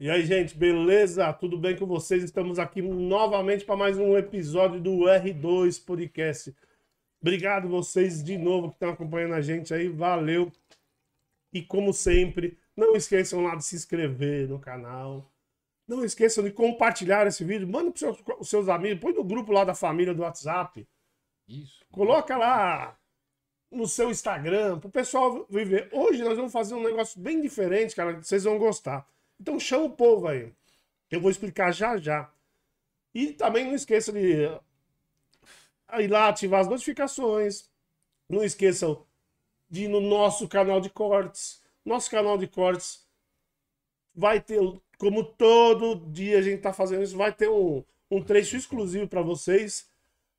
[0.00, 1.30] E aí, gente, beleza?
[1.34, 2.24] Tudo bem com vocês?
[2.24, 6.56] Estamos aqui novamente para mais um episódio do R2 Podcast.
[7.20, 10.50] Obrigado vocês de novo que estão acompanhando a gente aí, valeu.
[11.52, 15.30] E como sempre, não esqueçam lá de se inscrever no canal.
[15.86, 17.68] Não esqueçam de compartilhar esse vídeo.
[17.68, 17.92] Manda
[18.24, 20.88] para os seus amigos, põe no grupo lá da família do WhatsApp.
[21.46, 21.84] Isso.
[21.92, 22.98] Coloca lá
[23.70, 25.90] no seu Instagram, para o pessoal viver.
[25.92, 29.06] Hoje nós vamos fazer um negócio bem diferente, cara, que vocês vão gostar.
[29.40, 30.52] Então chama o povo aí.
[31.10, 32.30] Eu vou explicar já já.
[33.14, 34.60] E também não esqueça de ir
[36.08, 37.68] lá ativar as notificações.
[38.28, 39.04] Não esqueçam
[39.68, 41.62] de ir no nosso canal de cortes.
[41.84, 43.06] Nosso canal de cortes
[44.14, 44.60] vai ter,
[44.98, 49.22] como todo dia a gente está fazendo isso, vai ter um, um trecho exclusivo para
[49.22, 49.88] vocês.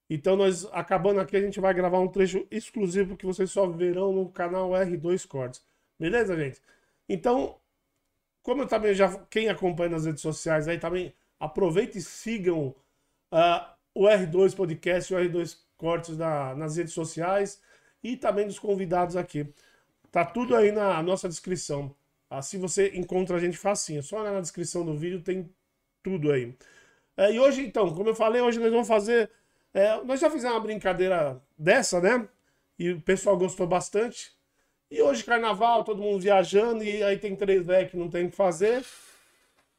[0.10, 4.14] Então, nós acabando aqui, a gente vai gravar um trecho exclusivo que vocês só verão
[4.14, 5.64] no canal R2 Cortes.
[5.98, 6.62] Beleza, gente?
[7.08, 7.61] Então,
[8.44, 9.10] como eu também já.
[9.30, 12.76] Quem acompanha nas redes sociais aí também, aproveita e sigam
[13.32, 17.62] uh, o R2 Podcast, o R2 Cortes na, nas redes sociais
[18.04, 19.48] e também dos convidados aqui.
[20.12, 21.96] Tá tudo aí na nossa descrição.
[22.30, 24.04] Assim você encontra a gente facinho.
[24.04, 25.50] Só na descrição do vídeo tem
[26.04, 26.56] tudo aí.
[27.18, 29.30] É, e hoje, então, como eu falei, hoje nós vamos fazer
[29.74, 32.28] é, nós já fizemos uma brincadeira dessa, né?
[32.78, 34.34] E o pessoal gostou bastante.
[34.92, 38.30] E hoje, carnaval, todo mundo viajando, e aí tem três velhos que não tem o
[38.30, 38.84] que fazer.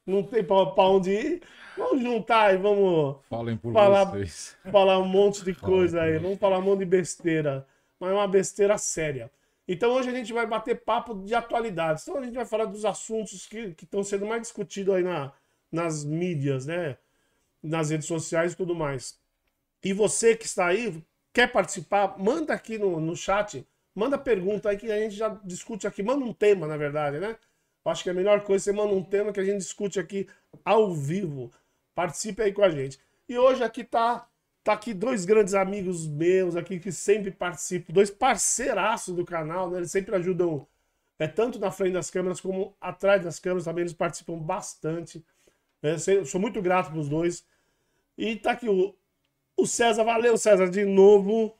[0.06, 1.42] Não tem pra, pra onde ir.
[1.76, 4.56] Vamos juntar e vamos Falem por falar, vocês.
[4.70, 6.18] falar um monte de coisa aí.
[6.18, 7.66] Vamos falar um monte de besteira.
[8.00, 9.30] Mas é uma besteira séria.
[9.68, 12.02] Então hoje a gente vai bater papo de atualidades.
[12.08, 15.30] Então a gente vai falar dos assuntos que estão sendo mais discutidos aí na,
[15.70, 16.96] nas mídias, né?
[17.62, 19.18] Nas redes sociais e tudo mais.
[19.84, 21.02] E você que está aí,
[21.32, 23.64] quer participar, manda aqui no, no chat,
[23.94, 26.02] manda pergunta aí que a gente já discute aqui.
[26.02, 27.36] Manda um tema, na verdade, né?
[27.84, 29.98] Eu acho que é a melhor coisa você manda um tema que a gente discute
[29.98, 30.28] aqui
[30.64, 31.50] ao vivo.
[31.94, 32.98] Participe aí com a gente.
[33.28, 34.28] E hoje aqui tá,
[34.62, 39.78] tá aqui dois grandes amigos meus aqui que sempre participam, dois parceiraços do canal, né?
[39.78, 40.66] Eles sempre ajudam,
[41.18, 45.24] é tanto na frente das câmeras como atrás das câmeras também, eles participam bastante.
[45.82, 47.44] É, sou muito grato pros dois.
[48.16, 48.94] E tá aqui o
[49.56, 51.54] o César, valeu César, de novo.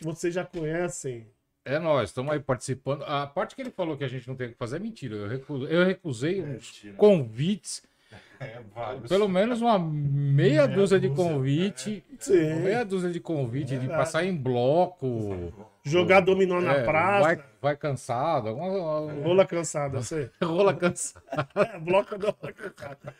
[0.00, 1.26] Vocês já conhecem.
[1.64, 3.02] É nós, estamos aí participando.
[3.04, 5.14] A parte que ele falou que a gente não tem o que fazer é mentira.
[5.16, 6.94] Eu recusei, eu recusei uns mentira.
[6.96, 7.82] convites,
[8.40, 9.06] É, vários.
[9.08, 12.02] pelo menos uma meia, Meia dúzia de dúzia, convite.
[12.18, 12.54] Sim.
[12.60, 15.52] Meia dúzia de convite, de passar em bloco.
[15.84, 17.20] Jogar dominó na É, praça.
[17.26, 18.48] Vai, vai cansado.
[18.48, 20.30] Alguma, Rola cansada, sei.
[20.42, 21.22] rola cansado.
[21.56, 23.14] É, bloco da rola cansada.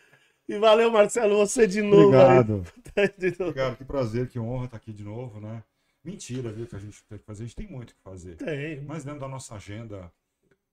[0.49, 2.07] E valeu, Marcelo, você de novo.
[2.07, 2.63] Obrigado.
[2.97, 3.07] aí.
[3.17, 3.43] De novo.
[3.51, 5.63] Obrigado, que prazer, que honra estar aqui de novo, né?
[6.03, 7.43] Mentira, viu, que a gente tem que fazer.
[7.43, 8.35] A gente tem muito o que fazer.
[8.37, 8.81] Tem.
[8.81, 10.11] Mas dentro da nossa agenda,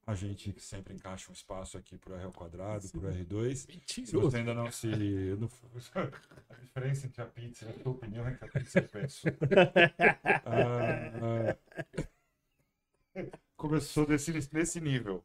[0.06, 3.55] a gente sempre encaixa um espaço aqui pro R ao quadrado, pro R2.
[3.56, 4.21] Se Mentiroso.
[4.31, 4.87] você ainda não se.
[4.87, 5.50] não-
[6.49, 9.27] A diferença entre a pizza e a tua opinião é que a pizza eu penso.
[10.44, 11.56] Ah,
[13.15, 15.25] ah, começou desse, nesse nível.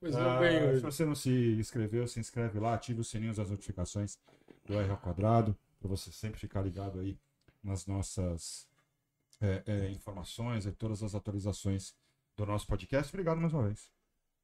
[0.00, 3.36] Mas Ah, não vem se você não se inscreveu, se inscreve lá, ative os sininhos
[3.36, 4.18] das notificações
[4.64, 7.16] do R ao quadrado, para você sempre ficar ligado aí
[7.62, 8.68] nas nossas
[9.40, 11.94] é, é, informações e todas as atualizações
[12.36, 13.12] do nosso podcast.
[13.12, 13.90] Obrigado mais uma vez.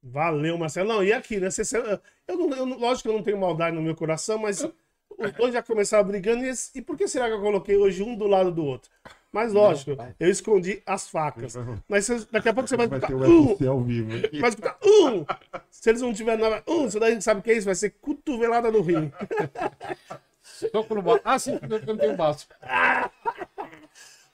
[0.01, 0.89] Valeu, Marcelo.
[0.89, 1.49] Não, e aqui, né?
[1.49, 1.77] Você, você-
[2.27, 4.61] eu não, eu não- lógico que eu não tenho maldade no meu coração, mas
[5.17, 6.43] os dois já começaram brigando.
[6.45, 8.91] E, e por que será que eu coloquei hoje um do lado do outro?
[9.31, 11.55] Mas lógico, eu escondi as facas.
[11.87, 14.09] Mas você- daqui a pouco você vai Vai escutar ter o um, ao vivo.
[14.39, 15.25] vai escutar um.
[15.71, 17.65] Se eles não tiverem nada, um, isso daí sabe o que é isso?
[17.65, 19.11] Vai ser cotovelada no rim.
[20.41, 21.21] Soco no baço.
[21.23, 22.47] Ah, sim, porque eu não tenho baço.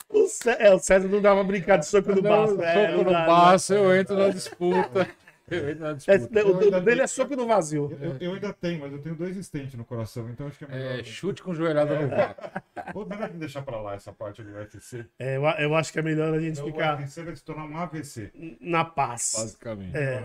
[0.10, 2.62] O, Cé- é, o César não dá uma brincada de soco no baço.
[2.62, 5.08] é, soco no baço, eu entro na disputa.
[5.52, 6.78] Eu entro na É, disputa.
[6.78, 7.98] o dele é soco no vazio.
[8.00, 10.68] Eu, eu ainda tenho, mas eu tenho dois estentes no coração, então acho que é
[10.68, 11.00] melhor.
[11.00, 12.62] É, chute com joelhada no vácuo.
[12.94, 15.08] Vou melhor deixar pra lá essa parte do UFC.
[15.18, 17.44] É, eu, eu acho que é melhor a gente Então, o ficar UFC vai se
[17.44, 18.32] tornar um AVC.
[18.62, 19.34] na paz.
[19.36, 19.98] Basicamente.
[19.98, 20.24] É.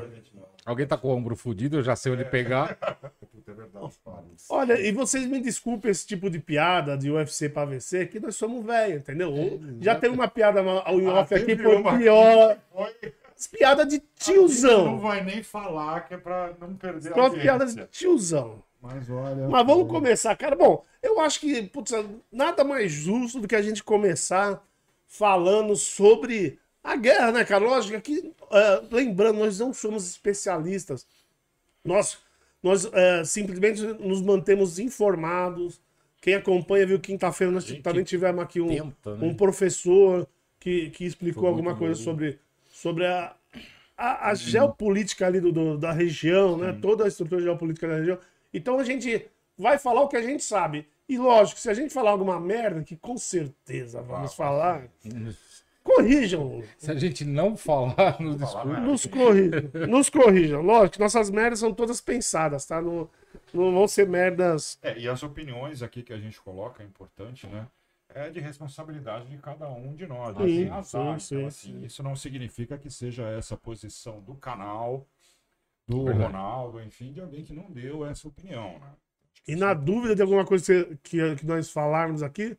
[0.67, 2.77] Alguém tá com o ombro fudido, eu já sei onde pegar.
[4.35, 4.57] É para.
[4.59, 8.37] Olha, e vocês me desculpem esse tipo de piada de UFC pra VC, que nós
[8.37, 9.33] somos velhos, entendeu?
[9.81, 12.59] Já tem uma piada ao em Ah, off aqui, foi pior.
[12.75, 13.13] Oi.
[13.37, 14.99] As piadas de Não tiozão.
[15.01, 17.89] vai nem falar que é pra não perder a Só piadas de audiência.
[17.91, 18.63] tiozão.
[18.81, 19.49] Mas olha.
[19.49, 20.55] Mas vamos começar, cara.
[20.55, 21.91] Bom, eu acho que, putz,
[22.31, 24.63] nada mais justo do que a gente começar
[25.09, 27.65] falando sobre a guerra, né, cara?
[27.65, 31.07] Lógico que, é, lembrando, nós não somos especialistas.
[31.85, 32.19] Nós,
[32.65, 35.81] nós é, simplesmente nos mantemos informados.
[36.21, 39.27] Quem acompanha viu quinta-feira, nós gente também tivemos aqui um, tenta, né?
[39.27, 40.27] um professor
[40.59, 42.03] que, que explicou alguma coisa bom.
[42.05, 42.39] sobre,
[42.73, 43.35] sobre a,
[43.97, 46.73] a, a geopolítica ali do, do- da região, né?
[46.81, 48.19] Toda a estrutura geopolítica da região.
[48.55, 49.27] Então a gente
[49.59, 50.87] vai falar o que a gente sabe.
[51.07, 54.89] E lógico, se a gente falar alguma merda, que com certeza vamos falar,
[55.85, 56.63] corrijam.
[56.79, 58.83] Se a gente não falar nos discursos.
[58.83, 59.87] Nos corrijam.
[59.89, 60.63] Nos corrijam.
[60.63, 62.83] Lógico que nossas merdas são todas pensadas, tá?
[62.83, 63.09] Não,
[63.53, 64.79] não vão ser merdas.
[64.83, 67.67] É, e as opiniões aqui que a gente coloca é importante, né?
[68.09, 70.37] É de responsabilidade de cada um de nós.
[70.37, 70.47] né?
[70.47, 70.85] Sim, azar.
[70.85, 75.07] sim, Então, sim, assim, isso não significa que seja essa posição do canal,
[75.87, 76.25] do Verdade.
[76.33, 78.89] Ronaldo, enfim, de alguém que não deu essa opinião, né?
[79.47, 82.57] E na dúvida de alguma coisa que, que, que nós falarmos aqui,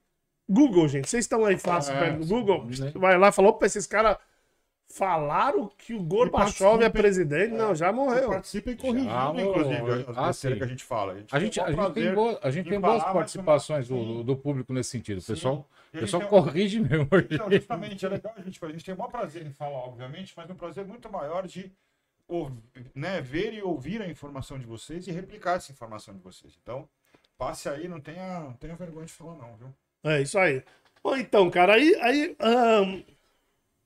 [0.49, 1.09] Google, gente.
[1.09, 2.65] Vocês estão aí fácil É, perto do Google?
[2.65, 2.91] né?
[2.95, 4.17] Vai lá, falou, opa, esses caras
[4.87, 7.51] falaram que o Gorbachev é presidente.
[7.53, 8.29] Não, já morreu.
[8.29, 10.55] Participem corrigindo, Já, inclusive, as Ah, sim.
[10.55, 11.13] que a gente fala.
[11.13, 13.89] A gente, A gente, tem a gente tem, boa, a gente em tem boas participações
[13.89, 15.19] uma- do, do- público nesse sentido.
[15.19, 17.07] O pessoal, E o a pessoal tem- corrige mesmo.
[17.29, 20.33] Então, justamente, é legal a gente, a gente tem o maior prazer em falar, obviamente,
[20.37, 21.71] mas um prazer muito maior de
[22.93, 26.57] né, ver e ouvir a informação de vocês e replicar essa informação de vocês.
[26.61, 26.87] Então,
[27.37, 29.67] passe aí, não tenha, não tenha vergonha de falar, não, viu?
[30.05, 30.63] É isso aí.
[31.03, 31.95] Bom, então, cara, aí.
[32.01, 33.01] aí ahn,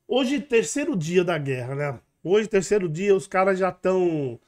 [0.07, 1.99] hoje, terceiro dia da guerra, né?
[2.23, 4.39] Hoje, terceiro dia, os caras já estão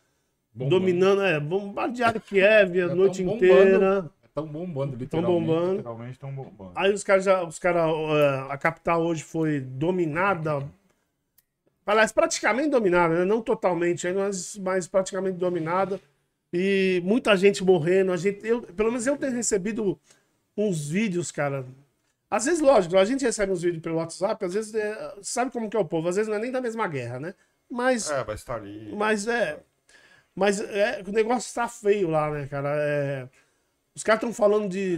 [0.54, 0.80] Bombando.
[0.80, 4.12] dominando, é, bombardearam Kiev a Já noite inteira.
[4.26, 5.48] Estão bombando, Estão literalmente.
[5.48, 5.76] bombando.
[5.78, 6.72] Literalmente estão bombando.
[6.76, 7.44] Aí os caras já.
[7.44, 7.86] Os cara,
[8.50, 10.60] a capital hoje foi dominada.
[11.86, 13.26] Aliás, praticamente dominada, né?
[13.26, 16.00] Não totalmente, mas, mas praticamente dominada.
[16.54, 18.12] E muita gente morrendo.
[18.14, 20.00] A gente, eu, pelo menos eu tenho recebido
[20.58, 21.66] uns vídeos, cara.
[22.30, 25.70] Às vezes, lógico, a gente recebe uns vídeos pelo WhatsApp, às vezes, é, sabe como
[25.70, 26.08] que é o povo?
[26.08, 27.36] Às vezes não é nem da mesma guerra, né?
[27.70, 28.94] Mas É, vai estar ali.
[28.96, 29.62] mas é.
[30.34, 32.70] Mas é, o negócio tá feio lá, né, cara?
[32.74, 33.30] É,
[33.94, 34.98] os caras estão falando de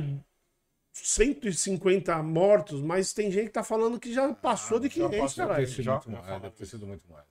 [0.93, 5.19] 150 mortos, mas tem gente que tá falando que já passou de Ah, já 500,
[5.19, 5.65] passou, caralho.
[5.65, 6.25] Deve ter sido Já- muito já mais.
[6.25, 7.25] falamos Deve ter sido muito mais.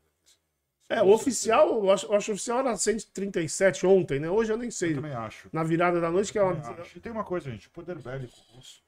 [0.96, 4.28] É, o oficial, eu acho, eu acho que o oficial era 137 ontem, né?
[4.30, 4.94] Hoje eu nem Eu sei.
[4.94, 5.48] também acho.
[5.52, 6.80] Na virada da noite, que é Eu uma.
[6.80, 6.98] acho.
[6.98, 8.82] E tem uma coisa, gente, o poder bélico russo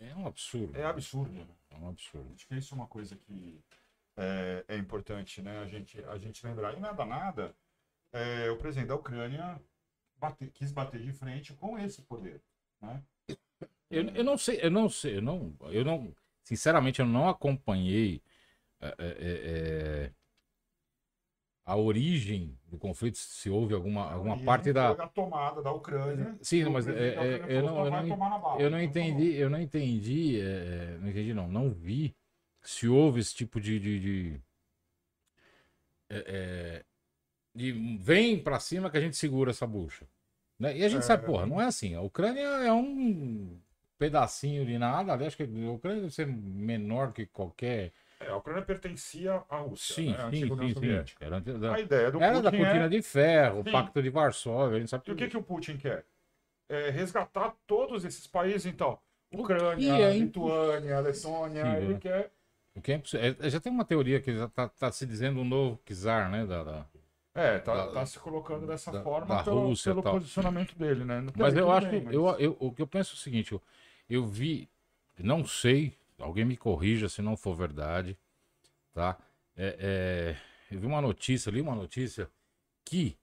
[0.00, 0.76] É um absurdo.
[0.78, 1.32] é absurdo.
[1.32, 1.46] né?
[1.70, 2.30] É um absurdo.
[2.34, 3.60] Acho que isso é uma coisa que
[4.16, 5.58] é, é importante, né?
[5.60, 6.76] A gente, a gente lembrar.
[6.76, 7.54] E nada, nada,
[8.12, 9.60] é, o presidente da Ucrânia
[10.18, 12.40] bate- quis bater de frente com esse poder,
[12.80, 13.02] né?
[13.90, 16.12] Eu, eu não sei, eu não sei, eu não, eu não,
[16.42, 18.20] sinceramente, eu não acompanhei
[18.80, 20.12] é, é, é,
[21.66, 24.94] a origem do conflito, se houve alguma, alguma parte da.
[24.94, 26.38] foi a tomada da Ucrânia.
[26.40, 28.62] Sim, mas da é, é, eu não, eu não, tomar na bala.
[28.62, 32.14] eu não entendi, eu não entendi, é, não entendi não, não vi
[32.62, 34.40] se houve esse tipo de, de, de,
[37.54, 40.06] de vem pra cima que a gente segura essa bucha.
[40.58, 40.76] Né?
[40.78, 41.94] E a gente sabe, porra, não é assim.
[41.94, 43.58] A Ucrânia é um
[43.98, 45.12] pedacinho de nada.
[45.12, 47.92] aliás, Acho que a Ucrânia deve ser menor que qualquer.
[48.20, 50.30] É, a Ucrânia pertencia à Rússia, Sim, né?
[50.30, 51.14] sim, sim, sim.
[51.20, 52.88] Era, da, A ideia do era da Putin cortina é...
[52.88, 53.72] de ferro, o Sim.
[53.72, 56.06] Pacto de Varsóvia, a gente sabe E o que, tudo que o Putin quer?
[56.68, 58.98] É resgatar todos esses países, então.
[59.32, 61.98] O Ucrânia, é Lituânia, Letônia, impossível, ele né?
[62.00, 62.30] quer...
[62.74, 63.36] O que é impossível.
[63.40, 66.46] É, já tem uma teoria que já tá, se dizendo um novo czar, né?
[66.46, 66.86] Da, da-
[67.34, 70.12] É, tá, Da- tá se colocando dessa da- forma da pelo, Rússia pelo tal.
[70.14, 71.22] posicionamento dele, né?
[71.36, 72.06] Mas eu tudo acho bem, que.
[72.06, 73.62] mas- Eu, eu- o que eu penso é o seguinte: eu,
[74.08, 74.68] eu vi,
[75.18, 78.18] não sei, alguém me corrija se não for verdade,
[78.92, 79.18] tá?
[79.56, 80.36] É,
[80.70, 82.30] é, eu vi uma notícia, li uma notícia
[82.84, 83.18] que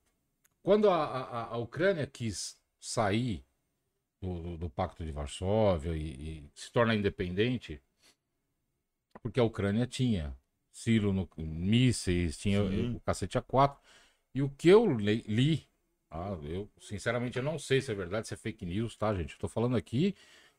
[0.63, 3.45] quando a, a- a Ucrânia quis sair
[4.21, 7.81] do, do- Pacto de Varsóvia e, e se tornar independente,
[9.21, 10.35] porque a Ucrânia tinha
[10.71, 12.95] silo no, mísseis, tinha Sim.
[12.95, 13.81] o cacete A4,
[14.33, 15.67] e o que eu le- li
[16.15, 19.33] ah, eu, sinceramente, eu não sei se é verdade, se é fake news, tá, gente?
[19.33, 20.15] Eu tô falando aqui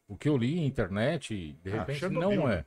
[0.09, 2.65] o que eu li na internet, de Ah, repente não né?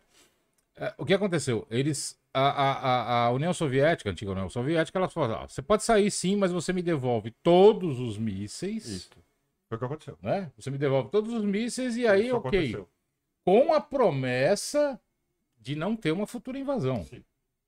[0.78, 0.86] é.
[0.86, 1.66] É, O que aconteceu?
[1.70, 2.18] Eles.
[2.34, 5.84] A, a, a- a União Soviética, a antiga União Soviética, ela falou: ah, você pode
[5.84, 8.86] sair sim, mas você me devolve todos os mísseis.
[8.86, 9.10] Isso.
[9.68, 10.18] Foi o que aconteceu.
[10.22, 10.52] Né?
[10.56, 12.50] Você me devolve todos os mísseis e aí, Isso ok.
[12.60, 12.90] aconteceu.
[13.44, 15.00] Com a promessa
[15.60, 17.04] de não ter uma futura invasão.
[17.06, 17.24] Sim.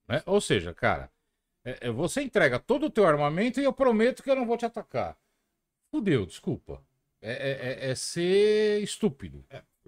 [0.07, 0.21] né?
[0.25, 1.11] Ou seja, cara,
[1.65, 4.55] é- é, você entrega todo o teu armamento e eu prometo que eu não vou
[4.57, 5.17] te atacar.
[5.91, 6.81] Fudeu, desculpa.
[7.21, 9.43] É, é- é- é ser estúpido.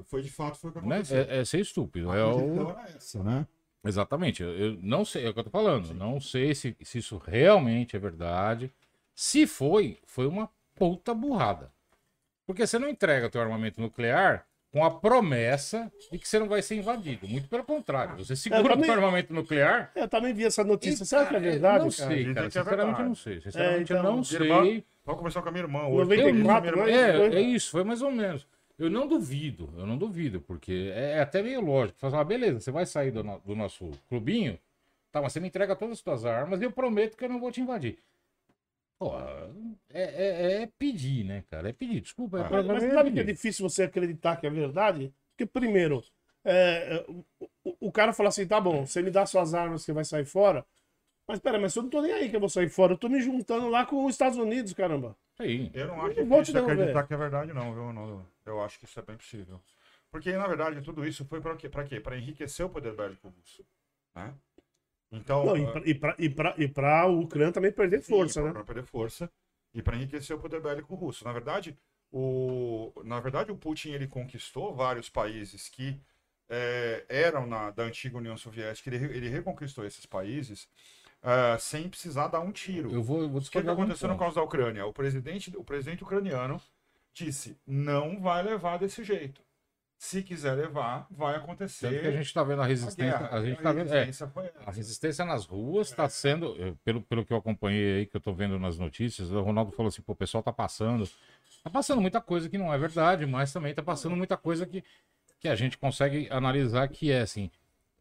[0.05, 0.95] Foi de fato, foi o que Né?
[0.95, 1.17] aconteceu.
[1.21, 2.11] É, é ser estúpido.
[2.11, 2.69] A É o...
[2.71, 3.47] era essa, né?
[3.83, 4.43] Exatamente.
[4.43, 5.87] Eu, eu não sei, é o que eu tô falando.
[5.87, 5.93] Sim.
[5.93, 8.71] Não sei se, se isso realmente é verdade.
[9.15, 11.71] Se foi, foi uma puta burrada.
[12.45, 16.61] Porque você não entrega teu armamento nuclear com a promessa de que você não vai
[16.61, 17.27] ser invadido.
[17.27, 18.17] Muito pelo contrário.
[18.17, 19.91] Você segura o também- teu armamento nuclear.
[19.95, 21.05] Eu também vi essa notícia.
[21.05, 22.09] Será que é Eu verdade, não cara?
[22.15, 22.47] sei, cara.
[22.47, 23.03] é Sinceramente, eu verdade.
[23.09, 23.41] não sei.
[23.41, 24.41] Sinceramente, É, eu não então, sei.
[24.51, 26.09] irmã- Vamos conversar com a minha irmã hoje.
[26.09, 27.35] 94, Minha irmã- né?
[27.35, 28.47] É, é isso, foi mais ou menos.
[28.77, 31.99] Eu não duvido, eu não duvido, porque é até meio lógico.
[31.99, 34.57] Você fala, ah, beleza, você vai sair do, no- do nosso clubinho,
[35.11, 37.39] tá, mas você me entrega todas as suas armas e eu prometo que eu não
[37.39, 37.97] vou te invadir.
[39.01, 39.17] Pô,
[39.89, 41.69] é, é, é pedir, né, cara?
[41.69, 42.01] É pedir.
[42.01, 42.37] Desculpa.
[42.37, 42.47] É, Ah.
[42.47, 45.11] pra- Mas, sabe que é difícil você acreditar que é verdade?
[45.31, 46.03] Porque, primeiro,
[46.45, 47.25] é, é, o,
[47.87, 50.63] o- cara fala assim: tá bom, você me dá suas armas, você vai sair fora.
[51.27, 52.93] Mas pera, mas eu não tô nem aí que eu vou sair fora.
[52.93, 55.17] Eu tô me juntando lá com os Estados Unidos, caramba.
[55.41, 55.71] Sim.
[55.73, 58.27] Eu não acho Eu te difícil acreditar que é verdade, não, viu, Ronaldo?
[58.45, 59.59] Eu acho que isso é bem possível.
[60.11, 61.67] Porque, na verdade, tudo isso foi para quê?
[61.69, 61.99] Para quê?
[61.99, 63.65] Para enriquecer o poder bélico russo.
[64.13, 64.31] Né?
[65.11, 68.51] Então, Não, e, ah, pra o Ucrânia também perder força, né?
[68.51, 69.29] Para perder força
[69.73, 71.25] e para enriquecer o poder bélico russo.
[71.25, 71.77] Na verdade,
[72.11, 75.99] o, na verdade, o Putin ele conquistou vários países que
[76.49, 78.89] eh, eram na, da antiga União Soviética.
[78.89, 80.67] Ele, ele reconquistou esses países
[81.21, 82.91] ah, sem precisar dar um tiro.
[82.93, 84.85] Eu vou, eu vou O que, que aconteceu no caso da Ucrânia?
[84.85, 86.61] O presidente, o presidente ucraniano
[87.13, 89.41] disse: não vai levar desse jeito.
[90.03, 91.87] Se quiser levar, vai acontecer.
[91.87, 93.27] Tanto que a gente tá vendo a a resistência.
[93.31, 93.93] A gente A tá vendo.
[93.93, 94.09] É,
[94.65, 98.19] a resistência nas ruas está sendo, eh, pelo, pelo que eu acompanhei aí, que eu
[98.19, 101.07] tô vendo nas notícias, o Ronaldo falou assim, pô, o pessoal tá passando.
[101.63, 104.83] Tá passando muita coisa que não é verdade, mas também tá passando muita coisa que,
[105.39, 107.51] que a gente consegue analisar que é assim.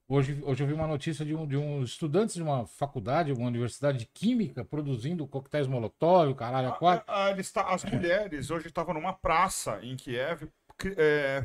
[0.09, 3.47] Hoje, hoje eu vi uma notícia de um, de um estudante de uma faculdade, uma
[3.47, 7.05] universidade de química, produzindo coquetéis molotov, caralho, a quatro.
[7.07, 10.49] A- a- eles tá- as mulheres hoje estavam numa praça em Kiev
[10.97, 11.45] é,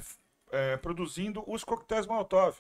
[0.52, 2.58] é, produzindo os coquetéis Molotov.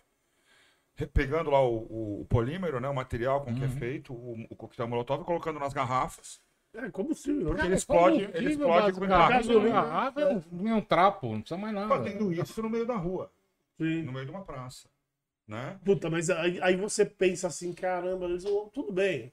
[1.13, 3.71] Pegando lá o, o- o polímero, né, o material com que é Uhum.
[3.71, 6.39] feito o, o coquetel Molotov, colocando nas garrafas.
[6.73, 7.49] É combustível, né?
[7.49, 11.57] Porque ele explode- Combustível, ele explode com garrafa, é um, é um trapo, não precisa
[11.59, 11.87] mais nada.
[11.87, 13.31] Fazendo isso no meio da rua,
[13.77, 14.03] Sim.
[14.03, 14.87] no meio de uma praça.
[15.47, 15.79] Né?
[15.85, 19.31] Puta, mas aí, aí você pensa assim, caramba, eles, tudo bem.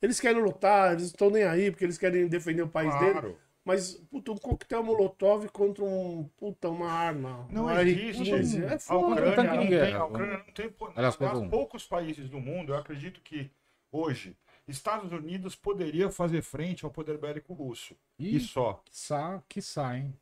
[0.00, 3.36] Eles querem lutar, eles estão nem aí, porque eles querem defender o país dele.
[3.64, 7.46] Mas, puta, um coquetel molotov contra um, puta, uma arma.
[7.50, 8.22] Não uma existe.
[8.24, 8.96] R15, É A.
[8.96, 10.74] Ucrânia, não tem, guerra, a Ucrânia não tem.
[10.96, 11.48] Aliás, um.
[11.48, 13.50] poucos países do mundo, eu acredito que
[13.92, 17.96] hoje, Estados Unidos poderia fazer frente ao poder bélico russo.
[18.18, 18.82] E E só.
[18.90, 20.12] sa, que saem.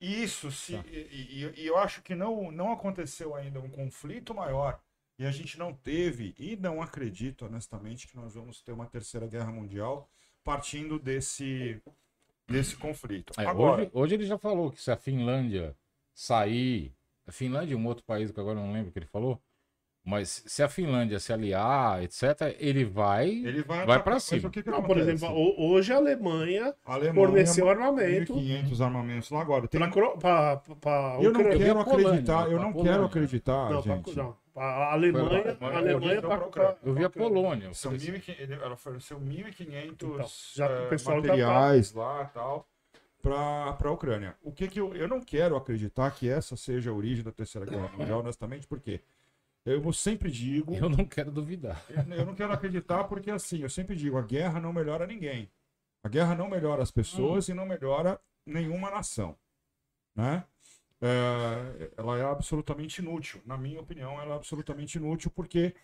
[0.00, 0.72] Isso se.
[0.76, 0.84] Tá.
[0.88, 4.80] E, e- e eu acho que não, não aconteceu ainda um conflito maior.
[5.20, 9.26] E a gente não teve, e não acredito, honestamente, que nós vamos ter uma terceira
[9.26, 10.08] guerra mundial
[10.44, 11.82] partindo desse,
[12.48, 13.32] desse conflito.
[13.38, 15.74] É, Agora, hoje, hoje ele já falou que se a Finlândia
[16.14, 16.92] sair.
[17.26, 19.38] A Finlândia e um outro país que agora eu não lembro o que ele falou.
[20.04, 23.28] Mas se a Finlândia se aliar, etc., ele vai.
[23.28, 24.48] ele vai, vai pra mas cima.
[24.48, 29.28] que que Não, por exemplo, ho- hoje a Alemanha a Alemanha forneceu armamento 1.500 armamentos
[29.30, 29.68] lá agora.
[29.68, 32.92] Tem, pra, pra, pra eu não quero pra Polônia, acreditar, eu pra não Polônia.
[32.92, 34.16] quero acreditar, Não, pra, gente.
[34.16, 37.72] não, a Alemanha, a Alemanha eu- pra, eu- pra- Eu vi a Polônia.
[37.74, 41.92] São 1.500, ele- ela ofereceu 1.500 Então, já que o eh, pessoal já tá- materiais
[41.92, 42.68] lá e tal
[43.22, 44.36] para a Ucrânia.
[44.42, 47.66] O que que eu, eu não quero acreditar que essa seja a origem da Terceira
[47.66, 49.00] Guerra Mundial, honestamente, porque
[49.66, 51.82] eu sempre digo, Eu não quero duvidar.
[51.90, 55.50] eu não quero acreditar porque assim, eu sempre digo, a guerra não melhora ninguém.
[56.02, 59.36] A guerra não melhora as pessoas e não melhora nenhuma nação,
[60.14, 60.44] né?
[61.00, 65.74] É, ela é absolutamente inútil, na minha opinião, ela é absolutamente inútil porque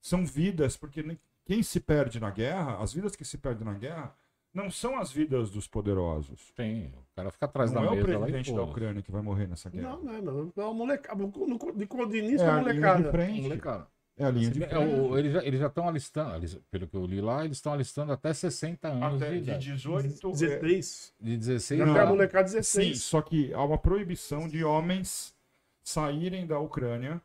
[0.00, 4.14] são vidas, porque quem se perde na guerra, as vidas que se perdem na guerra,
[4.54, 6.52] não são as vidas dos poderosos.
[6.52, 6.86] Tem.
[6.86, 8.62] O cara fica atrás não da é o mesa lá e presidente da.
[8.62, 9.96] Ucrânia que vai morrer nessa guerra.
[9.96, 10.52] Não, não, não.
[10.56, 11.20] É uma molecada.
[11.20, 13.10] No, no, de, de início é é a uma linha de molecada.
[13.10, 13.42] frente.
[13.42, 13.88] Molecada.
[14.16, 16.96] É a linha de É, o- eles já eles já estão alistando, eles- pelo que
[16.96, 19.72] eu li lá, eles estão alistando até 60 anos Até de de idade.
[19.72, 20.06] 18.
[20.28, 21.12] é, 16.
[21.20, 21.94] De 16 Já Não.
[21.94, 23.02] tem a molecada Sim, 16.
[23.02, 25.34] só que há uma proibição de homens
[25.82, 27.20] saírem da Ucrânia.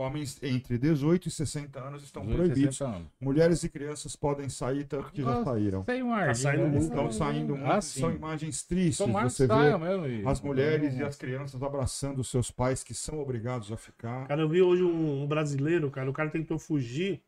[0.00, 2.76] Homens entre 18 e 60 anos estão 18, proibidos.
[2.78, 3.08] 60 anos.
[3.20, 5.84] Mulheres e crianças podem sair, tanto que já saíram.
[5.84, 6.34] Tem um ar.
[6.34, 6.84] saindo muito.
[6.84, 7.70] Estão saindo muito.
[7.70, 8.96] Ah, São imagens tristes.
[8.96, 10.28] Tomara que Você vê mesmo.
[10.28, 14.26] as mulheres e as crianças abraçando os seus pais que são obrigados a ficar.
[14.26, 17.22] Cara, eu vi hoje um, um brasileiro, cara, o cara tentou fugir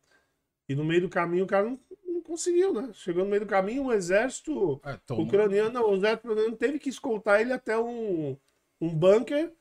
[0.67, 2.89] e no meio do caminho o cara não, não conseguiu, né?
[2.95, 6.89] Chegou no meio do caminho, o exército É, ucraniano, não, o exército ucraniano teve que
[6.89, 8.35] escoltar ele até um,
[8.81, 9.53] um bunker,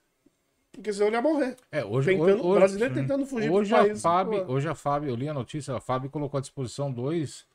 [0.71, 1.55] porque senão ele ia morrer.
[1.71, 4.01] É, hoje, Tentando, hoje, o brasileiro tentando fugir hoje a país.
[4.01, 7.45] FAB, hoje a FAB, eu li a notícia, a FAB colocou à disposição dois,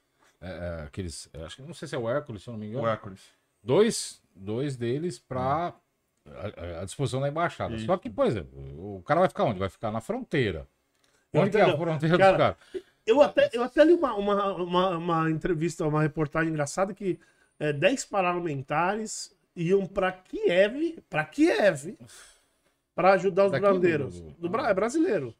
[0.40, 2.58] é, é, aqueles, é, acho que não sei se é o Hércules, se eu não
[2.60, 3.22] me engano, O Hércules.
[3.62, 5.72] dois, dois deles para
[6.80, 7.74] à disposição da embaixada.
[7.74, 7.86] Isso.
[7.86, 9.60] Só que, por exemplo, o cara vai ficar onde?
[9.60, 10.66] Vai ficar na fronteira.
[11.32, 12.56] Eu Onde que é a até- fronteira cara, dos caras?
[13.06, 17.18] Eu até, eu até li uma, uma, uma, uma entrevista, uma reportagem engraçada que
[17.60, 21.96] é, 10 parlamentares iam para Kiev, para Kiev,
[22.96, 24.20] para ajudar os Daqui brasileiros.
[24.20, 25.26] do- Do, Bra- é brasileiro.
[25.28, 25.34] Eu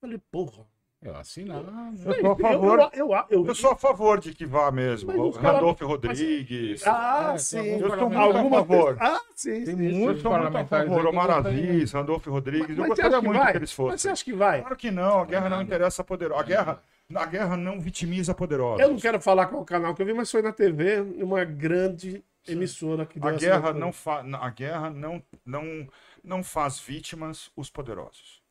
[0.00, 0.64] falei, porra.
[1.02, 1.62] Eu assinar.
[1.62, 2.78] Eu sou a Eu, favor.
[2.92, 5.10] eu, eu, eu- Eu sou a favor de que vá mesmo.
[5.10, 6.86] Mas os O cara- Randolph Rodrigues.
[6.86, 7.62] Ah, É, sim.
[7.62, 8.96] tem Eu sou muito Alguma a favor.
[9.00, 9.64] Ah, sim.
[9.64, 9.98] Tem sim, muito- sim.
[9.98, 11.30] Eu muitos parlamentares Omar.
[11.30, 12.76] Aziz, Randolph Rodrigues.
[12.78, 13.52] eu gostaria muito vai?
[13.52, 14.12] que eles Mas você fossem.
[14.12, 14.60] acha que vai?
[14.60, 16.30] Claro que não, a guerra não interessa poder.
[16.32, 16.82] A guerra,
[17.14, 18.80] A guerra não vitimiza poderosos.
[18.80, 22.22] Eu não quero falar qual canal que eu vi, mas foi na TV, uma grande
[22.46, 24.22] emissora que deu A guerra, não fa...
[24.40, 25.88] a guerra não, não,
[26.24, 28.42] não faz vítimas os poderosos.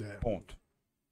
[0.00, 0.14] É.
[0.16, 0.56] Ponto.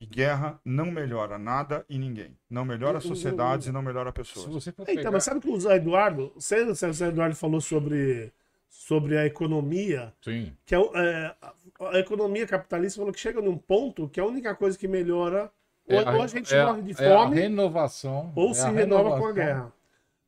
[0.01, 2.35] E guerra não melhora nada e ninguém.
[2.49, 4.67] Não melhora Eu- eu- sociedades e não melhora Se pessoas.
[4.67, 6.61] Então, pegar- mas sabe que o Zé Eduardo, o Zé
[7.09, 8.33] Eduardo falou sobre,
[8.69, 10.57] sobre a economia, Sim.
[10.65, 11.55] que é, é, a,
[11.93, 15.53] a economia capitalista falou que chega num ponto que a única coisa que melhora,
[15.87, 18.33] ou, É ou a gente é morre de é a fome, renovação.
[18.35, 19.35] ou é se a renova com a renovação.
[19.35, 19.73] guerra.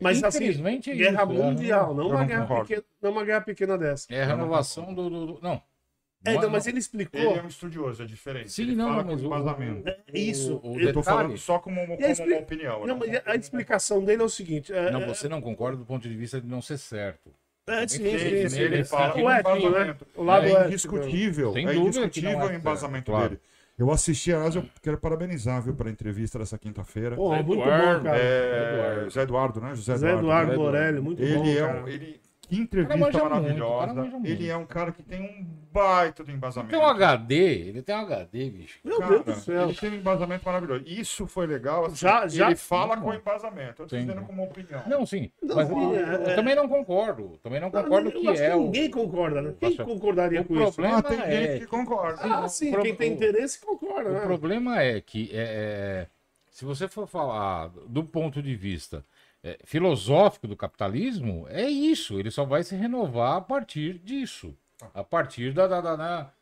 [0.03, 3.25] Mas assim, é guerra isso, é mundial, não Eu uma, não guerra pequena, não uma
[3.25, 4.07] guerra pequena dessa.
[4.11, 5.09] É a renovação do.
[5.11, 5.63] do- do- Não.
[6.25, 7.21] É, Não não, mas ele explicou.
[7.21, 8.53] Ele é um estudioso, é diferente.
[8.53, 9.89] Sim, Ele não, fala mas com o- embasamento.
[9.89, 10.61] É isso.
[10.63, 12.87] o Ele- Eu tô detalhe- falando só como, como uma opinião.
[12.87, 13.07] Não, né?
[13.25, 14.73] mas a explicação dele é o seguinte.
[14.73, 17.29] É, Não, é- você não concorda do ponto de vista de não ser certo.
[17.67, 18.61] é, sim, Ele- sim, sim.
[18.63, 19.59] ele fala o ético, né?
[19.59, 20.07] embasamento.
[20.15, 20.67] O lado é ético.
[20.69, 21.53] indiscutível.
[21.55, 23.41] Sem é indiscutível não é o embasamento dele.
[23.79, 27.17] Eu assisti, aliás, eu quero parabenizar, viu, pela entrevista dessa quinta-feira.
[27.17, 28.19] Pô, muito Eduardo, bom, cara.
[28.19, 29.05] É, Eduardo.
[29.05, 29.75] José Eduardo, né?
[29.75, 30.61] José Zé Eduardo Eduardo.
[30.61, 31.83] Morelli, muito bom, Ele é cara.
[31.83, 31.89] um.
[31.89, 32.21] Ele,
[32.57, 33.95] que entrevista maravilhosa.
[33.95, 34.27] muito.
[34.27, 36.71] ele é um cara que tem um baita do Ele embasamento.
[36.71, 38.79] tem um HD, ele tem um HD, bicho.
[38.85, 39.63] Meu Cara, Deus do céu.
[39.69, 40.85] Ele tem um embasamento maravilhoso.
[40.87, 41.87] Isso foi legal.
[41.87, 43.83] assim, Já- já- ele fala Muito com embasamento.
[43.83, 44.07] Eu tô Sim.
[44.07, 44.83] dizendo como opinião.
[44.87, 45.31] Não, sim.
[45.43, 47.39] Não, mas sim, eu, é- eu também não concordo.
[47.43, 48.61] Também não Não, concordo eu que é o.
[48.65, 49.55] Ninguém concorda, né?
[49.59, 50.73] Quem Nossa, concordaria o com isso?
[50.75, 52.21] problema Ah, tem é- gente que concorda.
[52.23, 54.21] Ah, sim, o quem tem pro- interesse concorda, O né?
[54.21, 56.07] problema é que é, é,
[56.51, 59.03] se você for falar do ponto de vista
[59.43, 62.19] é, filosófico do capitalismo, é isso.
[62.19, 64.57] Ele só vai se renovar a partir disso.
[64.95, 66.33] A partir da, da, da, da,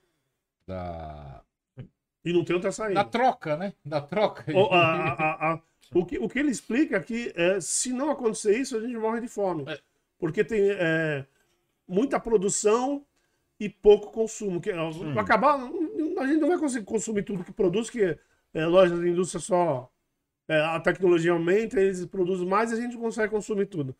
[0.66, 1.44] da-
[2.24, 3.04] E não tem outra da saída.
[3.04, 3.72] troca, né?
[3.84, 4.44] Da troca.
[4.52, 5.60] O, a- a- a-
[5.94, 9.20] o, que, o que ele explica que é, se não acontecer isso, a gente morre
[9.20, 9.64] de fome.
[9.68, 9.78] É.
[10.18, 11.24] Porque tem é,
[11.88, 13.04] muita produção
[13.58, 14.60] e pouco consumo.
[14.60, 18.18] Que, vai acabar, a gente não vai conseguir consumir tudo que produz, que
[18.54, 19.90] é, lojas de indústria só.
[20.50, 23.94] É, a tecnologia aumenta, eles produzem mais e a gente consegue consumir tudo.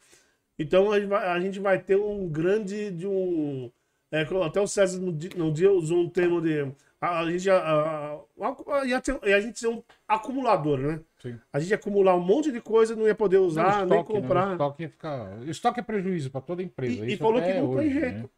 [0.58, 3.70] Então a gente vai, ter um grande de um.
[4.12, 6.70] é, até o César no, di- no dia usou um termo de.
[7.00, 11.00] A, a gente a, a- ia ter- ia a gente ser um acumulador, né?
[11.22, 11.38] Sim.
[11.52, 14.20] A gente ia acumular um monte de coisa, não ia poder usar, nem estoque, né?
[14.20, 14.48] comprar.
[14.48, 15.48] O estoque, ficar...
[15.48, 17.06] estoque é prejuízo para toda empresa.
[17.06, 18.18] E- e falou que não tem hoje, jeito.
[18.18, 18.28] né?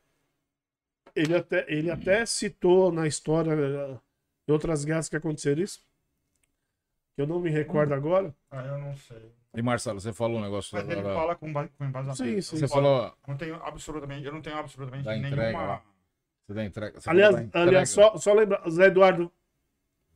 [1.14, 3.98] Ele até, ele até citou na história eh,
[4.46, 5.80] de outras guerras que aconteceram isso.
[7.14, 8.34] Que eu não me recordo agora.
[8.50, 9.32] Ah, eu não sei.
[9.54, 12.16] E Marcelo, você falou um negócio Mas ele agora fala com, ba- com embasamento.
[12.16, 12.56] Sim, sim.
[12.56, 15.28] Você Eu falou Não tenho absolutamente, eu não tenho absolutamente Da nenhuma.
[15.28, 15.82] entrega lá.
[16.46, 17.00] você da entrega.
[17.00, 17.68] você Aliás, falou da entrega.
[17.68, 19.30] aliás só, só lembrar, Zé Eduardo,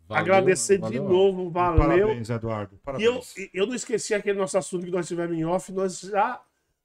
[0.09, 1.05] Valeu, agradecer de valeu.
[1.05, 2.07] novo, valeu.
[2.07, 2.75] Parabéns, Eduardo.
[2.99, 3.37] E eu, Parabéns.
[3.37, 5.71] e eu não esqueci aquele nosso assunto que nós tivemos em off.
[5.73, 6.41] Nós já,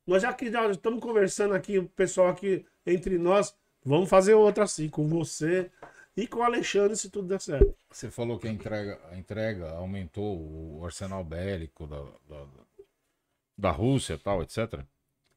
[0.08, 3.56] nós já que já estamos conversando aqui, o pessoal aqui entre nós.
[3.86, 5.71] Vamos fazer outra assim, com você
[6.15, 7.76] e com o Alexandre, se tudo der certo.
[7.89, 12.47] Você falou que a entrega, a entrega aumentou o arsenal bélico da, da,
[13.58, 14.84] da Rússia e tal, etc.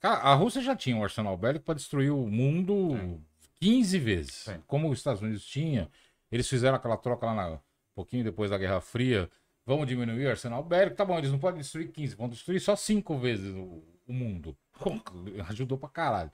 [0.01, 3.21] Cara, a Rússia já tinha um arsenal bélico para destruir o mundo
[3.61, 4.35] 15 vezes.
[4.35, 4.63] Sim.
[4.67, 5.89] Como os Estados Unidos tinha.
[6.31, 7.61] Eles fizeram aquela troca lá na, um
[7.95, 9.31] pouquinho depois da Guerra Fria.
[9.65, 10.97] Vamos diminuir o arsenal bélico.
[10.97, 14.57] Tá bom, eles não podem destruir 15, vão destruir só 5 vezes o, o mundo.
[15.49, 16.31] Ajudou pra caralho.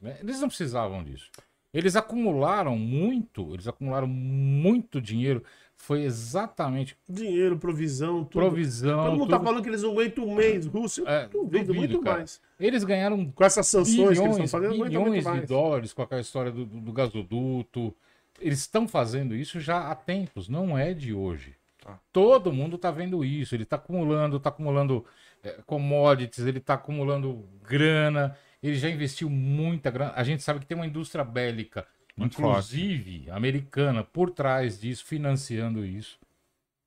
[0.00, 0.18] né?
[0.20, 1.30] Eles não precisavam disso.
[1.72, 5.42] Eles acumularam muito, eles acumularam muito dinheiro.
[5.80, 8.30] Foi exatamente Dinheiro, provisão, tudo.
[8.42, 9.04] provisão.
[9.04, 9.46] Todo mundo tá tudo.
[9.46, 10.66] falando que eles não aguentam um mês.
[10.66, 12.16] Rússia, É, duvido, duvido, muito cara.
[12.18, 12.40] mais.
[12.58, 15.48] Eles ganharam Com essas sanções que eles estão bilhões, fazendo, muito bilhões de mais.
[15.48, 17.94] dólares com aquela história do, do, do gasoduto.
[18.40, 21.54] Eles estão fazendo isso já há tempos, não é de hoje.
[21.80, 21.98] Tá.
[22.12, 23.54] Todo mundo está vendo isso.
[23.54, 25.04] Ele está acumulando, está acumulando
[25.44, 28.36] eh, commodities, ele está acumulando grana.
[28.62, 30.12] Ele já investiu muita grana.
[30.14, 35.84] A gente sabe que tem uma indústria bélica, Muito inclusive americana, por trás disso, financiando
[35.84, 36.18] isso,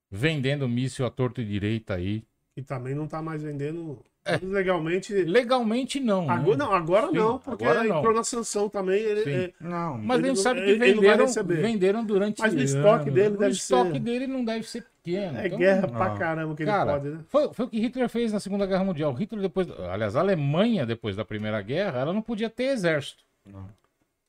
[0.10, 2.24] vendendo míssil à torta e direita aí.
[2.56, 4.38] E também não tá mais vendendo É.
[4.38, 5.14] legalmente.
[5.14, 6.28] Legalmente não.
[6.28, 6.34] né?
[6.34, 7.98] Agora, não, agora Sim, não, porque agora não.
[7.98, 9.00] entrou na sanção também.
[9.02, 11.28] Ele, é- Não, Mas Ele a gente não- sabe que ele- ele não venderam,
[11.62, 15.40] venderam durante Mas o estoque dele o deve estoque ser- dele não deve ser pequeno.
[15.40, 16.18] é Então, guerra pra Ah.
[16.18, 17.20] caramba que ele Cara, pode, né?
[17.28, 19.12] foi, foi o que Hitler fez na Segunda Guerra Mundial.
[19.14, 23.24] Hitler depois, aliás, a Alemanha depois da Primeira Guerra, ela não podia ter exército.
[23.44, 23.68] Não.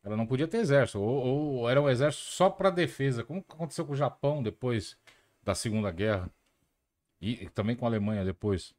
[0.02, 0.98] Ela não podia ter exército.
[1.00, 4.96] Ou, ou era um exército só para defesa, como aconteceu com o Japão depois
[5.44, 6.30] da Segunda Guerra
[7.20, 8.74] e também com a Alemanha depois.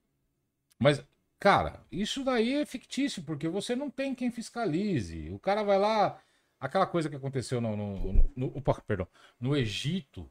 [0.80, 1.04] Mas,
[1.40, 5.30] cara, isso daí é fictício porque você não tem quem fiscalize.
[5.32, 6.20] O cara vai lá,
[6.60, 9.08] aquela coisa que aconteceu no, no, no- no- opa, perdão,
[9.40, 10.30] no Egito,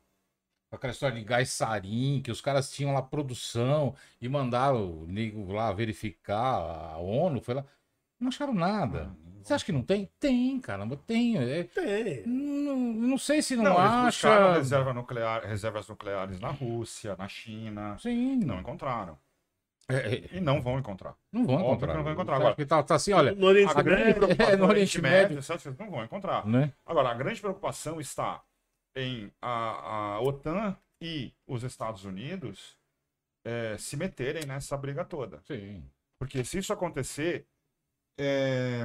[0.70, 5.52] aquela história de gás sarin, que os caras tinham lá produção e mandaram o nego
[5.52, 7.64] lá verificar, a ONU foi lá.
[8.18, 9.10] Não acharam nada.
[9.10, 10.08] Ah, Você acha que não tem?
[10.20, 11.36] Tem, caramba, tem.
[11.38, 12.24] É, Tem.
[12.26, 14.52] não, não sei se não, Não, acha.
[14.54, 17.98] reserva nuclear, reservas nucleares na Rússia, na China.
[17.98, 19.18] Sim, Não encontraram.
[19.88, 21.16] É, é, E não vão encontrar.
[21.32, 21.88] não vão Óbvio encontrar.
[21.88, 22.36] que não vão encontrar.
[22.36, 24.14] Agora- tá, tá assim, olha, No Oriente A grande Médio.
[24.22, 25.38] preocupação É, no Oriente Médio.
[25.38, 26.46] essas não vão encontrar.
[26.46, 26.72] né?
[26.86, 28.42] Agora, a grande preocupação está
[28.96, 32.76] em a, a OTAN e os Estados Unidos
[33.44, 35.40] eh, se meterem nessa briga toda.
[35.46, 35.84] Sim.
[36.18, 37.46] Porque se isso acontecer,
[38.18, 38.84] eh,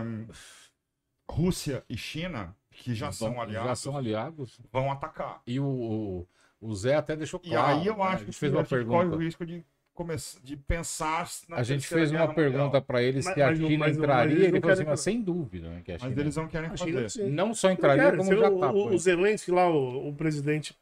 [1.29, 4.59] Rússia e China, que já são Vão- aliados, Já são aliados.
[4.71, 5.41] vão atacar.
[5.45, 6.27] E o, o,
[6.61, 7.79] o Zé até deixou E claro.
[7.79, 8.03] aí eu né?
[8.03, 9.23] acho que fez uma a gente corre o pergunta.
[9.23, 9.65] risco de,
[9.97, 13.59] começar, de pensar na A gente fez uma pergunta pra ele Mas- se a mas
[13.59, 14.33] não- China mas não- mas entraria.
[14.35, 15.81] eles Ele não falou assim, mas sem dúvida, né?
[15.83, 17.09] Que a China, Mas eles não querem A China, fazer.
[17.09, 17.29] sim.
[17.29, 18.17] não só Não entraria, quero.
[18.17, 18.71] como já viu tá.
[18.71, 20.77] o, o Zelensky lá, o, o presidente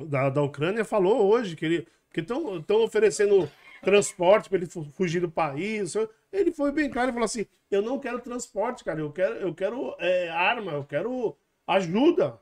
[0.00, 1.86] da, da Ucrânia, falou hoje que ele.
[2.12, 3.48] que estão oferecendo
[3.82, 5.94] transporte para ele fu- fugir do país.
[6.32, 9.54] Ele foi bem claro e falou assim: eu não quero transporte, cara, eu quero, eu
[9.54, 12.38] quero é, arma, eu quero ajuda.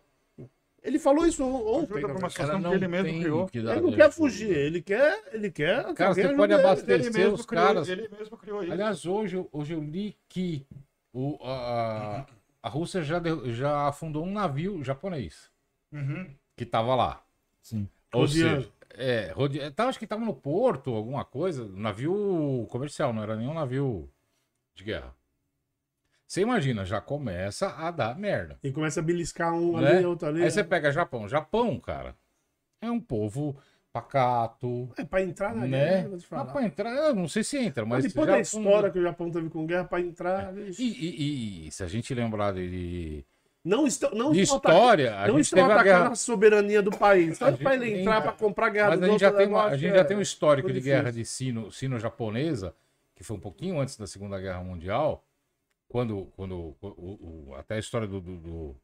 [0.87, 1.95] Ele falou isso ontem.
[1.95, 2.15] Ajuda né?
[2.15, 3.47] pra uma situação que ele mesmo criou.
[3.49, 5.21] que Ele não quer fugir, ele quer.
[5.33, 6.63] Ele quer que Cara, você pode ele.
[6.63, 7.89] abastecer Ele mesmo, os criou, caras.
[7.89, 8.73] ele mesmo criou isso.
[8.73, 10.65] Aliás, hoje, hoje eu li que
[11.13, 12.25] o, a,
[12.63, 15.51] a Rússia já, já afundou um navio japonês
[15.93, 16.29] Uhum.
[16.57, 17.23] que tava lá.
[17.63, 17.89] Sim.
[18.13, 18.63] Ou Rodeando.
[18.63, 19.71] seja, é, rode...
[19.73, 24.09] tá, acho que tava no porto, alguma coisa, navio comercial, não era nenhum navio
[24.75, 25.15] de guerra.
[26.27, 28.59] Você imagina, já começa a dar merda.
[28.63, 29.97] E começa a beliscar um Né?
[29.99, 30.43] ali, outro ali.
[30.43, 31.29] Aí você pega Japão.
[31.29, 32.15] Japão, cara,
[32.83, 33.57] é um povo
[33.93, 36.03] pacato, É pra entrar na né?
[36.03, 36.53] guerra, falar.
[36.53, 39.03] pra entrar, eu não sei se entra, mas Mas depois já da história que o
[39.03, 40.53] Japão teve com guerra, pra entrar.
[40.55, 40.83] E, vixe.
[40.83, 43.25] e- e se a gente lembrar de,
[43.65, 46.13] Não estão, não de história, atacando, a não estão teve a atacando guerra.
[46.13, 47.39] a soberania do país.
[47.39, 49.47] Só A pra ele entrar nem- pra comprar guerra Mas dos a gente, já tem,
[49.49, 52.75] uma, a gente já é- tem um histórico de guerra de sino, sino-japonesa,
[53.15, 55.25] que foi um pouquinho antes da Segunda Guerra Mundial,
[55.89, 58.81] quando, quando o, o- até a história do, do- do-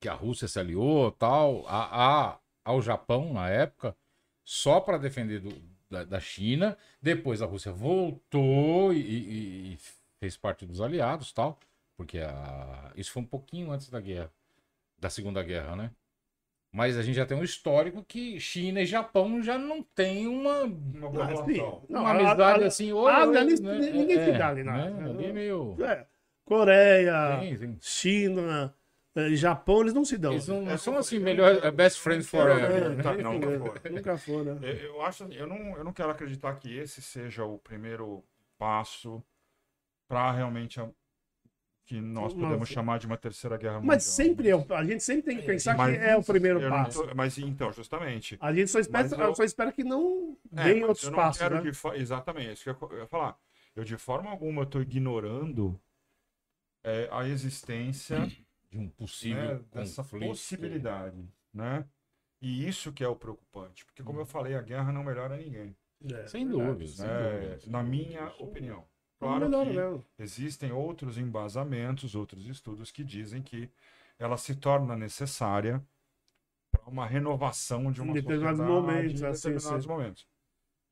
[0.00, 3.96] que a Rússia se aliou tal, a, a- ao Japão na época,
[4.44, 6.76] só para defender do- da, da China.
[7.02, 9.78] Depois a Rússia voltou e, e- e
[10.20, 11.58] fez parte dos aliados tal,
[11.96, 14.32] porque a, isso foi um pouquinho antes da guerra,
[14.98, 15.92] da Segunda Guerra, né?
[16.70, 20.64] Mas a gente já tem um histórico que China e Japão já não tem uma,
[20.64, 21.56] Uma boa Ah, sim.
[21.88, 22.92] Não, uma a- amizade a- assim.
[22.92, 23.78] a oi, Ásia oi, ali, né?
[23.92, 25.04] ninguém É, se dá ali na né?
[25.10, 25.76] Ali é meio.
[25.82, 26.06] É.
[26.44, 27.78] Coreia, Sim, sim.
[27.80, 28.74] China,
[29.14, 30.32] eh, Japão, eles não se dão.
[30.32, 32.70] Eles não, não É, são assim, melhor, eu- best friends forever.
[32.70, 33.22] eu- né?
[33.22, 33.90] não, nunca foi.
[33.90, 34.62] Nunca foram.
[34.62, 38.24] Eu, eu acho, eu não, eu não quero acreditar que esse seja o primeiro
[38.58, 39.22] passo
[40.08, 40.90] para realmente a-
[41.88, 42.36] que nós Nossa.
[42.36, 43.86] podemos chamar de uma terceira guerra mundial.
[43.94, 46.60] Mas sempre é, o- a gente sempre tem que pensar Mas que é o primeiro
[46.68, 47.06] passo.
[47.06, 48.36] tô- mas então, justamente.
[48.42, 51.16] A gente só espera, eu- só espera que não É, deem mas outros eu não
[51.18, 51.60] passos, quero né?
[51.62, 53.38] de fo- Exatamente, é isso que eu ia falar.
[53.74, 55.80] Eu de forma alguma estou ignorando
[56.84, 58.26] é, a existência
[58.70, 61.86] De um possível né, dessa possibilidade, né?
[62.40, 65.74] E isso que é o preocupante, porque como eu falei, a guerra não melhora ninguém,
[66.12, 67.38] É, Sem dúvida, sem né?
[67.56, 67.60] dúvida.
[67.66, 68.84] na minha opinião.
[69.18, 70.04] Claro melhora que mesmo.
[70.18, 73.70] existem outros embasamentos, outros estudos que dizem que
[74.18, 75.84] ela se torna necessária
[76.72, 79.88] para uma renovação de uma Em determinados sociedade momentos, em assim, determinados sim.
[79.88, 80.26] momentos.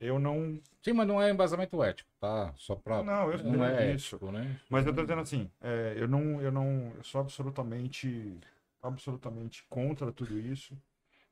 [0.00, 2.54] Eu não, Sim, mas não é embasamento ético, tá?
[2.56, 3.02] Só pra.
[3.02, 4.16] não, eu não é sei disso.
[4.16, 4.58] ético, né?
[4.70, 8.38] Mas eu tô dizendo assim, é, eu não, eu não, eu sou absolutamente,
[8.82, 10.76] absolutamente contra tudo isso.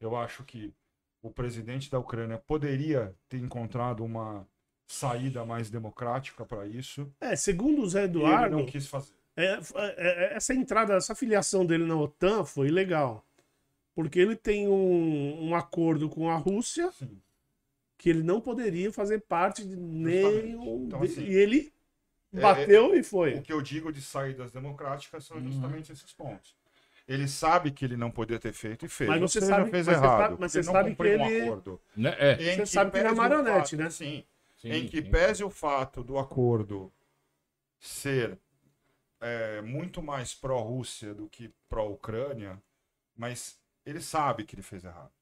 [0.00, 0.74] Eu acho que
[1.22, 4.46] o presidente da Ucrânia poderia ter encontrado uma
[4.87, 7.11] saída mais democrática para isso.
[7.20, 9.12] É, segundo o Zé ele Eduardo, não quis fazer.
[9.37, 9.61] é, é,
[9.97, 13.25] é, essa entrada, essa filiação dele na OTAN foi legal.
[13.94, 17.20] Porque ele tem um, um acordo com a Rússia Sim.
[17.97, 20.85] que ele não poderia fazer parte de nenhum.
[20.87, 21.73] Então, de- assim, e ele
[22.35, 23.35] é- bateu e foi.
[23.37, 25.44] O que eu digo de saídas democráticas são Uhum.
[25.44, 26.57] justamente esses pontos.
[27.07, 29.09] Ele sabe que ele não poderia ter feito e fez.
[29.11, 30.20] Mas você sabe- fez mas você errado.
[30.23, 31.81] sabe- mas você sabe que um ele- acordo.
[31.97, 32.16] Né?
[32.18, 32.57] É.
[32.57, 33.90] Você sabe que ele é marionete, né?
[33.90, 34.25] Sim.
[34.72, 35.11] Sim, em que sim.
[35.11, 36.92] pese o fato do acordo
[37.79, 38.38] ser
[39.20, 42.61] é, muito mais pró-Rússia do que pró-Ucrânia,
[43.16, 45.12] mas ele sabe que ele fez errado.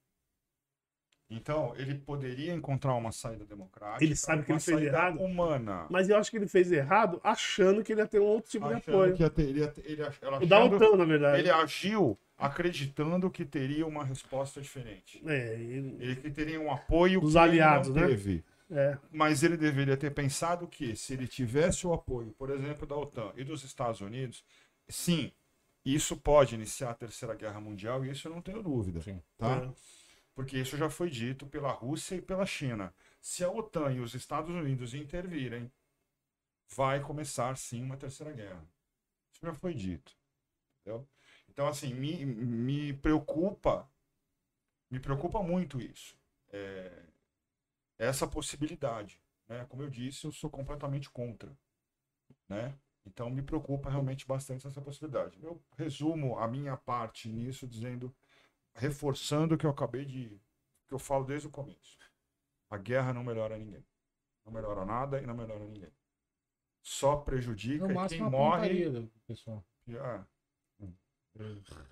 [1.29, 4.03] Então, ele poderia encontrar uma saída democrática.
[4.03, 5.19] Ele sabe que uma ele fez saída errado?
[5.19, 5.87] humana.
[5.89, 8.67] Mas eu acho que ele fez errado achando que ele ia ter um outro tipo
[8.67, 9.15] de Achando apoio.
[9.15, 11.39] que ia ter- ele ia ter- ele ach- ela O da achando- OTAN, na verdade.
[11.39, 15.23] ele agiu acreditando que teria uma resposta diferente.
[15.25, 18.07] É, ele- Ele que teria um apoio Dos que ele aliados, não né?
[18.07, 18.43] teve.
[18.71, 18.97] É.
[19.11, 23.31] Mas ele deveria ter pensado que se ele tivesse o apoio, por exemplo, da OTAN
[23.35, 24.43] e dos Estados Unidos,
[24.87, 25.31] sim,
[25.85, 29.01] isso pode iniciar a Terceira Guerra Mundial, e isso eu não tenho dúvida.
[29.01, 29.21] Sim.
[29.37, 29.57] Tá?
[29.57, 29.73] É.
[30.33, 32.93] Porque isso já foi dito pela Rússia e pela China.
[33.21, 35.71] Se a OTAN e os Estados Unidos intervirem,
[36.75, 38.65] vai começar sim uma terceira guerra.
[39.31, 40.15] Isso já foi dito.
[40.81, 41.07] Entendeu?
[41.49, 43.87] Então, assim, me, me preocupa,
[44.89, 46.17] me preocupa muito isso.
[46.51, 47.03] É,
[48.05, 49.21] essa possibilidade.
[49.47, 49.65] Né?
[49.69, 51.51] Como eu disse, eu sou completamente contra.
[52.47, 52.73] Né?
[53.05, 55.37] Então me preocupa realmente bastante essa possibilidade.
[55.43, 58.13] Eu resumo a minha parte nisso dizendo,
[58.75, 60.39] reforçando o que eu acabei de.
[60.87, 61.97] que eu falo desde o começo.
[62.69, 63.85] A guerra não melhora ninguém.
[64.45, 65.91] Não melhora nada e não melhora ninguém.
[66.81, 68.89] Só prejudica No e quem morre.
[68.89, 69.63] do pessoal.
[69.99, 70.25] Ah,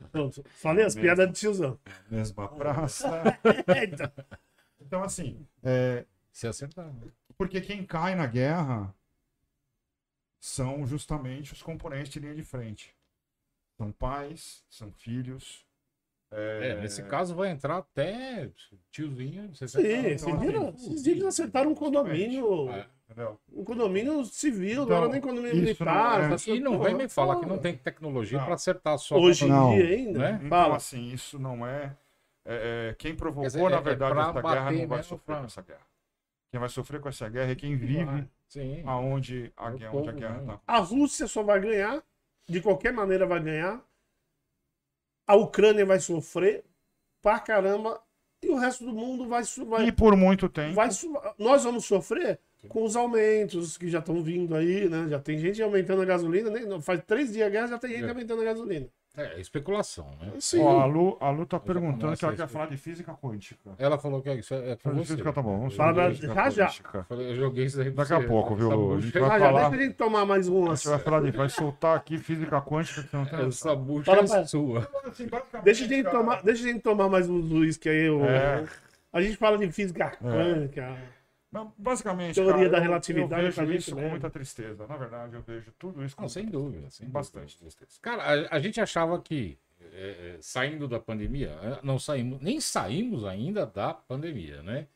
[0.02, 1.80] Então, Falei as piadas de tiozão.
[2.10, 3.10] mesma praça.
[3.76, 4.14] Eita.
[4.92, 6.86] Então, assim, é, Se acertar.
[6.88, 7.08] né?
[7.38, 8.94] porque quem cai na guerra
[10.38, 12.94] são justamente os componentes de linha de frente.
[13.78, 15.66] São pais, são filhos.
[16.30, 18.52] É, nesse caso vai entrar até
[18.90, 19.56] tiozinho.
[19.56, 22.70] Você Sim, então, dias, esses dias eles acertaram um condomínio.
[22.72, 22.86] É.
[23.06, 23.40] Entendeu?
[23.54, 26.28] Um condomínio civil, não Então, era nem condomínio militar.
[26.30, 28.46] não é- E não vem me falar que não tem tecnologia Não.
[28.46, 29.18] para acertar só.
[29.18, 29.74] Hoje em Não.
[29.74, 30.20] dia ainda.
[30.20, 30.32] Né?
[30.36, 30.76] Então, Fala.
[30.76, 31.96] assim, isso não é.
[32.46, 35.40] É, é, quem provocou, dizer, na é- é verdade, essa guerra não vai sofrer pra-
[35.40, 35.88] com essa guerra.
[36.52, 38.84] Quem vai sofrer com essa guerra é quem vive Sim.
[38.86, 40.60] aonde a, É guerra- onde a guerra está.
[40.68, 42.04] A Rússia só vai ganhar,
[42.50, 43.82] de qualquer maneira vai ganhar.
[45.28, 46.64] A Ucrânia vai sofrer
[47.22, 48.02] pra caramba.
[48.44, 49.44] E o resto do mundo vai.
[49.68, 50.74] vai, E por muito tempo.
[50.74, 50.90] vai
[51.38, 55.08] nós vamos sofrer com os aumentos que já estão vindo aí, né?
[55.08, 56.50] Já tem gente aumentando a gasolina.
[56.50, 56.62] né?
[56.62, 58.10] Não, Faz três dias a guerra, já tem gente É.
[58.10, 58.90] aumentando a gasolina.
[59.18, 60.32] É, especulação, né?
[60.40, 60.62] Sim.
[60.62, 63.72] Ó, a Lu, a Lu tá perguntando que ela quer falar de física quântica.
[63.78, 65.14] Ela falou que é isso é, é com Falar de você.
[65.14, 65.58] física tá bom.
[65.58, 66.66] Vamos Fala falar da- de física já, já.
[66.68, 66.98] quântica.
[67.00, 68.28] Eu falei, eu joguei isso aí pra Daqui a você.
[68.28, 68.84] pouco, viu, Essa Lu?
[68.92, 69.60] A bucha- gente vai Ah, já falar.
[69.70, 73.04] deixa a gente tomar mais A gente vai falar de, vai soltar aqui física quântica
[73.04, 74.88] que você não tem Essa bucha Fala é pra- sua.
[75.62, 78.10] Deixa a gente tomar, deixa a gente tomar mais uns uísque aí.
[78.10, 78.66] o- É.
[79.12, 80.96] A gente fala de física quântica.
[81.52, 84.88] Mas, Basicamente, Teoria cara, da eu- relatividade eu vejo gente isso com muita tristeza.
[84.88, 86.90] Na verdade, eu vejo tudo isso com Não, sem dúvida.
[86.90, 87.76] Sem bastante dúvida.
[87.78, 88.00] tristeza.
[88.02, 89.58] Cara, a, a gente achava que
[89.94, 94.88] é, é, saindo da pandemia, é, não saímos, nem saímos ainda da pandemia, né?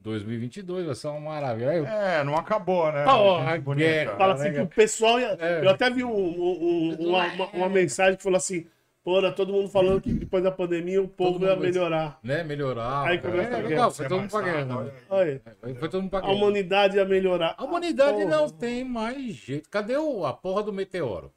[0.00, 1.74] 2022 vai ser uma maravilha.
[1.74, 3.04] Eu- É, não acabou, né?
[3.06, 4.16] Ó, Gente a bonita.
[4.16, 5.20] Fala assim que o pessoal.
[5.20, 5.64] ia- É.
[5.64, 6.64] Eu até vi um- um-
[6.98, 8.66] um- uma, uma- uma mensagem que falou assim:
[9.02, 12.20] Porra, todo mundo falando que depois da pandemia o povo ia melhorar.
[12.22, 13.08] né, melhorar.
[13.08, 13.68] Aí começa a é, guerra.
[13.68, 14.82] legal, foi todo mundo pra guerra.
[14.84, 14.92] né?
[15.10, 15.74] aí.
[15.74, 16.34] Foi todo mundo pra a guerra.
[16.34, 17.54] humanidade ia melhorar.
[17.56, 18.26] A humanidade Porra.
[18.36, 19.70] não tem mais jeito.
[19.70, 21.32] Cadê o, a porra do meteoro?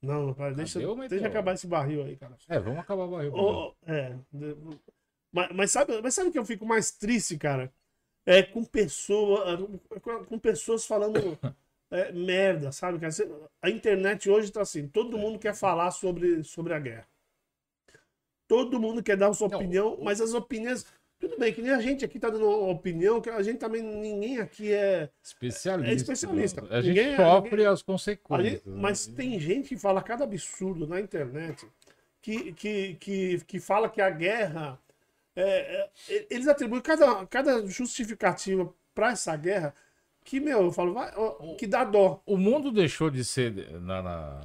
[0.00, 0.78] Não, pai, deixa,
[1.08, 2.36] deixa acabar esse barril aí, cara.
[2.48, 3.34] É, vamos acabar o barril.
[3.34, 4.14] Ô, é.
[4.32, 4.56] de-
[5.32, 7.72] Mas, mas sabe, mas sabe que eu fico mais triste, cara?
[8.26, 9.58] É com pessoa,
[10.00, 11.36] com, com pessoas falando
[11.90, 12.98] é, merda, sabe?
[12.98, 13.12] cara?
[13.62, 17.06] A internet hoje tá assim, todo mundo quer falar sobre, sobre a guerra.
[18.46, 20.84] Todo mundo quer dar a sua opinião, mas as opiniões.
[21.18, 23.80] Tudo bem, que nem a gente aqui tá dando uma opinião, que a gente também,
[23.82, 25.08] ninguém aqui é.
[25.22, 25.90] Especialista.
[25.90, 26.60] É especialista.
[26.68, 28.52] A gente Ninguém- sofre ninguém- as consequências.
[28.52, 31.66] gente- mas tem gente que fala cada absurdo na internet
[32.20, 34.78] que, que, que, que fala que a guerra.
[35.36, 39.74] é, é, eles atribuem cada, cada justificativa para essa guerra
[40.24, 42.20] que, meu, eu falo, vai, ó, que dá dó.
[42.26, 44.40] O mundo deixou de ser na, na-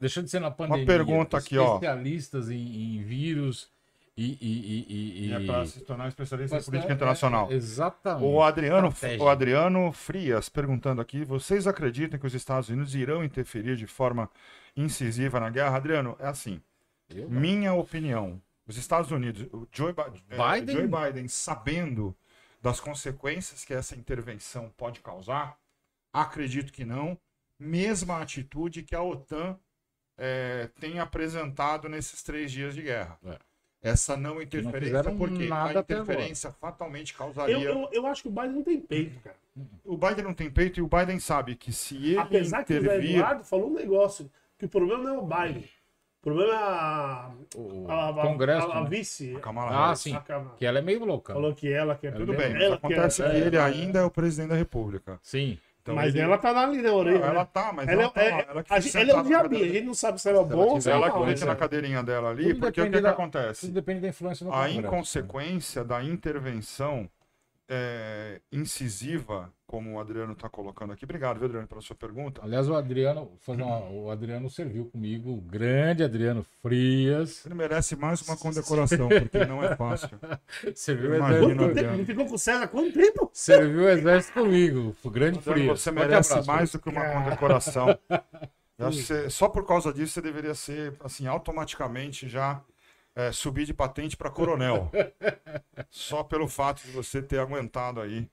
[0.00, 0.86] deixou de ser na pandemia.
[0.86, 1.74] pergunta aqui, ó.
[1.74, 3.68] Especialistas em, em vírus
[4.16, 7.50] e e, e, e, E é para se tornar especialista em política é- internacional.
[7.50, 8.24] é, exatamente.
[8.24, 9.24] O Adriano, Estratégia.
[9.24, 14.30] o Adriano Frias perguntando aqui: vocês acreditam que os Estados Unidos irão interferir de forma
[14.76, 15.76] incisiva na guerra?
[15.76, 16.60] Adriano, é assim.
[17.28, 20.76] Minha opinião: os Estados Unidos, o Joe, Bi- eh, Biden?
[20.76, 22.14] Joe Biden, sabendo
[22.64, 25.58] das consequências que essa intervenção pode causar,
[26.10, 27.18] acredito que não.
[27.58, 29.58] Mesma atitude que a OTAN
[30.16, 33.18] eh, tem apresentado nesses três dias de guerra.
[33.26, 33.38] É.
[33.82, 37.54] Essa não interferência, fizeram porque nada a interferência fatalmente causaria.
[37.54, 39.36] Eu, eu, eu acho que o Biden não tem peito, cara.
[39.84, 42.78] O Biden não tem peito e o Biden sabe que se ele Apesar que o
[42.78, 43.16] intervir.
[43.16, 45.68] Eduardo falou um negócio, que o problema não é o Biden.
[46.24, 48.66] O problema é a, O a, a- Congresso.
[48.70, 48.88] a, a né?
[48.88, 49.36] vice.
[49.36, 50.00] A Kamala Ah, Harris.
[50.00, 50.18] sim.
[50.26, 50.54] Kamala.
[50.56, 51.34] Que ela é meio louca.
[51.34, 52.14] Falou que ela quer.
[52.14, 54.48] Tudo Ela bem, mas ela acontece quer- que é, ele é, ainda é o presidente
[54.50, 55.18] da República.
[55.22, 55.58] Sim.
[55.82, 56.82] Então mas ele- ela tá na orelha.
[57.18, 57.28] Não, né?
[57.28, 59.18] ela tá, mas Ela, ela, tá é, lá, é, ela que a fica gente, ela
[59.20, 61.28] é um diabinho, a gente não sabe se ela é bom ou se Ela ela
[61.30, 61.44] é né?
[61.44, 63.60] na cadeirinha dela ali, Tudo porque o que, depende que da- acontece?
[63.66, 64.78] Tudo depende da influência do A Congresso.
[64.80, 67.06] inconsequência da intervenção
[67.68, 71.04] é, incisiva, como o Adriano está colocando aqui.
[71.04, 72.40] Obrigado, viu, Adriano, pela sua pergunta.
[72.44, 77.44] Aliás, o Adriano, uma- o Adriano serviu comigo, o grande Adriano Frias.
[77.46, 80.10] Ele merece mais uma condecoração, porque não é fácil.
[80.74, 81.94] Serviu o exército?
[81.94, 83.30] Ele ficou com o César quanto tempo?
[83.32, 85.80] serviu o exército comigo, o grande Adriano, Frias.
[85.80, 87.98] você merece abraço, mais do que uma condecoração.
[88.78, 92.60] Eu acho que você- só por causa disso você deveria ser, assim, automaticamente já
[93.16, 94.90] é, subir de patente para coronel.
[95.90, 98.28] só pelo fato de você ter aguentado aí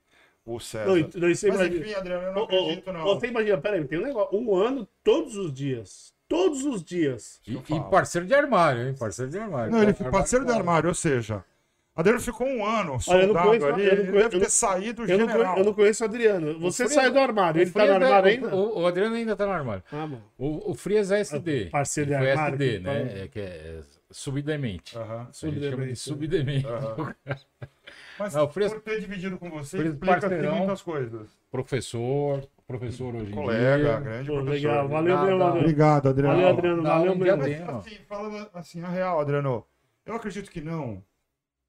[0.45, 0.87] o César.
[0.87, 1.85] Não, não, você Mas imagina.
[1.85, 3.03] enfim, Adriano, eu não Ô, acredito, ô, não.
[3.05, 4.37] Você imagina, peraí, tem um negócio.
[4.37, 6.13] Um ano, todos os dias.
[6.27, 7.39] Todos os dias.
[7.45, 8.95] E, e parceiro de armário, hein?
[8.97, 9.71] Parceiro de armário.
[9.71, 11.43] Não, ele foi parceiro do armário, ou seja,
[11.93, 14.49] Adriano ficou um ano Olha, eu não soldado conheço- ali, não ele conheço- deve ter
[14.49, 15.45] saído Eu não, general.
[15.53, 16.59] conhe- eu não conheço o Adriano.
[16.61, 17.61] Você Frias- saiu do armário.
[17.61, 18.55] Ele tá no é- armário ainda?
[18.55, 19.83] O, o Adriano ainda tá no armário.
[19.91, 20.09] Ah.
[20.37, 21.65] O, o Frias é SD.
[21.65, 22.93] Parceiro de armário, SD, né?
[22.93, 23.19] fala.
[23.23, 23.79] É, que é
[24.11, 24.97] subdemente.
[24.97, 25.21] Aham.
[25.29, 26.65] A gente chama de Subdemente.
[28.17, 31.29] Mas Não, por ter dividido com você, explica muitas coisas.
[31.49, 33.99] Professor, professor hoje em Colega, dia.
[33.99, 34.53] grande Pô, professor.
[34.69, 34.87] legal.
[34.87, 35.59] Valeu dá- Adriano.
[35.59, 36.35] Obrigado, Adriano.
[36.35, 36.83] Valeu, Adriano.
[36.83, 37.37] Valeu mesmo.
[37.65, 39.65] Mas, assim, falando assim, a real, Adriano,
[40.05, 41.03] eu acredito que não,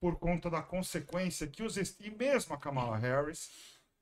[0.01, 1.77] por conta da consequência que os.
[1.77, 3.51] E mesmo a Kamala Harris,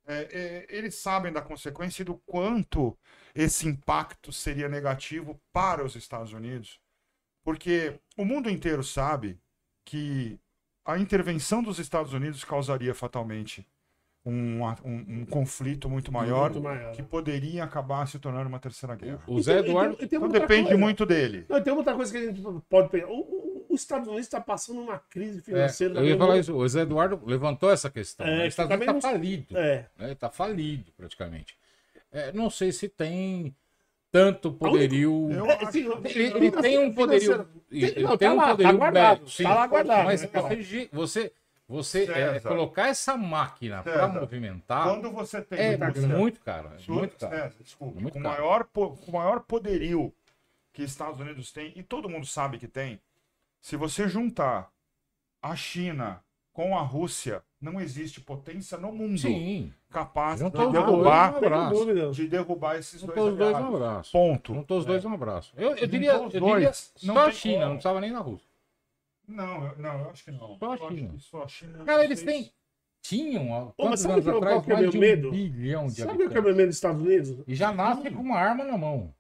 [0.06, 2.96] é, é, eles sabem da consequência e do quanto
[3.34, 6.80] esse impacto seria negativo para os Estados Unidos,
[7.50, 9.36] porque o mundo inteiro sabe
[9.84, 10.38] que
[10.84, 13.66] a intervenção dos Estados Unidos causaria fatalmente
[14.24, 16.92] um, um- um conflito muito maior, Muito maior.
[16.92, 19.20] que poderia acabar se tornando uma terceira guerra.
[19.26, 19.94] O Zé E tem- Eduardo.
[19.94, 20.78] e tem- e tem Então depende coisa.
[20.78, 21.44] muito dele.
[21.48, 23.08] Não, tem outra coisa que a gente pode pensar.
[23.08, 25.94] O, o- os Estados Unidos está passando uma crise É, financeira.
[25.98, 26.54] eu ia falar isso.
[26.54, 28.24] O Zé Eduardo levantou essa questão.
[28.26, 28.46] É, né?
[28.46, 29.58] Estados Unidos está não- falido.
[29.58, 29.86] É.
[29.98, 30.14] né?
[30.14, 31.58] Tá falido, praticamente.
[32.12, 33.56] É, não sei se tem
[34.10, 35.28] tanto poderio.
[35.30, 37.48] Eu É, acho Ele, ele tem um poderio.
[37.70, 39.42] Ele não, tem tá um lá, tá poderio guardado, bélico, sim.
[39.44, 40.04] tá lá guardado.
[40.04, 41.32] Mas você, você,
[41.68, 42.48] você é, César.
[42.48, 46.68] colocar essa máquina para César, movimentar Quando você tem é muita grana, muito caro.
[46.68, 47.36] É muito caro.
[47.36, 48.34] César, desculpa, Muito com, caro.
[48.42, 50.12] maior, po- com maior poderio
[50.72, 53.00] que Estados Unidos tem, e todo mundo sabe que tem,
[53.60, 54.70] se você juntar
[55.42, 59.72] a China com a Rússia, não existe potência no mundo Sim.
[59.90, 64.12] capaz de derrubar, um de derrubar esses dois os dois um abraço.
[64.12, 64.54] Ponto.
[64.54, 65.52] Juntou os dois um abraço.
[65.56, 67.66] Eu, eu diria, eu dois, diria não só a China, como.
[67.66, 68.48] não precisava nem na Rússia.
[69.28, 70.58] Não, eu, não, eu acho que não.
[70.58, 71.14] Só a China.
[71.18, 71.84] só a China.
[71.84, 72.52] Cara, eles têm.
[73.02, 75.30] Tinham, há mas quantos sabe atrás, que é meu de um medo?
[75.30, 76.44] bilhão de Sabe o que é o habitantes.
[76.44, 77.44] meu medo dos Estados Unidos?
[77.46, 79.14] E já nasce com uma arma na mão.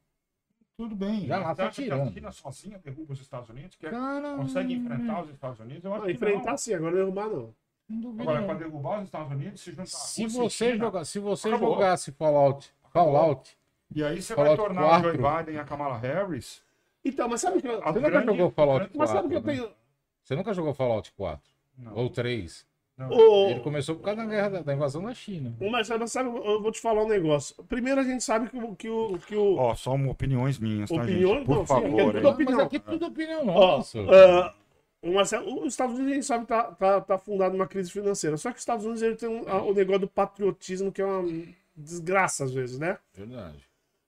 [0.80, 1.26] Tudo bem.
[1.26, 2.12] Já lá você tá acha que a tirando.
[2.14, 3.76] China sozinha derruba os Estados Unidos?
[3.76, 3.90] Que é-
[4.36, 5.84] consegue enfrentar os Estados Unidos?
[5.84, 6.56] Eu acho Não, enfrentar não.
[6.56, 7.54] sim, agora derrubar não.
[7.86, 11.18] Não duvido, Agora, para derrubar os Estados Unidos, se juntar Se você, China, jogar, se
[11.18, 11.74] você Acabou.
[11.74, 13.58] jogasse Fallout, Fallout,
[13.94, 15.08] E aí você Fallout vai tornar 4.
[15.08, 16.62] o Joe Biden e a Kamala Harris.
[17.04, 17.78] Então, mas sabe o que eu.
[17.80, 19.52] Você nunca grande- jogou Fallout Mas sabe 4, que eu né?
[19.68, 19.76] tenho.
[20.22, 22.66] Você nunca jogou Fallout 4 Não, ou 3?
[23.00, 23.16] Não.
[23.16, 25.54] Ô, Ele começou por causa da guerra da, da invasão da China.
[25.60, 27.54] Mas sabe, sabe, eu vou te falar um negócio.
[27.64, 28.74] Primeiro a gente sabe que o.
[28.76, 31.36] Que o, que o Ó, só opiniões minhas, tá, Opiniões?
[31.38, 31.46] gente?
[31.46, 32.22] Por Não, sim, aqui é favor, tudo hein?
[32.22, 32.56] Não, opinião.
[32.58, 33.98] mas aqui é tudo opinião nossa.
[34.00, 34.54] ah,
[35.02, 37.90] o Marcelo- os Estados Unidos a gente sabe que tá, tá, tá fundado numa crise
[37.90, 38.36] financeira.
[38.36, 41.04] Só que os Estados Unidos ele tem um- a- o negócio do patriotismo, que é
[41.06, 41.26] uma
[41.74, 42.98] desgraça às vezes, né?
[43.14, 43.58] Verdade.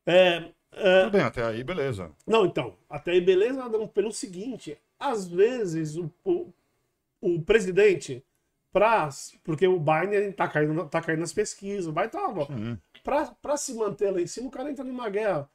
[0.07, 2.11] É, é, Tudo bem, até aí, beleza.
[2.27, 6.49] Não, então, até aí beleza, não, pelo seguinte, às vezes o, o,
[7.21, 8.23] o presidente,
[8.73, 9.09] pra,
[9.45, 12.29] porque o Biden tá caindo, tá caindo nas pesquisas, o Biden tá,
[13.05, 15.49] pra, pra se manter lá em cima, o cara entra numa guerra.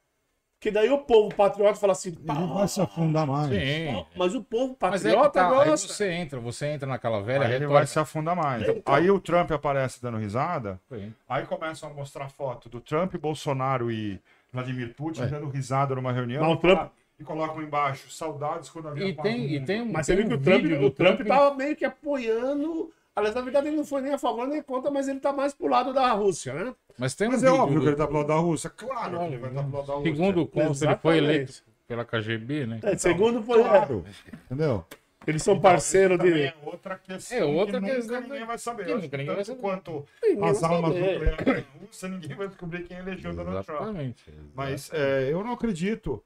[0.59, 3.47] Que daí o povo patriota fala assim, "Pá, vai se afundar mais.
[3.49, 4.03] Sim.
[4.15, 7.53] mas o povo Mas é patriota tá, aí você entra, você entra naquela velha Aí
[7.53, 8.67] ele vai se afundar mais.
[8.67, 8.81] Então.
[8.95, 10.79] Aí o Trump aparece dando risada.
[10.91, 11.13] Sim.
[11.29, 14.19] Aí começam a mostrar foto do Trump, Bolsonaro e
[14.51, 15.27] Vladimir Putin É.
[15.27, 16.41] dando risada numa reunião.
[16.41, 19.81] Não, e, o Trump- e colocam embaixo, saudades quando havia E tem, e mundo." tem
[19.83, 22.91] um, Mas tem você viu que o Trump, o Trump tava meio que apoiando.
[23.17, 25.51] Aliás, na verdade, ele não foi nem a favor nem contra, mas ele tá mais
[25.53, 26.75] pro lado da Rússia, né?
[26.99, 28.69] Mas tem um Mas é vídeo óbvio do- que ele tá pro lado da Rússia.
[28.69, 30.11] Claro que ele vai estar pro lado da Rússia.
[30.15, 32.79] Segundo o consta, ele foi eleito pela KGB, né?
[32.83, 33.63] É, segundo foi.
[33.63, 34.05] Claro.
[34.45, 34.85] Entendeu?
[35.25, 36.41] Eles são parceiros Também de.
[36.43, 38.85] é outra questão É outra que questão nunca ninguém vai saber.
[38.85, 39.61] que Eu acho nunca que ninguém vai tanto saber.
[39.61, 41.11] quanto Ninguém as vai almas saber.
[41.29, 43.81] nucleares da Rússia, ninguém vai descobrir quem elegeu Donald Trump.
[43.81, 44.23] Exatamente.
[44.55, 46.23] Mas é, eu não acredito.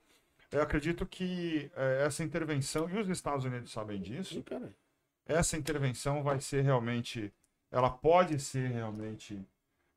[0.51, 4.69] Eu acredito que é, essa intervenção, e os Estados Unidos sabem disso, Cara,
[5.31, 7.31] essa intervenção vai ser realmente.
[7.71, 9.39] Ela pode ser realmente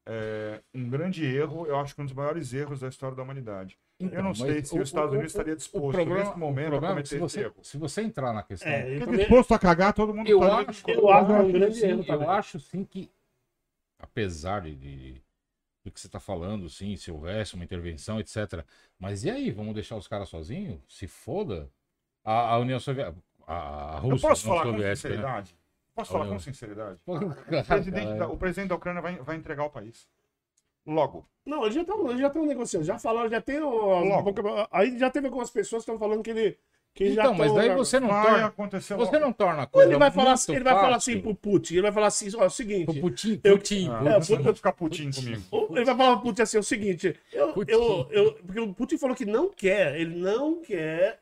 [0.06, 1.66] é, um grande erro.
[1.66, 3.78] Eu acho que um dos maiores erros da história da humanidade.
[3.98, 6.24] Então, eu não sei se o- os Estados o- Unidos o- estaria o disposto problema-
[6.24, 7.54] nesse momento o a problema é cometer se esse você, erro.
[7.62, 8.70] se você entrar na questão.
[8.70, 11.74] É, também- disposto a cagar, todo mundo eu, tá acho, eu acho eu um grande
[11.76, 13.10] sim, erro eu acho sim que,
[13.98, 15.22] apesar de, de-
[15.84, 18.64] do que você está falando, sim, se houvesse uma intervenção, etc.
[18.98, 20.80] Mas e aí, vamos deixar os caras sozinhos?
[20.88, 21.70] Se foda?
[22.24, 23.22] A, a União Soviética.
[23.46, 24.94] A, a Eu Rússia, posso União falar com né?
[24.94, 25.56] sinceridade?
[25.94, 26.98] Posso falar Eu- com sinceridade?
[27.06, 30.08] O presidente, da, o presidente da Ucrânia vai, vai entregar o país.
[30.86, 31.26] Logo.
[31.46, 33.60] Não, eles já estão já tão negociando, já falaram, já tem.
[33.60, 34.34] o- Logo.
[34.70, 36.58] aí já teve algumas pessoas que estão falando que ele.
[36.92, 38.46] Que já Então, mas tão- daí você não Vai torna.
[38.46, 39.24] acontecer Você logo.
[39.24, 41.72] não torna a coisa ele vai falar, muito assim- ele vai falar assim pro Putin,
[41.74, 42.84] ele vai falar assim, ó, é o seguinte.
[42.84, 44.08] Pro Putin, Eu- Putin, Ah, Putin.
[44.10, 45.42] É, você não vai ficar putinho comigo.
[45.50, 47.72] Ou Ele vai falar pro Putin assim, é o seguinte, eu, Putin.
[47.72, 51.18] eu, eu, porque o Putin falou que não quer, ele não quer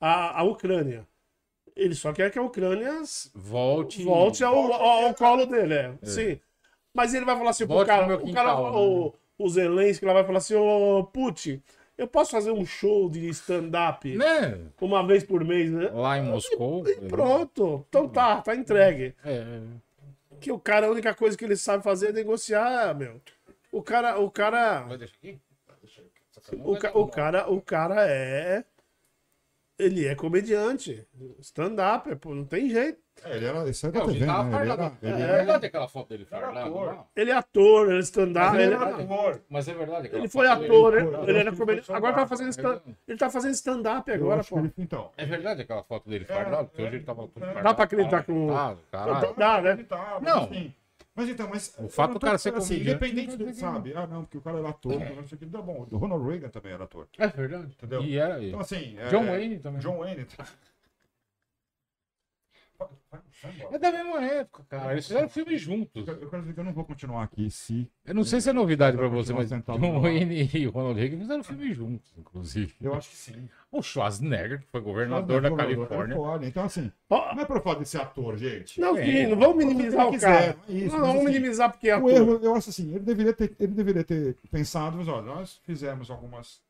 [0.00, 1.06] a, a Ucrânia.
[1.76, 3.02] Ele só quer que a Ucrânia
[3.34, 4.02] Volte.
[4.02, 5.94] volte ao, ao, ao colo dele, é.
[6.02, 6.40] Sim.
[6.94, 8.60] Mas ele vai falar assim pro Volte cara, pro meu o cara, né?
[8.78, 11.62] o, o Zelensky lá vai falar assim, ô Putin,
[11.98, 14.58] eu posso fazer um show de stand-up Né?
[14.80, 15.90] uma vez por mês, né?
[15.92, 16.88] Lá em Moscou.
[16.88, 17.84] E pronto.
[17.88, 19.14] Então tá, tá entregue.
[19.22, 19.44] É,
[20.40, 23.20] Que o cara, a única coisa que ele sabe fazer é negociar, meu.
[23.70, 25.38] O cara, o cara, Vai deixar aqui?
[26.64, 28.64] o, ca- o cara, o cara é
[29.78, 31.06] ele é comediante,
[31.40, 32.98] stand-up, pô, não tem jeito.
[33.24, 34.34] É, ele era, esse é É, da TV, né?
[34.60, 36.70] Ele era, ele É verdade aquela foto dele fardado.
[36.70, 37.06] não?
[37.16, 39.40] Ele é ator, ele é stand-up, ele era ator.
[39.48, 40.06] Mas é verdade.
[40.06, 41.92] aquela ele foi ator, ele ele, ele era comediante.
[41.92, 44.58] Agora tá fazendo stand, ele tá fazendo stand-up agora, pô.
[44.58, 45.10] ele- Então.
[45.16, 46.68] É verdade aquela foto dele É, fardado?
[46.68, 46.86] Porque é.
[46.86, 47.74] hoje ele tava todo Dá fardado.
[47.74, 48.48] pra acreditar com-
[48.90, 49.34] caralho.
[49.36, 49.76] Dá, né?
[49.88, 50.50] Tá, Não.
[51.16, 51.74] Mas então, mas.
[51.78, 53.92] O fato do cara ser assim, comediante Independente do dizer sabe.
[53.96, 55.46] Ah, não, porque o cara era ator, não sei o que.
[55.46, 57.08] Tá bom, o Ronald Reagan também era ator.
[57.16, 57.72] É verdade.
[57.72, 58.02] Entendeu?
[58.02, 58.98] E era Então, assim.
[58.98, 59.80] é- John Wayne também.
[59.80, 60.26] John Wayne.
[60.26, 60.56] Vai- vai- vai embora.
[63.70, 64.92] É da mesma época, cara.
[64.92, 66.06] Eles fizeram filme juntos.
[66.08, 67.88] Eu eu quero dizer que eu não vou continuar aqui se.
[68.04, 70.98] Eu não sei se é novidade pra você, mas John no Wayne e o Ronald
[70.98, 72.74] Reagan fizeram filme juntos, inclusive.
[72.80, 73.48] Eu acho que sim.
[73.70, 76.16] O Schwarzenegger, que foi governador da Califórnia.
[76.48, 78.80] Então, assim, não é pra falar desse ator, gente.
[78.80, 80.56] Não, É, não vamos minimizar fazer o o que cara.
[80.68, 82.10] é isso, não, vamos assim, minimizar porque é O ator.
[82.12, 86.10] erro, eu acho assim, ele deveria ter, ele deveria ter pensado, mas olha, nós fizemos
[86.10, 86.62] algumas.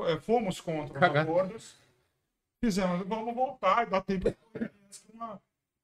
[0.00, 1.76] eh, Fomos contra os acordos,
[2.62, 4.32] fizemos, vamos voltar e dar tempo
[4.94, 5.40] antes que, uma-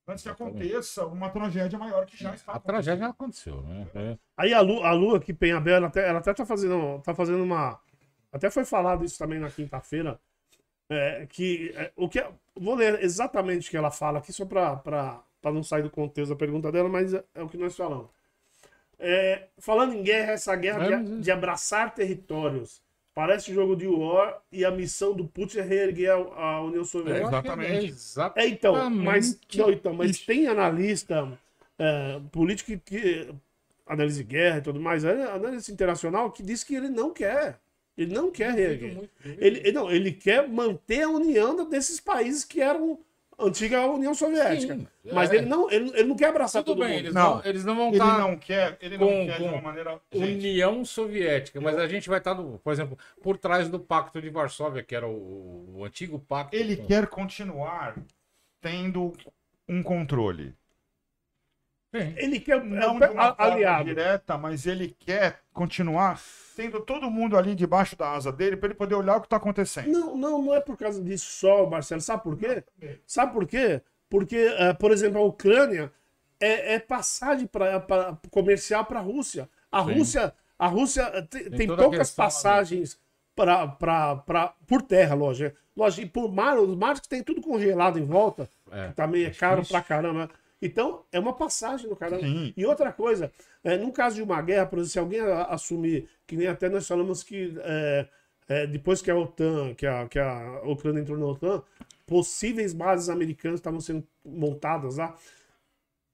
[0.09, 3.87] antes que aconteça uma tragédia maior que já está A tragédia já aconteceu, né?
[3.95, 4.19] É.
[4.37, 7.43] Aí a Lu, a Lu aqui, Penhabel, ela até, ela até tá fazendo, tá fazendo
[7.43, 7.81] uma.
[8.33, 10.21] Até foi falado isso também na quinta-feira.
[10.91, 15.23] é, que é, o que vou ler exatamente o que ela fala aqui, só para
[15.45, 18.09] não sair do contexto da pergunta dela, mas é, é o que nós falamos.
[18.99, 22.83] É, falando em guerra, essa guerra É, de, mas de abraçar territórios
[23.15, 26.85] parece jogo de war e a missão do Putin é reerguer a, a União Eu
[26.85, 27.29] Soviética.
[27.29, 27.95] que Exatamente.
[28.37, 28.45] É.
[28.45, 31.39] É, então, mas, não, então, mas tem analista
[31.79, 33.35] é, político que, que
[33.87, 37.59] analisa de guerra e tudo mais, é, analista internacional que diz que ele não quer.
[37.99, 39.11] Ele não quer reerguer.
[39.25, 42.99] Ele, ele- não, ele quer manter a união desses países que eram
[43.43, 44.75] antiga União Soviética.
[44.77, 45.37] Sim, mas é.
[45.37, 47.05] ele não, ele, ele não quer abraçar Tudo todo bem, mundo.
[47.07, 47.37] eles Não.
[47.37, 49.61] não, eles não vão Ele estar não quer, ele com- não quer de com uma
[49.63, 50.01] maneira.
[50.13, 54.21] Gente, União Soviética, mas a gente vai estar, no- por exemplo, por trás do Pacto
[54.21, 56.57] de Varsóvia, que era o, o antigo pacto.
[56.57, 57.97] ele com- quer continuar
[58.61, 59.13] tendo
[59.69, 60.55] um controle.
[61.93, 62.15] Sim.
[62.17, 63.85] Ele quer Não é, de uma a- forma aliado.
[63.85, 66.21] direta, mas ele quer continuar
[66.55, 69.37] tendo todo mundo ali debaixo da asa dele para ele poder olhar o que está
[69.37, 69.89] acontecendo.
[69.89, 72.01] Não, não, não é por causa disso só, Marcelo.
[72.01, 72.63] Sabe por quê?
[73.07, 73.83] Sabe por quê?
[74.09, 75.91] Porque, eh, por exemplo, a Ucrânia
[76.41, 79.49] é, é passagem pra, pra- comercial para a Rússia.
[79.71, 79.81] A.
[79.81, 82.15] Rússia, a Rússia tem, tem poucas né?
[82.17, 82.99] passagens
[83.35, 85.57] pra, pra, pra, por terra, lógico.
[85.77, 89.25] Lógico, e por mar, os mares que tem tudo congelado em volta, É, que também
[89.25, 89.75] é é caro difícil.
[89.81, 90.29] pra caramba.
[90.63, 92.23] Então, é uma passagem no caramba.
[92.23, 92.53] Sim.
[92.57, 93.33] E outra coisa,
[93.65, 96.69] é, num caso de uma guerra, por exemplo, se alguém a- assumir, que nem até
[96.69, 98.07] nós falamos que é,
[98.49, 101.63] é, depois que a OTAN, que a, que a Ucrânia entrou na OTAN,
[102.07, 105.15] possíveis bases americanas estavam sendo montadas lá.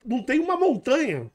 [0.04, 1.30] Não tem uma montanha,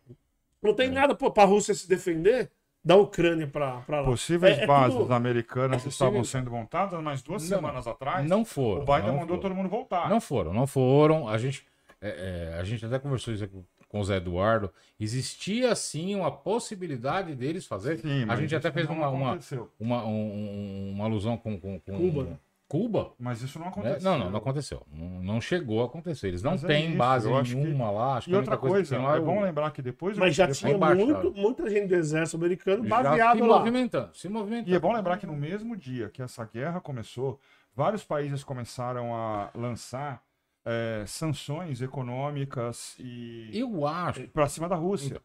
[0.61, 0.73] não É.
[0.73, 2.49] tem nada para a Rússia se defender
[2.83, 4.03] da Ucrânia para lá.
[4.05, 8.27] Possíveis É- é bases tudo- americanas Possível- estavam sendo montadas, mas duas Não, semanas atrás,
[8.27, 8.83] Não foram.
[8.83, 9.39] o Biden mandou foram.
[9.41, 10.09] todo mundo voltar.
[10.09, 11.27] Não foram, não foram.
[11.27, 11.65] A gente,
[12.01, 13.55] é, é, a gente até conversou isso aqui
[13.87, 14.71] com o Zé Eduardo.
[14.99, 17.97] Existia sim uma possibilidade deles fazer.
[17.99, 19.37] Sim, a gente até fez uma, uma,
[19.79, 22.37] uma, um- uma alusão com, com, com Cuba, né?
[22.67, 23.11] Cuba?
[23.19, 23.71] Mas isso não né?
[23.73, 24.01] aconteceu.
[24.01, 24.81] Não, não, não aconteceu.
[24.93, 26.29] Não, não chegou a acontecer.
[26.29, 28.15] Eles não é têm isso, base eu acho que- nenhuma lá.
[28.15, 30.17] Acho que E outra coisa, que tem lá é o- bom lembrar que depois...
[30.17, 33.59] Mas já tinha embaixo, muito, muita gente do exército americano já baseado se lá.
[33.59, 34.09] movimentando.
[34.15, 34.69] Se movimentando.
[34.71, 37.41] E é bom lembrar que no mesmo dia que essa guerra começou,
[37.75, 40.23] vários países começaram a lançar
[40.65, 44.27] eh, sanções econômicas e Eu acho.
[44.29, 45.21] para cima da Rússia.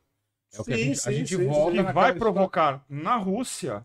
[0.54, 2.18] É o que a Sim, gente, a sim, gente sim, volta que naquela vai história-
[2.32, 3.84] provocar na Rússia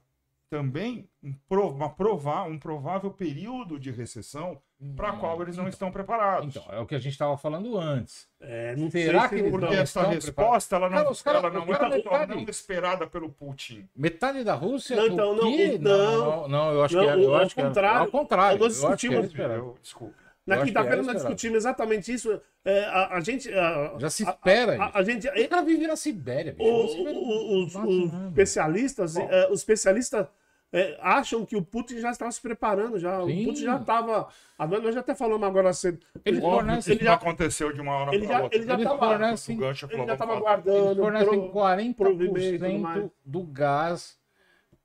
[0.49, 4.61] também um, pro- uma prova- um provável período de recessão
[4.95, 6.55] para qual eles não estão preparados.
[6.55, 8.27] Então, é o que a gente estava falando antes.
[8.39, 11.85] É, não Será que eles Porque não essa resposta ela não, Cara, ela não cara-
[11.87, 13.87] era o cara- não esperada pelo Putin.
[13.95, 14.95] Metade da Rússia.
[14.95, 15.77] Não, então, não, não.
[15.79, 17.99] não, não, não, eu acho Não, que é, eu ao acho que é- contrário.
[18.01, 18.59] ao contrário.
[18.59, 19.51] Nós eu acho que era discutimos-.
[19.57, 20.15] Eu- desculpa.
[20.51, 22.41] Na Eu acho que quinta-feira era nós discutimos exatamente isso.
[22.65, 23.51] É, a, a gente.
[23.53, 25.27] a- Já se espera A, a gente.
[25.27, 26.69] O cara vive na Sibéria, bicho.
[26.69, 30.27] o- Sibéria o- os, nasce os especialistas, eh, os especialistas
[30.73, 33.19] eh, acham que o Putin já estava se preparando, já.
[33.25, 33.41] Sim.
[33.43, 34.27] O Putin já estava.
[34.59, 35.99] Nós já até falamos agora cedo.
[36.23, 38.57] Ele Ele, fornece- que ele já- aconteceu de uma hora ele para outra.
[38.57, 38.97] ele já estava.
[38.99, 40.85] fornecem- O gancho Ele já falou, estava vamos guardando.
[40.85, 43.09] Eles fornecem pro- 40% provimento e tudo mais.
[43.25, 44.17] do gás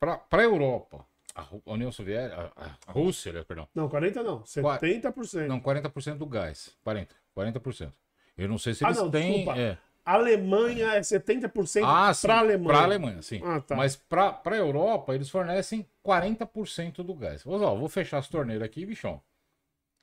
[0.00, 1.04] para a Europa.
[1.36, 3.68] A a União Soviética, a, a Rússia, né, perdão.
[3.74, 4.40] Não, 40 não.
[4.42, 5.46] 70%.
[5.46, 6.74] Não, 40% do gás.
[6.82, 7.92] 40, 40%.
[8.38, 9.48] Eu não sei se Ah, eles não, têm.
[9.50, 12.68] é, a Alemanha é 70% Ah, para a Alemanha.
[12.68, 13.40] Pra Alemanha, sim.
[13.44, 13.76] Ah, tá.
[13.76, 17.42] Mas pra, pra Europa, eles fornecem 40% do gás.
[17.42, 19.20] Vou, ó, vou fechar as torneiras aqui, bichão.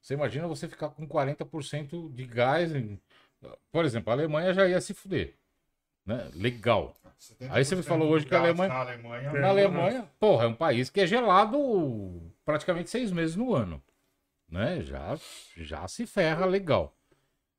[0.01, 2.75] Você imagina você ficar com 40% de gás.
[2.75, 2.99] em-
[3.71, 5.33] Por exemplo, a Alemanha já ia se fuder.
[6.05, 6.29] Né?
[6.35, 6.93] Legal.
[7.49, 9.29] Aí você me falou hoje que a Alemanha- Na Alemanha.
[9.29, 9.39] É.
[9.41, 13.81] Na Alemanha, porra, é um país que é gelado praticamente seis meses no ano.
[14.49, 14.81] Né?
[14.81, 15.17] Já,
[15.57, 16.95] já se ferra legal.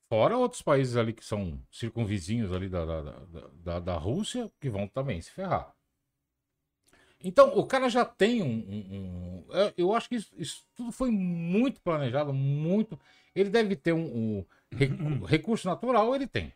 [0.09, 3.01] Fora outros países ali que são circunvizinhos ali da, da,
[3.65, 5.75] da, da- Rússia, que vão também se ferrar.
[7.23, 8.47] Então, o cara já tem um.
[8.47, 8.95] um-
[9.49, 13.01] um- eu- eu acho que isso, isso tudo foi muito planejado, muito.
[13.35, 16.53] Ele deve ter um, um recu- recurso natural, ele tem.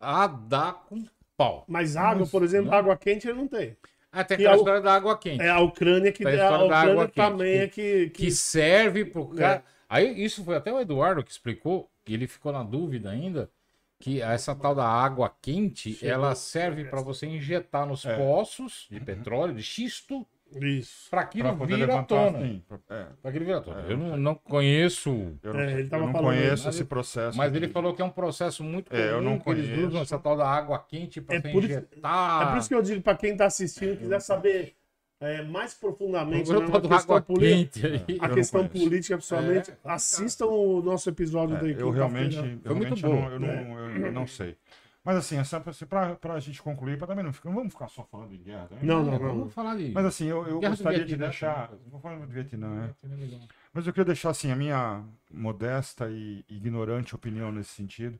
[0.00, 1.06] A dar com
[1.44, 1.64] pau.
[1.66, 2.76] Mas água, por exemplo, Não.
[2.78, 3.76] água quente ele não tem.
[4.12, 5.40] Até E aquela a- história da água quente.
[5.42, 9.04] É a Ucrânia que a a, Ucrânia água quente, também é que, que- que serve
[9.04, 9.36] pro É.
[9.38, 9.64] cara.
[9.88, 13.50] Aí isso foi até o Eduardo que explicou, que ele ficou na dúvida ainda,
[13.98, 16.14] que essa tal da água quente, Chegou.
[16.14, 18.16] ela serve para você injetar nos É.
[18.16, 20.26] poços de petróleo, de xisto,
[20.60, 21.08] isso.
[21.10, 22.38] para aquilo Pra poder vir à tona.
[22.40, 23.80] Sim, pra- é, Pra aquilo vir à tona.
[23.88, 25.10] É, Eu não, não conheço,
[25.42, 27.36] eu não, É, ele eu não falando conheço esse processo.
[27.38, 29.86] mas de- ele falou que é um processo muito É, eu não que eles conheço.
[29.88, 32.42] usam essa tal da água quente para É por isso- injetar.
[32.42, 34.74] É por isso que eu digo para quem está assistindo, quiser saber
[35.22, 38.18] é, mais profundamente Eu né, a questão, aí.
[38.20, 38.88] a questão conheço.
[38.88, 43.02] política, principalmente, É, assistam o nosso episódio É, da eu realmente, eu Foi muito realmente
[43.02, 43.14] bom.
[43.20, 44.56] não, eu, não, eu, eu não sei.
[45.02, 47.48] Mas assim, é pra, pra gente concluir, pra também não ficar.
[47.48, 48.68] Não vamos ficar só falando em guerra.
[48.68, 48.84] também.
[48.84, 49.28] Não, não, É, não.
[49.38, 49.90] Vamos falar de.
[49.92, 51.70] Mas assim, eu, eu gostaria de deixar.
[51.70, 51.78] né?
[51.86, 53.06] Vou falar do Vietnã, é.
[53.08, 53.40] Legal.
[53.72, 58.18] Mas eu queria deixar assim a minha modesta e ignorante opinião nesse sentido.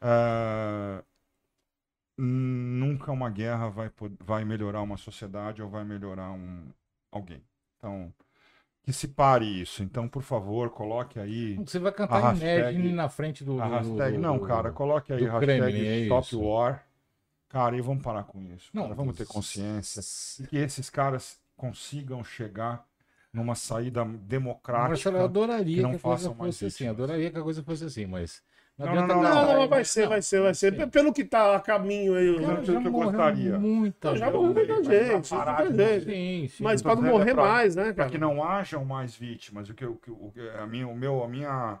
[0.00, 1.02] Ah,
[2.18, 3.90] nunca uma guerra vai,
[4.20, 6.72] vai melhorar uma sociedade ou vai melhorar um,
[7.10, 7.42] alguém.
[7.76, 8.12] Então,
[8.86, 9.82] que se pare isso.
[9.82, 13.60] Então, por favor, coloque aí Você vai cantar A Imagine hashtag- na frente do.
[13.60, 14.16] a hashtag.
[14.16, 16.40] do- Não, do- cara, coloque aí a hashtag Kremlin, é Stop isso.
[16.40, 16.86] War.
[17.48, 18.70] Cara, e vamos parar com isso.
[18.72, 18.94] Não, cara.
[18.94, 20.00] vamos ter consciência.
[20.44, 22.86] E que esses caras consigam chegar
[23.32, 24.88] numa saída democrática.
[24.88, 26.74] Marcelo, eu adoraria que não que, a coisa façam mais fosse assim.
[26.84, 26.94] vítimas.
[26.94, 28.40] Adoraria que a coisa fosse assim, mas.
[28.78, 30.74] Não, não, Não, não, não, vai- ser, vai ser, vai ser.
[30.78, 30.88] Sim.
[30.90, 32.26] Pelo que tá a caminho aí.
[32.26, 33.58] eu- Já que eu gostaria.
[33.58, 36.04] Muita Já morreu muita gente, muita gente.
[36.04, 36.62] Sim, sim.
[36.62, 38.10] Mas para não é morrer pra- mais, né, para cara?
[38.10, 39.70] que não hajam mais vítimas.
[39.70, 41.80] O que, o que, o que- a minha, o meu, a minha,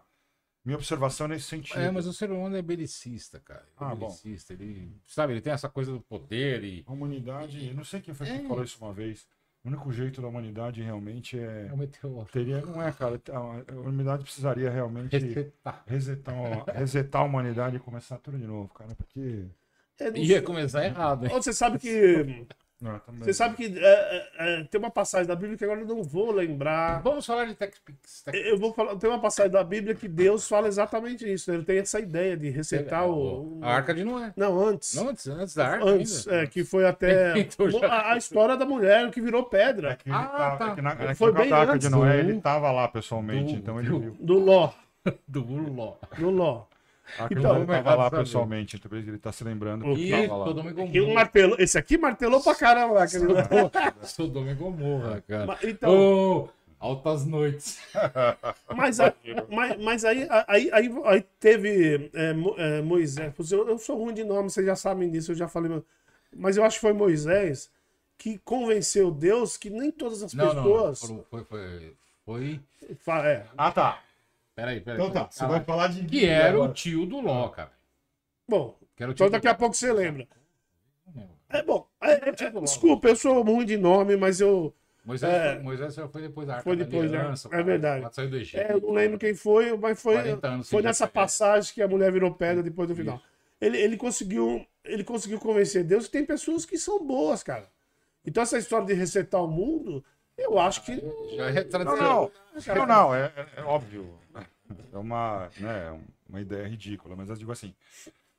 [0.64, 1.78] minha observação nesse sentido.
[1.78, 3.60] É, mas o ser humano é belicista, cara.
[3.60, 4.06] Ele é Ah, bom.
[4.06, 4.54] belicista.
[4.54, 6.82] Ele, sabe, ele tem essa coisa do poder e.
[6.86, 8.38] A humanidade, eu não sei quem foi que É.
[8.48, 9.26] falou isso uma vez.
[9.66, 12.24] O único jeito da humanidade realmente é É o meteoro.
[12.30, 13.20] teria, não é, cara.
[13.32, 15.82] A humanidade precisaria realmente Resetar.
[15.88, 19.44] resetar, a- resetar a humanidade e começar tudo de novo, cara, porque
[19.98, 20.42] É, Ia sei.
[20.42, 21.30] começar errado, hein?
[21.32, 22.46] Você sabe que.
[22.78, 24.28] também- Você sabe que é, é,
[24.60, 27.00] é, tem uma passagem da Bíblia que agora eu não vou lembrar.
[27.02, 28.22] Vamos falar de TechPix.
[28.22, 28.36] Tech...
[28.36, 31.50] Eu vou falar, tem uma passagem da Bíblia que Deus fala exatamente isso.
[31.50, 31.56] né?
[31.56, 33.58] Ele tem essa ideia de resetar o.
[33.62, 34.32] A arca de Noé.
[34.36, 34.94] Não, antes.
[34.94, 35.84] Não, antes, antes da arca.
[35.86, 39.48] antes, é, que foi até Então já- a, a história da mulher que virou É
[39.48, 39.96] pedra.
[39.96, 40.70] que ele Ah, tá.
[40.72, 42.86] é que na, é que Foi bem Arca antes de Noé, do- ele tava lá
[42.88, 44.16] pessoalmente, do- então ele do- viu.
[44.20, 44.72] Do Ló.
[45.26, 45.94] Do Ló.
[46.18, 46.64] Do Ló.
[47.18, 49.86] A Arca de Então, ele tava lá pessoalmente, então ele tá se lembrando.
[49.90, 50.26] O que E.
[50.28, 51.14] Sodoma e Gomorra.
[51.14, 53.02] martelou, esse aqui martelou pra caramba.
[53.02, 53.26] aquele-
[54.02, 55.46] Sodoma e Gomorra, cara.
[55.46, 56.48] Mas, então, Ô,
[56.78, 57.78] altas noites.
[58.76, 59.14] mas, a-
[59.50, 63.32] mas, mas aí, aí, aí, aí teve é, é, Moisés.
[63.50, 65.82] Eu, eu sou ruim de nome, vocês já sabem disso, eu já falei.
[66.34, 67.70] Mas eu acho que foi Moisés
[68.18, 70.62] que convenceu Deus que nem todas as Não, não.
[70.62, 71.00] pessoas.
[71.00, 71.94] Foi, foi, foi,
[72.24, 72.60] foi...
[72.98, 73.46] Fa- é.
[73.56, 74.00] Ah, tá.
[74.56, 74.98] Peraí, peraí.
[74.98, 75.28] Então tá.
[75.30, 76.04] Você vai falar de.
[76.06, 76.72] Que era o agora.
[76.72, 77.70] tio do Ló, cara.
[78.48, 79.50] Bom, Que era o então daqui do...
[79.50, 80.26] a pouco você lembra.
[81.14, 81.28] Não.
[81.50, 81.86] É bom.
[82.00, 82.32] é, é,
[82.62, 84.74] desculpa, eu sou ruim de nome, mas eu.
[85.04, 85.54] Moisés, É.
[85.54, 87.62] foi, Moisés foi depois da arca Foi da depois da- aliança, é cara.
[87.62, 88.14] verdade.
[88.14, 88.58] Saiu do Egito.
[88.58, 91.86] É, eu não lembro quem foi, mas foi, 40 anos foi nessa passagem que a
[91.86, 93.16] mulher virou pedra depois do final.
[93.16, 93.24] Isso.
[93.60, 97.68] Ele, ele, conseguiu, ele conseguiu convencer Deus que tem pessoas que são boas, cara.
[98.24, 100.04] Então essa história de resetar o mundo,
[100.36, 100.96] eu acho que.
[101.36, 101.96] Já é Não, tradição.
[101.96, 102.74] não.
[102.74, 104.18] Não, não, é, é- é óbvio.
[104.92, 107.74] É uma, né, uma ideia ridícula, mas eu digo assim.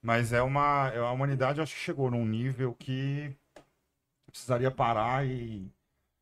[0.02, 0.92] Mas é uma.
[0.94, 3.32] é- A humanidade acho que chegou num nível que
[4.28, 5.66] precisaria parar e,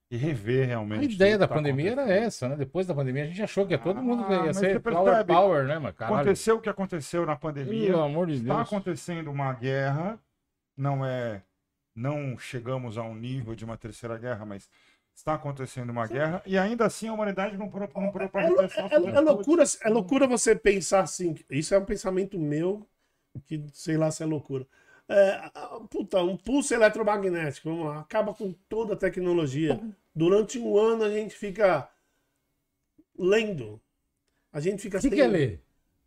[0.10, 1.14] e rever A realmente.
[1.16, 2.56] ideia tudo da tá pandemia era essa, né?
[2.56, 5.66] Depois da pandemia a gente achou que todo mundo Ah, ia mas ser power power,
[5.68, 5.96] né, mano?
[5.98, 7.88] Aconteceu o que aconteceu na pandemia.
[7.92, 8.68] Pelo amor de Está Deus.
[8.68, 10.18] acontecendo uma guerra,
[10.78, 11.42] não é.
[11.94, 14.70] Não chegamos a um nível de uma terceira guerra, mas
[15.16, 18.96] está acontecendo uma guerra e ainda assim a humanidade não parou não para É, é-
[18.96, 21.36] é- é loucura, é loucura você pensar assim.
[21.50, 22.86] Isso é um pensamento meu,
[23.46, 24.68] que sei lá se é loucura.
[25.08, 29.80] É, ah, puta, um pulso eletromagnético, vamos lá, acaba com toda a tecnologia.
[30.14, 31.88] Durante um ano a gente fica
[33.18, 33.80] lendo.
[34.52, 35.16] A gente fica O que, sem.
[35.18, 35.62] que é ler?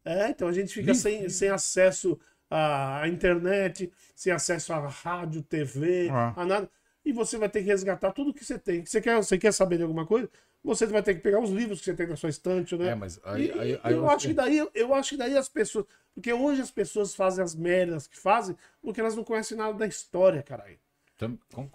[0.05, 2.19] É, então a gente fica sem, sem acesso
[2.51, 6.33] a internet, sem acesso à rádio, TV, Ah.
[6.37, 6.71] a nada.
[7.09, 8.85] E você vai ter que resgatar tudo que você tem.
[8.85, 10.29] Você quer, você quer saber de alguma coisa?
[10.63, 12.89] Você vai ter que pegar os livros que você tem na sua estante, né?
[12.89, 15.35] É, mas aí, E- aí, aí eu, você- acho que daí, eu acho que daí
[15.35, 15.87] as pessoas.
[16.15, 19.87] Porque hoje as pessoas fazem as merdas que fazem porque elas não conhecem nada da
[19.87, 20.79] história, caralho.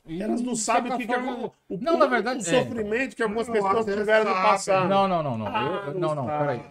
[0.05, 2.63] E Elas não sabem o que, que é o, o, Não, na verdade, o é.
[2.63, 4.87] sofrimento que algumas Não, pessoas tiveram no passado.
[4.87, 5.47] Não, não, não, não.
[5.47, 6.61] Ah, Eu- não não, não, peraí.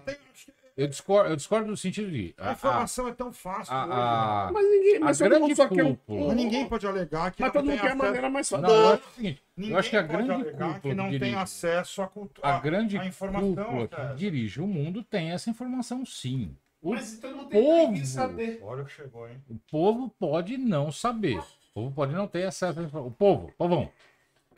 [0.76, 2.34] Eu discordo, eu discordo no sentido de.
[2.38, 3.92] A A, informação é tão fácil a, hoje.
[3.92, 6.26] a, Mas ninguém, mas A grande só cúpula.
[6.28, 8.02] Mas ninguém pode alegar que Mas não todo mundo quer a acesso...
[8.04, 8.74] maneira mais não, fácil.
[8.76, 9.42] eu Não, acho o seguinte.
[9.56, 12.02] Ninguém eu acho que a pode grande alegar cúpula que não que tem dirige, acesso
[12.02, 12.48] à cultura.
[12.48, 13.54] a grande à informação.
[13.54, 14.08] cúpula cara.
[14.10, 16.56] que dirige o mundo tem essa informação sim.
[16.80, 17.86] O, Mas então não tem povo.
[17.92, 18.58] ninguém saber.
[18.62, 19.36] Olha o que chegou, hein?
[19.48, 21.38] o povo pode não saber.
[21.38, 21.44] O
[21.74, 23.08] povo pode não ter acesso à informação.
[23.08, 23.90] O povo, povão.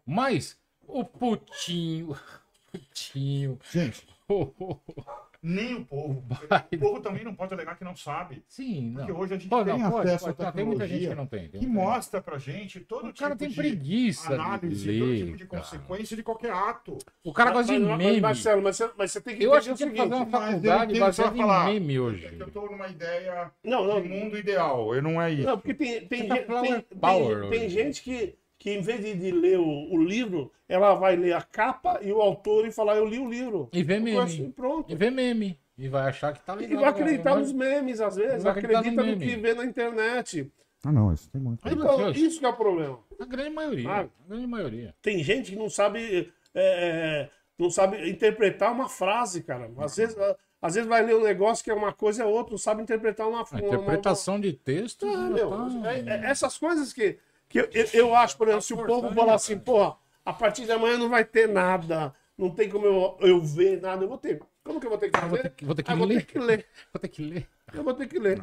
[0.06, 0.56] Mas
[0.86, 2.16] o putinho.
[2.72, 3.58] Putinho.
[3.70, 4.76] Gente, o-
[5.46, 6.24] nem o povo.
[6.74, 8.42] O povo também não pode alegar que não sabe.
[8.48, 9.20] Sim, Porque não.
[9.20, 11.08] hoje a gente Pode, tem não, pode, acesso pode, à não, tem muita gente tecnologia
[11.10, 11.48] que não tem.
[11.48, 15.08] tem que mostra pra gente todo O tipo cara tem de preguiça análise, de todo
[15.10, 15.24] ler.
[15.26, 15.62] tipo de cara.
[15.62, 16.98] consequência de qualquer ato.
[17.22, 18.20] O cara gosta de Mas- mas, meme.
[18.20, 20.40] Marcelo, mas você, mas você tem que Eu acho que que fazer uma mas eu
[20.40, 22.26] faculdade baseada em meme hoje.
[22.26, 24.00] É que eu tô numa ideia Não, não.
[24.00, 24.94] de mundo ideal.
[24.94, 25.46] Eu não é isso.
[25.46, 29.14] Não, porque tem, tem, tá tem, power tem, tem gente que, que, em vez de,
[29.14, 32.96] de ler o, o livro, ela vai ler a capa e o autor e falar,
[32.96, 33.68] eu li o livro.
[33.72, 34.02] E vê acho-
[34.38, 34.52] meme.
[34.52, 34.90] Pronto.
[34.92, 35.58] E vê meme.
[35.76, 36.80] E vai achar que tá E legal.
[36.82, 38.46] vai acreditar nos memes, às vezes.
[38.46, 40.50] Acredita no no que vê na internet.
[40.84, 41.66] Ah, não, isso tem muito.
[41.66, 43.00] Então, isso que é o problema.
[43.18, 43.90] A grande maioria.
[43.90, 44.00] Ah.
[44.02, 44.94] A grande maioria.
[45.02, 49.70] Tem gente que não sabe, é, é, não sabe interpretar uma frase, cara.
[49.78, 50.16] Às vezes,
[50.62, 53.26] às vezes vai ler um negócio que é uma coisa é outra, não sabe interpretar
[53.28, 55.06] uma uma- interpretação de texto.
[55.06, 57.18] Ah, meu, tá- é- é- essas coisas que,
[57.54, 60.32] que eu, eu, eu acho, por exemplo, se o povo falar aí, assim, porra, a
[60.32, 64.08] partir de amanhã não vai ter nada, não tem como eu, eu ver nada, eu
[64.08, 64.40] vou ter.
[64.64, 65.42] Como que eu vou ter que Ah, vou fazer?
[65.42, 66.16] ter que, vou ter que Ah, vou ler.
[66.24, 66.66] ter que ler.
[66.92, 67.48] Vou ter que ler.
[67.72, 68.42] Eu vou ter que ler.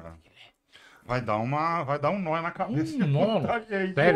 [1.04, 2.96] Vai dar, uma, vai dar um nó na cabeça.
[2.96, 3.94] Um nó Tá, gente?
[3.96, 4.12] da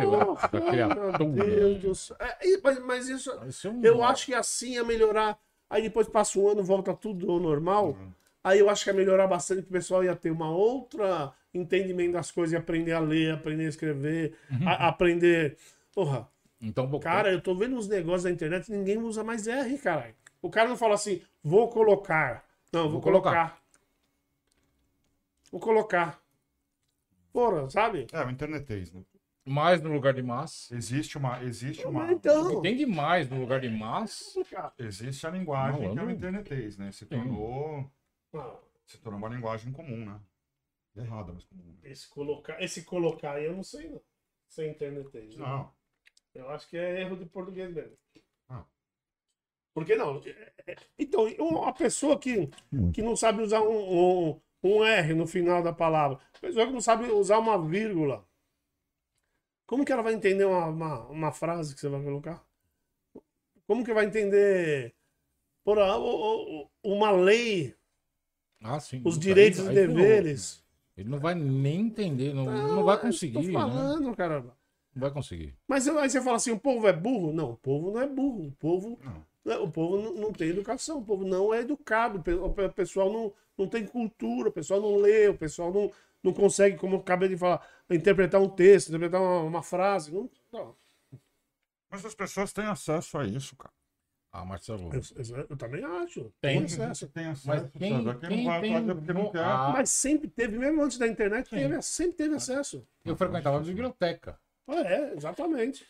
[1.17, 2.15] Deus do céu.
[2.19, 4.03] É, mas, mas isso, Vai ser um eu nó.
[4.05, 5.37] acho que assim ia melhorar.
[5.69, 7.87] Aí depois passa um ano, volta tudo ao normal.
[7.87, 8.11] Uhum.
[8.43, 12.13] Aí eu acho que ia melhorar bastante, que o pessoal ia ter uma outra entendimento
[12.13, 14.67] das coisas, ia aprender a ler, aprender a escrever, Uhum.
[14.67, 15.57] a- aprender.
[15.93, 16.27] Porra,
[16.61, 19.77] Então, vou- cara, eu tô vendo uns negócios na internet e ninguém usa mais R,
[19.77, 20.15] caralho.
[20.41, 22.43] O cara não fala assim, vou colocar.
[22.71, 23.31] Não, vou, Vou colocar.
[23.31, 23.61] colocar.
[25.51, 26.21] Vou colocar.
[27.31, 28.07] Porra, sabe?
[28.11, 29.01] É, o internetês, né?
[29.47, 30.71] mais no lugar de mas.
[30.71, 31.43] Existe uma.
[31.43, 32.11] Existe uma.
[32.11, 32.61] Então.
[32.61, 34.33] Tem demais no lugar de mas.
[34.79, 36.91] Existe a linguagem Não, que é o internetês, né?
[36.91, 37.05] Se Sim.
[37.05, 37.91] tornou.
[38.33, 38.59] Não.
[38.87, 40.19] Se tornou uma linguagem comum, né?
[40.95, 41.73] Errada, mas né?
[41.83, 44.01] Esse colocar, esse colocar aí eu não sei, não.
[44.47, 45.17] Sem internet.
[45.17, 45.35] aí, né?
[45.37, 45.73] Não.
[46.33, 47.97] Eu acho que é erro de português mesmo.
[48.47, 48.65] Ah.
[49.73, 50.21] Por que não?
[50.25, 52.93] É- é- Então, uma pessoa que, Muito.
[52.93, 56.81] que não sabe usar um, um, um R no final da palavra, pessoa que não
[56.81, 58.25] sabe usar uma vírgula,
[59.65, 62.45] como que ela vai entender uma, uma, uma frase que você vai colocar?
[63.67, 64.95] Como que vai entender
[65.63, 65.77] por
[66.83, 67.75] uma lei,
[68.61, 69.01] Ah, sim.
[69.03, 70.63] os direitos e deveres?
[70.97, 73.33] Ele não vai nem entender, não, não vai é, conseguir.
[73.33, 73.53] Tô né?
[73.53, 74.57] falando, caramba.
[74.93, 75.53] Não vai conseguir.
[75.67, 77.33] Mas aí você fala assim, o povo é burro?
[77.33, 78.47] Não, o povo não é burro.
[78.47, 79.25] O povo, Não.
[79.43, 82.49] né, o povo não, não tem educação, o povo não é educado, o pe- o
[82.49, 85.91] pe- pessoal não, não tem cultura, o pessoal não lê, o pessoal não,
[86.23, 90.13] não consegue, como eu acabei de falar, interpretar um texto, interpretar uma, uma frase.
[90.13, 90.75] Não, não.
[91.89, 93.73] Mas as pessoas têm acesso a isso, cara.
[94.37, 94.89] Ah, Marcelo.
[94.93, 96.31] Eu, eu- eu também acho.
[96.41, 96.57] Tem.
[96.57, 97.07] Tem acesso.
[97.07, 97.47] Tem acesso.
[97.47, 98.19] Mas quem, sabe?
[98.19, 98.73] Quem quem não vai tem...
[98.73, 99.43] fazer porque não quer.
[99.43, 102.85] Ah, Mas sempre teve, mesmo antes da internet, teve, sempre teve acesso.
[103.05, 104.37] eu frequentava a biblioteca.
[104.67, 105.85] Ah, É, exatamente.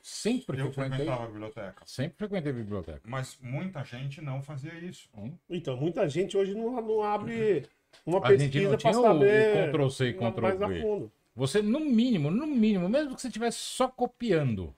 [0.00, 0.98] Sempre Eu frequentei.
[0.98, 1.82] frequentava a biblioteca.
[1.84, 3.00] Sempre frequentei a biblioteca.
[3.04, 5.08] Mas muita gente não fazia isso.
[5.50, 7.66] Então, muita gente hoje não, não abre
[8.06, 10.80] uma A gente pesquisa não para o- saber o Ctrl-C e mais a Ctrl-V.
[10.82, 11.12] fundo.
[11.34, 14.74] Você, no mínimo, no mínimo, mesmo que você estivesse só copiando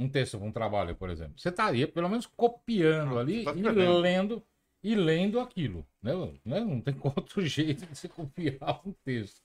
[0.00, 3.52] um texto para um trabalho, por exemplo, você estaria pelo menos copiando Ah, ali tá
[3.52, 4.42] e lendo
[4.82, 5.86] e lendo aquilo.
[6.02, 6.12] Né?
[6.44, 6.60] Né?
[6.60, 9.42] Não tem outro jeito de você copiar um texto.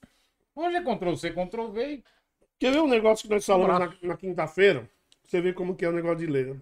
[0.55, 2.03] Hoje é Ctrl-C, Ctrl-V.
[2.57, 4.89] Quer ver um negócio que nós falamos na, na quinta-feira?
[5.25, 6.61] Você vê como que é o negócio de ler, né?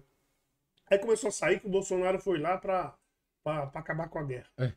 [0.90, 2.96] Aí começou a sair que o Bolsonaro foi lá pra
[3.74, 4.48] acabar com a guerra.
[4.58, 4.72] É.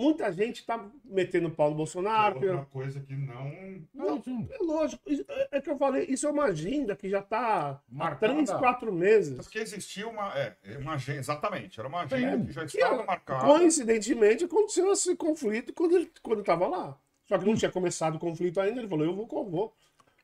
[0.00, 2.36] Muita gente tá metendo pau no Bolsonaro.
[2.36, 3.50] Outra que- coisa que não.
[3.92, 5.02] Não, Não, é lógico.
[5.06, 8.32] É é que eu falei, isso é uma agenda que já tá há Marcada.
[8.32, 9.36] três, quatro meses.
[9.36, 10.32] Porque existia uma.
[10.38, 11.18] É, uma agenda.
[11.18, 11.78] Exatamente.
[11.78, 12.44] Era uma agenda Sim.
[12.46, 13.44] que já estava marcada.
[13.46, 16.98] coincidentemente, aconteceu esse conflito quando ele, quando estava lá.
[17.26, 19.74] Só que não tinha começado o conflito ainda, ele falou, eu vou, eu vou.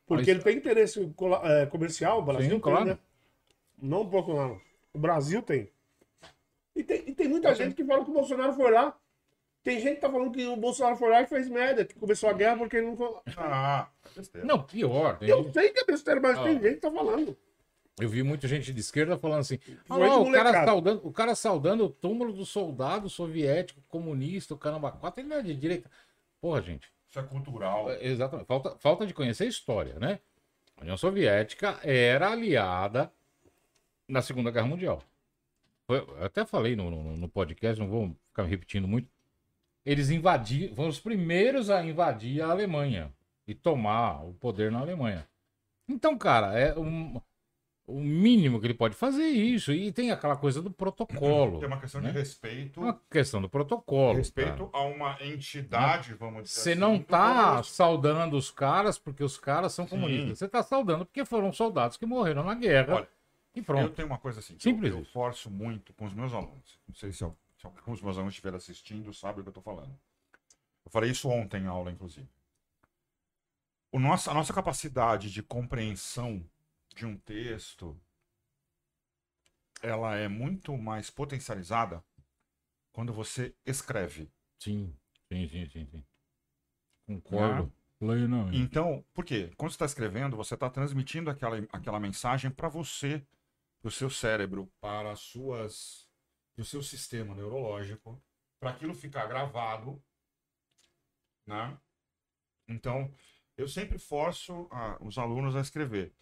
[0.07, 1.13] Porque Mas- ele tem interesse
[1.43, 2.85] é, comercial, o Brasil Sim, tem, claro.
[2.85, 2.97] né?
[3.81, 4.59] Não um pouco não.
[4.93, 5.69] O Brasil tem.
[6.75, 8.95] E tem, e tem muita gente que fala que o Bolsonaro foi lá
[9.67, 12.29] Tem gente que tá falando que o Bolsonaro foi lá e fez merda, que começou
[12.29, 13.21] a guerra porque ele não.
[13.35, 14.47] Ah, besteira.
[14.47, 15.17] Não, pior.
[15.17, 16.43] tem Eu sei que é besteira, mas Ah.
[16.43, 17.37] tem gente que tá falando.
[17.99, 19.59] Eu vi muita gente de esquerda falando assim:
[19.89, 24.57] ah, de o, cara saudando, o cara saudando o túmulo do soldado soviético, comunista, o
[24.57, 25.89] caramba, quatro, ele não é de direita.
[26.39, 26.89] Porra, gente.
[27.09, 27.91] Isso é cultural.
[27.91, 28.47] É, Exatamente.
[28.47, 30.19] Falta, falta de conhecer a história, né?
[30.77, 33.11] A União Soviética era aliada
[34.07, 35.01] na Segunda Guerra Mundial.
[35.89, 39.09] Eu até falei no, no- no podcast, não vou ficar me repetindo muito.
[39.87, 43.09] Eles invadiram, foram os primeiros a invadir a Alemanha
[43.47, 45.25] e tomar o poder na Alemanha.
[45.87, 47.21] Então, cara, é um,
[47.87, 49.71] o mínimo que ele pode fazer é isso.
[49.71, 51.59] E tem aquela coisa do protocolo.
[51.59, 52.11] Tem uma questão né?
[52.11, 52.81] de respeito.
[52.81, 54.17] É uma questão do protocolo.
[54.17, 54.83] respeito cara.
[54.83, 59.71] a uma entidade, vamos dizer Você assim, não tá saudando os caras porque os caras
[59.71, 59.91] são Sim.
[59.91, 60.39] comunistas.
[60.39, 62.95] Você tá saudando porque foram soldados que morreram na guerra.
[62.95, 63.07] Olha,
[63.55, 63.93] e Eu pronto.
[63.95, 66.77] tenho uma coisa assim, Simples eu, eu forço muito com os meus alunos.
[66.85, 69.51] Não sei se, al- se alguns dos meus alunos estiverem assistindo, sabem o que eu
[69.51, 69.97] estou falando.
[70.85, 72.29] Eu falei isso ontem em aula, inclusive.
[73.91, 76.43] O nosso, a nossa capacidade de compreensão
[76.95, 77.99] de um texto,
[79.81, 82.03] ela é muito mais potencializada
[82.91, 84.31] quando você escreve.
[84.59, 84.95] Sim,
[85.27, 85.85] sim, sim, sim.
[85.85, 86.03] sim.
[87.05, 87.71] Concordo.
[87.99, 88.57] Plenamente.
[88.57, 89.51] Então, por quê?
[89.57, 93.25] Quando você está escrevendo, você está transmitindo aquela, aquela mensagem para você,
[93.81, 96.06] para o seu cérebro, para as suas,
[96.57, 98.19] para o seu sistema neurológico,
[98.59, 100.03] para aquilo ficar gravado,
[101.45, 101.77] né?
[102.67, 103.13] Então,
[103.57, 106.13] eu sempre forço a- os alunos a escrever.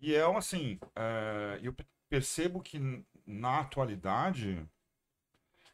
[0.00, 2.78] E é um, assim, é, eu pe- percebo que
[3.26, 4.68] na atualidade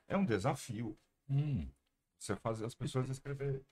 [0.08, 0.98] é um desafio
[1.28, 1.70] Hum,
[2.18, 3.64] você fazer as pessoas escreverem.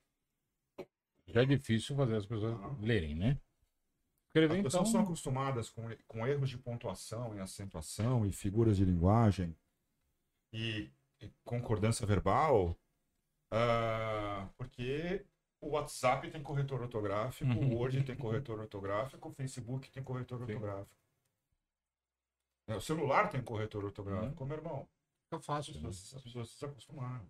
[1.28, 2.78] já é difícil fazer as pessoas Não.
[2.80, 3.38] lerem, né?
[3.38, 3.38] As
[4.28, 4.70] Escrever, então.
[4.70, 9.54] pessoas são acostumadas com, com erros de pontuação e acentuação e figuras de linguagem
[10.58, 10.90] e,
[11.44, 12.76] concordância verbal,
[13.52, 15.24] ah, porque
[15.60, 17.74] o WhatsApp tem corretor ortográfico, Uhum.
[17.74, 20.44] o Word tem corretor ortográfico, o Facebook tem corretor Sim.
[20.44, 20.96] ortográfico.
[22.68, 24.48] É, O celular tem corretor ortográfico, Uhum.
[24.48, 24.88] meu irmão.
[25.24, 25.74] Fica As fácil.
[25.74, 25.88] né?
[25.88, 27.28] pessoas, as pessoas se acostumaram.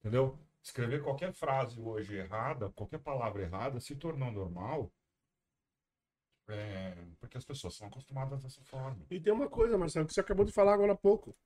[0.00, 0.38] Entendeu?
[0.62, 4.92] Escrever qualquer frase hoje errada, qualquer palavra errada, se tornou normal.
[6.48, 9.04] é, porque as pessoas são acostumadas dessa forma.
[9.10, 11.36] E tem uma coisa, Marcelo, que você acabou de falar agora há pouco.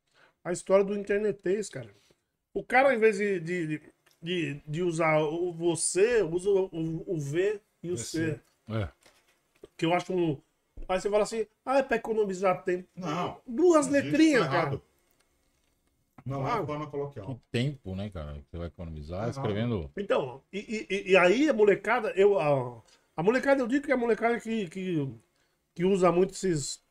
[0.44, 1.90] A história do internetês, cara.
[2.54, 3.80] O cara, ao invés de, de,
[4.22, 7.96] de, de usar o você, usa o, o V e o.
[7.96, 8.40] C.
[8.68, 8.88] É.
[9.76, 10.40] Que eu acho um.
[10.88, 12.88] Aí você fala assim, ah, é pra economizar tempo.
[12.96, 13.40] Não.
[13.46, 14.56] Duas tá letrinhas, cara.
[14.56, 14.82] errado.
[16.24, 16.60] Não é Ah.
[16.60, 17.40] a forma Que coloquial.
[17.50, 18.34] tempo, né, cara?
[18.34, 19.90] que Você vai economizar É, escrevendo.
[19.96, 22.82] Então, e, e, e aí a molecada, eu, a,
[23.16, 25.08] a molecada, eu digo que é a molecada que, que,
[25.74, 26.82] que usa muito esses,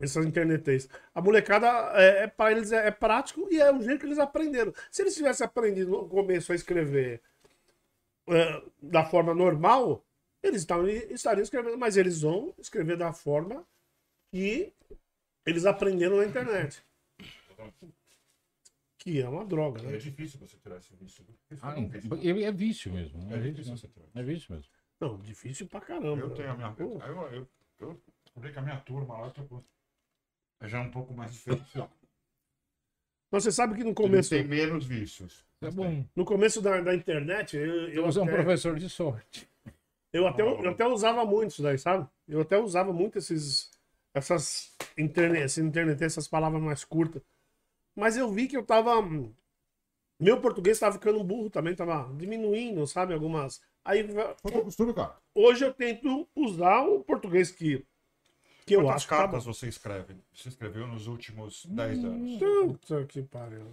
[0.00, 0.88] essas internetês.
[1.14, 1.66] A molecada,
[2.00, 4.72] é, é, para eles, é, é prático e é o jeito que eles aprenderam.
[4.90, 7.20] Se eles tivessem aprendido no começo a escrever
[8.28, 10.04] é, da forma normal,
[10.42, 13.66] eles estavam, estariam escrevendo, mas eles vão escrever da forma
[14.32, 14.72] que
[15.46, 16.82] eles aprenderam na internet.
[18.98, 19.96] Que é uma droga, É né?
[19.98, 21.24] difícil você tirar esse vício.
[21.62, 22.14] Ah, é um vício.
[22.14, 23.18] é, é vício mesmo.
[23.30, 23.76] É, É vício, difícil mesmo.
[23.78, 24.08] você tirar.
[24.14, 24.70] é vício mesmo.
[25.00, 26.20] Não, difícil pra caramba.
[26.20, 26.74] Eu tenho a minha.
[26.78, 27.00] Eu,
[27.32, 27.48] eu,
[27.80, 29.62] eu descobri que a minha turma lá tipo, é
[30.68, 31.90] já um pouco mais diferenciada.
[33.30, 35.44] Mas você sabe que no começo, têm menos vícios.
[35.62, 36.04] É bom.
[36.16, 39.48] no começo da, da internet, eu, eu, Você é um até, professor de sorte.
[40.12, 42.08] eu, até, eu até usava muito isso daí, sabe?
[42.26, 43.70] Eu até usava muito esses,
[44.14, 47.22] essas internet, essa internet, essas palavras mais curtas.
[47.94, 48.92] Mas eu vi que eu tava.
[50.18, 53.12] Meu português tava ficando burro também, tava diminuindo, sabe?
[53.14, 53.60] Algumas.
[53.84, 54.06] Aí
[54.42, 55.16] Foi costume, cara.
[55.34, 57.84] hoje eu tento usar o português que,
[58.66, 59.46] que eu Quantas acho que tá cartas bom.
[59.46, 60.16] você escreve?
[60.34, 62.38] Você escreveu nos últimos 10 anos?
[62.38, 63.72] Puta que pariu.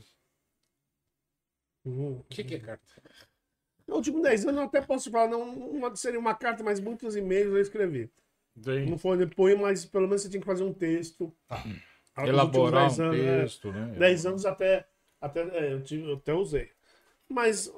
[1.85, 2.93] O que, que é carta?
[3.87, 7.15] No último 10 anos eu até posso falar, não uma, seria uma carta, mas muitos
[7.15, 8.11] e-mails eu escrevi.
[8.85, 11.33] Não foi depois, mas pelo menos você tinha que fazer um texto.
[12.15, 13.91] Ah, nos Elaborar últimos um 10 anos, texto, né?
[13.91, 13.99] é.
[13.99, 14.87] 10 anos até,
[15.21, 16.71] até é, eu, tive- eu até usei.
[17.29, 17.71] Mas,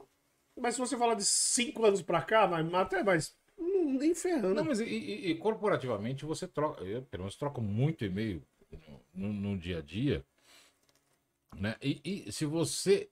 [0.57, 3.37] mas se você falar de 5 anos pra cá, vai até mais.
[3.59, 4.55] Nem ferrando.
[4.55, 8.41] Não, mas e, e- e corporativamente você troca, eu pelo menos troco muito e-mail
[9.13, 10.25] no, no dia a dia,
[11.55, 11.75] né?
[11.81, 13.09] E, e se você,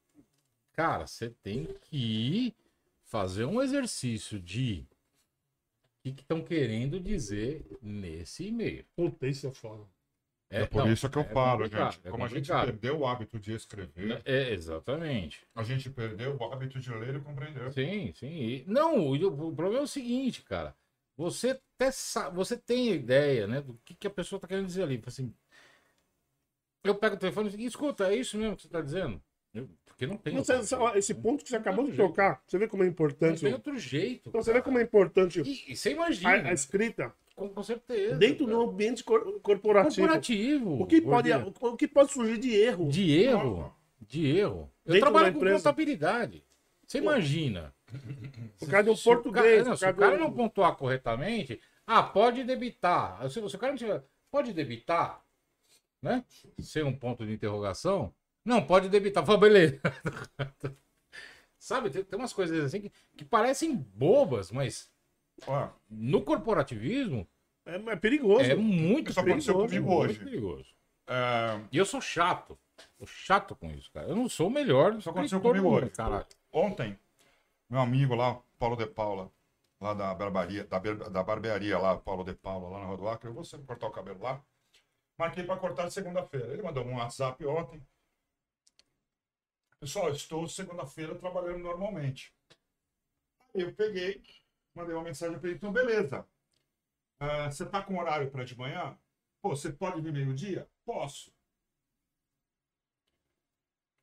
[0.74, 2.54] cara, você tem que
[3.06, 4.86] fazer um exercício de
[6.06, 8.84] o que estão querendo dizer nesse e-mail.
[8.96, 9.86] Puta, isso é foda.
[10.50, 12.00] É, por não, isso que eu é falo, gente.
[12.06, 15.46] é Como a gente perdeu o hábito de escrever, É, exatamente.
[15.54, 17.72] a gente perdeu o hábito de ler e compreender.
[17.74, 18.28] Sim, sim.
[18.28, 19.14] E- não, o,
[19.50, 20.76] o problema é o seguinte, cara.
[21.18, 24.84] Você até sabe, você tem ideia, né, do que, que a pessoa tá querendo dizer
[24.84, 25.02] ali.
[25.06, 25.34] Assim,
[26.84, 29.22] eu pego o telefone e digo, escuta, é isso mesmo que você tá dizendo?
[29.54, 30.34] Eu- Porque não tem.
[30.34, 31.22] Não, outro você- esse né?
[31.22, 32.08] ponto que você acabou de jeito.
[32.08, 33.42] tocar, você vê como é Não importante.
[33.42, 34.30] tem outro jeito.
[34.30, 36.30] Então, você vê como é importante E, e você a, imagina.
[36.38, 36.54] a né?
[36.54, 38.16] escrita Com, com certeza.
[38.18, 38.58] dentro cara.
[38.58, 39.96] do ambiente cor- corporativo.
[40.08, 40.82] corporativo.
[40.82, 42.90] O que, pode, porque- o que pode surgir de erro?
[42.90, 43.74] De erro.
[44.02, 44.72] De erro.
[44.84, 46.44] Eu Dentro trabalho com contabilidade.
[46.86, 47.74] Você imagina.
[48.60, 49.58] Por causa de um Se o português.
[49.58, 53.22] cara- não, se o cara do- não pontuar corretamente, ah, pode debitar.
[53.30, 54.04] Se, se o cara não tiver.
[54.32, 55.24] Pode debitar?
[56.02, 56.24] Né?
[56.60, 58.14] Ser um ponto de interrogação?
[58.44, 59.24] Não, pode debitar.
[59.26, 59.80] Fala, beleza.
[61.60, 64.90] Sabe, tem, tem umas coisas assim que, que parecem bobas, mas
[65.90, 67.28] No corporativismo
[67.66, 68.44] É, é perigoso.
[68.52, 70.20] é muito Isso aconteceu perigoso, comigo muito hoje.
[70.20, 70.76] perigoso.
[71.08, 72.58] é, E eu sou chato.
[72.98, 74.08] Sou chato com isso, cara.
[74.08, 74.96] Eu não sou o melhor.
[74.96, 76.26] Isso aconteceu comigo mundo, hoje.
[76.52, 76.98] Ontem,
[77.70, 79.32] meu amigo lá, Paulo de Paula,
[79.82, 83.30] lá da barbaria, da, da barbearia lá, Paulo de Paula, lá na Rua do Acre,
[83.30, 84.42] eu vou sempre cortar o cabelo lá.
[85.18, 86.54] Marquei para cortar segunda-feira.
[86.54, 87.82] Ele mandou um WhatsApp ontem.
[89.80, 92.34] Pessoal, estou segunda-feira trabalhando normalmente.
[93.54, 94.22] Eu peguei,
[94.78, 96.26] mandei uma mensagem para ele, então beleza.
[97.20, 98.98] Ah, você tá com horário para de manhã?
[99.42, 100.70] Pô, você pode vir meio-dia?
[100.86, 101.34] Posso.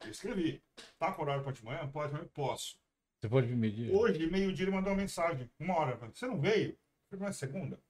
[0.02, 0.62] Eu escrevi.
[0.98, 1.90] Tá com horário para de manhã?
[1.90, 2.78] Pode, eu posso.
[3.20, 3.94] Você pode me medir?
[3.94, 5.50] Hoje, meio-dia, ele mandou uma mensagem.
[5.58, 5.96] Uma hora.
[5.96, 6.72] Você não veio?
[6.72, 7.80] Eu falei, não é segunda?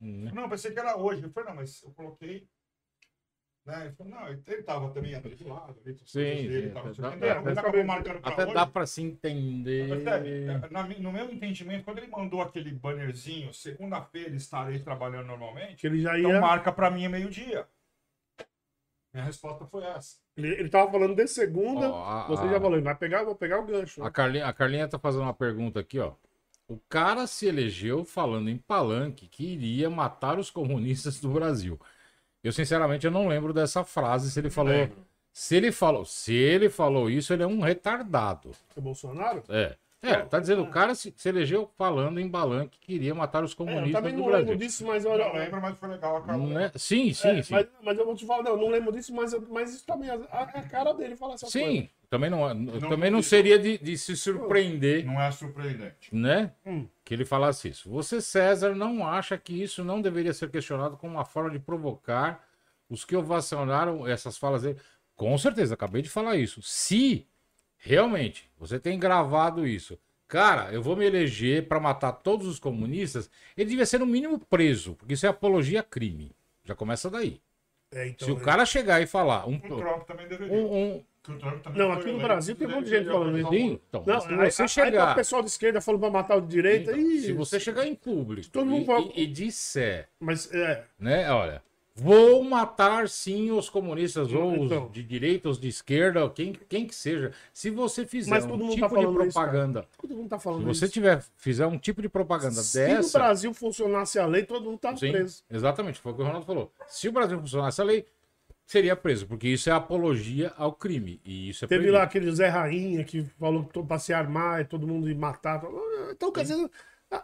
[0.00, 0.32] Hum, né?
[0.32, 1.22] Não, pensei que era hoje.
[1.22, 2.48] Eu falei, não, mas eu coloquei.
[3.66, 3.86] Né?
[3.86, 5.74] Ele falou, não, ele tava também atribulado.
[5.84, 8.54] Ali, com as Sim, dele, tava, até dá- Ele até- acabou marcando pra Até hoje.
[8.54, 9.88] dá pra se entender.
[9.88, 10.28] Percebe?
[10.44, 15.86] É, na mi- no meu entendimento, quando ele mandou aquele bannerzinho, segunda-feira estarei trabalhando normalmente,
[15.86, 16.40] ele já então ia.
[16.42, 17.66] marca pra mim meio-dia.
[19.14, 20.18] Minha resposta foi essa.
[20.36, 21.88] Ele, ele tava falando de segunda.
[21.88, 24.00] Ó, a- você a- já falou, vai pegar, vou pegar o gancho.
[24.02, 24.06] né?
[24.06, 26.12] A Carlinha, a Carlinha tá fazendo uma pergunta aqui, ó.
[26.66, 31.78] O cara se elegeu falando em palanque que iria matar os comunistas do Brasil.
[32.44, 34.72] Eu, sinceramente, eu não lembro dessa frase, se ele falou.
[34.72, 34.98] Lembro.
[35.32, 38.52] Se ele falou, se ele falou isso, ele é um retardado.
[38.76, 39.42] O Bolsonaro?
[39.48, 39.74] É.
[40.06, 43.50] É, tá dizendo, o cara se, se elegeu falando em palanque que queria matar os
[43.50, 44.46] É, eu comunistas também do não Brasil.
[44.46, 45.24] lembro disso, mas Eu olha.
[45.24, 46.46] não lembro, mas foi legal a Carol.
[46.46, 47.54] Não é- Sim, sim, É, sim.
[47.54, 50.08] Mas, mas eu vou te falar, não, eu não lembro disso, mas, mas isso também
[50.10, 51.58] é a, a cara dele falar essa coisa.
[51.58, 56.14] Sim, também não, também não seria de, de se surpreender, Não é surpreendente.
[56.14, 56.52] né?
[56.66, 56.86] Hum.
[57.04, 57.90] Que ele falasse isso.
[57.90, 62.46] Você, César, não acha que isso não deveria ser questionado como uma forma de provocar
[62.88, 64.78] os que ovacionaram essas falas dele?
[65.16, 66.60] Com certeza, acabei de falar isso.
[66.62, 67.26] Se
[67.84, 73.30] realmente você tem gravado isso, cara, eu vou me eleger para matar todos os comunistas,
[73.56, 76.32] ele devia ser no mínimo preso, porque isso é apologia a crime.
[76.64, 77.40] Já começa daí.
[77.92, 78.40] É, então, Se o é.
[78.40, 80.52] cara chegar e falar um, O Trump também deveria.
[80.52, 83.06] um, um- Que o Trump também Não, aqui no Brasil tem um monte de gente
[83.06, 85.06] falando um- então, Não, se você aí, chegar.
[85.08, 86.90] aí o pessoal de esquerda falando pra matar o de direita.
[86.92, 87.20] Então, e...
[87.20, 90.84] se você chegar em público Todo mundo e, fala- e- e disser, Mas é.
[90.98, 91.62] né, olha,
[91.94, 94.86] vou matar sim os comunistas, ou Então.
[94.86, 97.32] os de direita, os de esquerda, quem, quem que seja.
[97.52, 100.28] Se você fizer Mas um todo mundo tipo tá de falando isso, propaganda, Todo mundo
[100.28, 100.94] tá se falando você isso.
[100.94, 103.18] tiver, fizer um tipo de propaganda Se dessa.
[103.18, 105.42] Brasil funcionasse a lei, todo mundo tá Sim, preso.
[105.50, 106.72] exatamente, foi o que o Ronaldo falou.
[106.88, 108.04] Se o Brasil funcionasse a lei,
[108.66, 111.20] seria preso, porque isso é apologia ao crime.
[111.24, 111.98] E isso é Teve proibido.
[111.98, 115.62] lá aquele Zé Rainha que falou que pra se armar e todo mundo ir matar.
[116.10, 116.68] Então, quer dizer,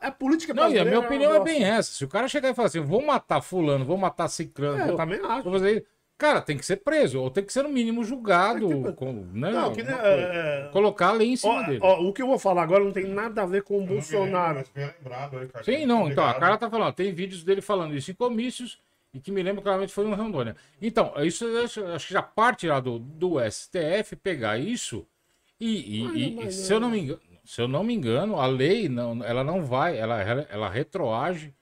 [0.01, 1.93] a, a política Não, e a minha opinião é bem essa.
[1.93, 4.77] Se o cara chegar e falar assim, vou matar fulano, vou matar ciclano.
[4.77, 5.43] É, vou- eu também acho.
[5.45, 5.87] Vou fazer.
[6.19, 8.69] Cara, tem que ser preso, ou tem que ser no mínimo julgado.
[8.69, 9.85] Que- com, né, Não, que, é,
[10.67, 11.81] é, Colocar a lei em cima ó, dele.
[11.83, 13.95] ó, o que eu vou falar agora não tem nada a ver com o lembro,
[13.95, 14.63] Bolsonaro.
[14.77, 15.65] lembrado aí, cara.
[15.65, 18.79] Sim, não, então, a cara tá falando, tem vídeos dele falando isso em comícios,
[19.15, 20.55] e que me lembro claramente foi no Rondônia.
[20.83, 25.07] Então, isso eu acho, acho que já parte lá do, do STF pegar isso,
[25.59, 28.41] e, e- e- mas, e se, eu não me engano, se eu não me engano,
[28.41, 31.55] a lei, não, ela não vai, ela, ela, ela retroage,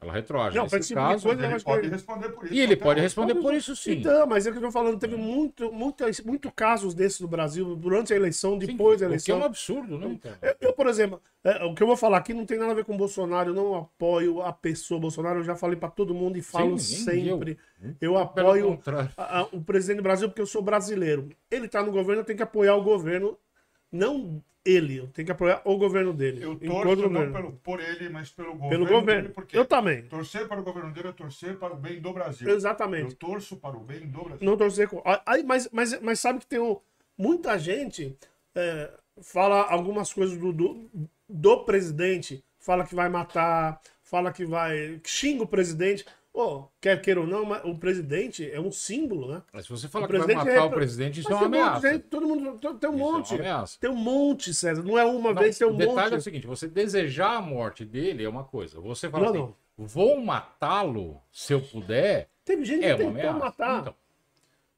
[0.00, 2.54] ela retroage Não, nesse esse tipo caso, coisa, eu Ele pode responder por isso.
[2.54, 3.92] e ele pode responder por isso sim.
[3.92, 7.28] Então, mas é o que eu tô falando, teve muito, muito, muito casos desses no
[7.28, 9.38] Brasil, durante a eleição, Sim, depois da o que é eleição.
[9.38, 10.18] um absurdo, né?
[10.22, 10.38] cara?
[10.42, 12.74] Eu, eu, por exemplo, é, o que eu vou falar aqui não tem nada a
[12.74, 16.12] ver com o Bolsonaro, eu não apoio a pessoa Bolsonaro, eu já falei pra todo
[16.14, 17.58] mundo e falo Sim, sempre.
[18.00, 18.80] Eu, Pelo apoio
[19.16, 21.28] a- a- o presidente do Brasil porque eu sou brasileiro.
[21.50, 23.38] Ele tá no governo, eu tenho que apoiar o governo,
[23.90, 26.42] não ele, eu tenho que apoiar o governo dele.
[26.42, 28.70] Eu torço não pelo, por ele, mas pelo governo.
[28.70, 29.28] Pelo dele, governo.
[29.30, 30.02] porque Eu também.
[30.02, 32.48] torcer para o governo dele é torcer para o bem do Brasil.
[32.48, 33.10] Exatamente.
[33.10, 34.46] Eu torço para o bem do Brasil.
[34.46, 35.02] Não torcer com.
[35.26, 36.78] Aí, mas, mas, mas sabe que tem um,
[37.18, 38.16] muita gente
[38.54, 38.90] é,
[39.20, 40.88] fala algumas coisas do, do,
[41.28, 45.00] do presidente, fala que vai matar, fala que vai.
[45.04, 46.06] xinga o presidente.
[46.34, 49.42] Ô, quer queira ou não, o presidente é um símbolo, né?
[49.52, 51.40] Mas se você falar O que vai presidente matar é- o prepresidente, isso é uma
[51.42, 51.90] um monte ameaça.
[51.92, 53.34] gente, todo mundo tem- tem um Isso é monte.
[53.34, 53.78] ameaça.
[53.78, 54.82] tem um monte, César.
[54.82, 56.22] Não é uma Não, vez, tem um o detalhe é o monte.
[56.24, 58.80] seguinte: você desejar a morte dele é uma coisa.
[58.80, 59.38] Você fala Não, assim,
[59.78, 59.86] não.
[59.86, 63.38] vou matá-lo se eu puder, Teve gente é que tentou ameaça.
[63.38, 63.80] matar.
[63.80, 63.94] Então,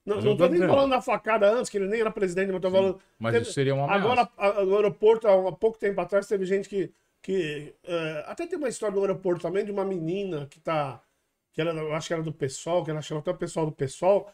[0.04, 0.70] Não, não tô nem dizendo.
[0.70, 2.98] falando da facada antes, que ele nem era presidente, mas tô falando.
[3.16, 4.28] Mas Teve- isso seria uma ameaça.
[4.36, 6.90] Agora, no aeroporto, há pouco tempo atrás, teve gente que.
[7.22, 11.00] que é, até tem uma história no aeroporto também de uma menina que tá.
[11.54, 13.72] Que era, eu acho que era do PSOL, que ela chama até o pessoal do
[13.72, 14.28] PSOL.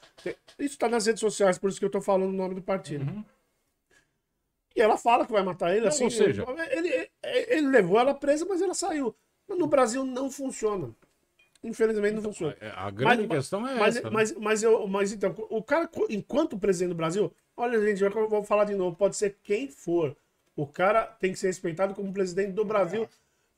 [0.58, 3.04] Isso tá nas redes sociais, por isso que eu tô falando o nome do partido.
[3.04, 3.22] Uhum.
[4.74, 6.04] E ela fala que vai matar ele, Não, assim.
[6.04, 9.14] ou seja- ele, ele- ele levou ela presa, mas ela saiu.
[9.46, 10.94] Mas no Brasil não funciona.
[11.62, 12.56] Infelizmente não funciona.
[12.60, 14.08] É, A grande Mas- questão é Mas, essa.
[14.08, 14.10] né?
[14.14, 18.42] mas, mas, eu, mas então, o cara, enquanto presidente do Brasil, olha, gente, eu vou
[18.42, 20.16] falar de novo, pode ser quem for.
[20.56, 23.06] O cara tem que ser respeitado como presidente do Brasil.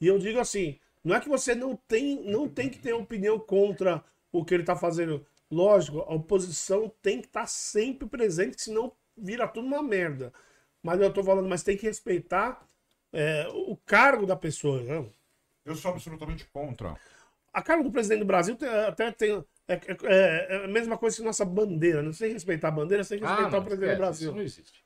[0.00, 3.38] E eu digo assim, não é que você não tem, não tem que ter opinião
[3.38, 5.24] contra o que ele está fazendo.
[5.50, 10.32] Lógico, a oposição tem que estar sempre presente, senão vira tudo uma merda.
[10.82, 12.66] Mas eu tô falando, mas tem que respeitar
[13.12, 14.82] é, o cargo da pessoa.
[14.82, 15.04] Né?
[15.64, 16.96] Eu sou absolutamente contra.
[17.52, 19.44] A cargo do presidente do Brasil tem- até tem.
[19.68, 22.02] É, é- é a mesma coisa que nossa bandeira.
[22.02, 24.28] Não sei respeitar a bandeira, sem Ah, respeitar não, o presidente do Brasil.
[24.28, 24.81] Isso não existe.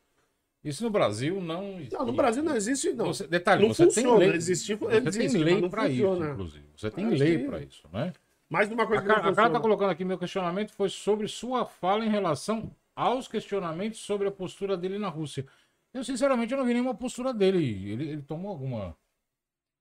[0.69, 1.93] Isso no Brasil não existe.
[1.95, 3.07] Não, no Brasil não existe, não.
[3.07, 4.19] Você, detalhe, não você funciona.
[4.19, 4.37] tem lei.
[4.37, 6.69] Existe, você existe, tem lei não para isso, inclusive.
[6.77, 8.13] Você tem Ah, lei para isso, né?
[8.51, 9.61] Mais uma coisa A que não cara, a cara tá funciona.
[9.61, 14.77] colocando aqui, meu questionamento foi sobre sua fala em relação aos questionamentos sobre a postura
[14.77, 15.47] dele na Rússia.
[15.95, 17.59] Eu, sinceramente, eu não vi nenhuma postura dele.
[17.93, 18.97] Ele, ele tomou alguma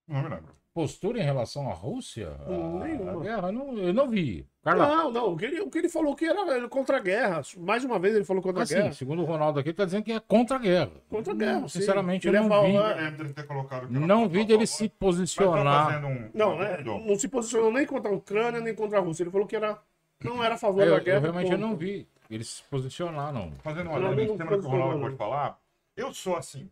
[0.08, 0.56] Não me lembro.
[0.74, 2.30] postura em relação à Rússia?
[2.46, 3.12] A- nenhuma.
[3.12, 3.52] a guerra?
[3.52, 4.46] Não, eu não vi.
[4.66, 5.34] Carla, Não, não.
[5.34, 7.42] O que, ele, o que ele falou que era contra a guerra.
[7.58, 8.94] Mais uma vez ele falou contra a assim, guerra.
[8.94, 10.92] segundo o Ronaldo aqui, ele tá dizendo que é contra a guerra.
[11.08, 11.68] Contra a guerra.
[11.70, 12.74] Sinceramente, eu Ele não ia vi.
[12.74, 15.86] falar- Eu lembro dele ter colocado Não vi dele se tá posicionar.
[15.86, 19.02] fazendo um- Não, um é, não se posicionou nem contra a Ucrânia, nem contra a
[19.02, 19.22] Rússia.
[19.22, 19.78] Ele falou que era,
[20.24, 21.20] não era a favor Eu, da eu guerra.
[21.20, 23.52] realmente eu não vi ele se posicionar, não.
[23.62, 25.02] Fazendo um Não, em não cima do que o Ronaldo não.
[25.02, 25.60] pode falar,
[25.96, 26.68] eu sou assim.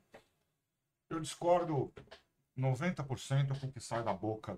[1.12, 1.92] Eu discordo
[2.58, 4.58] 90% com o que sai da boca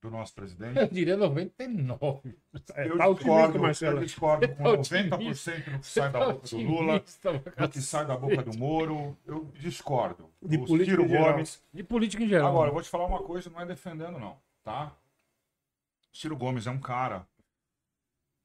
[0.00, 0.78] do nosso presidente.
[0.78, 2.38] Eu diria 99.
[2.74, 3.96] É, Eu tá discordo, Marcelo.
[3.98, 5.52] eu discordo com Tá otimista.
[5.52, 9.16] 90% do que sai da boca do Lula, do que sai da boca do Moro.
[9.26, 10.30] Eu discordo.
[10.40, 11.08] De política Ciro.
[11.08, 11.62] Gomes.
[11.72, 12.48] De política em geral.
[12.50, 14.92] Agora, eu vou te falar uma coisa, não é defendendo, não, tá?
[16.12, 17.26] Ciro Gomes é um cara.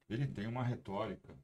[0.08, 1.34] Ele tem uma retórica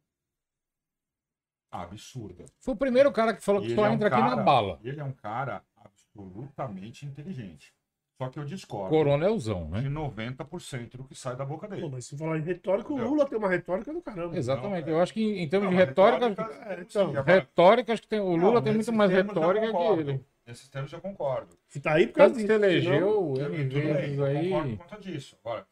[1.70, 2.44] absurda.
[2.58, 4.80] Foi o primeiro cara que falou que só é um entra aqui na cara- bala.
[4.82, 7.72] Ele é um cara absolutamente inteligente.
[8.20, 9.88] Só que eu discordo Coronelzão, de né?
[9.88, 11.88] 90% do que sai da boca Pô, dele.
[11.90, 13.10] mas se falar em retórica, o Entendeu?
[13.12, 14.36] Lula tem uma retórica do caramba.
[14.36, 14.84] Exatamente.
[14.86, 16.26] Não, Eu acho que em termos Não, de a retórica.
[16.66, 19.76] é, então, sim, Retórica, acho que tem, o Lula Não, tem muito mais retórica que
[20.00, 20.20] ele.
[20.46, 21.56] Nesses termos eu concordo.
[21.70, 22.60] Que tá aí por causa Tanto que disso.
[22.60, 24.48] se elegeu bem, vezes eu aí.
[24.50, 25.36] concordo por conta disso.
[25.42, 25.66] Agora,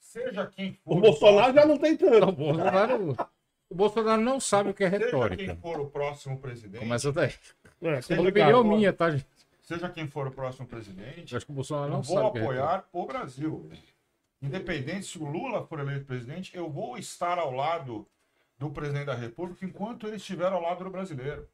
[0.00, 0.96] seja quem for.
[0.96, 2.32] O Bolsonaro já não tem O tanto.
[2.32, 3.16] Bolsonaro,
[3.70, 5.44] o Bolsonaro não sabe o que é Seja retórica.
[5.44, 6.80] quem for o próximo presidente.
[6.80, 7.30] Começa daí.
[7.82, 9.26] É, Seja opinião minha, tá, gente?
[9.64, 12.28] Seja quem for o próximo presidente, Eu acho que o Bolsonaro eu não vou sabe
[12.28, 13.70] o que é apoiar o Brasil.
[14.42, 18.06] Independente se o Lula for eleito presidente, eu vou estar ao lado
[18.58, 21.48] do presidente da República enquanto ele estiver ao lado do brasileiro.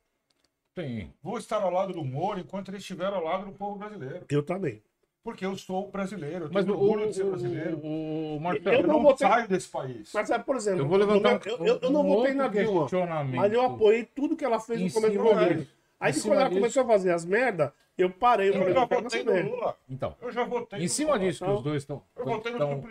[0.74, 1.12] Tem.
[1.22, 4.24] Vou estar ao lado do Moro enquanto ele estiver ao lado do povo brasileiro.
[4.28, 4.82] Eu também.
[5.22, 7.76] Porque eu sou brasileiro, eu Mas tenho orgulho de ser brasileiro.
[7.78, 10.10] o, o Eu Marcelo, Eu não não, votei- saio desse país.
[10.14, 12.34] Mas, sabe, por exemplo, eu vou levantar eu, um, eu, eu não um votei outro
[12.36, 15.66] na Dilma, mas eu apoiei tudo que ela fez no começo do governo.
[16.00, 16.60] Aí quando ela disso.
[16.60, 18.48] começou a fazer as merda, eu parei.
[18.48, 19.50] Eu, já votei no.
[19.50, 19.76] Lula.
[19.88, 21.24] Então, Eu já votei Em cima Lula.
[21.26, 22.02] disso que os dois estão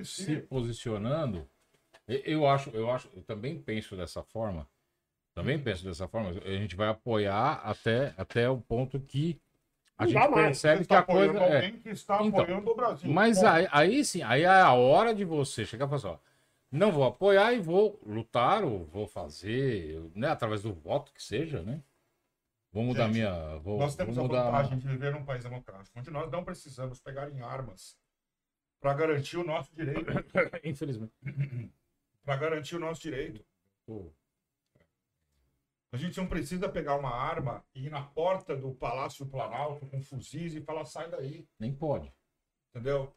[0.03, 1.49] se posicionando,
[2.07, 4.67] eu acho, eu acho, eu também penso dessa forma.
[5.33, 6.29] Também penso dessa forma.
[6.29, 9.39] A gente vai apoiar até, até o ponto que
[9.97, 11.71] a Não gente percebe que está a coisa é.
[11.71, 13.11] que está Então, apoiando o Brasil.
[13.11, 16.17] Mas aí, aí sim, aí é a hora de você chegar e falar assim, ó,
[16.71, 21.61] não vou apoiar e vou lutar ou vou fazer, né, através do voto que seja,
[21.61, 21.81] né?
[22.71, 24.43] Vou mudar Gente, minha, vou, Nós temos vou a mudar.
[24.51, 27.97] vantagem de viver num país democrático, onde nós não precisamos pegar em armas
[28.79, 30.05] para garantir o nosso direito.
[30.63, 31.13] Infelizmente.
[32.23, 33.43] Para garantir o nosso direito.
[33.87, 34.13] Pô,
[35.91, 39.87] A gente não precisa pegar uma arma e ir na porta do Palácio do Planalto
[39.87, 42.13] com fuzis e falar sai daí, Nem pode.
[42.69, 43.11] entendeu?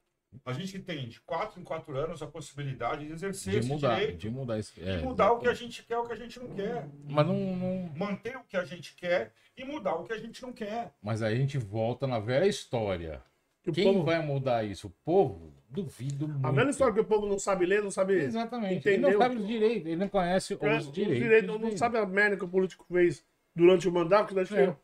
[0.45, 3.95] A gente tem de quatro em quatro anos a possibilidade de exercer De esse mudar,
[3.97, 4.19] direito.
[4.19, 4.81] de mudar esse.
[4.81, 6.89] E É, mudar o que a gente quer, o que a gente não quer.
[7.05, 10.43] Mas não, não- Manter o que a gente quer e mudar o que a gente
[10.43, 10.93] não quer.
[11.03, 13.23] Mas aí a gente volta na velha história.
[13.63, 14.89] Que o Quem povo- vai mudar isso?
[14.89, 15.53] O povo?
[15.69, 16.45] Duvido muito.
[16.47, 18.15] A velha história que o povo não sabe ler, não sabe.
[18.15, 18.87] Exatamente.
[18.89, 19.11] Ele Entendeu?
[19.13, 21.23] não sabe os direitos, ele não conhece É, os os direitos.
[21.23, 21.79] direitos, não dele.
[21.79, 23.25] sabe a merda que o político fez
[23.55, 24.29] durante o mandato.
[24.29, 24.77] Que deixa É.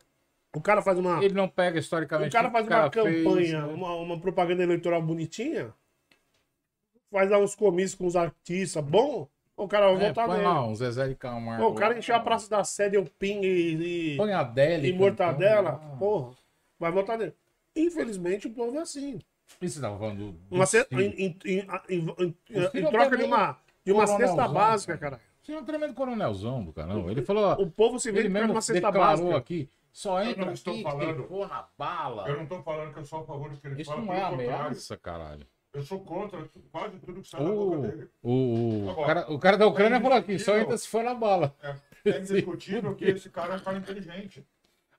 [0.55, 1.23] O cara faz uma.
[1.23, 3.73] Ele não pega historicamente O cara o faz que uma fez, campanha, né?
[3.73, 5.71] uma, uma propaganda eleitoral bonitinha,
[7.11, 10.47] faz lá uns comícios com os artistas, bom, o cara vai É, votar põe nele.
[10.47, 11.65] lá um Zezé de Camargo.
[11.67, 14.89] O cara encheu a Praça da Sede, o ping e, Põe a Deli.
[14.89, 15.77] e mortadela, lá.
[15.99, 16.31] porra,
[16.79, 17.33] vai votar nele.
[17.75, 19.19] Infelizmente o povo é assim.
[19.61, 23.23] E você tava falando do Uma ce- em, em- em- em- O em troca de
[23.23, 25.17] uma, de uma cesta básica, cara.
[25.17, 25.23] cara.
[25.41, 27.09] Você é um tremendo coronelzão do caramba.
[27.09, 29.35] Ele falou, O povo se vê ele mesmo uma cesta básica.
[29.35, 32.27] aqui, só entra não estou aqui falando- for na bala.
[32.27, 34.07] Eu não tô falando que eu sou a favor do que ele Isso fala, não
[34.07, 34.55] pelo é contrário.
[34.65, 35.47] ameaça, caralho.
[35.71, 38.09] Eu sou contra quase tudo que sai O, dele.
[38.23, 41.13] o, Agora, cara, o cara da Ucrânia é falou aqui, só entra se for na
[41.13, 41.55] bala.
[41.61, 41.75] É,
[42.09, 44.43] é indiscutível que esse cara é um cara inteligente.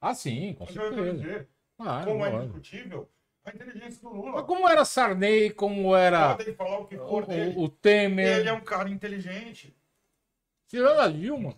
[0.00, 1.48] Ah, sim, com Mas eu ia certeza.
[1.78, 2.42] Ah, como é lógico.
[2.58, 3.08] indiscutível,
[3.44, 4.42] a inteligência do Mas Lula.
[4.44, 8.52] como era Sarney, como era Podem falar o que for o, o Temer, Ele é
[8.52, 9.74] um cara inteligente.
[10.68, 11.54] tirando a Dilma.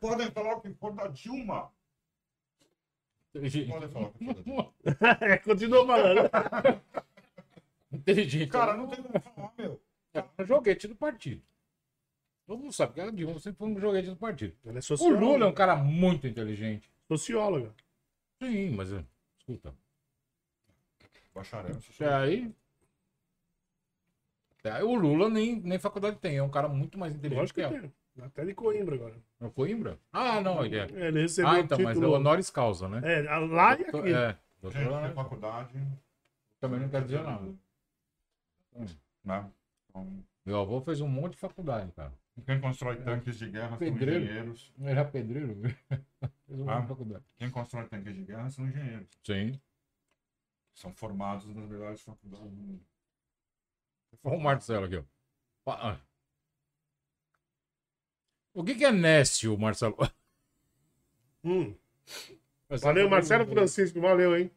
[0.00, 1.70] Podem falar o que for da Dilma.
[3.32, 4.12] Podem falar.
[5.20, 6.30] É, continua falando.
[7.92, 8.50] Inteligente.
[8.50, 9.80] Cara, não tem como falar, meu.
[10.14, 11.42] É um joguete do partido.
[12.46, 14.54] Todo mundo sabe que a Dilma sempre foi um joguete do partido.
[14.64, 15.08] Ela é O.
[15.08, 16.90] Lula é um cara muito inteligente.
[17.08, 17.74] Socióloga.
[18.42, 19.04] Sim, mas é,
[19.38, 19.74] escuta.
[21.34, 21.78] Bacharel.
[21.94, 22.54] Até aí.
[24.58, 27.60] até aí O Lula nem, nem faculdade tem, é um cara muito mais inteligente Lógico
[27.60, 27.80] que que ela.
[27.80, 27.92] tem.
[28.20, 29.14] Até de Coimbra agora.
[29.40, 29.98] É Coimbra?
[30.12, 30.82] Ah, não, ele é.
[30.92, 32.12] É, Ele recebeu Ah, o então, mas é título.
[32.12, 33.00] o honoris causa, né?
[33.04, 34.12] É, lá e Doutor- aqui.
[34.14, 34.28] É,
[34.70, 35.86] Gente, doutor, tem faculdade,
[36.60, 37.54] também não quer dizer nada.
[39.24, 39.50] né?
[39.88, 42.12] Então, Meu avô fez um monte de faculdade, cara.
[42.46, 44.24] quem constrói tanques de guerra são Pedreiro.
[44.24, 44.72] engenheiros.
[44.78, 45.54] Ele era pedreiro.
[46.46, 46.80] fez um monte Ah.
[46.80, 47.24] de faculdade.
[47.38, 49.08] Quem constrói tanques de guerra são engenheiros.
[49.24, 49.60] Sim.
[50.74, 52.80] São formados nas melhores faculdades do mundo.
[54.24, 54.96] Olha o Marcelo aqui,
[55.66, 55.96] ó.
[58.54, 59.96] O que, que é Nécio, Marcelo?
[61.44, 61.74] Hum.
[62.68, 64.00] Valeu, Marcelo Francisco.
[64.00, 64.48] Valeu, hein?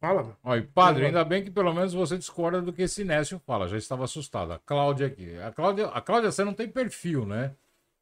[0.00, 0.36] Fala.
[0.42, 3.68] Olha, padre, ainda bem que pelo menos você discorda do que esse Nécio fala.
[3.68, 4.52] Já estava assustado.
[4.52, 5.38] A Cláudia aqui.
[5.38, 7.54] A Cláudia, a Cláudia, você não tem perfil, né?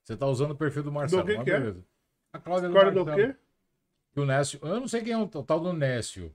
[0.02, 1.22] Você tá usando o perfil do Marcelo.
[1.22, 1.74] que mas que é?
[2.32, 3.34] A Cláudia Discorda do Marcelo.
[3.34, 3.38] quê?
[4.12, 4.60] Que o Nécio.
[4.62, 6.34] Eu não sei quem é o tal do Nécio.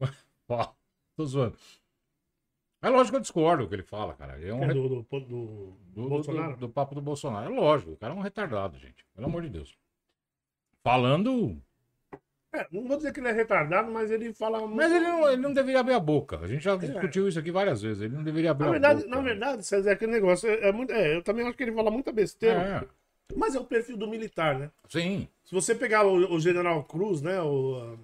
[1.16, 1.56] Tô zoando.
[2.86, 4.38] É lógico que eu discordo do que ele fala, cara.
[4.40, 6.52] É um É do, do, do, do, do- Bolsonaro?
[6.54, 7.52] do- do papo do Bolsonaro.
[7.52, 9.04] É lógico, o cara é um retardado, gente.
[9.14, 9.76] Pelo amor de Deus.
[10.82, 11.60] Falando.
[12.54, 14.76] É, não vou dizer que ele é retardado, mas ele fala muito.
[14.76, 16.38] Mas ele não, ele não deveria abrir a boca.
[16.38, 18.02] A gente já discutiu isso aqui várias vezes.
[18.02, 19.16] Ele não deveria abrir Na a verdade, boca.
[19.16, 20.92] na verdade, César, aquele negócio é, é muito.
[20.92, 22.86] É, eu também acho que ele fala muita besteira.
[23.30, 24.70] É, Mas é o perfil do militar, né?
[24.88, 25.28] sim.
[25.44, 27.40] Se você pegar o, o General Cruz, né?
[27.42, 27.98] O,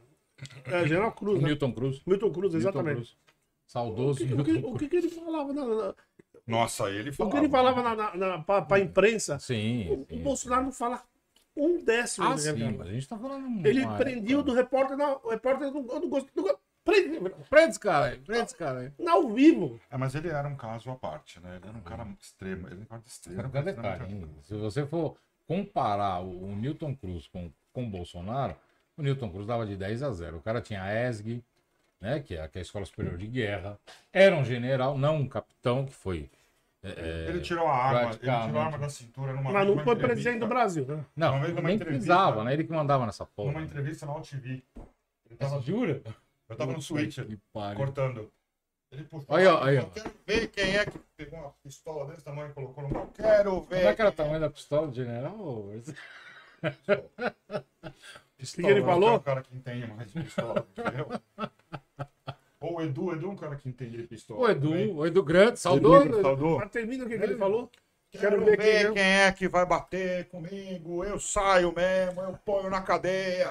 [0.67, 1.49] é, General Cruz, O né?
[1.49, 2.03] Milton Cruz.
[2.07, 3.17] Milton Cruz, Milton exatamente.
[3.63, 3.69] Cruz.
[3.69, 4.53] O Saudoso que, o, que,
[4.85, 5.95] o que ele falava na, na-
[6.47, 7.37] Nossa, ele o falava.
[7.37, 9.39] que ele falava na, na, na, pra, pra imprensa?
[9.39, 10.23] Sim, O, o sim.
[10.23, 11.03] Bolsonaro não fala
[11.57, 12.27] um décimo.
[12.27, 12.75] Ah, né, sim, cara?
[12.79, 13.67] mas a gente tá falando.
[13.67, 14.53] Ele prendia o época.
[14.53, 16.31] do repórter, não, o repórter não, não gostou.
[16.37, 19.07] Não, go- prende, Prende cara prende cara aí.
[19.07, 19.79] ao vivo.
[19.91, 21.57] É, mas ele era um caso à parte, né?
[21.57, 22.67] Ele era um cara extremo.
[22.67, 23.37] Ele era um cara extremo.
[23.37, 24.29] Cara, tem detalhe, hein?
[24.43, 28.57] Se você for comparar o, o Newton Cruz com, com o Bolsonaro,
[28.97, 30.39] o Newton Cruz dava de 10 a 0.
[30.39, 31.43] O cara tinha a ESG,
[32.03, 33.79] né, que é, que é a Escola Superior de Guerra,
[34.13, 36.29] era um general, não um capitão, que foi.
[36.83, 39.79] é, é, Ele tirou a arma, ele tirou a arma da cintura numa Mas não
[39.79, 41.05] foi presidente do Brasil, né?
[41.15, 42.53] não, numa nem precisava, né?
[42.53, 43.53] Ele que mandava nessa porra.
[43.53, 44.65] Numa entrevista na OTV.
[45.31, 46.03] Ele tava, Jura?
[46.49, 46.81] eu tava no
[47.53, 47.77] pariu.
[47.77, 48.31] cortando.
[48.91, 49.35] Ele puxou.
[49.35, 49.83] Aí, ó, aí, ó.
[49.83, 53.07] Eu quero ver quem é que pegou uma pistola desse tamanho e colocou no meu.
[53.15, 53.77] Quero ver.
[53.77, 55.71] Como é que era o tamanho da pistola do general?
[58.37, 59.15] Pistola, que ele falou?
[59.15, 61.09] um cara que entende mais de pistola, entendeu?
[62.63, 64.41] Ou o Edu, o Edu é um cara que entende de pistola.
[64.41, 64.93] O Edu, também.
[64.95, 66.23] o Edu Grande, saudoso.
[66.23, 66.57] Saudoso.
[66.59, 67.71] Mas termina o que, que ele falou.
[68.11, 71.03] Quero, ver, quem, é que vai bater comigo.
[71.03, 73.51] Eu saio mesmo, eu ponho na cadeia.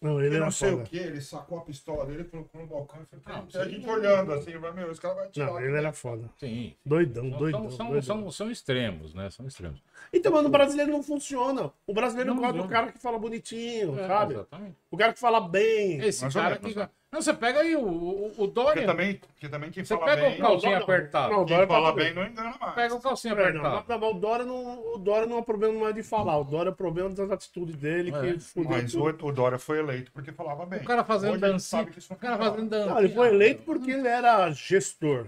[0.00, 0.82] Não, ele Eu era não sei foda.
[0.82, 3.68] o que, ele sacou a pistola dele, colocou no balcão e falou, Não, "Tem a
[3.68, 5.46] gente olhando assim, vai, meu, esse cara vai tirar.
[5.46, 6.28] Não, ele era foda.
[6.40, 6.74] Sim.
[6.84, 7.70] Doidão, São, doidão.
[7.70, 8.02] são, doidão.
[8.02, 9.30] são, são extremos, né?
[9.30, 9.80] São extremos.
[10.12, 11.70] Então, mano, o brasileiro não funciona.
[11.86, 14.34] O brasileiro Não gosta do cara que fala bonitinho, É, sabe?
[14.34, 14.76] Exatamente.
[14.90, 16.00] O cara que fala bem.
[16.04, 16.74] Esse cara que.
[17.12, 18.86] Não, você pega aí o, o, o Porque Dória.
[18.86, 21.32] também, porque também quem Você fala pega bem, o calcinha Não, apertado.
[21.34, 22.74] não, o quem Dória fala tá bem não engana mais.
[22.74, 23.84] Pega o calcinha É, não, apertado.
[23.86, 26.38] não, mas o Dória não, o Dória não é problema é de falar.
[26.38, 28.32] O Dória é problema das atitudes dele É.
[28.32, 30.80] que fudeu Mas o, o Dória foi eleito porque falava bem.
[30.80, 31.86] O cara fazendo dancinha.
[32.08, 32.94] O cara fazendo dancinha.
[32.94, 35.26] Não, ele foi eleito porque ele era gestor.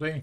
[0.00, 0.22] Sim.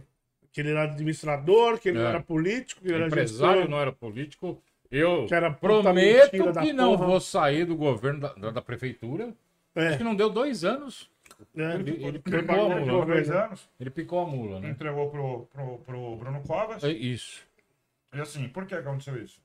[0.51, 2.01] Que ele era administrador, que ele É.
[2.03, 3.71] não era político, que ele era Empresário gestor.
[3.71, 4.61] não era político.
[4.91, 6.31] Eu era prometo
[6.61, 7.07] que não porra.
[7.07, 8.61] vou sair do governo da, da, da
[9.79, 9.87] prefeitura.
[9.87, 11.09] Acho É, que não deu dois anos.
[11.55, 11.75] é.
[11.75, 12.99] Ele, ele Foi picou a mula.
[12.99, 14.69] Por dois anos, Ele picou a mula, né?
[14.69, 16.83] entregou pro, pro, pro Bruno Covas.
[16.83, 17.45] É isso.
[18.13, 19.41] E assim, por que aconteceu isso?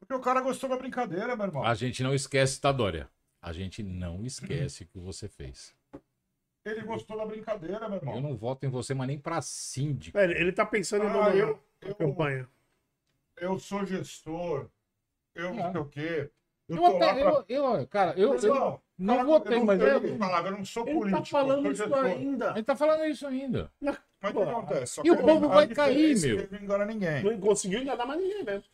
[0.00, 1.64] Porque o cara gostou da brincadeira, meu irmão.
[1.64, 3.08] A gente não esquece, tá, Dória?
[3.40, 5.74] A gente não esquece o que você fez.
[6.64, 8.14] Ele gostou da brincadeira, meu irmão.
[8.16, 10.16] Eu não voto em você, mas nem pra síndico.
[10.18, 12.48] É, ele- ele tá pensando em Ah, abandonar eu, a eu, campanha.
[13.36, 14.68] eu sou gestor,
[15.34, 15.72] eu não É.
[15.72, 16.30] sei o quê.
[16.76, 17.30] Eu Eu até, pra...
[17.30, 20.48] eu, eu, cara, eu, eu Não, não cara, votei, eu mas não, eu, eu falava,
[20.48, 21.20] eu não sou Ele político.
[21.22, 22.50] tá falando isso ainda.
[22.50, 23.72] ele tá falando isso ainda.
[23.80, 23.96] Mas
[24.30, 25.00] o que acontece?
[25.04, 26.38] E o povo vai cair, é meu.
[26.38, 27.22] ele Não engana ninguém.
[27.24, 28.64] Não conseguiu enganar mais ninguém mesmo.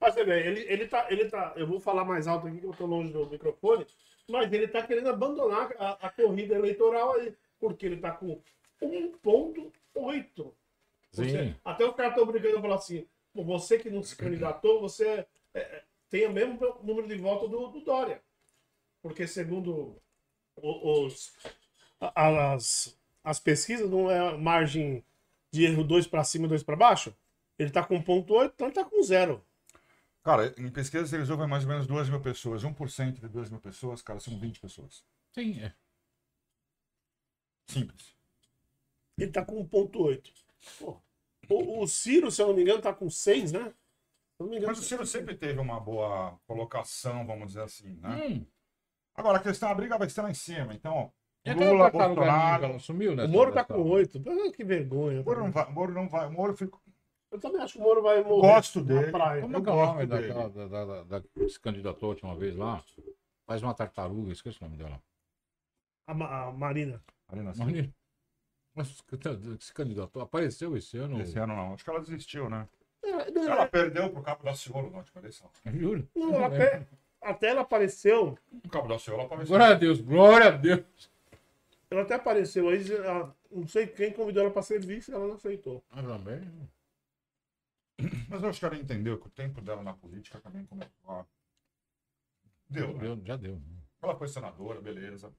[0.00, 1.52] Mas você vê, ele, ele, tá, ele tá.
[1.56, 3.86] Eu vou falar mais alto aqui que eu tô longe do microfone,
[4.28, 8.38] mas ele tá querendo abandonar a, a corrida eleitoral aí, porque ele tá com
[8.82, 10.52] 1,8.
[11.12, 11.54] Você- Sim.
[11.64, 15.26] Até os caras estão brincando e falar assim: "Pô, você que não se candidatou, você
[15.54, 18.22] é, é, tem o mesmo número de votos do, do Dória.
[19.02, 20.00] Porque segundo
[20.56, 21.32] os,
[22.00, 25.04] as, as pesquisas, não é margem
[25.52, 27.14] de erro 2 para cima e 2 para baixo.
[27.58, 29.44] Ele tá com 1,8, então ele tá com zero.
[30.22, 32.62] Cara, em pesquisas eles ouvem mais ou menos 2 mil pessoas.
[32.62, 35.04] 1% de 2 mil pessoas, cara, são 20 pessoas.
[35.32, 35.74] Sim, é.
[37.66, 38.14] Simples.
[39.16, 40.32] Ele tá com 1,8.
[40.78, 41.00] Pô,
[41.50, 43.60] O, o Ciro, se eu não me engano, tá com 6, né?
[43.62, 47.62] Se eu não me engano, Mas o Ciro sempre teve uma boa colocação, vamos dizer
[47.62, 48.26] assim, né?
[48.28, 48.46] Hum.
[49.14, 50.72] Agora, a questão, a briga vai ser lá em cima.
[50.74, 51.12] Então,
[51.44, 52.78] E Lula, Bolsonaro...
[52.78, 53.24] sumiu, né?
[53.24, 54.20] O Moro tá com 8.
[54.52, 55.20] Que vergonha.
[55.22, 55.66] O Moro não vai...
[55.66, 56.28] o Moro não vai...
[56.28, 56.78] o Moro fica...
[57.30, 58.48] Eu também acho que o Moro vai morrer.
[58.54, 59.10] Gosto na dele.
[59.12, 59.42] praia.
[59.42, 62.10] Como é que é o nome daquela da, da, da, da, que se candidatou a
[62.10, 62.82] última vez lá?
[63.44, 65.02] Faz uma tartaruga, esqueci o nome dela.
[66.06, 67.02] A, Ma- a Marina.
[67.28, 67.70] Marina Silva.
[67.70, 67.94] Marina.
[68.74, 68.96] Mas
[69.60, 71.20] se candidatou, apareceu esse ano.
[71.20, 71.74] Esse ano não.
[71.74, 72.68] Acho que ela desistiu, né?
[73.02, 75.50] É, Ela é- perdeu pro Cabo da Ciolo na última eleição.
[75.72, 76.08] Juro.
[76.14, 76.86] não, até,
[77.20, 78.36] até ela apareceu.
[78.64, 79.56] O Cabo da Ciolo apareceu.
[79.56, 81.10] Glória a Deus, glória a Deus.
[81.90, 82.92] Ela até apareceu aí.
[82.92, 85.82] ela- não sei quem convidou ela para serviço, ela não aceitou.
[85.90, 86.68] Mas também.
[88.28, 91.24] Mas eu acho que ela entendeu que o tempo dela na política também começou a...
[92.68, 92.98] Deu, né?
[93.00, 93.60] Deu, já deu.
[94.02, 95.32] Ela foi senadora, beleza.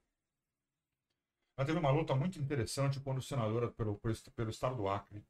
[1.55, 3.99] Ela teve uma luta muito interessante quando senadora pelo,
[4.35, 5.23] pelo estado do Acre.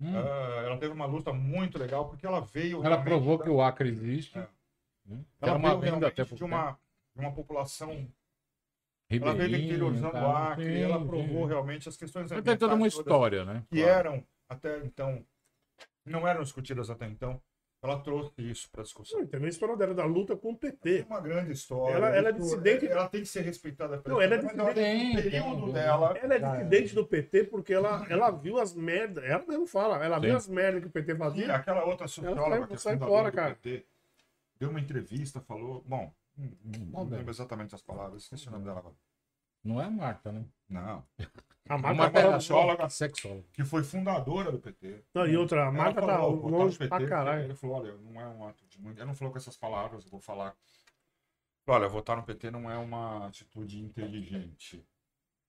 [0.00, 0.16] Hum.
[0.16, 2.84] Ah, ela teve uma luta muito legal porque ela veio.
[2.84, 4.38] Ela provou da- que o Acre existe.
[4.38, 4.48] É.
[5.04, 5.24] Né?
[5.40, 6.78] Ela Era uma veio realmente até de uma,
[7.14, 7.90] de uma população.
[9.08, 9.24] tempo.
[9.24, 10.36] Ela veio do Ribeirinho, interiorzão do tal.
[10.36, 10.64] Acre.
[10.66, 11.06] Sim, ela sim.
[11.06, 13.64] provou realmente as questões Mas Tem toda uma ambientais história, né?
[13.70, 13.90] que Claro.
[13.98, 15.24] eram até então
[16.04, 17.40] não eram discutidas até então.
[17.80, 19.20] Ela trouxe isso para discussão.
[19.20, 21.06] Não, Também a história dela da luta com o PT.
[21.08, 21.94] uma grande história.
[21.94, 25.16] Ela- ela é dissidente- Ela tem que ser respeitada pela Não, ela é dissidente.
[25.18, 26.18] o período Tem, dela.
[26.20, 29.22] Ela é dissidente do PT porque ela, ela viu as merdas.
[29.24, 30.36] Ela mesmo fala, ela viu Sim.
[30.36, 31.54] as merdas que o PT E fazia.
[31.54, 33.54] aquela outra socióloga sai- que é sai fora, do cara.
[33.54, 33.86] PT,
[34.58, 35.84] deu uma entrevista, falou.
[35.86, 36.48] Bom, não,
[36.92, 37.18] não bem.
[37.18, 38.94] lembro exatamente as palavras, esqueci o nome dela agora.
[39.64, 40.44] Não é a Marta, né?
[40.68, 41.04] Não.
[41.68, 43.44] A Uma Marta Marta tá, socióloga Sexóloga.
[43.52, 45.04] que foi fundadora do PT.
[45.14, 47.44] não, e outra, a Ela Marta tá falou, longe PT, pra caralho.
[47.44, 48.98] Ele falou, olha, não é um ato de muito.
[48.98, 50.54] Ele não falou com essas palavras, eu vou falar.
[51.66, 54.82] Olha, votar no PT não é uma atitude inteligente.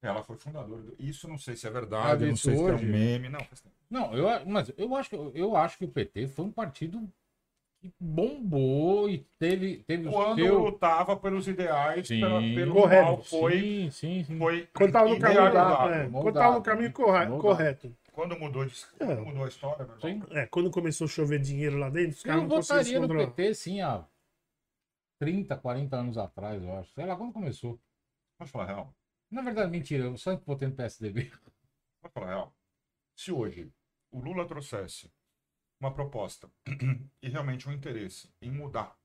[0.02, 0.82] Ela foi fundadora.
[0.82, 0.96] Do...
[1.00, 2.86] Isso não sei se é verdade, Ah, não sei se é um hoje?
[2.86, 3.30] meme.
[3.30, 3.40] Não.
[3.90, 7.10] Não, eu, mas eu acho, que- eu acho que o PT foi um partido
[7.82, 10.60] que bombou e teve, teve o Quando seu...
[10.60, 13.06] lutava pelos ideais, Sim, pela, pelo correto.
[13.06, 14.38] qual foi, Sim, sim, sim.
[14.38, 15.90] foi Quando tava no caminho, idealizado.
[15.94, 16.24] é, Moldado.
[16.24, 17.42] quando tava no caminho corre- Moldado.
[17.42, 17.96] correto.
[18.12, 18.74] Quando mudou, de...
[19.00, 19.16] É.
[19.16, 20.28] mudou a história, meu irmão.
[20.28, 20.34] Sim.
[20.38, 23.32] É, quando começou a chover dinheiro lá dentro, os caras não conseguiam se votaria no.
[23.32, 24.06] PT, sim, há
[25.20, 26.92] 30, 40 anos atrás, eu acho.
[26.94, 27.80] Sei lá quando começou.
[28.38, 28.94] Vamos falar real.
[29.32, 31.32] Na verdade, mentira, eu só votei no PSDB.
[32.02, 32.54] Vamos falar real.
[33.16, 33.72] Se hoje
[34.12, 35.10] o Lula trouxesse
[35.80, 36.50] uma proposta
[37.22, 38.96] e realmente um interesse em mudar,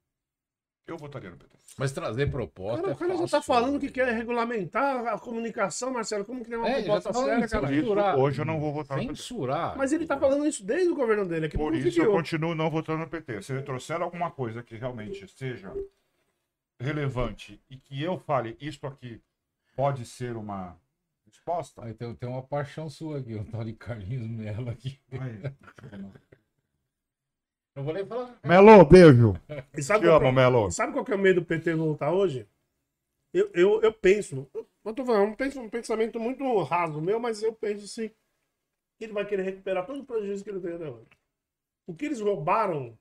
[0.87, 1.55] eu votaria no PT.
[1.79, 2.83] Mas trazer proposta.
[2.83, 3.39] Cara, é o cara já fácil.
[3.39, 6.25] tá falando que quer regulamentar a comunicação, Marcelo.
[6.25, 7.73] Como que tem uma É, proposta tá séria, cara?
[7.73, 7.81] isso.
[7.81, 8.19] Censurar.
[8.19, 9.17] hoje eu não vou votar no PT.
[9.17, 9.77] Censurar.
[9.79, 11.47] Mas ele tá falando isso desde o governo dele.
[11.47, 13.43] Aqui Por não isso eu continuo não votando no PT.
[13.43, 15.73] Se ele trouxer alguma coisa que realmente seja
[16.81, 19.21] relevante e que eu fale isso aqui
[19.75, 20.77] pode ser uma
[21.27, 25.01] resposta, Aí tem, tem uma paixão sua aqui, o tal de Carlinhos Mello aqui.
[25.13, 25.41] aí,
[27.75, 28.39] Não vou nem falar.
[28.45, 29.35] Melo, beijo.
[29.77, 30.71] E sabe Te qual, amo, Melo.
[30.71, 32.47] sabe qual que é o medo do PT voltar hoje?
[33.33, 37.43] Eu, eu, eu penso, eu, tô falando, um penso- um pensamento muito raso meu, mas
[37.43, 38.09] eu penso assim,
[38.97, 41.09] que ele vai querer recuperar todo o prejuízo que ele tem até hoje.
[41.87, 42.97] O que eles roubaram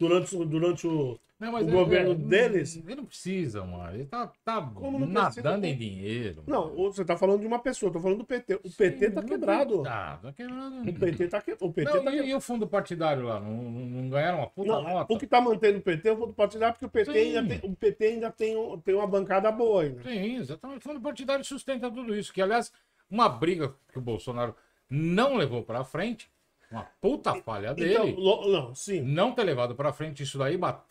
[0.00, 1.18] durante, durante o...
[1.44, 3.94] Não, O é- governo é, deles- Ele não precisa, mano.
[3.94, 5.66] Ele tá, tá não nadando precisa?
[5.66, 6.42] em dinheiro.
[6.46, 6.92] Não, mano.
[6.92, 8.54] você tá falando de uma pessoa, eu tô falando do PT.
[8.56, 9.82] O PT tá quebrado.
[9.82, 10.80] Tá, tá quebrado.
[10.88, 11.56] O PT tá, que...
[11.60, 12.28] o PT Não, tá e, quebrado.
[12.28, 13.38] e o fundo partidário lá?
[13.40, 13.70] Não, não,
[14.02, 15.12] não ganharam uma puta Não, nota?
[15.12, 17.36] o que tá mantendo o PT é o fundo partidário, porque o PT, Sim.
[17.36, 20.02] ainda tem, o PT ainda tem, tem uma bancada boa ainda.
[20.02, 20.78] Sim, exatamente.
[20.78, 22.32] O fundo partidário sustenta tudo isso.
[22.32, 22.72] Que, aliás,
[23.10, 24.54] uma briga que o Bolsonaro
[24.88, 26.30] não levou pra frente,
[26.70, 29.00] uma puta falha dele, Então, não, sim.
[29.00, 30.82] não ter levado pra frente isso daí, bat-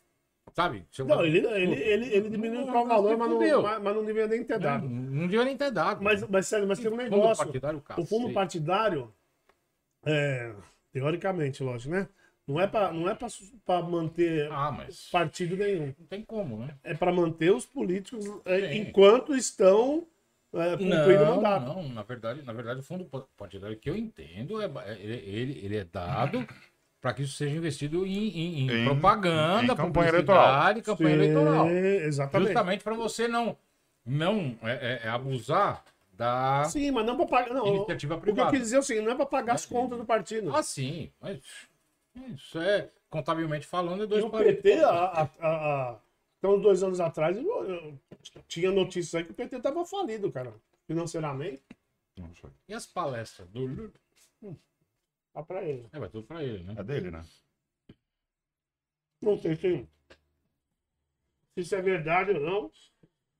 [0.53, 0.85] sabe?
[0.91, 4.05] Chegou- Não, ele, ele, ele, ele diminuiu Não, o valor, mas não, mas, mas não
[4.05, 4.87] devia nem ter não, dado.
[4.89, 6.03] não devia nem ter dado.
[6.03, 7.51] Mas, mas sério, mas tem um negócio.
[7.97, 9.13] O fundo partidário,
[10.05, 10.53] é,
[10.91, 12.07] teoricamente, lógico, né?
[12.45, 15.93] Não é pra, não é pra, su- pra manter Ah, mas partido nenhum.
[15.97, 16.75] não tem como, né?
[16.83, 20.05] É pra manter os políticos é, enquanto estão
[20.53, 21.65] é, cumprindo o Não, mandato.
[21.65, 25.15] não, na verdade, na verdade, o fundo pa- partidário que eu entendo é é- ele,
[25.15, 26.45] ele, ele é dado
[27.03, 31.15] para que isso seja investido em, em- em Em- propaganda, em campanha publicidade, campanha Sim,
[31.15, 31.69] eleitoral.
[31.69, 32.47] Exatamente.
[32.47, 33.57] Justamente para você não,
[34.05, 37.53] não é, é- é abusar da Sim, mas não pra pagar.
[37.53, 38.51] Não, iniciativa o que eu privada.
[38.51, 40.55] quis dizer é o seguinte, não é pra pagar as contas do partido.
[40.55, 41.41] Ah, sim, mas
[42.33, 44.61] isso é, contabilmente falando, é E dois o palitos.
[44.63, 45.99] PT, a, a, a, a-
[46.39, 47.99] então, uns dois anos atrás, eu- eu-
[48.47, 50.53] tinha notícias aí que o PT tava falido, cara.
[50.87, 51.61] Financeiramente,
[52.15, 52.49] Não sei.
[52.69, 53.91] E as palestras do Lula?
[55.33, 55.89] Tá pra ele.
[55.91, 56.75] É, vai tudo para ele, né?
[56.77, 57.25] É dele, né?
[59.21, 59.87] Não sei se,
[61.53, 62.71] se isso é verdade ou não.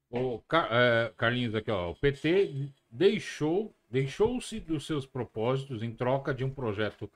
[0.10, 1.92] O Car- é, Carlinhos aqui, ó.
[1.92, 7.12] O PT deixou, deixou-se dos seus propósitos em troca de um projeto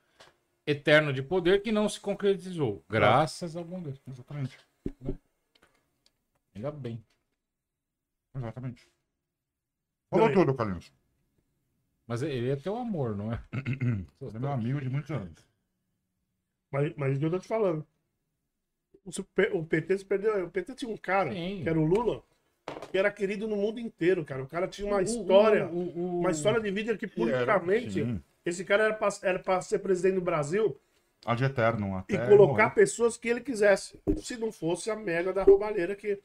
[0.66, 2.84] eterno de poder que não se concretizou.
[2.90, 4.02] Graças ao bom Deus.
[4.08, 4.58] Exatamente.
[6.56, 7.04] Ainda bem.
[8.36, 8.88] Exatamente.
[10.10, 10.92] Falou tudo, Carlinhos.
[12.08, 13.40] Mas ele é teu amor, não é?
[14.22, 15.46] Você é meu amigo de muitos anos.
[16.72, 17.86] Mas, mas eu tô te falando.
[19.54, 20.46] O PT se perdeu.
[20.46, 21.62] O PT tinha um cara, Sim.
[21.64, 22.22] que era o Lula,
[22.92, 24.44] que era querido no mundo inteiro, cara.
[24.44, 27.92] O cara tinha uma O- história, o- o- o- uma história de vida que politicamente,
[28.04, 28.22] sim.
[28.46, 30.78] esse cara era pra, era pra ser presidente do Brasil
[31.26, 32.16] Ad eternum até.
[32.16, 32.76] e colocar morrer.
[32.76, 33.98] pessoas que ele quisesse.
[34.18, 36.20] Se não fosse a merda da roubalheira que,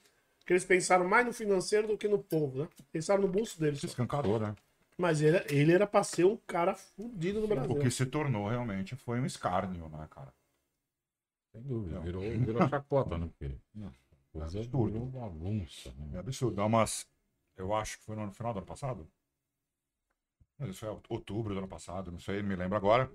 [0.44, 2.68] que eles pensaram mais no financeiro do que no povo, né?
[2.90, 3.82] Pensaram no bolso deles.
[3.82, 4.54] Escancarou, né?
[4.96, 7.70] Mas ele, ele era pra ser um cara fudido no Brasil.
[7.70, 10.32] O que se tornou realmente foi um escárnio, né, cara?
[11.52, 12.00] Sem dúvida.
[12.00, 13.26] Virou, virou chacota, né?
[13.26, 13.92] Porque Não.
[14.32, 14.92] coisa absurdo.
[14.92, 15.88] virou bagunça.
[15.88, 16.18] É Né?
[16.18, 16.56] absurdo.
[16.56, 17.06] Dá umas.
[17.56, 19.10] Eu acho que foi no final do ano passado.
[20.58, 23.10] Mas isso foi outubro do ano passado, não sei, me lembro agora.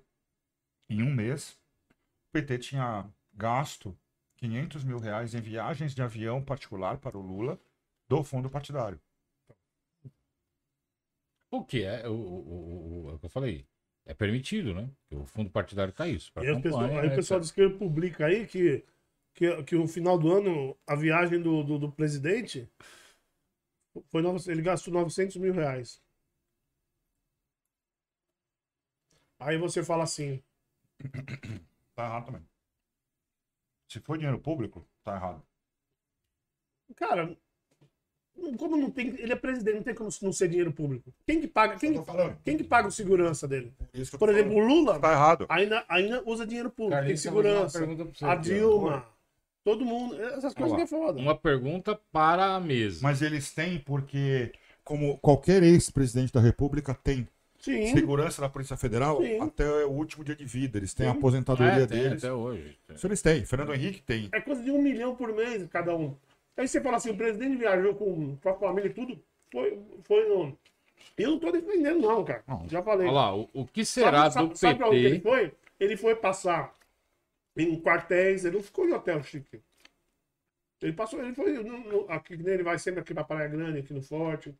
[0.89, 1.57] Em um mês,
[1.91, 3.97] o PT tinha gasto
[4.35, 7.59] 500 mil reais em viagens de avião particular para o Lula
[8.07, 8.99] do fundo partidário.
[11.51, 13.65] O que é o, o, o- o- é o que eu falei.
[14.05, 14.89] É permitido, né?
[15.01, 16.31] Porque o fundo partidário tá isso.
[16.37, 18.83] E aí o pessoal, campanha, aí o pessoal diz que ele publica aí que,
[19.33, 22.69] que, que no final do ano a viagem do, do, do presidente
[24.09, 26.01] foi nove- ele gastou 900 mil reais.
[29.39, 30.41] Aí você fala assim,
[31.95, 32.45] Tá errado também.
[33.89, 35.43] Se for dinheiro público, tá errado.
[36.95, 37.37] cara,
[38.57, 41.11] como não tem, ele é presidente, não tem como não ser dinheiro público.
[41.25, 41.93] Quem que paga, quem,
[42.45, 43.73] quem que paga o segurança dele?
[43.93, 44.65] Eu tô Por exemplo, falando.
[44.65, 45.45] o Lula Tá errado.
[45.49, 47.85] ainda, ainda usa dinheiro público, tem Carlinhos, uma segurança.
[48.13, 48.35] você A.
[48.35, 49.05] Dilma,
[49.63, 51.19] todo mundo, essas coisas que é foda.
[51.19, 52.99] Uma pergunta para a mesa.
[53.01, 54.51] Mas eles têm porque,
[54.83, 57.27] como qualquer ex-presidente da República tem
[57.59, 57.87] Sim.
[57.91, 59.41] segurança da Polícia Federal Sim.
[59.41, 60.77] até o último dia de vida.
[60.77, 61.17] Eles têm a Sim.
[61.17, 62.23] aposentadoria É, tem deles.
[62.23, 62.77] até hoje.
[62.95, 63.43] Isso eles têm.
[63.45, 64.29] Fernando Henrique tem.
[64.31, 66.15] É coisa de um milhão por mês cada um.
[66.57, 70.27] Aí você fala assim, o presidente viajou com, com a família e tudo, foi, foi
[70.27, 70.57] no...
[71.17, 72.43] Eu não tô defendendo não, cara.
[72.47, 72.67] Não.
[72.67, 73.07] Já falei.
[73.07, 75.29] Olha lá, o, o que será sabe, do sabe, sabe pra onde ele PT?
[75.29, 75.53] foi?
[75.79, 76.73] Ele foi passar
[77.55, 79.61] em quartéis, ele não ficou em hotel chique.
[80.81, 83.93] Ele passou, ele foi no- no- aqui, ele vai sempre aqui pra Praia Grande, aqui
[83.93, 84.53] no Forte.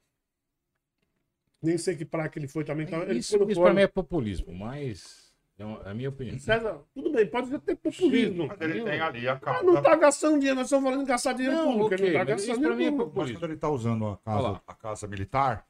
[1.62, 2.86] Nem sei que praia que ele foi também.
[2.86, 5.27] então ele Isso, foi no isso pra mim é populismo, mas
[5.60, 6.38] é é a minha opinião.
[6.40, 8.48] César, tudo bem, pode ter populismo.
[8.48, 9.64] Mas ele tem ali a Mas casa.
[9.64, 11.86] não tá gastando dinheiro, nós estamos falando de gastar dinheiro Não, público.
[11.96, 13.20] ok, ele não tá gastando pra mim é dinheiro público.
[13.20, 15.66] Mas quando ele tá usando a casa, a casa militar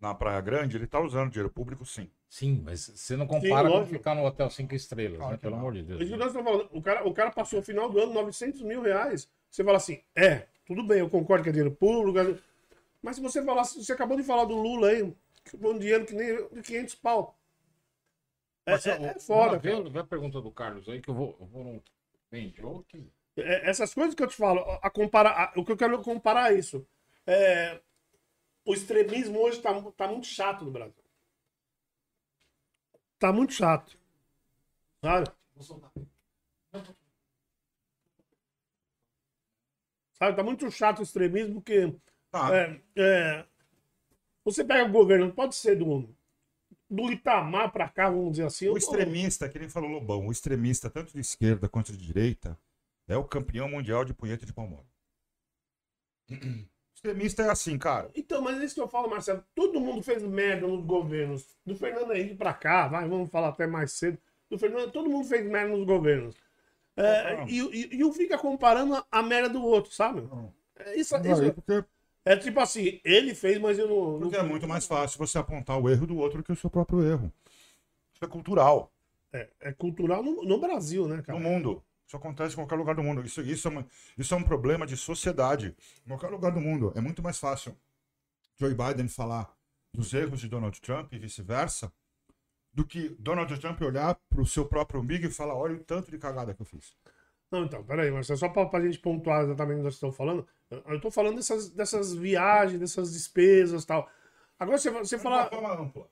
[0.00, 2.10] na Praia Grande, ele tá usando dinheiro público, sim.
[2.28, 3.92] Sim, mas você não compara com lógico.
[3.94, 5.38] ficar no hotel cinco estrelas, Claro né?
[5.38, 5.60] Pelo não.
[5.60, 6.00] amor de Deus.
[6.02, 6.68] Isso nós estamos falando.
[6.72, 9.28] O cara, o cara passou o final do ano 900 mil reais.
[9.50, 12.36] Você fala assim, é, tudo bem, eu concordo que é dinheiro público.
[13.00, 16.04] Mas se você falar, você acabou de falar do Lula aí, que foi um dinheiro
[16.04, 17.38] que nem de 500 pau.
[18.66, 21.36] É, Mas, é- é foda, vê, vê a pergunta do Carlos aí que eu vou,
[21.40, 21.82] eu vou num
[22.30, 23.10] bem joke.
[23.36, 26.52] É, essas coisas que eu te falo, a compara, a- o que eu quero comparar
[26.52, 26.86] é isso.
[27.26, 27.80] É,
[28.66, 31.04] o extremismo hoje tá, tá muito chato no Brasil.
[33.18, 33.98] Tá muito chato.
[35.02, 35.30] Sabe?
[40.12, 41.94] Sabe, tá muito chato o extremismo porque
[42.30, 42.50] Tá.
[42.56, 43.46] é, é,
[44.44, 46.13] você pega o governo, pode ser do,
[46.94, 48.68] do Itamar pra cá, vamos dizer assim.
[48.68, 52.58] O extremista, que nem falou Lobão, o extremista, tanto de esquerda quanto de direita,
[53.08, 54.86] é o campeão mundial de punheta de palmole.
[56.94, 58.10] extremista é assim, cara.
[58.14, 59.44] Então, mas é isso que eu falo, Marcelo.
[59.54, 61.46] Todo mundo fez merda nos governos.
[61.64, 64.18] Do Fernando Henrique pra cá, vai, vamos falar até mais cedo.
[64.50, 66.36] Do Fernando, todo mundo fez merda nos governos.
[66.96, 70.22] É, e, e, e um fica comparando a, a merda do outro, sabe?
[70.76, 71.84] É, isso, Aí, isso- porque,
[72.24, 74.12] é tipo assim, ele fez, mas eu não.
[74.12, 76.70] não porque é muito mais fácil você apontar o erro do outro que o seu
[76.70, 77.32] próprio erro.
[78.14, 78.92] Isso é cultural.
[79.32, 81.38] É, é cultural no, no Brasil, né, cara?
[81.38, 81.82] no mundo.
[82.06, 83.22] Isso acontece em qualquer lugar do mundo.
[83.22, 83.86] Isso, isso, é, uma-
[84.16, 85.74] isso é um problema de sociedade.
[86.04, 86.92] Em qualquer lugar do mundo.
[86.94, 87.76] É muito mais fácil
[88.58, 89.52] Joe Biden falar
[89.92, 91.92] dos erros de Donald Trump e vice-versa
[92.72, 96.10] do que Donald Trump olhar para o seu próprio umbigo e falar: olha o tanto
[96.10, 96.94] de cagada que eu fiz.
[97.50, 100.12] Não, então, peraí, mas é só pra, pra gente pontuar exatamente o que vocês estão
[100.12, 100.46] falando.
[100.70, 104.08] Eu, tô falando dessas, dessas viagens, dessas despesas e tal.
[104.58, 105.50] Agora, se você falar.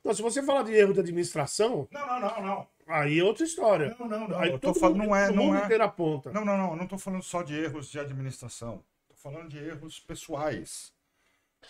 [0.04, 2.68] Não, se você falar de erro de administração, Não, não, não, não.
[2.86, 3.96] aí é outra história.
[3.98, 4.38] Não, não, não.
[4.38, 5.64] Aí Eu tô falando, mundo, não é, não é.
[5.64, 6.32] inteiro aponta.
[6.32, 6.70] Não, não, não.
[6.70, 8.84] Eu não tô falando só de erros de administração.
[9.08, 10.92] Tô falando de erros pessoais.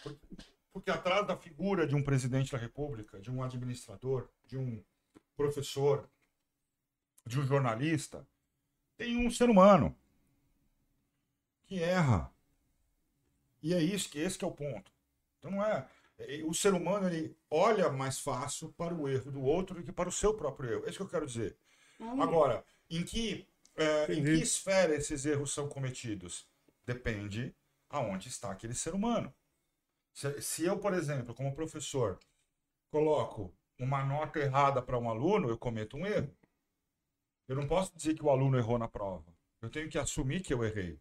[0.03, 0.19] Por-
[0.73, 4.83] Porque atrás da figura de um presidente da República, de um administrador, de um
[5.37, 6.09] professor,
[7.27, 8.27] de um jornalista,
[8.97, 9.95] tem um ser humano
[11.67, 12.32] que erra.
[13.63, 14.91] E é isso que esse que é o ponto.
[15.39, 19.43] Então não é é- o ser humano ele olha mais fácil para o erro do
[19.43, 20.87] outro do que para o seu próprio erro.
[20.87, 21.57] É isso que eu quero dizer.
[22.17, 26.49] Agora, em que, é, em que esfera esses erros são cometidos?
[26.87, 27.55] Depende
[27.91, 29.35] aonde está aquele ser humano.
[30.15, 32.19] Se, se eu, por exemplo, como professor,
[32.91, 36.35] coloco uma nota errada para um aluno, eu cometo um erro.
[37.49, 39.33] Eu não posso dizer que o aluno errou na prova.
[39.61, 40.99] Eu tenho que assumir que eu errei.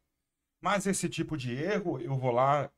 [0.62, 2.72] Mas esse tipo de erro, eu vou lá,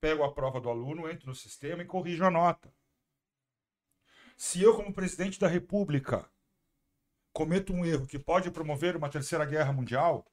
[0.00, 2.72] pego a prova do aluno, entro no sistema e corrijo a nota.
[4.36, 6.30] Se eu, como presidente da República,
[7.32, 10.24] cometo um erro que pode promover uma terceira guerra mundial,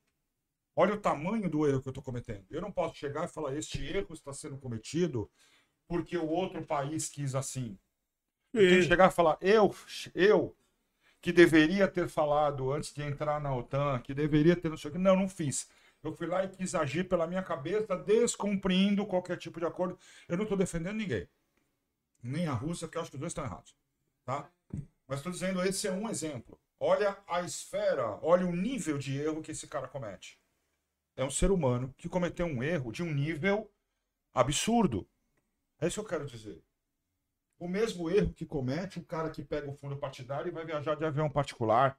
[0.76, 2.46] olha o tamanho do erro que eu estou cometendo.
[2.52, 5.30] Eu não posso chegar e falar: este erro está sendo cometido
[5.88, 7.78] porque o outro país quis assim.
[8.54, 9.74] Eu tenho que chegar e falar: eu,
[10.14, 10.56] eu,
[11.22, 14.94] que deveria ter falado antes de entrar na OTAN, que deveria ter não sei o
[14.94, 15.00] que.
[15.00, 15.70] Não, não fiz.
[16.04, 19.98] Eu fui lá e quis agir pela minha cabeça, descumprindo qualquer tipo de acordo.
[20.28, 21.28] Eu não estou defendendo ninguém.
[22.22, 23.74] Nem a Rússia, porque eu acho que os dois estão errados.
[24.26, 24.50] Tá?
[25.08, 26.60] Mas estou dizendo, esse é um exemplo.
[26.80, 30.38] Olha a esfera, olha o nível de erro que esse cara comete.
[31.16, 33.72] É um ser humano que cometeu um erro de um nível
[34.34, 35.08] absurdo.
[35.80, 36.62] É isso que eu quero dizer.
[37.58, 40.96] O mesmo erro que comete o cara que pega o fundo partidário e vai viajar
[40.96, 41.98] de avião particular,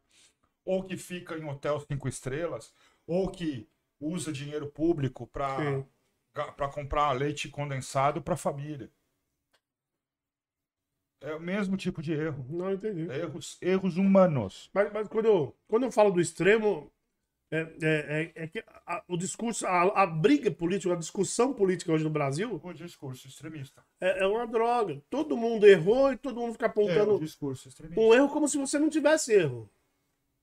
[0.65, 2.75] ou que fica em hotel cinco estrelas,
[3.07, 3.69] ou que
[4.01, 8.91] usa dinheiro público para comprar leite condensado para a família.
[11.21, 12.45] É o mesmo tipo de erro.
[12.51, 13.11] Não entendi.
[13.11, 14.71] Erros, erros humanos.
[14.75, 16.93] Mas, mas quando, eu, quando eu falo do extremo,
[17.51, 21.93] é, é, é- é que a- o discurso, a, a briga política, a discussão política
[21.93, 23.83] hoje no Brasil O discurso extremista.
[24.01, 25.01] é, é uma droga.
[25.09, 28.01] Todo mundo errou e todo mundo fica É o apontando discurso extremista.
[28.03, 29.71] um erro como se você não tivesse erro.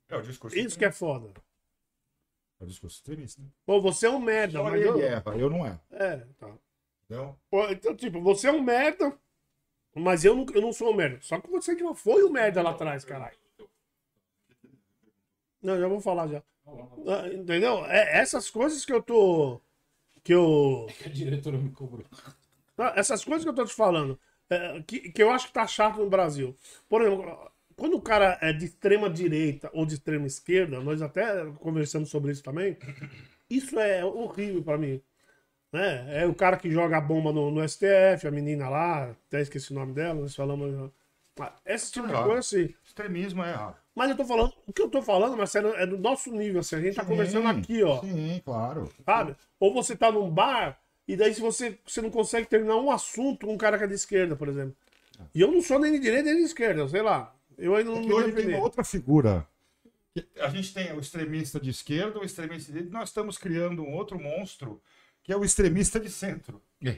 [0.09, 1.31] É o discurso Isso que é foda.
[2.61, 3.41] É discurso extremista.
[3.65, 4.99] Pô, você é um merda, mas eu...
[5.01, 5.79] erra, eu não erro.
[5.89, 6.51] É, tá.
[7.05, 7.35] Entendeu?
[7.49, 9.17] Pô, Então, tipo, você é um merda,
[9.95, 11.19] mas eu não, eu não sou um merda.
[11.21, 13.35] Só que você que não foi o merda lá atrás, caralho.
[15.61, 16.43] Não, já vou falar já.
[17.07, 17.85] Ah, Entendeu?
[17.85, 19.59] É essas coisas que eu tô.
[20.23, 20.87] Que eu.
[21.05, 22.05] A diretora me cobrou.
[22.95, 24.19] Essas coisas que eu tô te falando,
[24.49, 26.55] é, que, que eu acho que tá chato no Brasil.
[26.89, 31.45] Por exemplo, quando o cara é de extrema direita ou de extrema esquerda, nós até
[31.59, 32.77] conversamos sobre isso também,
[33.49, 35.01] isso é horrível pra mim.
[35.71, 36.23] Né?
[36.23, 39.71] É o cara que joga a bomba no, no STF, a menina lá, até esqueci
[39.71, 40.91] o nome dela, nós falamos.
[41.65, 42.27] Esse tipo de Claro.
[42.27, 42.73] coisa assim.
[42.85, 43.77] Extremismo é errado.
[43.95, 46.75] Mas eu tô falando, o que eu tô falando, Marcelo, é do nosso nível, assim.
[46.75, 48.89] A gente tá Sim, conversando aqui, ó Sim, claro.
[49.05, 49.35] sabe?
[49.59, 53.45] Ou você tá num bar e daí se você, você não consegue terminar um assunto
[53.45, 54.75] com um cara que é de esquerda, por exemplo.
[55.33, 57.33] E eu não sou nem de direita nem de esquerda, sei lá.
[57.61, 59.47] Eu ainda não É hoje tem uma outra figura.
[60.39, 63.83] A gente tem o extremista de esquerda, o extremista de direita, e nós estamos criando
[63.83, 64.81] um outro monstro,
[65.23, 66.59] que é o extremista de centro.
[66.83, 66.97] É.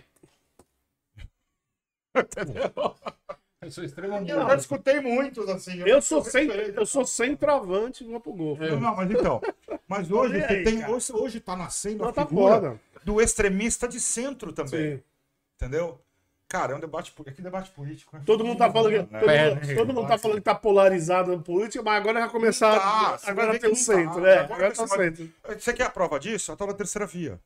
[3.61, 4.29] Eu sou extremamente.
[4.29, 5.79] Eu já escutei muitos, assim.
[5.85, 8.57] Eu sou sem, eu sou sem travante vou pro gol.
[8.57, 9.41] Não, não, mas então.
[9.87, 10.91] Mas hoje, aí, tem, cara?
[10.91, 12.81] hoje, hoje tá nascendo a tá figura foda.
[13.05, 14.97] do extremista de centro também.
[14.97, 15.03] Sim.
[15.55, 15.97] Entendeu?
[16.53, 18.15] Cara, é um debate, po- é que debate político.
[18.15, 18.21] né?
[18.27, 19.73] Todo mundo tá falando que, todo, É, mundo, né?
[19.73, 22.79] todo mundo tá falando que tá polarizado na política, mas agora vai começar.
[22.79, 23.79] Tá, agora tem o tá.
[23.79, 24.33] centro, né?
[24.37, 25.33] Agora Agora tá o centro.
[25.57, 26.51] Você quer a prova disso?
[26.51, 27.39] A tal da terceira via.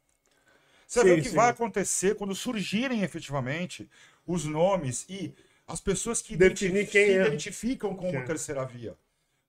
[0.86, 1.36] Você Sim, vê o que sim.
[1.38, 3.90] vai acontecer quando surgirem efetivamente
[4.28, 5.34] os nomes e
[5.66, 7.28] as pessoas que Definir identifi- quem se é.
[7.28, 8.24] identificam como Quem é.
[8.24, 8.94] terceira via.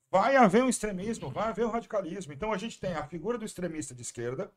[0.09, 2.33] Vai haver um extremismo, vai haver um radicalismo.
[2.33, 4.53] Então a gente tem a figura do extremista de esquerda,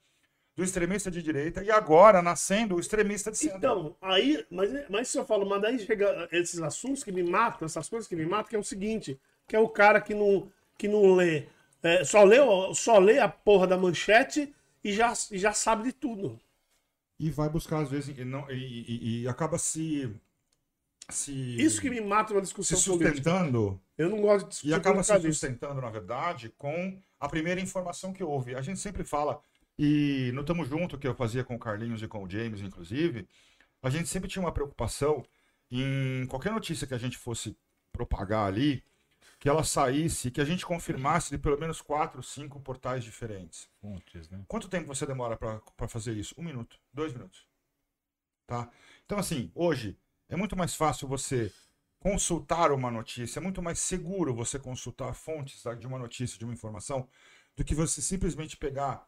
[0.56, 3.58] do extremista de direita e agora nascendo o extremista de centro.
[3.58, 7.66] Então, aí, mas, mas se eu falo, mas daí chega esses assuntos que me matam,
[7.66, 10.52] essas coisas que me matam, que é o seguinte, que é o cara que não,
[10.78, 11.46] que não lê,
[11.82, 12.38] é, só, lê
[12.76, 14.54] só lê a porra da manchete
[14.84, 16.40] e já, e já sabe de tudo.
[17.20, 20.14] e vai buscar às vezes e, não, e, e- e acaba se
[21.10, 23.22] se, Isso que me mata numa se discussão política.
[23.24, 25.50] sustentando Eu não gosto de discutir e acaba se causa disso.
[25.50, 28.56] sustentando, na verdade, com a primeira informação que houve.
[28.56, 29.42] A gente sempre fala,
[29.78, 33.28] e no Tamo Junto, que eu fazia com o Carlinhos e com o James, inclusive,
[33.82, 35.26] a gente sempre tinha uma preocupação
[35.70, 37.58] em qualquer notícia que a gente fosse
[37.92, 38.84] propagar ali,
[39.40, 43.68] que ela saísse, que a gente confirmasse de pelo menos quatro, cinco portais diferentes.
[43.82, 44.44] Fontes, né?
[44.48, 46.36] Quanto tempo você demora para fazer isso?
[46.38, 47.48] Um minuto, dois minutos.
[48.46, 48.70] Tá?
[49.06, 49.98] Então, assim, hoje
[50.30, 51.52] é muito mais fácil você
[52.00, 56.44] consultar uma notícia, é muito mais seguro você consultar fontes tá, de uma notícia, de
[56.44, 57.08] uma informação,
[57.56, 59.08] do que você simplesmente pegar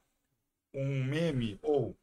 [0.73, 1.95] um meme ou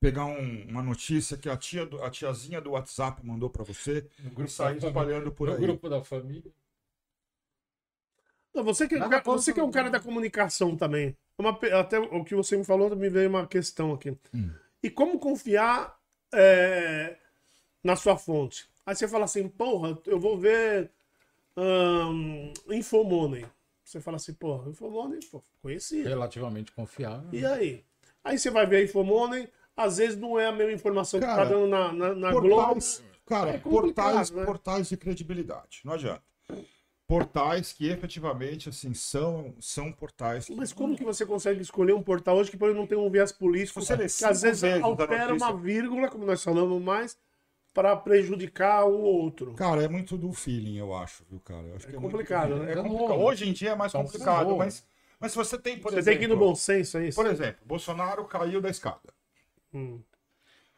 [0.00, 4.06] pegar um- uma notícia que a, tia do- a tiazinha do WhatsApp mandou para você
[4.38, 5.60] e sair espalhando por no aí.
[5.60, 6.52] grupo da família.
[8.54, 11.16] Não, você que, é um Nada você que é um cara da comunicação também.
[11.38, 14.16] Uma pe- até o que você me falou, me veio uma questão aqui.
[14.34, 14.50] Hum.
[14.82, 15.98] E como confiar
[16.32, 17.16] é,
[17.84, 18.68] na sua fonte?
[18.86, 20.90] Aí você fala assim, porra, eu vou ver
[21.56, 23.46] ahn, Infomoney.
[23.86, 26.02] Você fala assim, porra, Infomoney, pô, conhecia.
[26.08, 27.28] Relativamente confiável.
[27.32, 27.84] E aí?
[28.24, 31.44] Aí você vai ver a Infomoney, às vezes não é a mesma informação que Cara,
[31.44, 32.48] tá dando na, na, na Globo.
[32.48, 34.44] Portais, cara, É portais, né?
[34.44, 35.82] portais de credibilidade.
[35.84, 36.24] Não adianta.
[37.06, 42.02] Portais que efetivamente assim são são portais que Mas como que você consegue escolher um
[42.02, 45.32] portal hoje que por exemplo, não tem um viés político, Você que às vezes altera
[45.32, 47.16] uma vírgula, como nós falamos mais,
[47.76, 49.52] para prejudicar o outro.
[49.52, 51.66] Cara, é muito do feeling, eu acho, viu, cara?
[51.66, 52.66] Eu acho que é muito complicado, do feeling.
[52.66, 52.72] né?
[52.72, 53.20] É Tá complicado.
[53.20, 54.86] Hoje em dia é mais Tá complicado, mas,
[55.20, 56.18] mas se você tem, por Você exemplo...
[56.18, 57.16] tem que ir no bom senso, é isso?
[57.16, 59.12] Por exemplo, Bolsonaro caiu da escada.
[59.74, 60.00] Hum.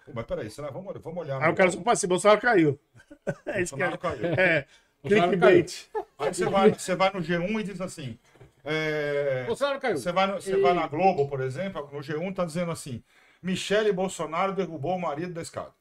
[0.05, 0.71] Pô, Mas peraí, será?
[0.71, 1.41] Vamos, vamos olhar.
[1.41, 2.79] Aí no- o cara só ser, Bolsonaro caiu.
[3.47, 3.79] É isso é.
[3.79, 4.25] Bolsonaro caiu.
[4.37, 4.67] É,
[5.03, 5.87] clickbait.
[6.19, 8.19] Aí você vai, você vai no G1 e diz assim...
[8.65, 9.99] é, Bolsonaro caiu.
[9.99, 13.03] Você vai, no- você vai na Globo, por exemplo, no G1 tá dizendo assim:
[13.41, 15.73] Michele Bolsonaro derrubou o marido da escada.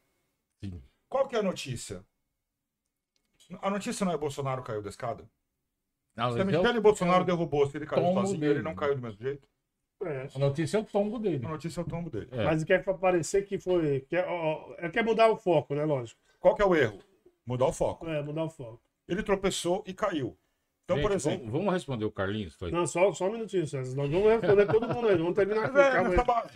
[0.64, 0.82] Sim.
[1.10, 2.04] Qual que é a notícia?
[3.62, 5.24] A notícia não é Bolsonaro caiu da escada?
[6.16, 8.54] Não, Se a esse é Bolsonaro é derrubou, se ele caiu tombo sozinho, dele.
[8.56, 9.48] ele não caiu do mesmo jeito?
[10.04, 10.28] É.
[10.36, 11.46] A notícia é o tombo dele.
[11.46, 12.28] A notícia é o tombo dele.
[12.32, 12.44] É.
[12.44, 14.02] Mas quer parecer que foi.
[14.10, 15.86] Quer, ó, ó, quer mudar o foco, né?
[15.86, 16.20] Lógico.
[16.40, 17.00] Qual que é o erro?
[17.46, 18.08] Mudar o foco.
[18.08, 18.82] É, mudar o foco.
[19.08, 20.38] Ele tropeçou e caiu.
[20.84, 21.40] Então, por Gente, exemplo.
[21.48, 22.56] vamos, vamos responder o Carlinhos?
[22.56, 22.72] Foi?
[22.72, 23.96] Não, só, só um minutinho, César.
[23.96, 25.18] Nós vamos responder todo mundo aí.
[25.18, 25.78] Vamos terminar aqui.
[25.78, 26.50] É, calma aí.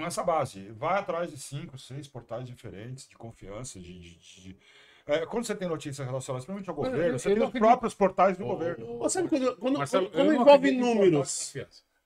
[0.00, 0.04] Base.
[0.04, 0.70] Nessa base.
[0.72, 3.98] Vai atrás de cinco, seis portais diferentes, de confiança, de.
[3.98, 4.56] de- de-
[5.08, 7.68] É, quando você tem notícias relacionadas principalmente ao governo, eu- você eu tem os acredito-
[7.68, 8.98] próprios portais do Ô, governo.
[8.98, 11.54] Você sabe quando, quando, Marcelo, quando, envolve números.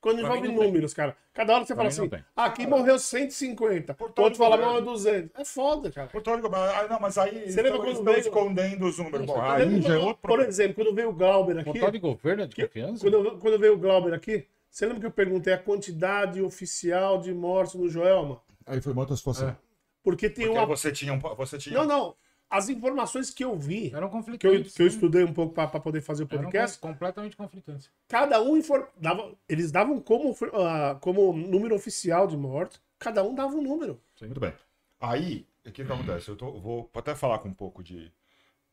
[0.02, 1.16] Quando envolve números, cara.
[1.32, 3.94] Cada hora você Pra fala assim, ah, aqui morreu 150.
[3.94, 5.30] Portal outro fala, não, é 200.
[5.38, 6.08] É foda, cara.
[6.08, 6.64] Portal de governo.
[6.74, 9.26] Ah, não, mas aí Você lembra estão, quando estão veio- escondendo os números.
[9.26, 10.48] Bom, aí já é outro Por problema.
[10.50, 11.64] exemplo, quando veio o Glauber aqui.
[11.72, 13.02] Portal de governo é de confiança?
[13.10, 17.32] quando, quando veio o Glauber aqui, você lembra que eu perguntei a quantidade oficial de
[17.34, 18.40] mortos no Joelma?
[18.66, 19.48] Aí foi uma outra situação.
[19.48, 19.56] É.
[20.02, 20.66] Porque tem Porque uma.
[20.66, 21.18] você tinha um.
[21.18, 21.76] Você tinha...
[21.78, 22.14] Não, não.
[22.48, 24.40] As informações que eu vi, Era um conflito.
[24.40, 27.88] que eu, que eu estudei um pouco para poder fazer o podcast, completamente conflitantes.
[28.08, 28.84] cada um inform...
[28.96, 34.00] dava, eles davam como, ah, como número oficial de mortos, cada um dava um número.
[34.20, 34.52] Muito bem.
[35.00, 36.28] Aí, o que, que acontece?
[36.28, 38.10] Eu tô- vou até falar com um pouco de.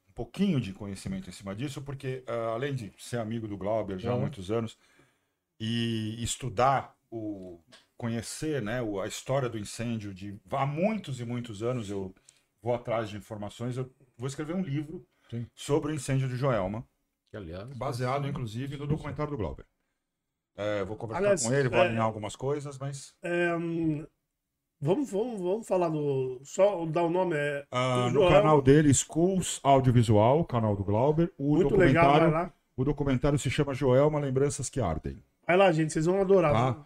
[0.09, 3.99] um pouquinho de conhecimento em cima disso, porque ah, além de ser amigo do Glauber
[3.99, 4.21] já há Uhum.
[4.21, 4.75] muitos anos
[5.59, 7.59] e estudar o.
[7.97, 12.13] conhecer né, a história do incêndio de há muitos e muitos anos, eu
[12.61, 13.75] vou atrás de informações.
[13.77, 15.47] Eu vou escrever um livro Sim.
[15.55, 16.85] sobre o incêndio de Joelma,
[17.31, 19.65] Que, aliás, baseado inclusive no documentário do Glauber.
[20.55, 23.13] É, vou conversar Aliás, com ele, vou é- alinhar algumas coisas, mas.
[23.21, 23.49] É,
[24.81, 26.39] vamos, vamos, vamos falar do.
[26.43, 27.35] Só dar o nome.
[27.35, 31.31] É, Ah, no canal dele, Schools Audiovisual, canal do Glauber.
[31.37, 32.53] O muito legal, documentário, lá.
[32.75, 35.23] o documentário se chama Joelma Lembranças que Ardem.
[35.47, 36.51] Vai lá, gente, vocês vão adorar.
[36.53, 36.71] Tá.
[36.73, 36.85] bom,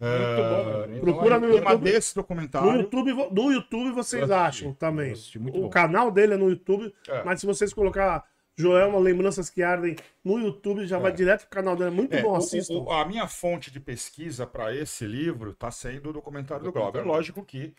[0.00, 0.98] É, né?
[1.00, 1.84] Procura no YouTube.
[1.84, 2.80] desse No documentário.
[2.80, 5.12] YouTube, no YouTube vocês Eu assisti, acham também.
[5.12, 5.68] assisti, o bom.
[5.70, 7.22] canal dele é no YouTube, É.
[7.24, 8.24] mas se vocês colocar
[8.56, 11.88] Joelma Lembranças que Ardem no YouTube, já vai direto pro canal dele.
[11.90, 12.74] É muito É, bom, assistam.
[12.74, 17.06] o- a minha fonte de pesquisa para esse livro está sendo o documentário do Glauber.
[17.06, 17.72] Lógico que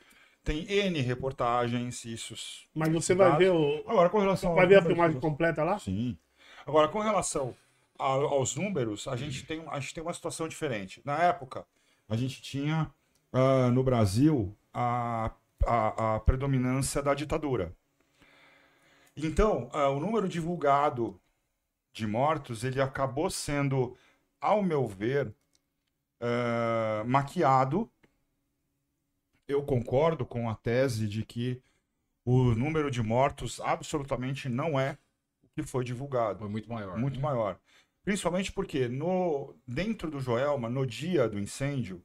[0.43, 2.33] tem N reportagens, isso.
[2.73, 3.83] Mas você vai ver o.
[3.85, 5.77] Agora, com relação Vai ver a filmagem completa lá?
[5.77, 6.17] Sim.
[6.65, 7.53] Agora, com relação
[7.97, 11.01] aos números, a gente, tem, a gente tem uma situação diferente.
[11.05, 11.65] Na época,
[12.09, 12.91] a gente tinha
[13.31, 15.31] ah, no Brasil a,
[15.65, 17.75] a, a predominância da ditadura.
[19.15, 21.19] Então, ah, o número divulgado
[21.91, 23.95] de mortos, ele acabou sendo,
[24.41, 25.33] ao meu ver,
[26.19, 27.89] ah, maquiado.
[29.47, 31.61] Eu concordo com a tese de que
[32.25, 34.97] o número de mortos absolutamente não é
[35.43, 36.39] o que foi divulgado.
[36.39, 36.97] Foi muito maior.
[36.97, 37.21] Muito né?
[37.21, 37.59] maior.
[38.03, 42.03] Principalmente porque no, dentro do Joelma, no dia do incêndio,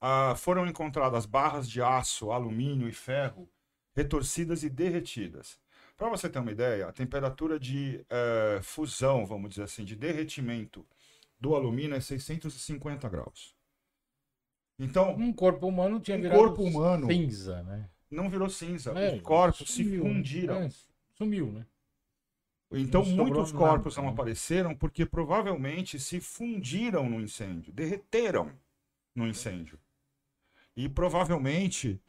[0.00, 3.48] ah, foram encontradas barras de aço, alumínio e ferro
[3.94, 5.58] retorcidas e derretidas.
[5.96, 10.86] Para você ter uma ideia, a temperatura de eh, fusão, vamos dizer assim, de derretimento
[11.40, 13.56] do alumínio é 650 graus.
[14.78, 17.88] Então, Um corpo humano tinha Um virado corpo humano- cinza, né?
[18.10, 18.90] não virou cinza.
[18.92, 20.10] É, Os corpos se sumiu, né?
[20.14, 20.56] fundiram.
[20.58, 20.68] É,
[21.14, 21.66] sumiu, né?
[22.80, 24.10] Então, Não muitos nada, corpos não né?
[24.10, 28.50] apareceram porque provavelmente se fundiram no incêndio, derreteram
[29.14, 29.78] no incêndio.
[30.76, 32.00] E provavelmente,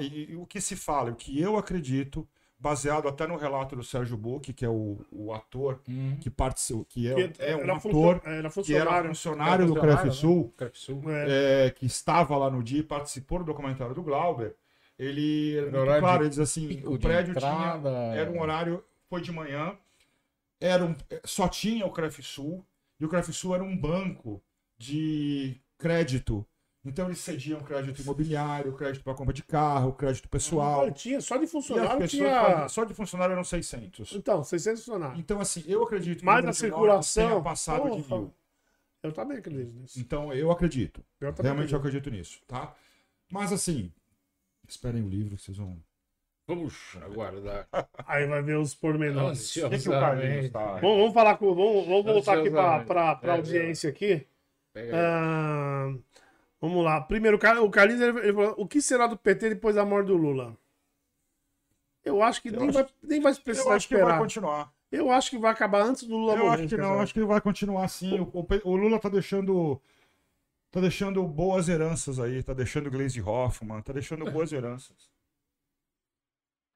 [0.00, 2.26] e- o que se fala, o que eu acredito,
[2.58, 6.16] baseado até no relato do Sérgio Buch, que é o, o ator Uhum.
[6.20, 9.08] que participou, que é, Que é um era ator funcio- era que era funcionário.
[9.08, 10.20] funcionário do Funcionário, CREF né?
[10.20, 11.02] Sul, Crefsul.
[11.10, 11.66] É.
[11.66, 14.54] é, que estava lá no dia e participou do documentário do Glauber,
[14.98, 18.82] ele, Era claro, ele diz assim, o prédio entrada, tinha, era um horário,
[19.12, 19.76] foi de manhã,
[20.58, 22.64] era um, só tinha o CREF Sul,
[22.98, 24.42] e o CREF Sul era um banco
[24.78, 26.46] de crédito.
[26.82, 30.86] Então eles cediam crédito imobiliário, crédito para compra de carro, crédito pessoal.
[30.86, 32.40] Não, tinha, só de funcionário tinha.
[32.42, 34.12] faziam- só de funcionário eram 600.
[34.14, 35.18] Então, 600 funcionários.
[35.20, 37.28] Então, assim, eu acredito que Mais o a de circulação.
[37.28, 38.20] tenha passado de porra.
[38.22, 38.34] mil.
[39.02, 40.00] Eu também acredito nisso.
[40.00, 41.04] Então, eu acredito.
[41.20, 42.08] Eu Realmente eu acredito.
[42.08, 42.74] acredito nisso, tá?
[43.30, 43.92] Mas, assim,
[44.66, 45.76] esperem o livro, vocês vão...
[46.54, 47.68] Vamos aguardar.
[48.06, 49.56] Aí vai ver os pormenores.
[49.56, 50.74] O que, que o Carlinhos tá...
[50.80, 51.54] Vamos, vamos falar com.
[51.54, 54.26] Vamos, vamos voltar aqui para a É, audiência aqui.
[54.92, 55.92] Ah,
[56.60, 57.00] vamos lá.
[57.00, 60.06] Primeiro, o Car- o Carlinhos ele, falou: o que será do PT depois da morte
[60.06, 60.56] do Lula?
[62.04, 64.18] Eu acho que Eu nem, acho- vai, nem vai Eu precisar acho que vai esperar.
[64.20, 64.72] continuar.
[64.90, 66.60] Eu acho que vai acabar antes do Lula Eu morrer.
[66.64, 68.18] acho que não, acho que vai continuar assim.
[68.20, 69.80] O, o o Lula tá deixando...
[70.70, 75.11] Tá deixando boas heranças aí, tá deixando Glaze Hoffman, tá deixando boas heranças.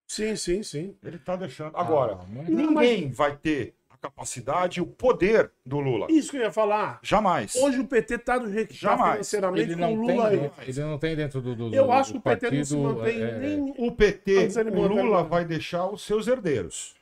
[0.06, 0.96] Sim, sim, sim.
[1.02, 1.76] Ele tá deixando.
[1.76, 6.06] Agora, Ah, mas- Não, ninguém vai ter a capacidade e o poder do Lula.
[6.10, 7.00] Isso que eu ia falar.
[7.02, 7.56] Jamais.
[7.56, 9.12] Hoje o PT tá do jeito que tá Jamais.
[9.14, 10.38] financeiramente ele com não, o tem, Lula aí.
[10.38, 12.74] dentro- ele não tem dentro do, do Eu do- acho que o PT não se
[12.76, 13.74] partido, mantém é, nem.
[13.78, 14.30] O PT,
[14.60, 16.94] ele o Lula vai deixar os seus herdeiros.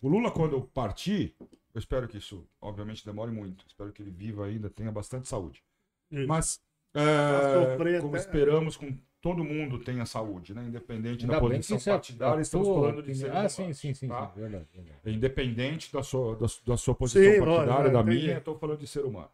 [0.00, 3.64] O Lula, quando partir, eu espero que isso, obviamente, demore muito.
[3.68, 5.62] Espero que ele viva ainda, tenha bastante saúde.
[6.10, 6.26] Isso.
[6.26, 6.60] Mas,
[6.92, 10.64] Vai é, como até- esperamos, com todo mundo tenha saúde, né?
[10.64, 13.94] Independente Ainda da posição é partidária, a estamos falando de seres Ah, humanos, sim, sim,
[13.94, 14.26] sim, tá?
[14.26, 14.40] sim.
[14.40, 15.16] Verdade, verdade.
[15.16, 18.20] Independente da sua, da, da sua posição Sim, partidária, lógico, da entendi.
[18.20, 19.30] minha, eu estou falando de ser humano.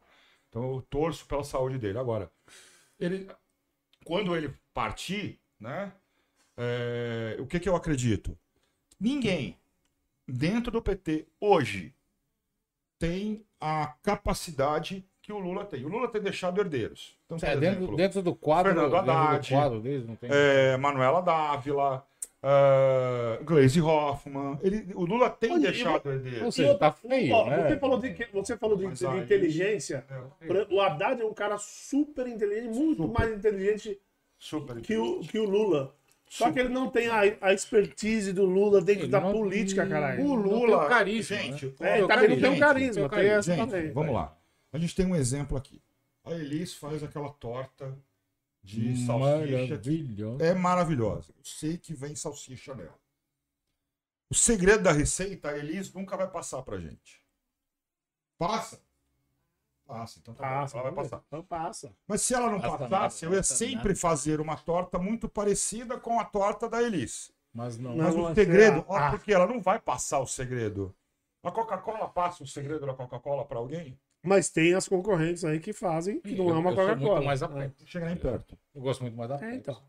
[0.51, 1.99] Então eu torço pela saúde dele.
[1.99, 2.31] Agora,
[3.01, 3.27] ele,
[4.05, 5.93] quando ele partir, né?
[6.57, 8.39] é, o que, que eu acredito?
[9.01, 9.59] Ninguém
[10.29, 11.95] dentro do PT hoje
[12.99, 15.85] tem a capacidade que o Lula tem.
[15.85, 17.15] O Lula tem deixado herdeiros.
[17.27, 20.31] Então, É, exemplo, dentro, dentro do quadro, Fernando dentro do Haddad, quadro deles, não tem.
[20.33, 22.03] é, Manuela Dávila,
[22.43, 24.59] uh, Glaze Hoffman.
[24.63, 26.43] Ele, o Lula tem Olha, deixado herdeiros.
[26.45, 27.69] Ou seja, tá feio, Ó, né?
[27.69, 30.03] Você falou de, você falou de, de aí- inteligência.
[30.41, 33.19] É, O Haddad é um cara super inteligente, muito Super.
[33.21, 33.99] mais inteligente
[34.39, 35.95] super que o, que o Lula.
[36.31, 39.87] Só que ele não tem a, a expertise do Lula dentro Ele da não- política,
[39.87, 40.25] caralho.
[40.25, 42.01] O Não tem Lula, o carisma, gente, né?
[42.01, 44.35] É, o também não tem um gente, carisma, tem o tem vamos lá.
[44.73, 45.83] A gente tem um exemplo aqui.
[46.25, 47.97] A Elis faz aquela torta
[48.63, 49.47] de salsicha.
[49.47, 50.43] que Maravilhoso.
[50.45, 51.33] É maravilhosa.
[51.37, 52.99] Eu sei que vem salsicha nela.
[54.31, 57.23] O segredo da receita, a Elis nunca vai passar pra gente.
[58.37, 58.83] Passa?
[59.87, 61.25] Passa, então tá bom, Passa, ela vai passar.
[61.27, 61.97] Então passa.
[62.07, 63.97] Mas se ela não Passa passasse, nada, eu ia sempre nada.
[64.01, 67.33] fazer uma torta muito parecida com a torta da Elis.
[67.55, 67.97] Mas não.
[67.97, 70.95] Mas o segredo, ó, porque ela não vai passar o segredo.
[71.43, 73.99] A Coca-Cola passa o segredo da Coca-Cola pra alguém?
[74.23, 77.33] Mas tem as concorrentes aí que fazem, que não Eu- é uma Coca-Cola.
[77.33, 77.69] É.
[77.79, 78.59] Não chega nem perto.
[78.75, 79.57] Eu gosto muito mais da É, Pepsi.
[79.59, 79.83] então.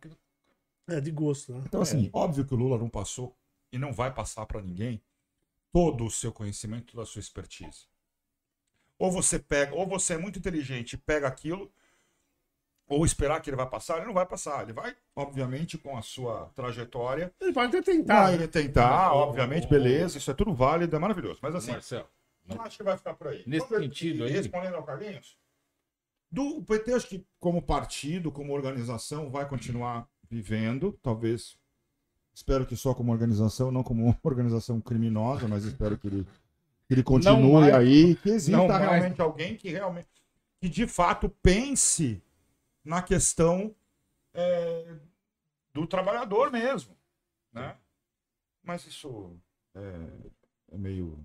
[0.88, 1.64] É de gosto, né?
[1.66, 3.36] Então, assim, óbvio que o Lula não passou
[3.72, 5.02] e não vai passar pra ninguém
[5.72, 7.88] todo o seu conhecimento, toda a sua expertise.
[8.98, 11.72] Ou você pega, ou você é muito inteligente e pega aquilo,
[12.88, 14.64] ou esperar que ele vai passar, ele não vai passar.
[14.64, 17.32] Ele vai, obviamente, com a sua trajetória.
[17.40, 18.24] Ele pode até tentar.
[18.24, 21.40] Vai ele tentar, obviamente, beleza, isso é tudo válido, é maravilhoso.
[21.42, 22.08] Mas assim, Marcelo,
[22.50, 23.44] eu acho que vai ficar por aí.
[23.48, 25.38] Nesse Vamos- sentido e aí- Respondendo ao Carlinhos,
[26.32, 31.58] do o PT, acho que como partido, como organização, vai continuar vivendo, talvez.
[32.34, 36.24] Espero que só como organização, não como uma organização criminosa, mas espero que ele,
[36.88, 40.08] que ele continue mais- aí, que exista não mais- realmente alguém que realmente,
[40.62, 42.22] que de fato pense
[42.84, 43.76] na questão
[44.34, 44.96] é,
[45.74, 46.96] do trabalhador mesmo,
[47.52, 47.76] né?
[48.64, 49.36] Mas isso
[49.74, 50.08] é,
[50.74, 51.18] é meio,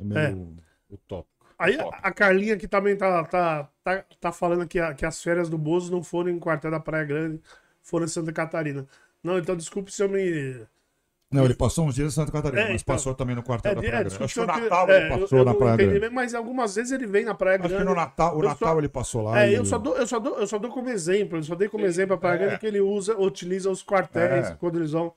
[0.00, 0.56] é meio
[0.90, 1.28] utópico.
[1.58, 1.96] Aí Top.
[2.02, 5.58] a Carlinha que também tá, tá, tá, tá falando que, a- que as férias do
[5.58, 7.40] Bozo não foram em Quartel da Praia Grande,
[7.82, 8.86] foram em Santa Catarina.
[9.22, 10.64] Não, então desculpe se eu me.
[11.30, 12.94] Não, ele passou uns dias em Santa Catarina, É, mas então.
[12.94, 14.18] passou também no quartel da de- Praia Grande.
[14.18, 15.98] desculpe Acho que o eu- Natal é, ele eu- passou eu na não Praia entendi
[15.98, 16.14] Grande.
[16.14, 17.82] Mas algumas vezes ele vem na Praia Acho Grande.
[17.84, 19.42] que no Natal, o Eu Natal só- ele passou lá.
[19.42, 21.54] É, e- eu só, dou, eu, só dou, eu só dou como exemplo, eu só
[21.54, 22.38] dei como exemplo a Praia É.
[22.38, 24.54] Grande que ele usa, utiliza os quartéis É.
[24.54, 25.12] quando eles vão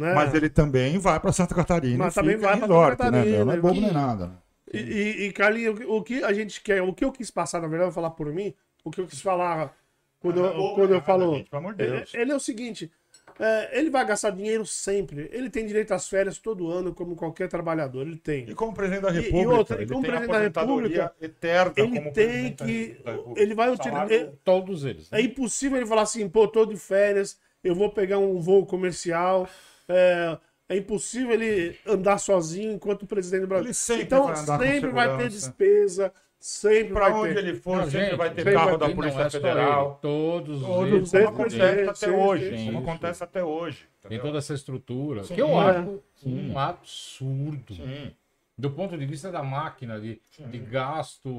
[0.00, 0.14] né?
[0.14, 1.98] Mas ele também vai para Santa Catarina.
[1.98, 3.44] Mas e também fica vai resort, Santa Catarina, né?
[3.44, 4.26] Não é ele bobo nem nada.
[4.26, 4.32] Né?
[4.72, 7.66] E, e, e, Carlinhos, o que- a gente quer, o que eu quis passar, na
[7.68, 8.54] verdade, eu vou falar por mim,
[8.84, 9.76] o que eu quis falar
[10.20, 11.34] quando, Não é eu, bobo quando eu nada, falo.
[11.36, 12.14] gente, pelo amor de É- Deus.
[12.14, 12.90] Ele é o seguinte:
[13.38, 15.28] é, ele vai gastar dinheiro sempre.
[15.32, 18.06] Ele tem direito às férias todo ano, como qualquer trabalhador.
[18.06, 18.48] Ele tem.
[18.48, 21.14] E como presidente da E- e República, outra, e ele como tem presidente da República,
[21.20, 22.98] eterna Ele como tem que.
[23.04, 23.40] República.
[23.42, 24.08] Ele vai utilizar.
[24.44, 25.10] Todos eles.
[25.10, 25.18] né?
[25.18, 29.48] É impossível ele falar assim, pô, tô de férias, eu vou pegar um voo comercial.
[29.92, 30.38] É,
[30.68, 33.66] é impossível ele andar sozinho enquanto presidente do Brasil.
[33.66, 37.40] Ele sempre então, vai andar com sempre vai ter despesa, sempre Pra vai onde ter.
[37.40, 39.30] ele for, Não, sempre gente, vai ter sempre carro vai da E não Polícia é
[39.30, 39.86] Federal.
[39.86, 41.10] ele, Todos, Todos, eles.
[41.10, 42.56] como acontece até sim, hoje.
[42.56, 42.84] sim, Como sim.
[42.90, 43.78] acontece até hoje.
[43.78, 44.26] Tem entendeu?
[44.26, 45.24] toda essa estrutura.
[45.24, 45.34] Sim.
[45.34, 45.70] que eu É.
[45.78, 47.74] acho um absurdo.
[47.74, 48.12] Sim.
[48.56, 51.30] Do ponto de vista da máquina, de, de gasto.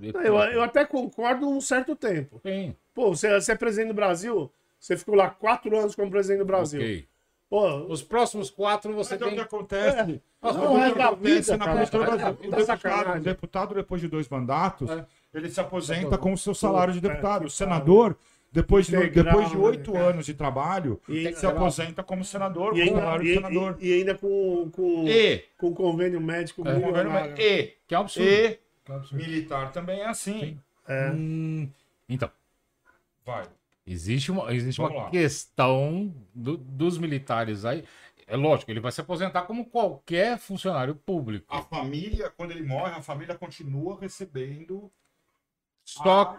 [0.00, 2.40] de Não, Eu, eu até concordo um certo tempo.
[2.40, 2.76] Tem.
[2.92, 4.50] Pô, você, você é presidente do Brasil,
[4.80, 6.80] você ficou lá quatro anos como presidente do Brasil.
[6.80, 7.08] Ok.
[7.54, 9.36] Pô, Os próximos quatro você Mas é o tem.
[9.38, 10.20] que acontece.
[10.42, 11.76] Não o é que da acontece vida, na cara.
[11.76, 13.20] política do É deputado, Sacanagem.
[13.20, 15.06] o deputado, depois de dois mandatos, É.
[15.32, 17.44] ele se aposenta com o seu salário de É, deputado.
[17.44, 18.16] O senador,
[18.50, 20.04] depois de, Integral, depois de né, oito cara?
[20.06, 23.34] anos de trabalho, E- se aposenta como senador, e com o ainda, salário de e,
[23.34, 23.76] senador.
[23.80, 26.74] e- e ainda com, com, E, com convênio médico É.
[26.74, 27.40] milionário.
[27.40, 28.28] E, que é um absurdo.
[28.28, 28.48] e
[28.84, 29.24] Que é um absurdo.
[29.24, 30.40] militar também é assim.
[30.40, 30.60] Sim.
[30.88, 31.10] É.
[31.12, 31.68] Hum,
[32.08, 32.28] então,
[33.24, 33.44] Vai.
[33.86, 35.10] Existe uma, existe Vamos uma lá.
[35.10, 37.84] questão do- dos militares aí.
[38.26, 41.46] É lógico, ele vai se aposentar como qualquer funcionário público.
[41.48, 44.90] A família, quando ele morre, a família continua recebendo
[45.84, 46.38] Só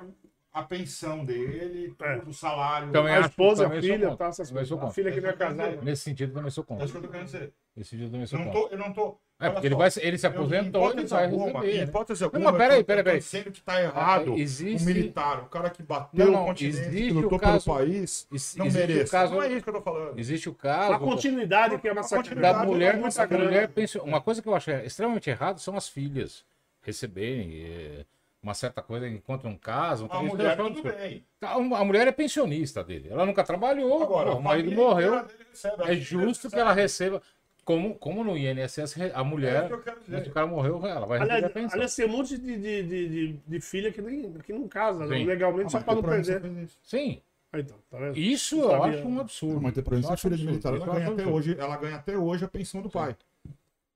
[0.53, 2.17] a, a pensão dele, É.
[2.26, 2.91] o salário.
[2.91, 4.17] Também A esposa, a também sou filha, contra.
[4.26, 4.67] tá, essas Também coisas.
[4.69, 4.95] sou A contra.
[4.95, 5.81] filha que não é isso que eu tô casada.
[5.84, 6.85] nesse sentido também sou É contra.
[6.85, 7.53] isso que eu tô querendo dizer.
[7.76, 8.67] Nesse sentido também sou Eu não contra.
[8.69, 9.19] tô, eu não tô.
[9.37, 11.73] É, porque ele, vai, ele se aposentou, ele vai alguma, receber.
[11.73, 11.83] Em né?
[11.83, 13.19] hipótese Não, alguma, mas peraí, peraí, peraí.
[13.19, 14.31] dizendo que tá errado.
[14.33, 17.37] É, existe- O militar, o cara que bateu Não, o não, continente, existe que lutou
[17.37, 19.09] o caso- pelo país, Ex- não existe merece.
[19.09, 20.17] o caso, Não é isso que eu tô falando.
[20.19, 22.29] existe o A caso continuidade que é uma A sacanagem.
[22.29, 23.45] continuidade da é mulher, sacanagem.
[23.53, 26.45] mulher pensa- uma coisa que eu acho extremamente errado são as filhas
[26.81, 28.05] receberem eh,
[28.41, 30.07] uma certa coisa enquanto um caso.
[30.09, 31.25] A mulher, tudo bem.
[31.39, 33.09] Tá, A mulher é pensionista dele.
[33.09, 35.25] Ela nunca trabalhou, Agora, o a marido morreu.
[35.51, 36.61] recebe, a É justo que recebe.
[36.61, 37.21] ela receba.
[37.65, 41.33] Como, como no INSS, a É mulher, isso que o cara morreu, ela vai receber
[41.33, 41.73] a Aliás, pensão.
[41.73, 45.03] aliás, tem um monte de, de, de, de, de filha que, nem, que não casa,
[45.05, 45.17] né?
[45.17, 45.25] Sim.
[45.25, 46.69] legalmente, Ah, só tem não perder.
[46.83, 47.21] Sim,
[47.55, 48.99] então, tá isso eu sabia.
[48.99, 49.61] acho um absurdo.
[49.61, 52.45] Mas tem província acho filha de militar, ela ganha até hoje, ela ganha até hoje
[52.45, 53.17] a pensão do pai.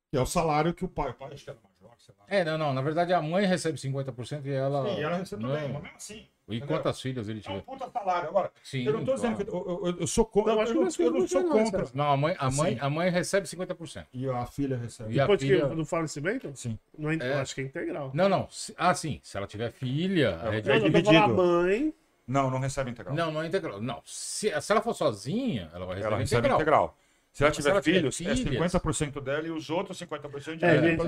[0.10, 1.12] Que é o salário que o pai.
[1.12, 2.26] O pai acho que era major, sei lá.
[2.28, 2.74] É, não, não.
[2.74, 4.84] Na verdade, a mãe recebe 50% e ela.
[4.96, 5.52] Sim, ela recebe não.
[5.52, 6.28] também, mas mesmo assim.
[6.54, 6.76] E entendeu?
[6.78, 7.62] quantas filhas ele É um tiver?
[7.64, 8.30] puta salário.
[8.30, 10.52] Agora, Sim, eu não tô dizendo que eu, eu- eu sou contra.
[10.54, 11.88] Não, eu, acho que eu, não é eu não sou contra.
[11.94, 12.80] Não, a mãe, a mãe, Sim.
[12.82, 14.06] a mãe recebe 50%.
[14.14, 15.14] E a filha recebe.
[15.14, 16.52] E a Depois filha- que do falecimento?
[16.56, 16.78] Sim.
[16.98, 17.34] Não é, É.
[17.34, 18.12] Eu acho que é integral.
[18.14, 18.48] Não, não.
[18.50, 19.20] se- Ah, sim.
[19.24, 21.18] Se ela tiver filha, é É, tô dividido.
[21.18, 21.94] a mãe.
[22.28, 23.16] Não, não recebe integral.
[23.16, 23.82] Não, não é integral.
[23.82, 24.02] Não.
[24.06, 26.58] Se, se ela for sozinha, ela vai receber ela recebe integral.
[26.60, 26.98] integral.
[27.32, 30.58] Se ela Se tiver ela tiver filhos, é filhas- 50% dela e os outros 50%
[30.58, 30.82] de É, ela.
[30.88, 31.02] gente,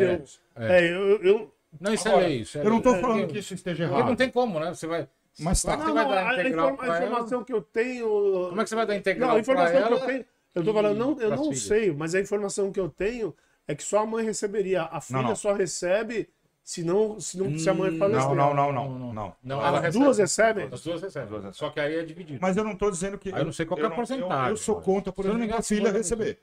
[0.56, 0.64] É.
[0.64, 2.38] eu, é, eu, eu- Não, isso Agora, é lei.
[2.42, 3.02] Isso é Eu não lei.
[3.02, 4.18] falando que isso esteja Porque não errado.
[4.18, 4.74] tem como, né?
[4.74, 5.08] Você vai.
[5.40, 5.78] Mas tá.
[5.78, 6.98] Como é que não, você vai não, dar a, integral a ela?
[7.06, 8.08] informação que eu tenho.
[8.50, 10.26] Como é que você vai dar integral Não, a informação que eu tenho.
[10.54, 11.62] Eu tô falando, não, eu não filhas?
[11.64, 13.34] sei, mas a informação que eu tenho
[13.68, 14.84] é que só a mãe receberia.
[14.84, 15.36] A filha não.
[15.36, 16.30] só recebe
[16.64, 18.28] se, não, se, não, se a mãe falecer.
[18.28, 19.00] Não, não, não, Não, não.
[19.00, 19.14] não.
[19.14, 19.36] não.
[19.42, 20.04] Não, As recebe.
[20.04, 20.70] duas recebem?
[20.72, 21.54] As duas recebem.
[21.54, 22.40] Só que aí é dividido.
[22.42, 23.30] Mas eu não tô dizendo que.
[23.34, 25.56] Aí eu não sei qual é a porcentagem, Eu, eu sou contra, por não exemplo,
[25.56, 25.94] a filha 50%.
[25.94, 26.40] receber.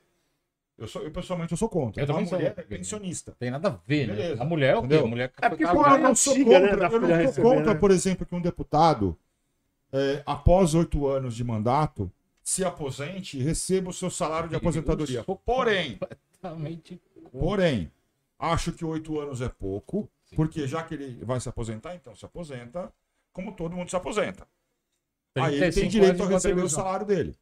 [0.79, 2.01] Eu, sou, eu pessoalmente eu sou contra.
[2.01, 2.39] Eu também a sou.
[2.39, 3.35] mulher é pensionista.
[3.37, 4.15] Tem nada a ver, né?
[4.15, 4.43] Beleza.
[4.43, 4.87] A mulher é o quê?
[4.87, 5.05] Entendeu?
[5.05, 7.09] A mulher É porque foi Pô, Eu é não sou né, contra, da eu não
[7.09, 7.81] sou receber, contra, né?
[7.81, 9.19] por exemplo, que um deputado,
[9.93, 12.11] é, após oito anos de mandato,
[12.45, 15.25] se aposente e receba o seu salário de aposentadoria.
[15.25, 15.99] sou Porém,
[17.33, 17.91] porém,
[18.39, 22.25] acho que oito anos é pouco, porque já que ele vai se aposentar, então se
[22.25, 22.93] aposenta
[23.33, 24.47] como todo mundo se aposenta.
[25.35, 27.37] Aí ele tem 35 direito a receber o salário dele.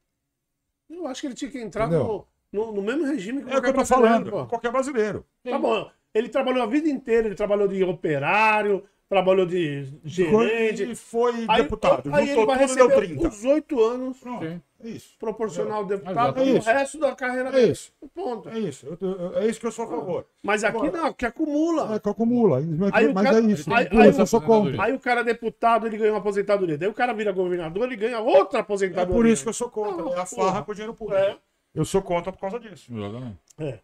[0.88, 2.04] Eu acho que ele tinha que entrar Entendeu?
[2.06, 4.30] no, no, no mesmo regime que É o que eu tô falando.
[4.30, 4.46] pô.
[4.46, 5.24] Qualquer brasileiro.
[5.44, 5.90] Tá bom.
[6.14, 10.82] Ele trabalhou a vida inteira, ele trabalhou de operário, trabalhou de gerente.
[10.90, 12.08] E foi Aí, deputado.
[12.14, 13.28] aí ele juntou vai tudo deu receber 30.
[13.28, 14.44] os oito anos Pronto.
[14.46, 14.60] Sim.
[14.84, 15.16] É isso.
[15.18, 16.68] proporcional ao deputado e É o isso.
[16.68, 17.72] resto da carreira É dele.
[17.72, 17.92] isso.
[18.14, 18.48] Ponto.
[18.50, 18.86] É isso.
[18.86, 20.26] Eu- eu- é isso que eu sou a favor.
[20.42, 21.94] Mas aqui Agora- não, que acumula.
[21.94, 22.60] É que acumula.
[22.60, 23.74] Mas, Aí cara- é isso.
[23.74, 24.82] aí- aí eu sou contra.
[24.82, 26.76] Aí o cara é deputado, ele ganha uma aposentadoria.
[26.76, 29.14] Daí o cara vira governador, ele ganha outra É aposentadoria.
[29.14, 29.96] por isso que eu sou contra.
[30.02, 30.44] Não, É a porra.
[30.46, 31.18] farra com o dinheiro público.
[31.20, 31.36] É.
[31.76, 32.92] Eu sou contra por causa disso.
[32.92, 33.38] Exatamente.
[33.58, 33.78] É.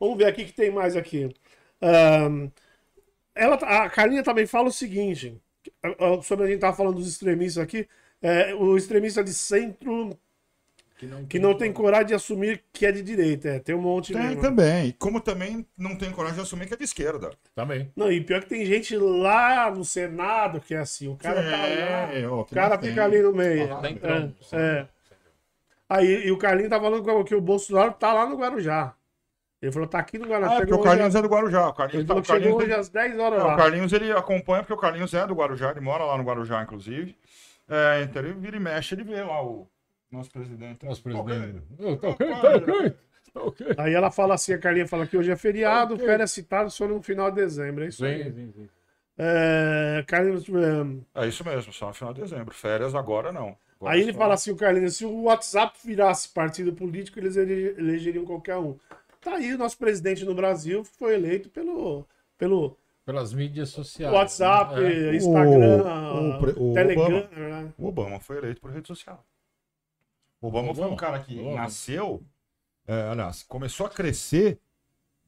[0.00, 1.28] Vamos ver aqui o que tem mais aqui.
[1.80, 2.48] Ahn,
[3.34, 5.40] ela, tá- a Carlinha também fala o seguinte,
[6.22, 7.88] sobre a gente tava falando dos extremistas aqui,
[8.22, 10.18] é, o extremista de centro
[11.28, 13.48] que não tem coragem de assumir que é de direita.
[13.50, 14.40] É, tem um monte Tem mesmo.
[14.40, 14.92] também.
[14.98, 17.30] Como também não tem coragem de assumir que é de esquerda.
[17.54, 17.92] Também.
[17.94, 21.50] Não, e pior que tem gente lá no Senado que é assim, o cara tá
[21.50, 23.04] lá, É, ó, o que cara não fica tem.
[23.04, 23.74] ali no meio.
[23.74, 23.82] Ah,
[24.52, 24.88] É, é.
[25.88, 28.94] Aí e o Carlinhos tá falando que- o Bolsonaro tá lá no Guarujá.
[29.62, 30.50] Ele falou, tá aqui no Guarujá.
[30.52, 31.68] Ah, é porque o Carlinhos hoje, é do Guarujá.
[31.68, 33.54] O Carlinhos, ele tá- falou o que chegou Carlinhos, hoje às 10 horas é, lá.
[33.54, 36.62] o Carlinhos ele acompanha porque o Carlinhos é do Guarujá, ele mora lá no Guarujá,
[36.62, 37.16] inclusive.
[37.68, 39.66] É, então ele vira e mexe, ele vê lá o
[40.10, 40.84] nosso presidente.
[40.84, 41.62] Nosso Pô, presidente.
[42.00, 42.90] Tá ok, tá ok.
[43.32, 43.66] Tá ok.
[43.78, 46.06] Aí ela fala assim, a Carlinha fala que hoje é feriado, Ok.
[46.06, 47.82] férias citadas só no final de dezembro.
[47.84, 48.24] É isso Sim, aí.
[48.32, 48.68] sim, sim.
[49.18, 50.44] É, Carlinhos,
[51.14, 52.54] é, É isso mesmo, só no final de dezembro.
[52.54, 53.56] Férias agora não.
[53.82, 58.24] Aí ele fala assim, o Carlinhos, se o WhatsApp virasse partido político, eles ele- elegeriam
[58.24, 58.78] qualquer um.
[59.20, 62.06] Tá aí, o nosso presidente no Brasil foi eleito pelo,
[62.38, 64.12] pelo Pelas mídias sociais.
[64.14, 65.10] WhatsApp, né?
[65.10, 65.16] É.
[65.16, 65.82] Instagram,
[66.36, 67.04] o pre- o Telegram.
[67.18, 67.28] Obama.
[67.62, 67.72] né?
[67.76, 69.24] O Obama foi eleito por rede social.
[70.40, 70.96] O Obama, foi um Obama.
[70.96, 71.56] cara que Obama.
[71.56, 72.22] nasceu,
[72.86, 74.58] é, aliás, começou a crescer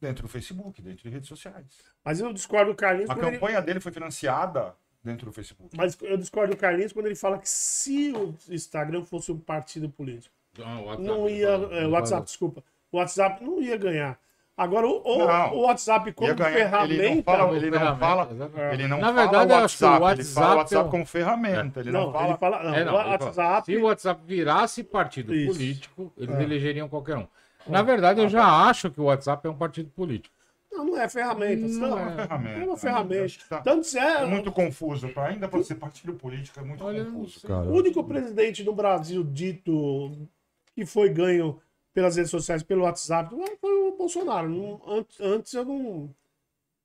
[0.01, 1.67] dentro do Facebook, dentro de redes sociais.
[2.05, 5.77] Mas eu discordo do Carlinhos A quando ele, campanha dele foi financiada dentro do Facebook.
[5.77, 9.89] mas eu discordo do Carlinhos quando ele fala que se o Instagram fosse um partido
[9.89, 14.19] político, Ah, o WhatsApp, não ia, é, WhatsApp, desculpa, o WhatsApp não ia ganhar.
[14.57, 15.55] Agora o, o, Não.
[15.55, 16.71] o WhatsApp como ganhar, ele não
[17.13, 18.75] ferramenta, fala- ele não Ferramenta, fala- exatamente.
[18.75, 20.59] Ele não Na fala verdade, o eu acho que o WhatsApp, ele fala o WhatsApp
[20.59, 21.81] WhatsApp é um- como ferramenta.
[21.81, 22.29] Ele não, não fala.
[22.29, 25.53] ele fala, não, É, não, o ele fala, WhatsApp, Se o WhatsApp virasse partido Isso.
[25.53, 26.43] político, eles É.
[26.43, 27.29] elegeriam qualquer um.
[27.69, 30.35] Na verdade, eu já acho que o WhatsApp é um partido político.
[30.79, 32.03] Não, não é ferramenta, Não não, é.
[32.03, 32.59] É uma ferramenta.
[32.61, 33.35] é uma ferramenta.
[33.49, 35.09] Tá- Tanto se é, É muito confuso.
[35.11, 37.69] Pra, ainda para ser partido político é muito Olha, confuso, cara.
[37.69, 40.29] O único presidente no Brasil dito
[40.75, 41.61] que foi ganho
[41.93, 44.49] pelas redes sociais, pelo WhatsApp, foi o Bolsonaro.
[44.49, 46.15] Não- an- antes eu não,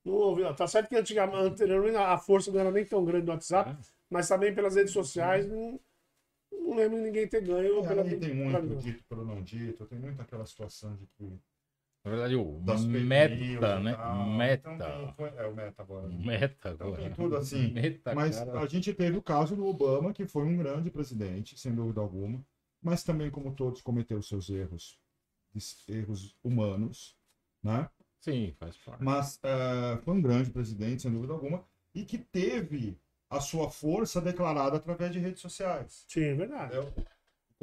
[0.03, 0.41] não ouvi.
[0.55, 3.75] Tá certo que antigamente, anteriormente a força não era nem tão grande do WhatsApp, É.
[4.09, 5.79] mas também pelas redes sociais não,
[6.51, 7.83] não lembro de ninguém ter ganho.
[7.83, 11.05] E pela- aí tem muito pela- dito pelo não dito, tem muito aquela situação de
[11.17, 11.31] que.
[12.03, 13.93] Na verdade, o Das fake news meta, né?
[13.95, 14.25] tal.
[14.37, 14.73] Meta.
[14.73, 16.07] Então tem- é o meta agora.
[16.09, 17.01] Meta Então agora.
[17.01, 17.71] tem tudo assim.
[17.71, 18.59] Meta, Mas cara.
[18.59, 22.43] a gente teve o caso do Obama, que foi um grande presidente, sem dúvida alguma,
[22.81, 24.99] mas também, como todos, cometeu seus erros,
[25.87, 27.15] erros humanos,
[27.63, 27.89] né?
[28.19, 29.03] Sim, faz parte.
[29.03, 31.63] Mas eh, foi um grande presidente, sem dúvida alguma,
[31.93, 32.97] e que teve
[33.29, 36.05] a sua força declarada através de redes sociais.
[36.07, 36.75] Sim, é verdade.
[36.77, 36.93] entendeu?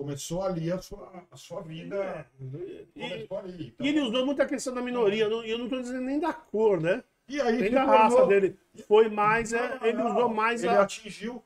[0.05, 2.27] Começou ali a sua, a sua vida.
[2.41, 3.67] E, Começou ali.
[3.75, 6.19] Então, e ele usou muito a questão da minoria, e eu não estou dizendo nem
[6.19, 7.05] da cor, né?
[7.29, 8.57] e aí Nem da raça dele.
[8.89, 10.81] Foi mais, é, Não, ele não, usou mais Ele a.
[10.83, 11.43] atingiu.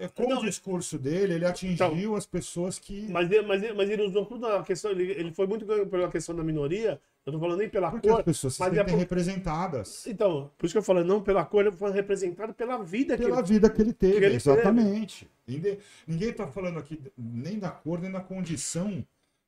[0.00, 0.38] é, Com Não.
[0.40, 3.06] o discurso dele, ele atingiu as pessoas que.
[3.08, 5.86] Mas, ele- mas, ele- mas ele usou tudo a questão, ele, ele foi muito ganho
[5.86, 7.00] pela questão da minoria.
[7.24, 8.24] Eu tô falando nem pela Porque as cor.
[8.24, 11.44] pessoas se mas é sentem por- representadas Então, por isso que eu falei, não pela
[11.44, 14.18] cor, ele foi representado pela vida que pela ele vida que ele teve.
[14.18, 15.30] que ele exatamente.
[15.46, 19.06] Ninguém- Ninguém está falando aqui nem da cor, nem da condição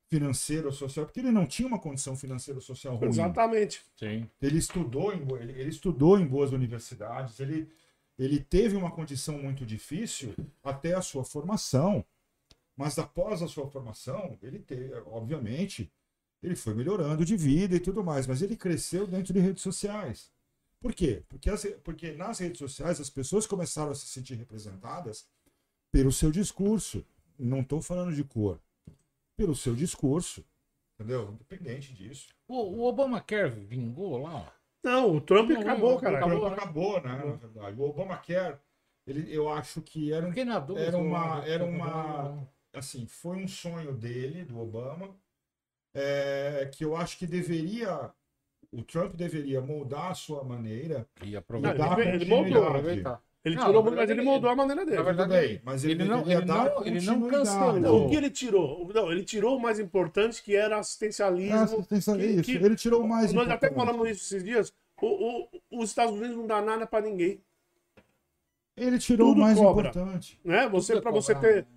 [0.09, 3.09] financeira ou social, porque ele não tinha uma condição financeira ou social ruim.
[3.09, 3.81] Exatamente.
[3.97, 4.29] Sim.
[4.41, 7.67] Ele estudou em, ele, ele estudou em boas universidades, ele,
[8.17, 10.33] ele teve uma condição muito difícil
[10.63, 12.05] até a sua formação.
[12.77, 15.91] Mas após a sua formação, ele teve, obviamente,
[16.45, 20.31] ele foi melhorando de vida e tudo mais, mas ele cresceu dentro de redes sociais.
[20.79, 21.23] Por quê?
[21.27, 25.27] Porque, as- porque nas redes sociais as pessoas começaram a se sentir representadas
[25.91, 27.03] pelo seu discurso.
[27.37, 28.59] Não estou falando de cor.
[29.35, 30.45] Pelo seu discurso.
[30.97, 31.31] Entendeu?
[31.33, 32.27] Independente disso.
[32.47, 34.53] O, o Obamacare vingou lá?
[34.83, 36.17] Não, o Trump Não, acabou, não, cara.
[36.17, 36.45] acabou.
[36.45, 37.25] Acabou, acabou, né?
[37.25, 37.81] Na verdade.
[37.81, 38.57] O Obamacare,
[39.07, 40.31] ele, eu acho que era, um-
[40.77, 45.13] Era o- uma- era uma- assim, foi um sonho dele, do Obama,
[45.95, 48.11] é, que eu acho que deveria,
[48.71, 51.07] o Trump deveria moldar a sua maneira.
[51.23, 51.99] E Não, aproveitar.
[51.99, 52.67] ele, ele moldou.
[52.67, 53.21] aproveitar.
[53.45, 54.97] Ele Não, tirou muito, mas verdade, ele moldou a maneira dele.
[54.97, 57.79] na verdade, bem, mas ele, ele não- ele dar não- ele não cancelou.
[57.79, 58.91] Não, o que ele tirou?
[58.91, 61.55] Não, ele tirou o mais importante, que era assistencialismo.
[61.55, 63.75] Assistência- que- isso, que- ele tirou o mais Nós até importante.
[63.85, 64.73] falamos isso esses dias.
[64.99, 65.47] O, o-
[65.79, 67.39] os Estados Unidos não dá nada pra ninguém.
[68.75, 69.89] Ele tirou Tudo o mais cobra.
[69.89, 70.39] importante.
[70.43, 70.67] Né?
[70.69, 71.67] Você, é para você ter.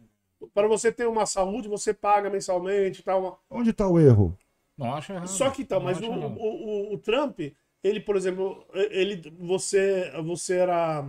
[0.55, 3.43] Para você ter uma saúde, você paga mensalmente e tal.
[3.51, 4.37] Onde está o erro?
[4.77, 5.27] Não acho errado.
[5.29, 7.41] Só que Não mas o, o, o, o Trump,
[7.83, 11.05] ele, por exemplo, ele, você, você era,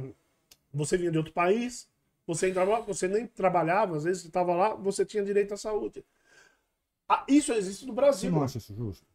[0.74, 1.88] você vinha de outro país,
[2.26, 6.04] você entrava, você nem trabalhava, às vezes estava lá, você tinha direito à saúde.
[7.08, 8.32] Ah, isso existe no Você Brasil.
[8.32, 9.06] não acha isso justo?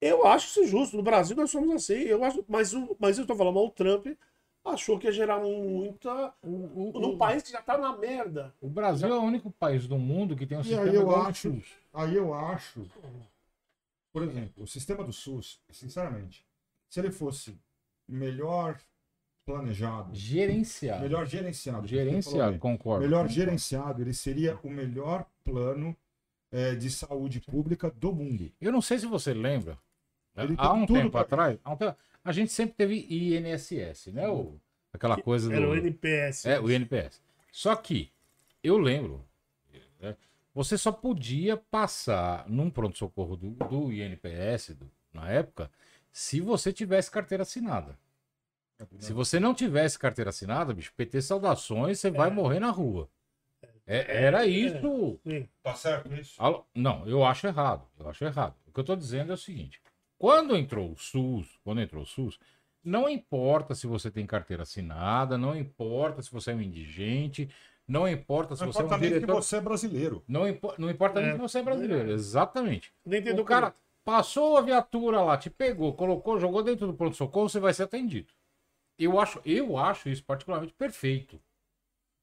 [0.00, 0.96] Eu acho isso justo.
[0.96, 1.94] No Brasil nós somos assim.
[1.94, 4.06] Eu acho, mas, o, mas eu estou falando, mas o Trump
[4.68, 6.32] achou que ia gerar muita.
[6.42, 6.48] O,
[6.96, 8.54] o- Num o- país que já tá na merda.
[8.60, 11.16] o Brasil é o único país do mundo que tem um E sistema aí eu
[11.16, 11.66] acho, SUS.
[11.92, 12.86] aí eu acho,
[14.12, 16.44] por exemplo, o sistema do SUS, sinceramente,
[16.88, 17.58] se ele fosse
[18.08, 18.78] melhor
[19.44, 21.02] planejado, Gerenciado.
[21.02, 23.02] melhor gerenciado, Gerenciado, concordo.
[23.04, 23.34] melhor concordo.
[23.34, 25.96] gerenciado, ele seria o melhor plano
[26.52, 28.50] eh, de saúde pública do mundo.
[28.60, 29.76] Eu não sei se você lembra.
[30.36, 31.96] Ele há tem um tudo tempo pra- atrás, há um tempo-
[32.28, 34.28] a gente sempre teve INSS, né?
[34.28, 34.58] O,
[34.92, 35.54] aquela coisa do.
[35.54, 36.46] Era o NPS.
[36.46, 37.22] É, o INPS.
[37.52, 38.12] Só que
[38.62, 39.24] eu lembro,
[40.00, 40.16] né,
[40.54, 45.70] você só podia passar num pronto-socorro do, do INPS, do- na época,
[46.12, 47.98] se você tivesse carteira assinada.
[48.98, 53.08] Se você não tivesse carteira assinada, bicho, PT saudações, você vai morrer na rua.
[53.86, 55.20] É- era isso.
[55.26, 55.48] Sim.
[55.62, 56.34] Tá certo isso?
[56.74, 57.86] Não, eu acho errado.
[57.98, 58.54] Eu acho errado.
[58.66, 59.80] O que eu tô dizendo é o seguinte:
[60.18, 62.38] quando entrou o SUS, quando entrou o SUS,
[62.82, 67.50] não importa se você tem carteira assinada, não importa se você é um indigente,
[67.86, 69.42] não importa se Não você é importa um nem que diretor.
[69.42, 70.24] você é brasileiro.
[70.26, 71.32] Não, impo- não importa nem É.
[71.32, 72.92] se você é brasileiro, exatamente.
[73.04, 73.74] Nem tem O cara
[74.04, 78.32] passou a viatura lá, te pegou, colocou, jogou dentro do pronto-socorro, você vai ser atendido.
[78.98, 81.40] Eu acho, eu acho isso particularmente perfeito.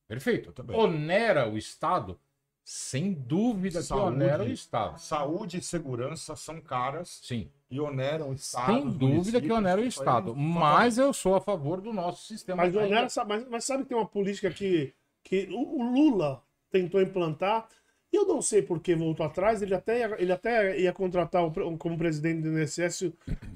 [0.07, 0.53] Perfeito.
[0.73, 2.19] Onera o Estado?
[2.65, 4.15] Sem dúvida que Saúde.
[4.15, 4.97] onera o Estado.
[4.99, 8.67] Saúde e segurança são caras Sim, e oneram o Estado.
[8.73, 10.35] sem dúvida que municípios, onera o isso aí Estado.
[10.35, 12.63] Mas eu sou a favor do nosso sistema.
[12.63, 15.79] Mas, não ainda- era, sabe- mas, mas sabe que tem uma política que, que o,
[15.81, 16.41] o Lula
[16.71, 17.67] tentou implantar,
[18.11, 21.43] e eu não sei por que voltou atrás, ele até, ia- ele até ia contratar
[21.45, 23.11] um- como presidente do INSS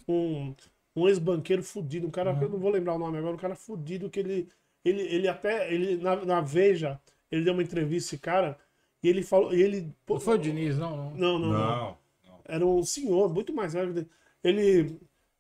[0.08, 0.54] um,
[0.96, 3.56] um ex-banqueiro fudido, um cara, que eu não vou lembrar o nome agora, um cara
[3.56, 4.50] fudido que ele,
[4.84, 7.00] ele, ele até, ele, na, na Veja,
[7.32, 8.58] ele deu uma entrevista, esse cara,
[9.04, 9.94] e ele falou, e ele...
[10.10, 11.12] Não foi o Diniz, não, não.
[11.16, 11.58] Não, não, não.
[11.60, 11.98] Não.
[12.46, 14.08] Era um senhor, muito mais velho.
[14.44, 14.98] Ele,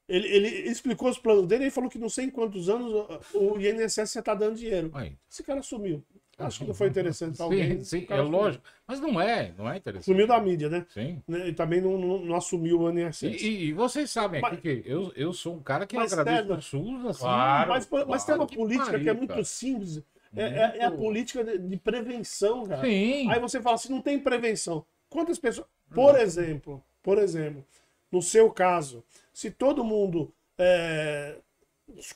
[0.08, 2.92] ele, ele explicou os planos dele e falou que não sei em quantos anos
[3.34, 4.92] o INSS já tá dando dinheiro.
[4.94, 5.14] Aí.
[5.32, 6.04] Esse cara sumiu.
[6.40, 7.84] Acho que não foi interessante Sim, alguém.
[7.84, 8.30] sim, é sumiu.
[8.30, 8.64] lógico.
[8.86, 10.06] Mas não é, não é interessante.
[10.06, 10.86] Sumiu da mídia, né?
[10.90, 11.20] Sim.
[11.28, 13.24] Né, E também não, não, não assumiu o E, INSS.
[13.42, 16.62] e- e vocês sabem aqui Mas- que eu, eu sou um cara que agradece o
[16.62, 17.20] SUS, assim.
[17.22, 19.44] Claro, mas, mas tem uma que política pariu, que é muito cara.
[19.44, 20.04] simples.
[20.38, 22.82] É, é- é a política de, de prevenção, cara.
[22.82, 23.30] Sim.
[23.32, 24.86] Aí você fala assim, não tem prevenção.
[25.10, 25.68] Quantas pessoas.
[25.94, 27.66] Por exemplo, por exemplo,
[28.12, 29.04] no seu caso,
[29.34, 31.38] se todo mundo é,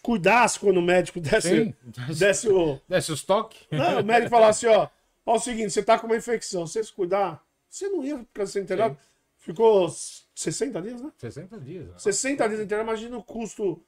[0.02, 1.73] cuidasse quando o médico desse, Sim.
[2.18, 2.80] desse o.
[2.88, 3.60] Desce os toques.
[3.99, 4.89] O médico falasse, ó,
[5.26, 8.45] ó, o seguinte, você tá com uma infecção, você se cuidar, você não ia ficar
[8.45, 8.98] sem internado.
[9.38, 9.89] Ficou
[10.35, 11.11] 60 dias, né?
[11.18, 11.88] 60 dias.
[11.88, 11.93] né?
[11.98, 13.81] 60 dias internado, imagina o custo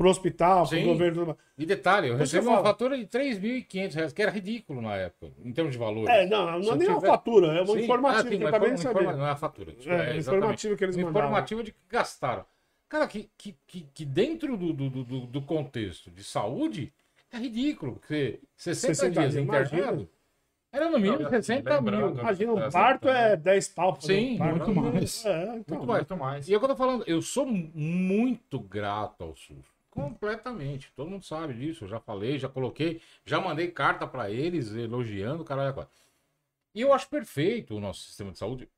[0.00, 0.84] pro hospital, pro Sim.
[0.86, 1.36] governo.
[1.58, 2.56] E detalhe, eu recebi fala.
[2.56, 6.08] uma fatura de 3.500 reais, que era ridículo na época, em termos de valores.
[6.08, 7.82] É, não, não é eu nem uma tiver- fatura, é uma Sim.
[7.84, 9.00] informativa Ah, sim, que eu mas acabei foi de uma saber.
[9.02, 9.72] informa- Não é a fatura.
[9.72, 10.20] desculpa, É, exatamente.
[10.38, 11.10] informativo que eles mandaram.
[11.26, 12.44] Informativo de que gastaram.
[12.88, 16.90] Cara, que, que, que, que dentro do, do, do, do contexto de saúde
[17.30, 17.92] é ridículo.
[17.96, 20.08] Porque 60, 60 dias internado
[20.72, 21.90] era no mínimo Não, e assim, 60 mil.
[21.92, 23.96] lembrando- Imagina, um parto é 10 pau.
[24.00, 25.24] Sim, um muito mais.
[25.26, 25.76] É, então.
[25.76, 25.98] Muito mais.
[26.00, 26.48] Muito mais.
[26.48, 29.69] E é o que eu tô falando, eu sou muito grato ao SUS.
[29.90, 30.92] Completamente.
[30.94, 31.84] Todo mundo sabe disso.
[31.84, 35.86] Eu já falei, já coloquei, já mandei carta pra eles elogiando, caralho.
[36.74, 38.68] E eu acho perfeito o nosso sistema de saúde,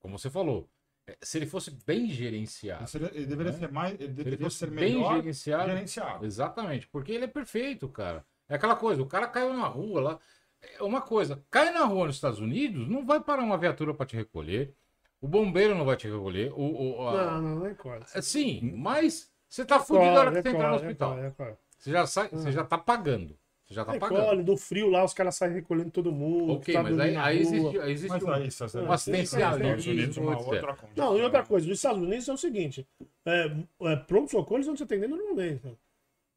[0.00, 0.68] como você falou.
[1.06, 2.82] É, Se ele fosse bem gerenciado.
[2.82, 3.58] Ele seria- ele deveria Né?
[3.58, 3.92] ser mais.
[3.92, 5.70] Ele Se ele deveria fosse ser bem melhor gerenciado.
[5.70, 6.26] gerenciado.
[6.26, 6.88] Exatamente.
[6.88, 8.26] Porque ele é perfeito, cara.
[8.48, 10.18] É aquela coisa, o cara caiu na rua lá.
[10.60, 14.04] É uma coisa, cai na rua nos Estados Unidos, não vai parar uma viatura pra
[14.06, 14.74] te recolher.
[15.20, 16.52] O bombeiro não vai te recolher.
[16.54, 18.20] O, o, a- Não, não, não é quase.
[18.22, 21.10] Sim, mas você tá fudido na hora que você entra no hospital.
[21.14, 21.56] recolhe, recolhe.
[21.78, 23.36] Você já sai, você já tá pagando.
[23.66, 24.20] Você já tá pagando.
[24.20, 26.52] Recolhe, do frio lá, os caras saem recolhendo todo mundo.
[26.54, 29.64] Ok, tá mas aí, aí existe, aí existe Mas um- aí, César, um nos assistencialismo,
[29.64, 31.04] Estados Unidos, uma outra condição.
[31.06, 32.86] Não, e outra coisa, nos Estados Unidos é o seguinte:
[33.26, 35.76] é, é, pronto-socorro eles vão te atender normalmente.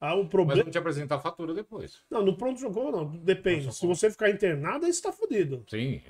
[0.02, 0.64] Ah, o Mas problema.
[0.64, 2.00] vou te apresentar a fatura depois.
[2.10, 3.58] Não, no pronto-socorro não, depende.
[3.58, 3.96] Se Pronto-socorro.
[3.96, 5.64] você ficar internado, aí você tá fudido.
[5.70, 6.02] Sim.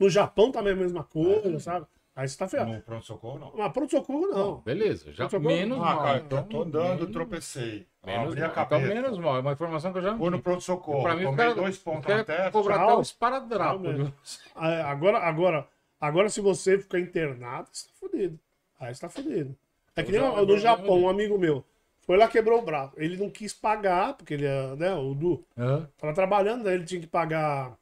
[0.00, 1.58] No Japão também é a mesma coisa, É.
[1.60, 1.86] sabe?
[2.16, 2.72] Aí você tá ferrado.
[2.72, 3.52] No pronto-socorro, não.
[3.56, 4.60] Mas pronto-socorro não.
[4.60, 5.12] Beleza.
[5.12, 5.98] Já menos Ah, mal.
[5.98, 7.86] cara, então, eu tô andando, menos, tropecei.
[8.06, 8.50] menos abri a mal.
[8.52, 8.94] Então, cabeça.
[8.94, 9.36] menos mal.
[9.36, 10.12] É uma informação que eu já.
[10.14, 11.02] Vou no pronto-socorro.
[11.02, 12.50] Pra mim, o tomei cara, dois o pontos na testa.
[12.52, 13.78] cobrar até o esparadrapo.
[13.92, 14.12] Viu?
[14.54, 15.68] Aí, Agora, agora,
[16.00, 18.38] agora, se você ficar internado, você tá fudido.
[18.78, 19.56] Aí você tá fudido.
[19.96, 21.64] É que nem eu já- Japão, um amigo meu
[22.02, 22.92] foi lá, quebrou o braço.
[22.96, 25.88] Ele não quis pagar, porque ele é, né, o Du, Hã?
[25.96, 27.72] tava trabalhando, daí ele tinha que pagar,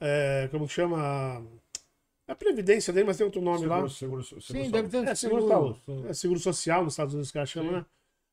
[0.00, 1.42] é, como que chama?
[2.28, 3.76] É previdência dele, mas tem outro nome lá.
[3.88, 4.70] Seguro, seguro, seguro, Sim, saúde.
[4.72, 5.82] deve ter É, seguro, saúde.
[6.08, 7.86] É, seguro social nos Estados Unidos, que caras chamam, né?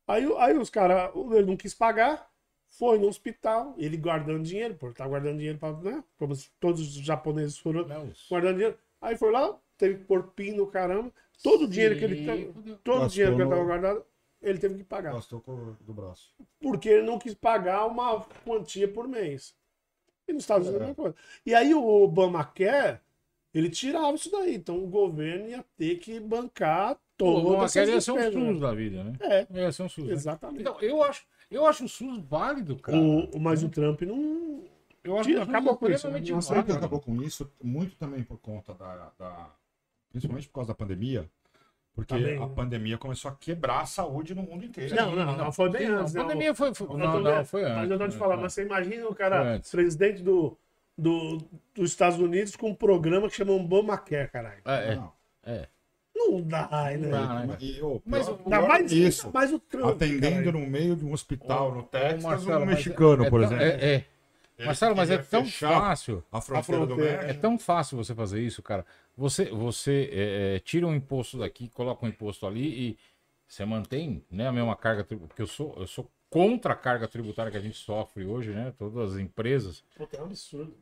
[0.06, 2.30] Aí, aí os caras, ele não quis pagar,
[2.68, 6.04] foi no hospital, ele guardando dinheiro, porque tá guardando dinheiro pra, né?
[6.18, 8.78] Como todos os japoneses foram Não, guardando dinheiro.
[9.00, 11.10] Aí foi lá, teve que pôr pin no caramba.
[11.42, 12.52] Todo o dinheiro que ele
[12.84, 14.04] todo o Gastou dinheiro que ele no- tava guardado,
[14.42, 15.14] ele teve que pagar.
[15.14, 16.34] Gastou com do braço.
[16.60, 19.54] Porque ele não quis pagar uma quantia por mês.
[20.28, 21.16] E nos Estados Unidos é a mesma coisa.
[21.44, 23.00] E aí o Obamacare,
[23.58, 24.54] ele tirava isso daí.
[24.56, 28.54] Então o governo ia ter que bancar O todas Obamacare essas ia ser um SUS
[28.54, 28.60] né?
[28.60, 29.12] da vida, né?
[29.20, 30.04] É, Ia ser um SUS.
[30.06, 30.12] né?
[30.12, 30.60] exatamente.
[30.60, 32.98] Então, eu acho, eu acho o SUS válido, cara.
[32.98, 34.64] o, mas o Trump não.
[35.02, 36.34] Eu acho Tira- que o acabou é com isso, extremamente né?
[36.34, 37.50] Nossa, Sabe o que acabou com isso?
[37.62, 39.12] Muito também por conta da.
[39.18, 39.50] da-
[40.10, 41.28] principalmente por causa da pandemia.
[41.94, 42.52] Porque Também, a né?
[42.54, 44.94] pandemia começou a quebrar a saúde no mundo inteiro.
[44.94, 46.14] Não, não, não, foi bem antes.
[46.14, 46.24] A né?
[46.24, 46.70] pandemia foi.
[46.90, 47.76] não, não, foi antes.
[47.76, 48.18] Mas eu tô te né?
[48.18, 50.58] Foi mas você imagina o cara, presidente do,
[50.96, 51.38] do,
[51.74, 54.62] dos Estados Unidos com um programa que chama Obamacare, caralho.
[54.64, 55.12] É, é, Não.
[55.44, 55.68] é.
[56.14, 56.96] Não dá, né?
[56.96, 57.56] Não dá, né?
[57.60, 59.30] E, Mas pior- Dá mais, isso.
[59.32, 59.90] mais o Trump.
[59.96, 60.52] Atendendo caralho.
[60.52, 63.62] no meio de um hospital no Texas, Marcelo, um mexicano, é- por exemplo.
[63.64, 64.04] É,
[64.58, 64.64] é.
[64.64, 66.24] Marcelo, mas é tão fácil.
[66.32, 67.30] A fronteira, A do fronteira.
[67.30, 68.86] É tão fácil você fazer isso, cara.
[69.14, 72.98] Você, você é, é, tira um imposto daqui, coloca um imposto ali e
[73.46, 75.28] você mantém né, a mesma carga tributária.
[75.28, 78.72] Porque eu sou, eu sou contra a carga tributária que a gente sofre hoje, né?
[78.78, 79.84] Todas as empresas.
[79.94, 80.74] Puta, é um absurdo.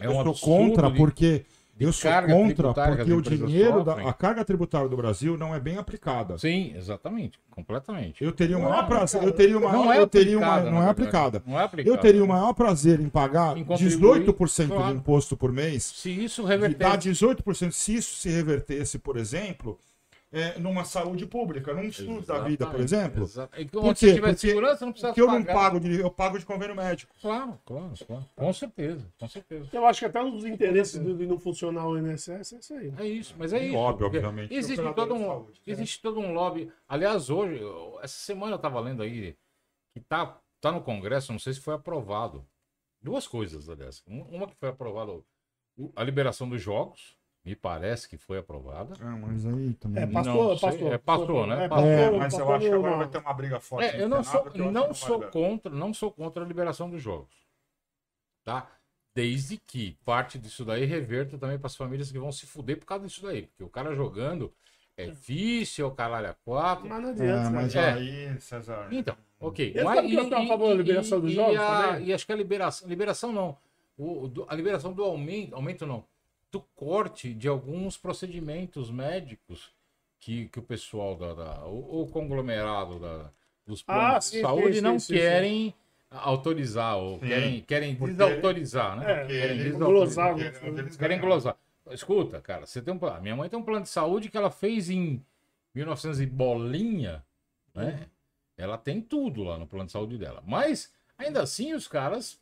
[0.00, 1.44] É eu um sou absurdo contra de- porque
[1.76, 5.60] de eu sou contra porque o dinheiro da a carga tributária do Brasil não é
[5.60, 6.38] bem aplicada.
[6.38, 7.38] Sim, exatamente.
[7.50, 8.24] Completamente.
[8.24, 9.26] Eu teria o Não é maior prazer, aplicada.
[9.26, 11.42] eu teria o maior, Não é eu teria uma, aplicada, não é aplicada.
[11.46, 11.94] Não é aplicado.
[11.96, 14.92] Eu teria o maior prazer em pagar Em contribuir, 18% claro.
[14.92, 16.78] de imposto por mês Se isso e reverter.
[16.78, 19.78] dar 18%, se isso se revertesse, por exemplo,
[20.32, 23.22] é, numa saúde pública, num SUS da vida, por Exatamente, exemplo.
[23.22, 23.60] exato.
[23.60, 23.88] E Por quê?
[23.94, 25.54] você tiver Porque- segurança, não precisa Porque eu não pagar.
[25.54, 27.14] pago de, eu pago de convênio médico.
[27.20, 28.24] Claro, claro, claro.
[28.34, 29.68] Com certeza, com certeza.
[29.72, 32.74] Eu acho que até um dos interesses do- de não funcionar o INSS é isso
[32.74, 32.92] aí.
[32.98, 33.76] É isso, mas é isso.
[33.76, 34.52] Óbvio, porque obviamente.
[34.54, 35.72] Existe todo, um, saúde, né?
[35.72, 36.70] existe todo um lobby.
[36.88, 39.36] Aliás, hoje, eu- essa semana eu tava lendo aí
[39.94, 42.44] que tá, tá no Congresso, não sei se foi aprovado.
[43.00, 44.02] Duas coisas, aliás.
[44.06, 45.12] Um- Uma que foi aprovada,
[45.94, 47.16] a liberação dos jogos,
[47.46, 48.94] me parece que foi aprovada.
[49.00, 50.02] Ah, mas aí também.
[50.02, 50.92] É, Não passou, sei, passou.
[50.92, 51.64] é, passou, né?
[51.64, 51.86] É, Passou.
[51.86, 53.84] É, passou, mas eu passou acho que agora numa- vai ter uma briga forte.
[53.96, 57.00] É, eu não Senado, sou, eu não sou contra, não sou contra a liberação dos
[57.00, 57.28] jogos.
[58.44, 58.68] Tá?
[59.14, 62.84] Desde que parte disso daí reverta também para as famílias que vão se fuder por
[62.86, 63.42] causa disso daí.
[63.46, 64.52] Porque o cara jogando
[64.96, 66.88] é vício, é o caralho a quatro.
[66.88, 67.48] Mas não adianta.
[67.48, 67.80] É, mas né?
[67.82, 67.92] É.
[68.32, 68.88] aí, César.
[68.90, 69.72] Então, ok.
[69.74, 72.32] Eu que eu tava a favor da liberação dos jogos e, a- e acho que
[72.32, 72.88] a liberação.
[72.88, 73.56] Liberação não.
[73.96, 75.54] O, a liberação do aumento.
[75.54, 76.04] Aumento não.
[76.56, 79.70] Do corte de alguns procedimentos médicos
[80.18, 81.34] que, que o pessoal da.
[81.34, 83.30] da o, o conglomerado da,
[83.66, 85.74] dos planos Ah, de sim, saúde sim, não sim, sim, querem
[86.10, 87.26] autorizar, ou Sim.
[87.26, 89.22] querem, querem Porque- desautorizar, né?
[89.24, 90.34] É, querem desautorizar.
[90.34, 91.56] glosar, Querem glosar.
[91.90, 93.20] Escuta, cara, você tem um plano.
[93.20, 95.22] Minha mãe tem um plano de saúde que ela fez em
[95.74, 97.22] 1900 e bolinha,
[97.74, 98.06] né?
[98.56, 100.42] Ela tem tudo lá no plano de saúde dela.
[100.46, 102.40] Mas, ainda assim, os caras.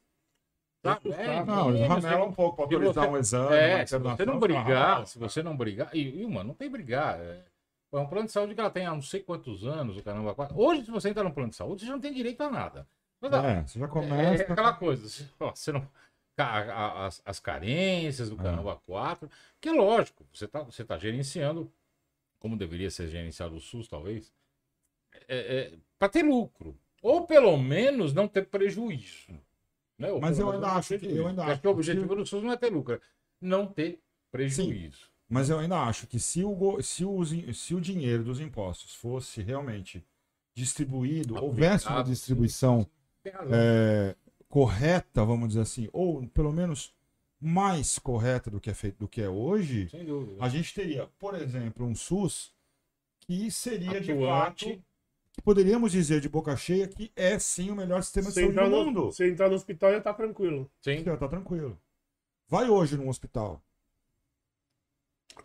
[0.84, 3.46] Tá, é, Não, eles menos, ramelam um pouco para autorizar você- um exame.
[3.46, 5.88] uma É, se você não brigar, ah, se você não brigar.
[5.96, 7.18] E, e mano, não tem brigar.
[7.18, 7.42] É,
[7.92, 10.34] é um plano de saúde que ela tem há não sei quantos anos, o caramba.
[10.34, 10.58] quatro.
[10.60, 12.86] Hoje, se você entrar no plano de saúde, você já não tem direito a nada.
[13.18, 14.42] Mas, É, você já é, começa.
[14.42, 15.88] é aquela coisa, ó, você não.
[16.36, 19.30] As, as carências do Caramba 4,
[19.60, 21.72] que é lógico, você está você tá gerenciando,
[22.40, 24.30] como deveria ser gerenciado o SUS, talvez,
[25.28, 26.76] é, para ter lucro.
[27.00, 29.28] Ou pelo menos não ter prejuízo.
[29.98, 30.08] Né?
[30.20, 32.14] Mas eu ainda ter acho que- eu ainda Porque acho que o que objetivo se-
[32.16, 33.00] do SUS não é ter lucro, é
[33.40, 34.00] não ter
[34.30, 35.08] prejuízo.
[35.28, 39.40] Mas eu ainda acho que se o, se in- se o dinheiro dos impostos fosse
[39.42, 40.04] realmente
[40.54, 42.86] distribuído, houvesse uma distribuição
[43.50, 44.14] é,
[44.48, 46.92] correta, vamos dizer assim, ou pelo menos
[47.40, 49.88] mais correta do que é feito do que é hoje,
[50.40, 52.52] a gente teria, por exemplo, um SUS
[53.20, 54.26] que seria de Atuante.
[54.26, 54.82] fato que
[55.42, 58.70] poderíamos dizer de boca cheia que é sim o melhor sistema de saúde do no,
[58.84, 59.04] mundo.
[59.06, 60.70] você entrar no hospital já tá tranquilo.
[60.80, 61.02] Sim.
[61.02, 61.78] Você tá tranquilo.
[62.48, 63.62] Vai hoje num hospital.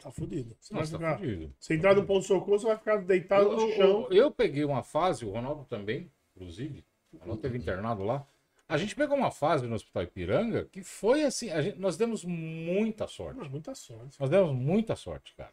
[0.02, 0.56] Tá fudido.
[0.60, 1.54] Você, vai Nossa, tá ficar, fudido.
[1.60, 4.08] você entrar no ponto de socorro, você vai ficar deitado Eu, no chão.
[4.10, 8.26] eu- eu peguei uma fase, o Ronaldo também, inclusive, o Ronaldo teve internado lá.
[8.68, 12.24] A gente pegou uma fase no Hospital Ipiranga que foi assim, a gente- nós demos
[12.24, 13.40] muita sorte.
[13.40, 14.20] Não, muita sorte.
[14.20, 15.52] Nós demos muita sorte, cara.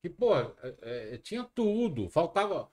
[0.00, 2.08] Que, pô, é- é, tinha tudo.
[2.08, 2.70] Faltava.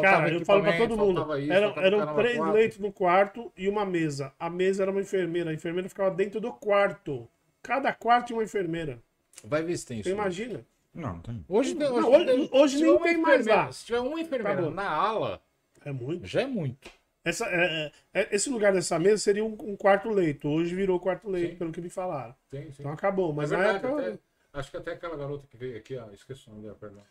[0.00, 1.38] Cara, eu falo pra todo mundo.
[1.38, 2.52] isso, Eram, faltava eram três quatro.
[2.54, 4.32] leitos no quarto e uma mesa.
[4.38, 5.50] A mesa era uma enfermeira.
[5.50, 7.28] A enfermeira ficava dentro do quarto.
[7.62, 8.98] Cada quarto tinha uma enfermeira.
[9.44, 10.08] Vai ver se tem isso.
[10.08, 10.64] Você imagina?
[10.94, 11.44] Não, não tem.
[11.48, 13.72] Hoje, Não, hoje- hoje se nem tem mais lá.
[13.72, 14.70] Se tiver uma enfermeira Acabou.
[14.74, 15.40] na ala,
[15.84, 16.26] É muito.
[16.26, 16.76] já é muito.
[17.24, 20.48] Essa, é- é- é- esse lugar dessa mesa seria um, um quarto leito.
[20.48, 21.56] Hoje virou quarto leito, Sim.
[21.56, 22.34] pelo que me falaram.
[22.50, 22.76] Tem, sim.
[22.80, 23.32] Então acabou.
[23.32, 24.02] Mas é na verdade, época.
[24.08, 24.18] até-
[24.54, 27.02] acho que até aquela garota que veio aqui, ó, esqueci o nome dela, perdão.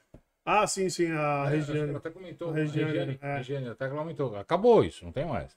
[0.45, 1.89] Ah, sim, sim, a É, Regiane.
[1.89, 2.49] ela até comentou.
[2.49, 3.37] A Regiane, Regiane, é.
[3.37, 4.35] Regiane, até aumentou.
[4.35, 5.55] Acabou isso, não tem mais.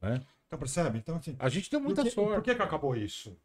[0.00, 0.20] Né?
[0.46, 0.98] Então percebe?
[0.98, 2.34] Então assim, A gente deu muita por que, sorte.
[2.34, 3.36] Por que, que acabou isso?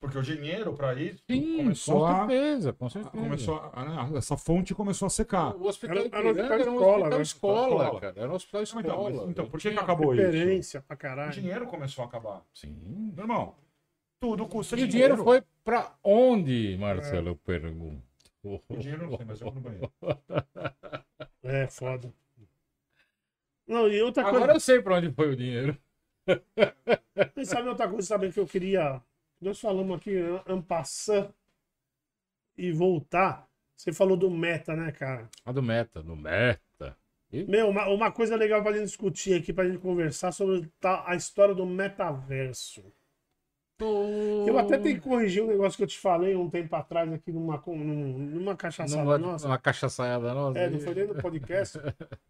[0.00, 3.10] Porque o dinheiro para isso Sim, começou com a, certeza, com a- certeza.
[3.16, 3.70] começou a,
[4.12, 5.54] a- essa fonte começou a secar.
[5.54, 7.22] O hospital Era- era hospital era um escola, hospital né?
[7.22, 8.00] escola, Escola.
[8.00, 8.14] cara.
[8.20, 9.10] Era um hospital Então, escola.
[9.20, 10.22] mas, então, por que, que acabou isso?
[10.24, 11.30] Referência pra O caralho.
[11.32, 12.42] dinheiro começou a acabar.
[12.52, 13.12] Sim.
[13.14, 13.54] Meu irmão,
[14.20, 15.14] tudo custa E o dinheiro.
[15.14, 17.28] dinheiro foi pra onde, Marcelo?
[17.28, 18.02] Eu pergunto.
[18.42, 19.92] O dinheiro não sei, mas eu vou no banheiro.
[21.42, 22.12] É, foda.
[23.66, 24.56] Não, e outra Agora coisa.
[24.56, 25.78] eu sei pra onde foi o dinheiro.
[27.36, 29.00] Mas sabe outra coisa também que eu queria.
[29.40, 30.16] Nós falamos aqui,
[30.46, 31.32] ampassar
[32.56, 33.48] e voltar.
[33.76, 35.28] Você falou do meta, né, cara?
[35.44, 36.96] A do Meta, do Meta.
[37.32, 41.54] Meu, uma, uma coisa legal pra gente discutir aqui, pra gente conversar sobre a história
[41.54, 42.84] do metaverso.
[43.80, 47.32] Eu até tenho que corrigir um negócio que eu te falei um tempo atrás aqui
[47.32, 49.46] numa, numa cachaçada Numa, nossa.
[49.46, 50.58] uma cachaçaiada nossa.
[50.58, 51.78] É, não foi nem no podcast.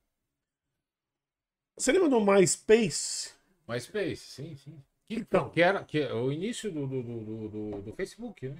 [1.76, 3.32] Você lembra do MySpace?
[3.68, 4.82] MySpace, sim, sim.
[5.08, 5.50] Que, Então.
[5.50, 8.56] que era que é o início do, do, do, do- do- do Facebook, né?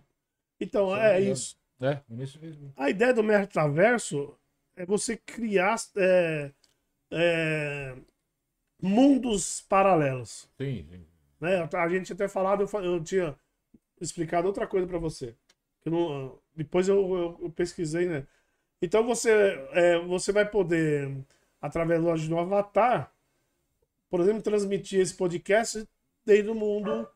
[0.60, 1.56] Então, é isso.
[1.80, 2.72] É, início do Facebook.
[2.76, 4.36] A ideia do metaverso
[4.76, 6.52] é você criar é,
[7.10, 7.96] é,
[8.80, 10.48] mundos paralelos.
[10.60, 11.06] Sim, sim.
[11.42, 11.68] Né?
[11.74, 13.36] A gente até falado, eu, eu tinha
[14.00, 15.36] explicado outra coisa para você.
[15.82, 18.26] que não- depois eu, eu- eu pesquisei, né?
[18.82, 19.30] Então você,
[19.72, 21.10] é, você vai poder,
[21.60, 23.12] através lógico, do avatar,
[24.10, 25.88] por exemplo, transmitir esse podcast
[26.26, 27.08] dentro do mundo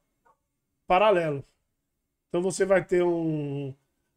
[0.87, 1.45] paralelo.
[2.29, 3.75] Então você vai ter um.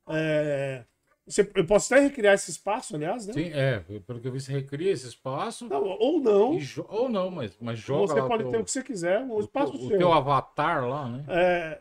[0.10, 0.86] é,
[1.30, 3.34] você- eu posso até recriar esse espaço, aliás, né?
[3.34, 3.80] Sim, é.
[4.06, 5.68] Pelo que eu vi, você recria esse espaço.
[5.69, 6.57] Não, ou não.
[6.88, 9.34] ou não, mas, mas joga Você pode o ter teu, o que você quiser, um
[9.34, 9.97] o espaço teu, o seu.
[9.97, 11.23] teu avatar lá, né?
[11.27, 11.80] É,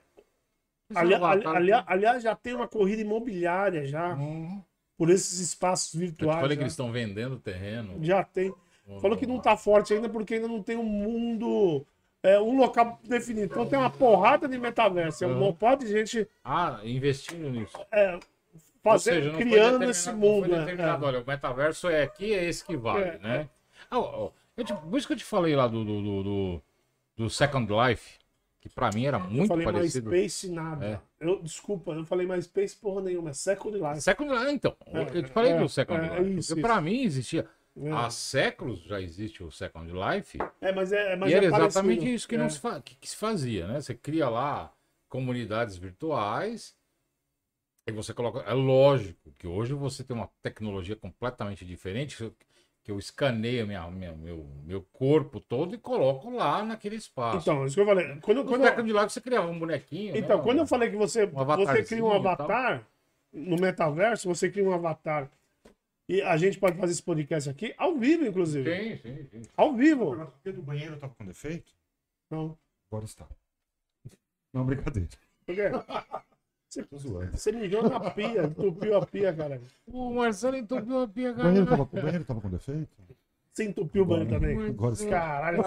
[0.94, 4.62] ali- ali- aqui- aliás, já tem uma corrida imobiliária já Hum.
[4.96, 6.40] por esses espaços Eu virtuais.
[6.40, 6.64] falei que já.
[6.64, 7.98] eles estão vendendo terreno.
[8.04, 8.52] Já tem.
[9.00, 11.84] Falou que não tá forte ainda porque ainda não tem um mundo,
[12.22, 13.44] é, um local definido.
[13.52, 15.22] Então tem uma porrada de metaverso.
[15.24, 17.76] É um monte de gente Ah, investindo nisso.
[17.92, 18.18] é,
[18.82, 20.48] fazer, seja, não criando esse não mundo.
[20.48, 20.58] né?
[20.60, 23.18] determinado, Olha, o metaverso é aqui, é esse que vale, É.
[23.18, 23.48] né?
[23.90, 26.62] Ah, ó, eu te- por isso que eu te falei lá do, do, do,
[27.16, 28.18] do- Second Life,
[28.60, 30.10] que pra mim era Eu muito falei parecido.
[30.10, 30.86] MySpace nada.
[30.86, 31.00] É.
[31.26, 33.30] Eu, desculpa, eu falei MySpace porra nenhuma.
[33.30, 34.00] É Second Life.
[34.00, 34.76] Second Life, então.
[34.86, 36.38] É, eu te falei é, do Second é, Life.
[36.38, 36.56] isso.
[36.60, 37.46] pra mim existia.
[37.80, 37.90] É.
[37.92, 40.36] Há séculos já existe o Second Life.
[40.60, 41.68] É, mas é, mas e é era parecido.
[41.68, 42.38] exatamente isso que, É.
[42.38, 43.80] não se fa- que- que se fazia, né?
[43.80, 44.72] Você cria lá
[45.08, 46.74] comunidades virtuais
[47.88, 48.40] e você coloca.
[48.40, 52.16] É lógico que hoje você tem uma tecnologia completamente diferente,
[52.84, 57.38] que eu- escaneio minha, minha- meu, meu corpo todo e coloco lá naquele espaço.
[57.38, 58.06] Então, isso que eu falei.
[58.20, 60.16] Quando, quando, eu- Second Life você criava um bonequinho.
[60.16, 60.42] então, né?
[60.44, 62.86] quando eu falei que você, você avatarzinho cria um avatar
[63.32, 65.30] no metaverso, você cria um avatar.
[66.08, 68.74] E a gente pode fazer esse podcast aqui ao vivo, inclusive.
[68.74, 69.42] Sim, sim, sim.
[69.54, 70.12] Ao vivo.
[70.46, 71.70] O do banheiro tava com defeito?
[72.30, 72.56] Não.
[72.90, 73.26] Agora está.
[74.54, 75.10] Não, brincadeira.
[75.44, 75.64] Por quê?
[76.90, 77.30] Tô zoando.
[77.36, 79.60] Você mijou na pia, entupiu a pia, cara.
[79.86, 81.76] O Marcelo entupiu a pia, O banheiro cara.
[81.78, 82.88] tava, o banheiro tava com defeito?
[83.52, 84.66] Você entupiu o banho também.
[84.68, 85.08] Agora está.
[85.10, 85.62] Caralho.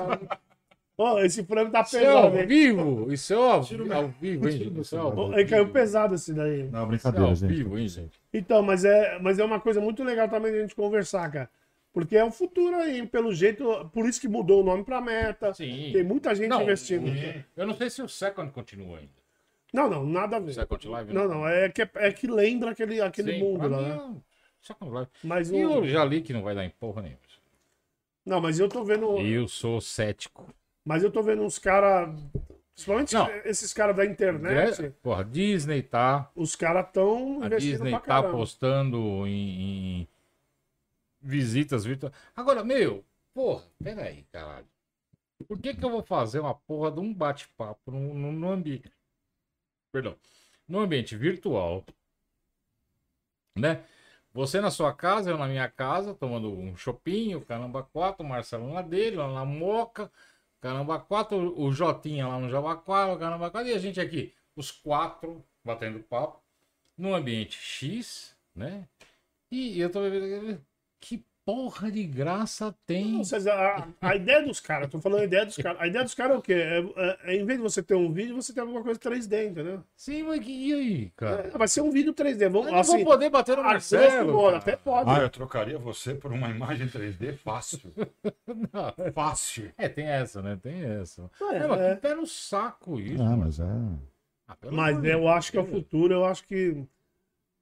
[0.98, 2.46] Ó, esse frango tá Isso é pesado, ao hein?
[2.46, 3.12] vivo?
[3.12, 4.70] Isso é ao, Tira o ao vivo, hein, gente?
[4.70, 5.18] meu Isso é ao.
[5.18, 6.64] Ó, Ele caiu pesado esse daí.
[6.70, 7.54] Não, isso é brincadeira, ao gente.
[7.54, 8.22] vivo, hein, gente?
[8.32, 11.50] Então, mas é, mas é uma coisa muito legal também de a gente conversar, cara.
[11.92, 13.90] Porque é o futuro aí, pelo jeito.
[13.92, 15.54] Por isso que mudou o nome pra meta.
[15.54, 15.90] Sim.
[15.92, 17.08] Tem muita gente Não, investindo.
[17.58, 19.21] Eu não sei se o Second continua ainda.
[19.72, 20.54] Não, não, nada a ver.
[20.54, 23.96] Second Life Não, não, é que, é que lembra aquele, aquele Sim, mundo lá, né?
[24.18, 24.22] é
[24.62, 25.12] Second Life.
[25.24, 25.72] Mas E o...
[25.78, 27.22] eu já li que não vai dar em porra nenhuma.
[28.26, 29.18] Não, mas eu tô vendo.
[29.20, 30.54] Eu sou cético.
[30.86, 32.10] Mas eu tô vendo uns caras.
[32.74, 33.28] Principalmente Não.
[33.46, 34.82] esses caras da internet.
[34.82, 36.30] Gra- Porra, Disney tá.
[36.36, 40.08] Os caras tão A Disney tá apostando em, em
[41.22, 42.14] visitas virtuais.
[42.36, 43.04] Agora, meu,
[43.34, 44.68] porra, peraí, caralho.
[45.48, 48.92] Por que que eu vou fazer uma porra de um bate-papo no, no, no ambiente.
[49.92, 50.16] Perdão.
[50.68, 51.86] No ambiente virtual.
[53.56, 53.84] Né?
[54.34, 58.74] Você na sua casa, eu na minha casa, tomando um chopinho, caramba 4, o Marcelo
[58.74, 60.10] na dele, lá na Moca,
[60.62, 65.44] caramba 4, o Jotinha lá no Jabaquara, caramba 4, e a gente aqui, os quatro,
[65.66, 66.42] batendo papo,
[66.98, 68.88] num ambiente X, né?
[69.52, 70.66] E eu tô vendo
[71.00, 73.14] que porra de graça tem.
[73.14, 73.54] Não, César,
[74.02, 75.82] a, a ideia dos caras, tô falando a ideia dos caras.
[75.82, 76.54] A ideia dos caras é o quê?
[76.54, 79.48] É, é- é, em vez de você ter um vídeo, você tem alguma coisa 3D,
[79.50, 79.84] entendeu?
[79.96, 81.48] Sim, mas que, e aí, cara?
[81.54, 82.50] É, vai ser um vídeo 3D.
[82.50, 84.48] Vamos, assim, vou poder bater no Marcelo.
[84.50, 85.10] até pode.
[85.10, 87.92] Ah, eu trocaria você por uma imagem 3D fácil.
[88.48, 89.72] Não, Fácil.
[89.78, 90.58] É, tem essa, né?
[90.62, 91.30] Tem essa.
[91.52, 91.96] É, É, mas é.
[91.96, 93.22] que pé no saco isso.
[93.24, 93.64] Ah, mas é.
[94.48, 96.84] Ah, Mas eu acho que é o futuro, eu acho que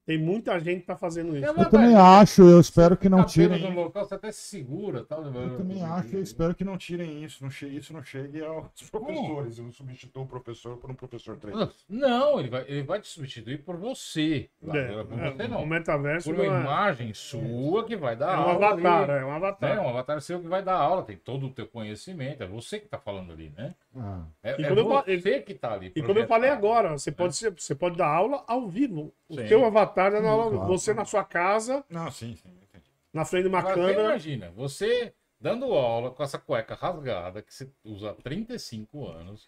[0.09, 1.45] tem muita gente que tá fazendo isso.
[1.45, 3.61] É Eu uma também velho, acho, eu espero que não tirem.
[3.61, 5.23] no local, você até se segura, tal.
[5.23, 7.43] Eu também acho, eu espero que não tirem isso.
[7.43, 9.59] Não chegue, isso não chegue aos professores.
[9.59, 11.69] Eu não substituo o professor por um professor 3D.
[11.87, 14.49] Não, ele vai, ele vai te substituir por você.
[14.63, 15.65] Lá, É, por é, você o não.
[15.67, 18.67] metaverso Por uma não é, imagem sua que vai dar é um aula.
[18.67, 19.19] avatar, ali.
[19.21, 19.79] é um É, avatar.
[19.79, 22.87] um avatar seu que vai dar aula, tem todo o teu conhecimento, é você que
[22.87, 23.75] tá falando ali, né?
[23.95, 25.91] Ah, É, E é quando eu fa- você que tá ali.
[25.95, 29.13] E como eu falei agora, você pode, ser, você pode dar aula ao vivo.
[29.27, 29.47] O Sim.
[29.47, 30.61] teu avatar dando aula, ao vivo.
[30.65, 30.77] claro.
[30.77, 32.49] você na sua casa, não, sim, sim.
[32.49, 32.85] entendi.
[33.13, 34.03] na frente de uma Agora, você câmera.
[34.09, 39.47] imagina, você dando aula com essa cueca rasgada, que você usa há 35 anos,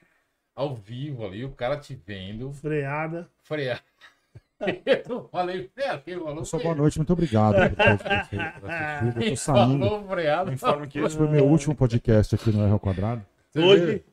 [0.55, 3.29] ao vivo ali, o cara te vendo, freada.
[3.43, 3.83] frear.
[5.07, 7.75] Eu falei, freado, quem falou boa noite, muito obrigado por
[8.29, 8.39] ter.
[9.25, 9.85] Eu tô saindo.
[9.85, 10.51] falou freado?
[10.53, 13.25] Informo que esse foi meu último podcast aqui no R ao Quadrado.
[13.55, 14.03] Hoje?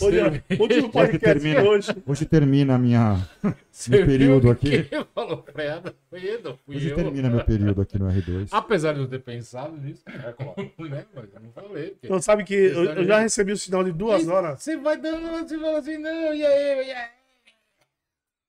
[0.00, 1.60] Hoje, último podcast termina.
[1.62, 1.88] de hoje.
[2.06, 3.28] Hoje termina a minha.
[3.70, 4.84] Você Meu período aqui.
[5.14, 5.94] Falou ela?
[6.08, 6.94] Foi eu, fui Hoje eu.
[6.96, 8.48] termina meu período aqui no R2.
[8.52, 10.54] Apesar de eu ter pensado nisso, é claro,
[10.88, 11.04] né?
[11.14, 11.90] Mas eu não falei.
[11.90, 14.62] porque- Então, sabe que eu, eu já recebi o sinal de duas horas.
[14.62, 17.08] Você vai dando, você fala assim, não, e aí, e aí?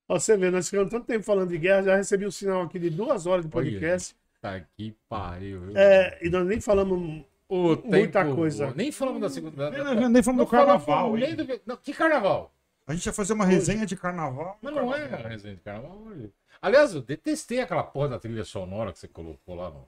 [0.08, 2.78] Ó, você vê, nós ficamos tanto tempo falando de guerra, já recebi o sinal aqui
[2.78, 4.14] de duas horas de podcast.
[4.40, 5.76] Tá que pariu, viu?
[5.76, 7.24] É, e nós nem falamos.
[7.48, 8.66] O muita tempo coisa.
[8.66, 8.76] voa.
[8.76, 9.70] Nem falamos da segunda.
[9.70, 12.52] Nem, nem- nem falando Não do carnaval, falamos nem do- Não, que carnaval?
[12.86, 14.58] A gente ia fazer uma resenha de carnaval.
[14.62, 16.30] Mas não é a resenha de carnaval hoje.
[16.60, 19.86] Aliás, eu detestei aquela porra da trilha sonora que você colocou lá no.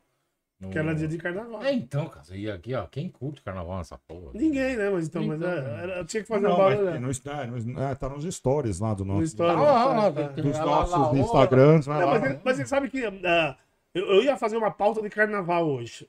[0.60, 0.70] no...
[0.70, 1.62] Que era dia de carnaval.
[1.62, 2.86] É, então, cara, você ia aqui, ó.
[2.86, 4.30] Quem curte carnaval nessa porra?
[4.34, 4.88] Ninguém, né?
[4.90, 6.90] Mas então, mas Então, é, era- eu tinha que fazer Não, um mas barulho.
[6.92, 6.98] né?
[6.98, 9.26] no, é, no- é, tá nos stories lá do nosso.
[9.28, 9.56] stories.
[9.56, 11.86] Ah, lá, lá, Tá, tem- Dos lá, nossos lá, Instagrams.
[11.86, 12.18] Não, lá.
[12.20, 13.56] mas, mas você sabe que ah,
[13.94, 16.08] eu, eu ia fazer uma pauta de carnaval hoje.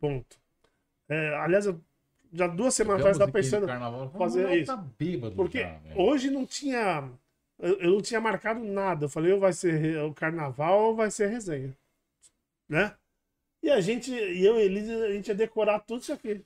[0.00, 0.36] Ponto.
[1.08, 1.80] É, aliás, eu,
[2.32, 3.66] já duas semanas atrás estava pensando.
[3.66, 4.74] carnaval, fazer isso.
[4.74, 6.00] Tá bêbado Porque velho.
[6.00, 7.08] hoje não tinha.
[7.58, 9.04] Eu, eu não tinha marcado nada.
[9.04, 11.76] Eu falei, ou vai ser o carnaval ou vai ser resenha.
[12.68, 12.94] Né?
[13.62, 16.44] E a gente, e eu e Elise, a gente ia decorar tudo isso aqui.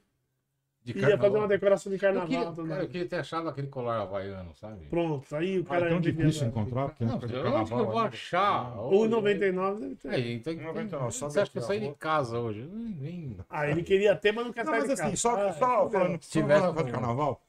[0.89, 1.27] De Ia carnaval.
[1.27, 2.29] fazer uma decoração de Eu carnaval.
[2.29, 4.87] queria, tudo cara, eu queria ter achado aquele colar havaiano, sabe?
[4.87, 5.87] Pronto, aí o Ah, cara.
[5.87, 7.85] é tão devia- difícil encontrar, porque é Não, de onde que eu carnaval.
[7.87, 8.09] vou ainda.
[8.09, 8.75] achar?
[8.79, 10.09] 1,99 deve ter.
[10.15, 12.63] É, então, 99, sobe você acha que eu saí de casa hoje?
[12.73, 15.17] Nem- nem- Ah, ele queria ter, mas não quer Não, sair mas de assim, casa.
[15.17, 16.01] só, Ah, só fudeu.
[16.01, 17.43] falando Se só tivesse falando de carnaval,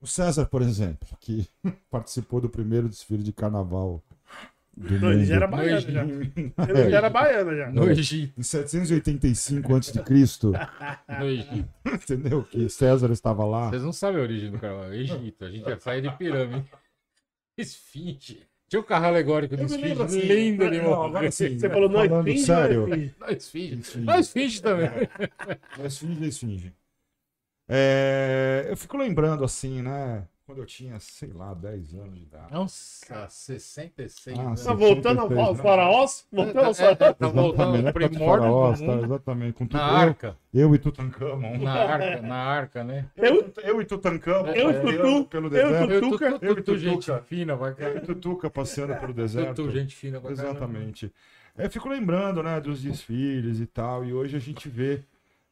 [0.00, 1.46] o César, por exemplo, que
[1.90, 4.02] participou do primeiro desfile de carnaval
[4.78, 6.04] do Não, ele já era baiano já.
[6.04, 7.70] Ele já era baiano já.
[7.70, 8.38] No Egito.
[8.38, 10.02] em 785 a.C.,
[11.18, 11.68] No Egito.
[11.86, 12.44] entendeu?
[12.44, 13.70] Que César estava lá.
[13.70, 14.92] Vocês não sabem a origem do carnaval.
[14.94, 15.44] Egito.
[15.44, 16.64] A gente ia sair de pirâmide.
[17.58, 18.46] Esfinge.
[18.68, 20.02] Tinha o carro alegórico me esfinge.
[20.02, 21.08] assim, lindo de não, morrer.
[21.08, 23.14] agora sim, Você falou, não é falando finge, sério, não é finge.
[23.18, 23.74] Não, esfinge.
[23.80, 24.04] Esfinge.
[24.06, 24.86] Não, esfinge também.
[25.78, 26.72] É esfinge, é esfinge.
[27.66, 30.22] É, eu fico lembrando assim, né?
[30.48, 32.50] Quando eu tinha, sei lá, 10 anos de idade.
[32.50, 34.64] Nossa, 66 Ah, anos.
[34.64, 36.26] Tá voltando ao- aos faraós?
[36.32, 36.96] Voltando aos faraós.
[36.96, 39.52] Tá voltando ao de primórdio faraós, tá, exatamente.
[39.52, 40.36] Com tudo, Na eu, arca.
[40.54, 41.58] eu e Tutankhamon.
[41.58, 43.04] Na arca, na arca, né?
[43.14, 44.46] Eu- eu e Tutankhamon.
[44.52, 45.92] Eu e Tutu, Pelo eu e deserto.
[45.92, 46.30] Eu, Tutuca.
[46.32, 46.78] tu, tu, Eu e tu, Tutuca.
[46.78, 49.54] gente fina, vai Eu e Tutuca passeando pelo deserto.
[49.66, 51.12] Tu, gente fina, vai Exatamente.
[51.58, 55.02] Eu fico lembrando, né, dos desfiles e tal, e hoje a gente vê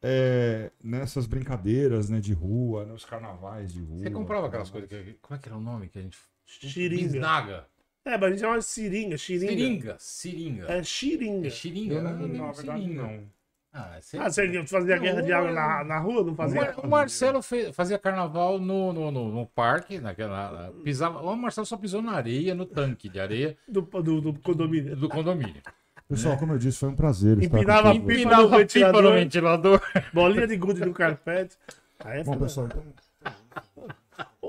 [0.09, 3.99] é, nessas brincadeiras, né, de rua, nos carnavais de rua.
[4.05, 5.15] Você comprava aquelas coisas que.
[5.21, 6.17] Como é que era o nome que a gente.
[6.47, 7.03] Xiringa.
[7.13, 7.67] Bisnaga.
[8.05, 9.49] É, mas a gente chama de seringa, xiringa.
[9.51, 9.97] Seringa.
[9.99, 10.67] Seringa.
[10.73, 11.47] É xiringa.
[11.49, 11.95] É xiringa?
[11.95, 13.03] Eu não, Ah, não, na lembro verdade, seringa.
[13.03, 13.37] não.
[13.73, 14.17] Ah, você...
[14.17, 16.23] Ah, você fazia guerra de água na, na rua?
[16.25, 16.61] Não O, fazia?
[16.61, 21.37] Mar- o Marcelo fe- fazia carnaval no, no, no, no parque, naquela, na- pisava, o
[21.37, 24.97] Marcelo só pisou na areia, no tanque de areia Do, do, do condomínio.
[24.97, 25.61] do condomínio.
[26.09, 28.05] Pessoal, como eu disse, foi um prazer estar Empinava com a vocês.
[28.07, 29.81] pipa Empinava no a pipa no ventilador.
[30.15, 31.57] Bolinha de gude no carpete.
[32.01, 32.83] Aí é Bom, pessoal, então...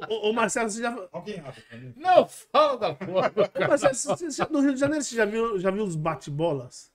[0.08, 0.96] Ô, Marcelo, você já.
[1.12, 1.44] Alguém?
[1.96, 5.60] Não, fala da porra Ô, Marcelo, você- você- no Rio de Janeiro, você já viu,
[5.60, 6.92] já viu os bate-bolas?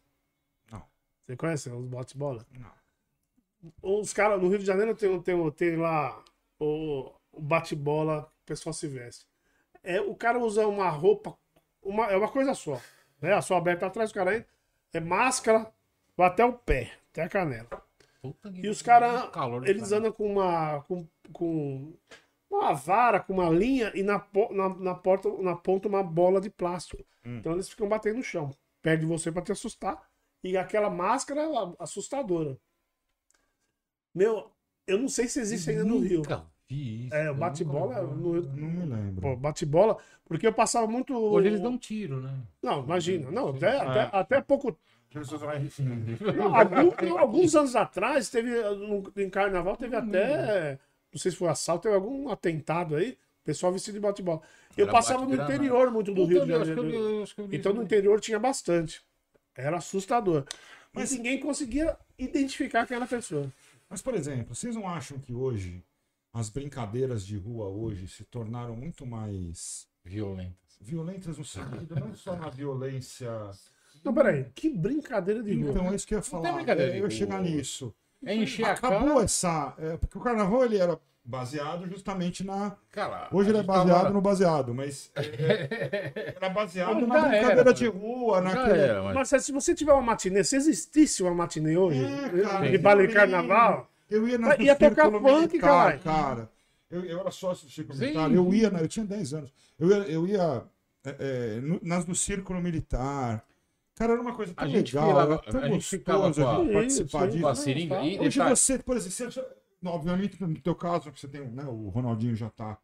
[0.70, 0.82] Não.
[1.20, 2.46] Você conhece os bate-bolas?
[2.52, 2.70] Não.
[4.00, 6.22] Os caras, no Rio de Janeiro tem, tem, tem lá
[6.60, 9.26] o, o bate-bola o pessoal se veste.
[9.82, 11.36] É, o cara usa uma roupa,
[11.82, 12.80] uma, é uma coisa só.
[13.22, 13.32] Né?
[13.32, 14.48] A sua aberta atrás, o cara entra,
[14.92, 15.72] é máscara,
[16.16, 17.68] vai até o pé, até a canela.
[18.20, 19.30] Puta que E os caras,
[19.64, 19.96] eles caralho.
[19.96, 21.94] andam com uma, com, com
[22.50, 26.50] uma vara, com uma linha e na, na, na, porta, na ponta uma bola de
[26.50, 27.02] plástico.
[27.24, 27.38] Hum.
[27.38, 28.50] Então eles ficam batendo no chão,
[28.82, 30.02] perto de você pra te assustar.
[30.44, 31.46] E aquela máscara é
[31.78, 32.58] assustadora.
[34.12, 34.50] Meu,
[34.86, 36.18] eu não sei se existe ainda no Rio.
[36.18, 37.14] Nunca vi isso.
[37.14, 39.20] É, o bate-bola no Não me lembro.
[39.20, 41.14] Pô, bate-bola, porque eu passava muito.
[41.16, 42.34] Hoje eles dão tiro, né?
[42.62, 43.30] Não, imagina.
[43.30, 43.82] Não, até, Ah.
[43.90, 44.76] até, até pouco
[45.14, 46.18] Eles usam R15.
[46.36, 50.78] Não, algum- alguns anos atrás, teve no- em carnaval, teve até.
[51.12, 53.18] Não sei se foi assalto, teve algum atentado aí.
[53.44, 54.40] Pessoal vestido de bate-bola.
[54.76, 55.54] Eu Era passava no bate-granada.
[55.54, 57.24] interior muito do Rio de eu acho que eu Janeiro.
[57.52, 59.02] Então no interior tinha bastante.
[59.54, 60.44] Era assustador.
[60.94, 63.50] Mas- Mas ninguém conseguia identificar aquela pessoa.
[63.90, 65.82] Mas, por exemplo, vocês não acham que hoje
[66.32, 70.76] as brincadeiras de rua hoje se tornaram muito mais Violentas.
[70.80, 73.30] violentas no sentido, não só na violência.
[74.02, 74.46] Não, peraí.
[74.54, 75.70] Que brincadeira de rua.
[75.70, 76.52] Então, é isso que eu ia tem falar.
[76.52, 77.94] brincadeira é, de eu ia chegar nisso.
[78.24, 79.24] É encher a Acabou cara.
[79.24, 79.74] essa.
[79.78, 82.76] é, porque o carnaval ele era baseado justamente na.
[82.90, 85.10] Cara, Hoje a ele é gente tava- baseado no baseado, mas.
[85.14, 88.78] é, é, era baseado na brincadeira era, de rua, Já naquele.
[88.80, 89.30] era, mas...
[89.32, 93.14] Mas se você tiver uma matinê, se existisse uma matinê hoje, É, cara, de de
[93.14, 96.00] carnaval, Eu ia na ia tocar funk, militar, caralho.
[96.00, 96.50] cara.
[96.90, 98.04] Eu, eu era sócio do círculo Sim.
[98.06, 98.32] militar.
[98.32, 99.52] Eu ia, na- eu tinha 10 anos.
[99.78, 100.62] Eu ia, eu ia
[101.04, 101.16] é,
[101.56, 103.44] é, no- nas do círculo militar.
[103.94, 106.46] Cara, era uma coisa tão A gente legal, ficava- era tão a gente ficava gostoso
[106.46, 107.42] com a- gente participar disso.
[107.42, 108.00] Com a seringa.
[108.00, 109.46] Hoje detalhe, você, por exemplo, você,
[109.80, 112.78] não, obviamente no teu caso, que você tem, né, o Ronaldinho já tá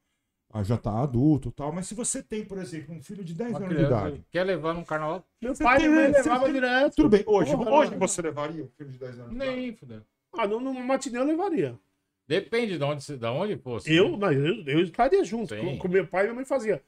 [0.50, 1.70] ah, já tá adulto e tal.
[1.70, 4.24] Mas se você tem, por exemplo, um filho de 10 Uma anos de idade.
[4.30, 5.22] quer levar num carnaval?
[5.42, 6.94] Meu Você pai tem- você levava tem- direto.
[6.96, 9.50] Tudo bem, hoje, Porra, hoje você levaria um filho de 10 anos de idade?
[9.56, 10.00] Nem, fudeu.
[10.32, 11.78] Ah, no, no matinê eu levaria.
[12.26, 13.94] Depende de onde, você- da onde fosse.
[13.94, 15.54] Eu, mas eu, eu estaria junto.
[15.54, 15.60] Sim.
[15.62, 16.82] Com, com meu pai e minha mãe fazia.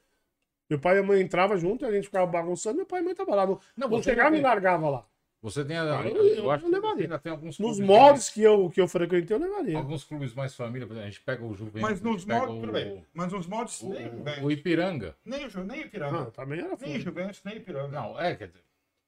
[0.68, 3.14] Meu pai e minha mãe entravam junto, a gente ficava bagunçando, meu pai e minha
[3.14, 3.46] mãe tava lá.
[3.46, 5.06] Não, Não, não você chegava não e largava lá.
[5.42, 5.74] Você tem.
[5.78, 7.04] a- Ah, eu- eu, eu acho que levaria.
[7.04, 9.78] ainda tem alguns Nos moldes que eu, que eu frequentei, eu levaria.
[9.78, 11.80] Alguns clubes mais família, por exemplo, a gente pega o Juventus.
[11.80, 13.02] Mas nos moldes, o-.
[13.14, 15.16] Mas nos moldes, nem o O, o Ipiranga.
[15.24, 16.30] nem o nem o Ah, Ipiranga.
[16.32, 17.00] também era Nem o.
[17.00, 17.88] Juventus, nem o Ipiranga.
[17.88, 18.60] Não, é, quer dizer.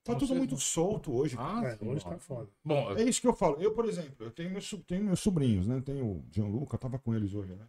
[0.04, 1.36] Tá tudo muito não- solto hoje.
[1.38, 2.10] Ah, É, sim, hoje ó.
[2.10, 2.50] tá foda.
[2.64, 3.60] Bom, É isso que eu falo.
[3.62, 5.80] Eu, por exemplo, eu tenho, meus, tenho meus sobrinhos, né?
[5.80, 7.66] Tenho o Gianluca, tava com eles hoje, né?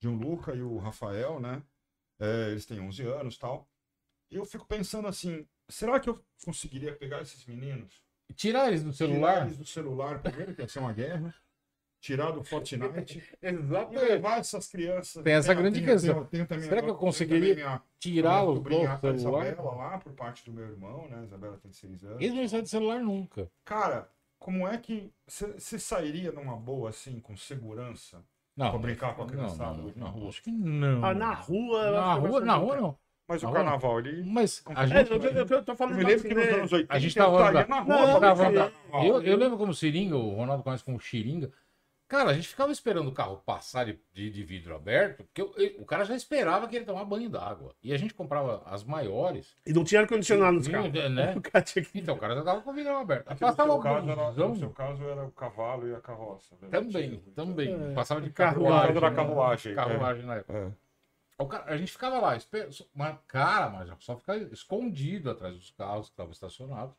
[0.00, 1.62] Gianluca e o Rafael, né?
[2.20, 3.68] É, eles têm 11 anos e tal.
[4.30, 8.02] E eu fico pensando assim, será que eu conseguiria pegar esses meninos,
[8.34, 9.46] tirar eles do tirar celular.
[9.46, 11.34] eles do celular, primeiro que ia ser uma guerra,
[12.06, 14.04] tirar do Fortnite e Exatamente.
[14.04, 15.22] levar essas crianças...
[15.22, 16.14] Tem essa grande tenho- questão.
[16.14, 19.46] tenho- tenho também Será que eu conseguiria Tirá-los sobrinha, do a celular.
[19.46, 21.18] Isabela lá, por parte do meu irmão, né?
[21.20, 22.20] A Isabela tem 6 anos.
[22.22, 23.50] Eles não saem do celular nunca.
[23.64, 24.08] Cara,
[24.38, 28.22] como é que você sairia numa boa, assim, com segurança?
[28.56, 28.70] Não.
[28.70, 30.28] Pra brincar com a não, criançada não, hoje na não, rua?
[30.28, 31.04] acho que não.
[31.04, 31.78] Ah, na rua.
[31.82, 32.98] eu Na rua, na rua não.
[33.28, 33.52] Mas o não.
[33.52, 34.22] carnaval, ele.
[34.24, 35.10] Mas a É, gente.
[35.10, 36.58] eu, eu, eu tô Eu falando me do lembro que nos matinê.
[36.60, 39.04] anos 80 A gente eu tava estaria andando- na Não, rua tava de carnaval.
[39.04, 41.50] Eu, eu lembro como Seringa, o Ronaldo conhece como Xiringa.
[42.08, 43.98] Cara, a gente ficava esperando o carro passar de,
[44.30, 47.74] de- vidro aberto, porque o, ele- o cara já esperava que ele tomar banho d'água.
[47.82, 49.56] E a gente comprava as maiores.
[49.66, 50.92] E não tinha ar-condicionado nos carros.
[50.92, 51.34] né?
[51.36, 51.98] O cara tinha que...
[51.98, 53.26] Então o cara já tava com o vidro aberto.
[53.28, 56.00] Aqui no Passava seu, o caso era, no seu caso era o cavalo e a
[56.00, 56.54] carroça.
[56.62, 56.68] né?
[56.70, 57.74] Também, também.
[57.90, 57.94] É.
[57.94, 58.96] Passava de Carruagem, carruagem.
[58.96, 59.16] era né?
[59.16, 59.74] carruagem, é.
[59.74, 60.58] Carruagem na época.
[60.58, 60.86] É.
[61.42, 65.70] O cara- a gente ficava lá, esper- mas, cara, mas só ficava escondido atrás dos
[65.70, 66.94] carros que estavam estacionados.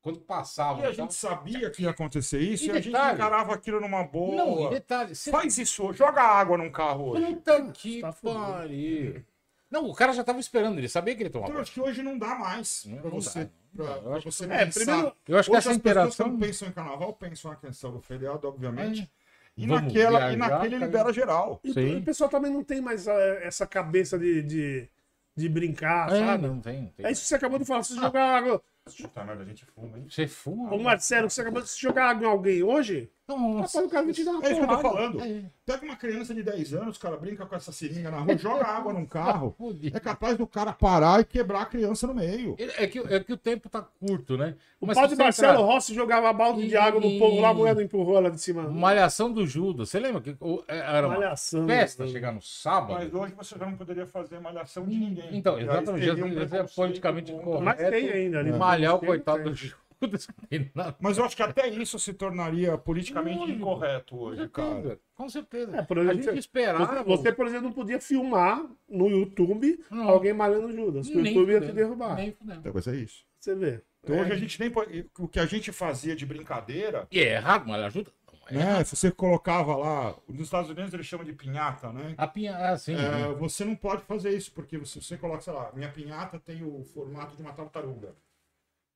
[0.00, 0.80] Quando passava.
[0.82, 3.80] E a o gente sabia que ia acontecer isso E e, a gente encarava aquilo
[3.80, 4.36] numa boa.
[4.36, 7.26] Não, e detalhe, você Faz isso, joga água num carro hoje.
[7.34, 9.24] Puta que Tá pariu.
[9.70, 12.02] Não, o cara já tava esperando, ele sabia que ele tomava Então, acho que hoje
[12.02, 15.38] não dá mais Não- pra não você, dá, pra, pra acho você É, primeiro, Eu
[15.38, 19.10] acho que essa as pessoas, quando pensam em carnaval, pensam na questão do feriado, obviamente.
[19.56, 20.86] E, Vamos naquela, e viajar, naquele cara.
[20.86, 21.60] libera geral.
[21.64, 21.96] E Sim.
[21.96, 24.88] o pessoal também não tem mais eh, essa cabeça de, de,
[25.36, 26.46] de brincar, É, sabe?
[26.46, 26.82] não tem.
[26.82, 27.04] não tem.
[27.06, 27.82] É isso que você acabou de falar.
[27.82, 28.62] Se jogar água.
[28.94, 30.06] Puta merda, a gente fuma, hein?
[30.08, 30.74] Você fuma.
[30.74, 33.10] Ô Marcelo, você acabou de jogar água em alguém hoje?
[33.28, 33.78] Nossa.
[33.78, 35.20] Rapaz, o cara vai te dar uma É isso que eu tô falando.
[35.22, 35.42] É.
[35.66, 38.92] Pega uma criança de 10 anos, cara, brinca com essa seringa na rua, joga água
[38.92, 39.54] num carro.
[39.92, 42.56] É capaz do cara parar e quebrar a criança no meio.
[42.58, 44.54] É que, é que o tempo tá curto, né?
[44.80, 47.54] O Mas padre Marcelo entrar- Rossi jogava balde de água no E- povo lá, a
[47.54, 48.62] mulher não empurrou lá de cima.
[48.62, 49.90] Malhação do Judas.
[49.90, 51.66] Você lembra que o- é, era uma Malhação.
[51.66, 52.10] festa né?
[52.10, 52.94] chegar no sábado?
[52.94, 55.28] Mas hoje você já não poderia fazer malhação de ninguém.
[55.36, 57.62] Então, exatamente, um já- já é politicamente correto.
[57.64, 58.52] Mas tem ainda ali.
[58.52, 59.46] Malhar o coitado tem.
[59.48, 59.87] do Judas.
[60.00, 60.96] Que tem nada.
[61.00, 63.58] Mas eu acho que até isso se tornaria politicamente Lógico.
[63.58, 64.72] incorreto Com hoje, cara.
[64.74, 65.00] certeza.
[65.14, 65.76] Com certeza.
[65.76, 67.02] É, por a exemplo, gente você- esperava.
[67.02, 70.08] Você, você, por exemplo, não podia filmar no YouTube Não.
[70.08, 71.08] alguém malhando Judas.
[71.08, 72.14] que O YouTube ia te derrubar.
[72.16, 72.60] nem fudendo.
[72.60, 73.24] Então, mas é isso.
[73.40, 73.82] Você vê.
[74.02, 74.20] Então É.
[74.22, 75.06] hoje a gente nem pode.
[75.18, 78.10] O que a gente fazia de brincadeira, E é errado, mas ajuda.
[78.50, 78.84] Não, é né?
[78.84, 80.14] Se você colocava lá.
[80.26, 82.14] Nos Estados Unidos eles chamam de pinhata, né?
[82.16, 82.94] A pinha, assim.
[82.94, 86.62] É, você não pode fazer isso, porque se você coloca, sei lá, minha pinhata tem
[86.64, 88.14] o formato de uma tartaruga.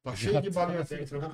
[0.03, 1.17] Tá cheio de balinha dentro.
[1.17, 1.33] Eu vou,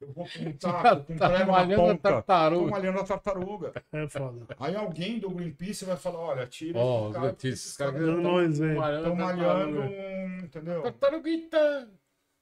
[0.00, 2.08] eu vou com um taco, com um tá prego na malhando a ponta.
[2.08, 2.70] Tô tartaruga.
[2.70, 3.72] malhando a tartaruga.
[3.92, 4.46] É foda.
[4.58, 9.80] Aí alguém do Greenpeace vai falar, olha, tira Ó, esse cara, esses caras estão malhando,
[9.80, 10.82] um, entendeu?
[10.82, 11.88] Tartaruguita.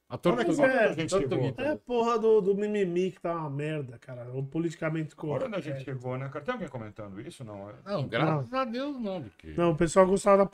[0.08, 0.62] A Olha que tortuga.
[0.62, 1.28] onde a gente chegou.
[1.28, 1.62] tortuguita.
[1.62, 4.30] É a porra do, do mimimi que tá uma merda, cara.
[4.32, 5.46] O politicamente correto.
[5.46, 6.44] onde a gente chegou, né, cara?
[6.44, 7.42] Tem alguém comentando isso?
[7.42, 7.74] Não, é?
[7.84, 10.50] Não, graças a Deus não, porque Não, o pessoal gostava da,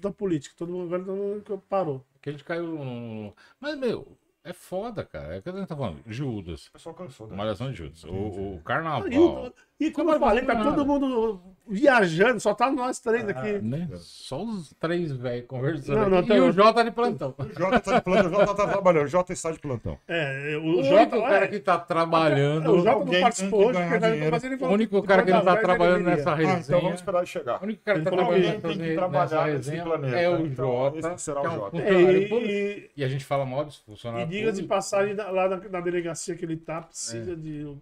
[0.00, 0.54] da política.
[0.56, 2.02] Todo mundo, agora todo mundo parou.
[2.14, 3.34] porque a gente caiu no...
[3.60, 4.08] Mas, meu,
[4.44, 5.36] é foda, cara.
[5.36, 6.02] É o que a gente tá falando.
[6.06, 6.66] Judas.
[6.66, 7.26] O pessoal cansou.
[7.26, 7.34] Né?
[7.34, 8.04] Malhação de Judas.
[8.04, 9.52] O, o carnaval.
[9.80, 13.52] E, o- e como eu falei, tá todo mundo viajando, só tá nós três aqui.
[13.60, 13.88] Né?
[13.96, 15.96] Só os três velhos conversando.
[15.98, 17.34] Não, não, aqui, tá- e o Jota de plantão.
[17.38, 19.98] O Jota tá de plantão, o Jota tá trabalhando, o Jota está de plantão.
[20.06, 21.20] É, O o Jota.
[21.22, 22.70] cara é, que tá trabalhando.
[22.70, 25.56] o Jota não tem participou hoje, porque ele O falou único cara que não tá
[25.56, 26.58] trabalhando nessa Ah, resenha.
[26.60, 27.60] então vamos esperar ele chegar.
[27.60, 30.16] O único cara que tá trabalhando tem que nessa trabalhar nesse planeta.
[30.20, 31.18] é o Então, Jota.
[31.18, 31.78] será o é Jota.
[31.82, 35.48] É, e, e- E a gente fala mal dos e funcionários diga de passagem, lá
[35.48, 37.74] na, na delegacia que ele tá, precisa de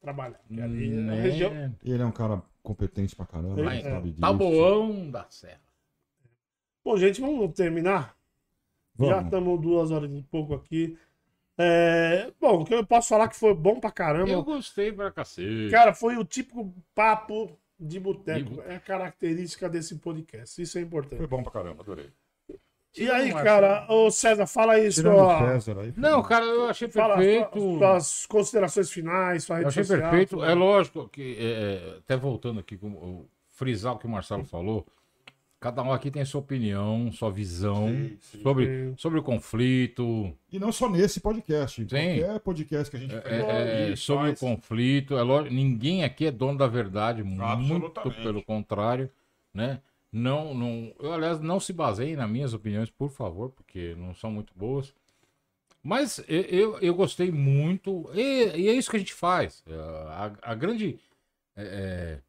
[0.00, 0.38] trabalhar.
[0.46, 1.20] porque ali é Né?
[1.20, 3.76] região- Ele é um cara competente pra caramba, É.
[3.78, 4.20] ele sabe disso.
[4.20, 5.60] Taboão da Serra.
[6.84, 8.16] Bom, gente, vamos terminar?
[8.98, 9.24] Já Vamos.
[9.24, 10.96] estamos duas horas e pouco aqui.
[11.58, 14.30] É, Bom, o que eu posso falar que foi bom pra caramba.
[14.30, 15.70] Eu gostei pra cacete.
[15.70, 18.50] Cara, foi o típico papo de boteco.
[18.50, 18.70] boteco.
[18.70, 20.60] É a característica desse podcast.
[20.60, 21.18] Isso é importante.
[21.18, 22.10] Foi bom pra caramba, adorei.
[22.98, 23.44] E aí, Marcelo.
[23.44, 25.92] cara, ô César, fala aí Tirando sua, César aí.
[25.96, 27.60] Não, cara, eu achei fala perfeito.
[27.60, 30.10] sua- suas considerações finais, sua Eu rede achei social.
[30.10, 30.30] perfeito.
[30.30, 30.44] tudo.
[30.44, 34.86] É lógico que, é, até voltando aqui, com o frisar o que o Marcelo falou,
[35.62, 38.42] Cada um aqui tem sua opinião, sua visão Sim, sim.
[38.42, 38.94] sobre, Sim.
[38.96, 42.18] sobre o conflito, E não só nesse podcast, em Sim.
[42.22, 45.18] qualquer podcast que a gente é, faz, é, sobre o conflito.
[45.18, 49.10] É lógico, ninguém aqui é dono da verdade, muito pelo contrário,
[49.52, 49.80] né?
[50.12, 54.30] Não, não, eu, aliás, não se baseiem nas minhas opiniões, por favor, porque não são
[54.32, 54.92] muito boas.
[55.82, 58.20] Mas eu, eu, eu gostei muito, e,
[58.56, 59.64] e é isso que a gente faz.
[59.66, 60.98] É, A, a grande
[61.56, 62.22] é, é,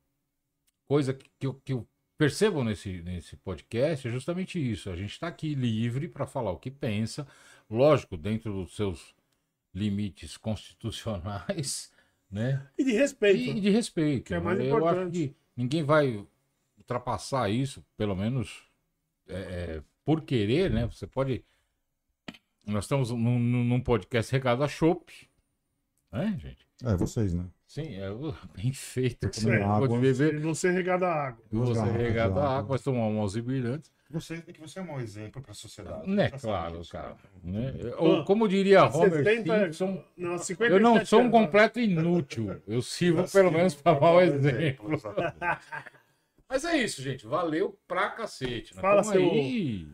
[0.87, 1.87] coisa que, eu, que eu
[2.17, 4.89] percebo nesse, nesse podcast é justamente isso.
[4.89, 7.27] A gente está aqui livre para falar o que pensa,
[7.69, 9.15] lógico, dentro dos seus
[9.73, 11.91] limites constitucionais,
[12.31, 12.67] né?
[12.77, 13.61] E de E respeito.
[13.61, 14.25] de respeito.
[14.25, 15.11] Que é mais Eu acho importante.
[15.29, 16.25] que ninguém vai
[16.91, 18.63] ultrapassar isso, pelo menos
[19.27, 20.85] é, é, por querer, né?
[20.87, 21.43] Você pode.
[22.65, 25.11] Nós estamos num, num podcast regado a chopp,
[26.11, 26.67] né, gente?
[26.83, 27.45] É, vocês, né?
[27.65, 28.09] Sim, é
[28.55, 29.29] bem feito.
[29.33, 29.87] Como eu Água.
[29.87, 30.39] vou beber.
[30.41, 31.43] Não ser regada a água.
[31.49, 32.57] Você regado a água.
[32.57, 33.91] água, mas tomar um brilhantes.
[34.09, 36.09] Você, é que você é um mau exemplo para a sociedade.
[36.09, 37.15] Né, claro, cara.
[37.41, 37.73] né?
[37.97, 42.61] Ou, como diria Homer 70, Simpson, não, 57 eu não sou um completo inútil.
[42.67, 45.13] Eu sirvo pelo menos para favor, mau exemplo, exemplo.
[46.51, 47.25] Mas é isso, gente.
[47.25, 48.75] Valeu pra cacete.
[48.75, 49.87] Nós Fala tamo seu- aí.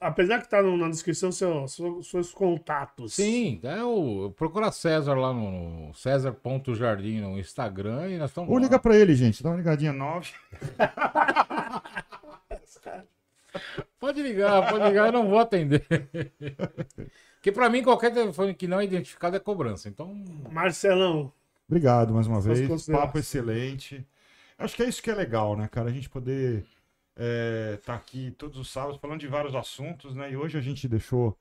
[0.00, 3.14] Apesar que tá no- na descrição seu, seu- seus contatos.
[3.14, 8.56] Sim, é o, procura César lá no, no César.jardim no Instagram e nós estamos Ou
[8.56, 8.62] lá.
[8.62, 9.42] liga pra ele, gente.
[9.42, 10.32] Dá uma ligadinha 9.
[13.98, 15.82] Pode ligar, pode ligar, eu não vou atender.
[17.36, 19.88] Porque pra mim qualquer telefone que não é identificado é cobrança.
[19.88, 20.14] Então,
[20.50, 21.32] Marcelão,
[21.68, 22.86] Obrigado mais uma vez.
[22.86, 24.06] Papo excelente.
[24.58, 25.88] Acho que é isso que é legal, né, cara?
[25.88, 26.66] A gente poder
[27.74, 30.30] estar aqui todos os sábados falando de vários assuntos, né?
[30.30, 31.36] E hoje a gente deixou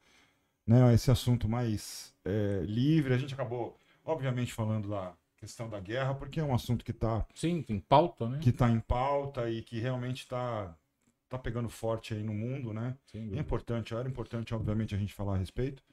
[0.65, 3.13] né, esse assunto mais é, livre.
[3.13, 7.25] A gente acabou, obviamente, falando da questão da guerra, porque é um assunto que está
[7.35, 8.39] sim, tem pauta, né?
[8.41, 10.75] que tá em pauta e que realmente está
[11.29, 12.95] tá pegando forte aí no mundo, né?
[13.05, 15.83] Sem É importante, era importante, obviamente, a gente falar a respeito.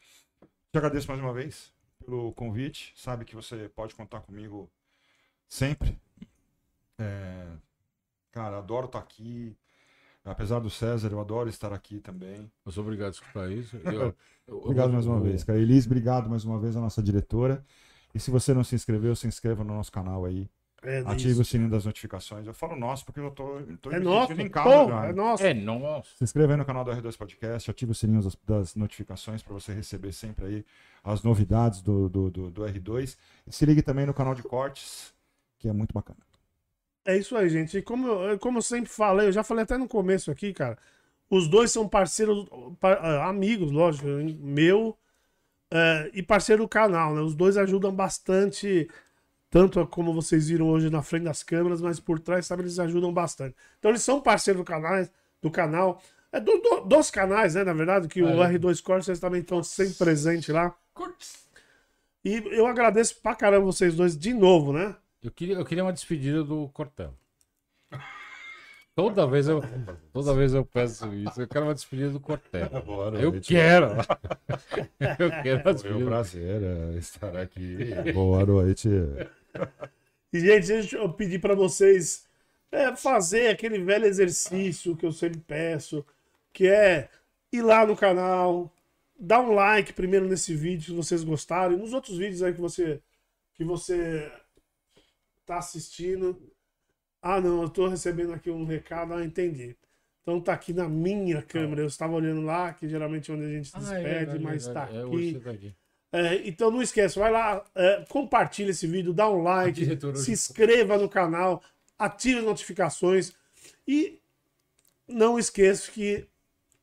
[0.70, 1.72] Te agradeço mais uma vez
[2.04, 2.92] pelo convite.
[2.96, 4.70] Sabe que você pode contar comigo
[5.48, 5.98] sempre.
[7.02, 7.46] É,
[8.30, 9.54] Cara, adoro estar aqui.
[10.24, 12.50] Apesar do César, eu adoro estar aqui também.
[12.64, 13.76] Eu sou obrigado a escutar isso.
[13.84, 14.14] Eu- eu-
[14.46, 15.58] eu Obrigado vou- mais uma vez, cara.
[15.58, 17.64] Elis, obrigado mais uma vez à nossa diretora.
[18.14, 20.48] E se você não se inscreveu, se inscreva no nosso canal aí.
[20.84, 21.42] é Ative isso.
[21.42, 22.46] o sininho das notificações.
[22.46, 24.32] Eu falo nosso porque eu tô, tô É nosso.
[24.32, 25.06] em casa Pô, já.
[25.06, 25.42] é nosso.
[25.44, 26.08] É, nossa.
[26.16, 29.52] Se inscreva aí no canal do R2 Podcast, ative o sininho das, das notificações para
[29.54, 30.64] você receber sempre aí
[31.04, 33.16] as novidades do, do, do, do R2.
[33.46, 35.12] E se ligue também no canal de cortes,
[35.58, 36.18] que é muito bacana.
[37.04, 37.78] É isso aí, gente.
[37.78, 40.78] E como eu, como eu sempre falei, eu já falei até no começo aqui, cara.
[41.28, 42.46] Os dois são parceiros,
[42.78, 44.96] pa- ah, amigos, lógico, meu
[45.70, 47.20] eh, e parceiro do canal, né?
[47.22, 48.88] Os dois ajudam bastante,
[49.50, 53.12] tanto como vocês viram hoje na frente das câmeras, mas por trás, sabe, eles ajudam
[53.12, 53.56] bastante.
[53.78, 55.04] Então eles são parceiros do canal,
[55.40, 58.52] do canal, é do- do- dos canais, né, na verdade, que o É.
[58.52, 60.74] R2 Cortes vocês também estão sempre presentes lá.
[62.24, 64.94] E eu agradeço pra caramba vocês dois de novo, né?
[65.22, 67.14] Eu queria, eu queria uma despedida do Cortella.
[68.92, 69.62] Toda vez eu,
[70.12, 71.40] toda vez eu peço isso.
[71.40, 72.80] Eu quero uma despedida do Cortella.
[72.82, 73.86] Boa Eu quero.
[75.18, 76.06] Eu quero uma Foi um despedida.
[76.06, 78.12] prazer é, estar aqui.
[78.12, 78.88] Boa noite.
[80.32, 82.26] E, gente, deixa eu pedir pra vocês
[82.72, 86.04] é, fazer aquele velho exercício que eu sempre peço,
[86.52, 87.08] que é
[87.52, 88.70] ir lá no canal,
[89.18, 92.60] dar um like primeiro nesse vídeo se vocês gostaram, e nos outros vídeos aí que
[92.60, 93.00] você
[93.54, 94.30] que você
[95.44, 96.40] tá assistindo.
[97.20, 99.76] Ah, não, eu tô recebendo aqui um recado, ah, entendi.
[100.22, 103.48] Então tá aqui na minha câmera, eu estava olhando lá, que geralmente é onde a
[103.48, 105.14] gente Ah, é despede, verdade, mas é tá verdade.
[105.14, 105.40] É, aqui.
[105.40, 105.74] tá aqui.
[106.14, 110.98] É, então não esqueça, vai lá, é, compartilha esse vídeo, dá um like, se inscreva
[110.98, 111.62] no canal,
[111.98, 113.32] ative as notificações
[113.88, 114.20] e
[115.08, 116.26] não esqueça que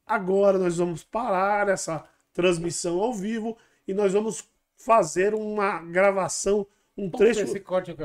[0.05, 2.03] agora nós vamos parar essa
[2.33, 3.55] transmissão ao vivo
[3.87, 4.43] e nós vamos
[4.75, 6.65] fazer uma gravação,
[6.99, 7.41] um Puta, trecho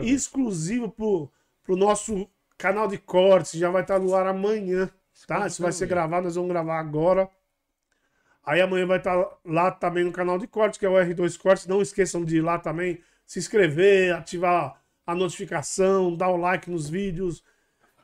[0.03, 1.31] exclusivo pro,
[1.63, 4.91] pro nosso canal de cortes, já vai estar no ar amanhã,
[5.27, 5.47] tá?
[5.47, 7.29] Isso vai ser gravado, nós vamos gravar agora.
[8.45, 11.67] Aí amanhã vai estar lá também no canal de cortes, que é o R2 Cortes.
[11.67, 16.89] Não esqueçam de ir lá também, se inscrever, ativar a notificação, dar o like nos
[16.89, 17.43] vídeos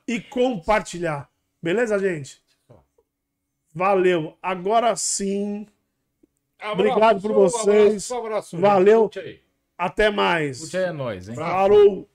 [0.09, 1.31] e compartilhar.
[1.63, 2.43] Beleza, gente?
[3.73, 4.37] Valeu.
[4.43, 5.67] Agora sim.
[6.73, 8.09] Obrigado por vocês.
[8.53, 9.11] Valeu.
[9.81, 10.75] Até mais.
[10.75, 11.35] Aí é nóis, hein?
[11.35, 12.10] Falou.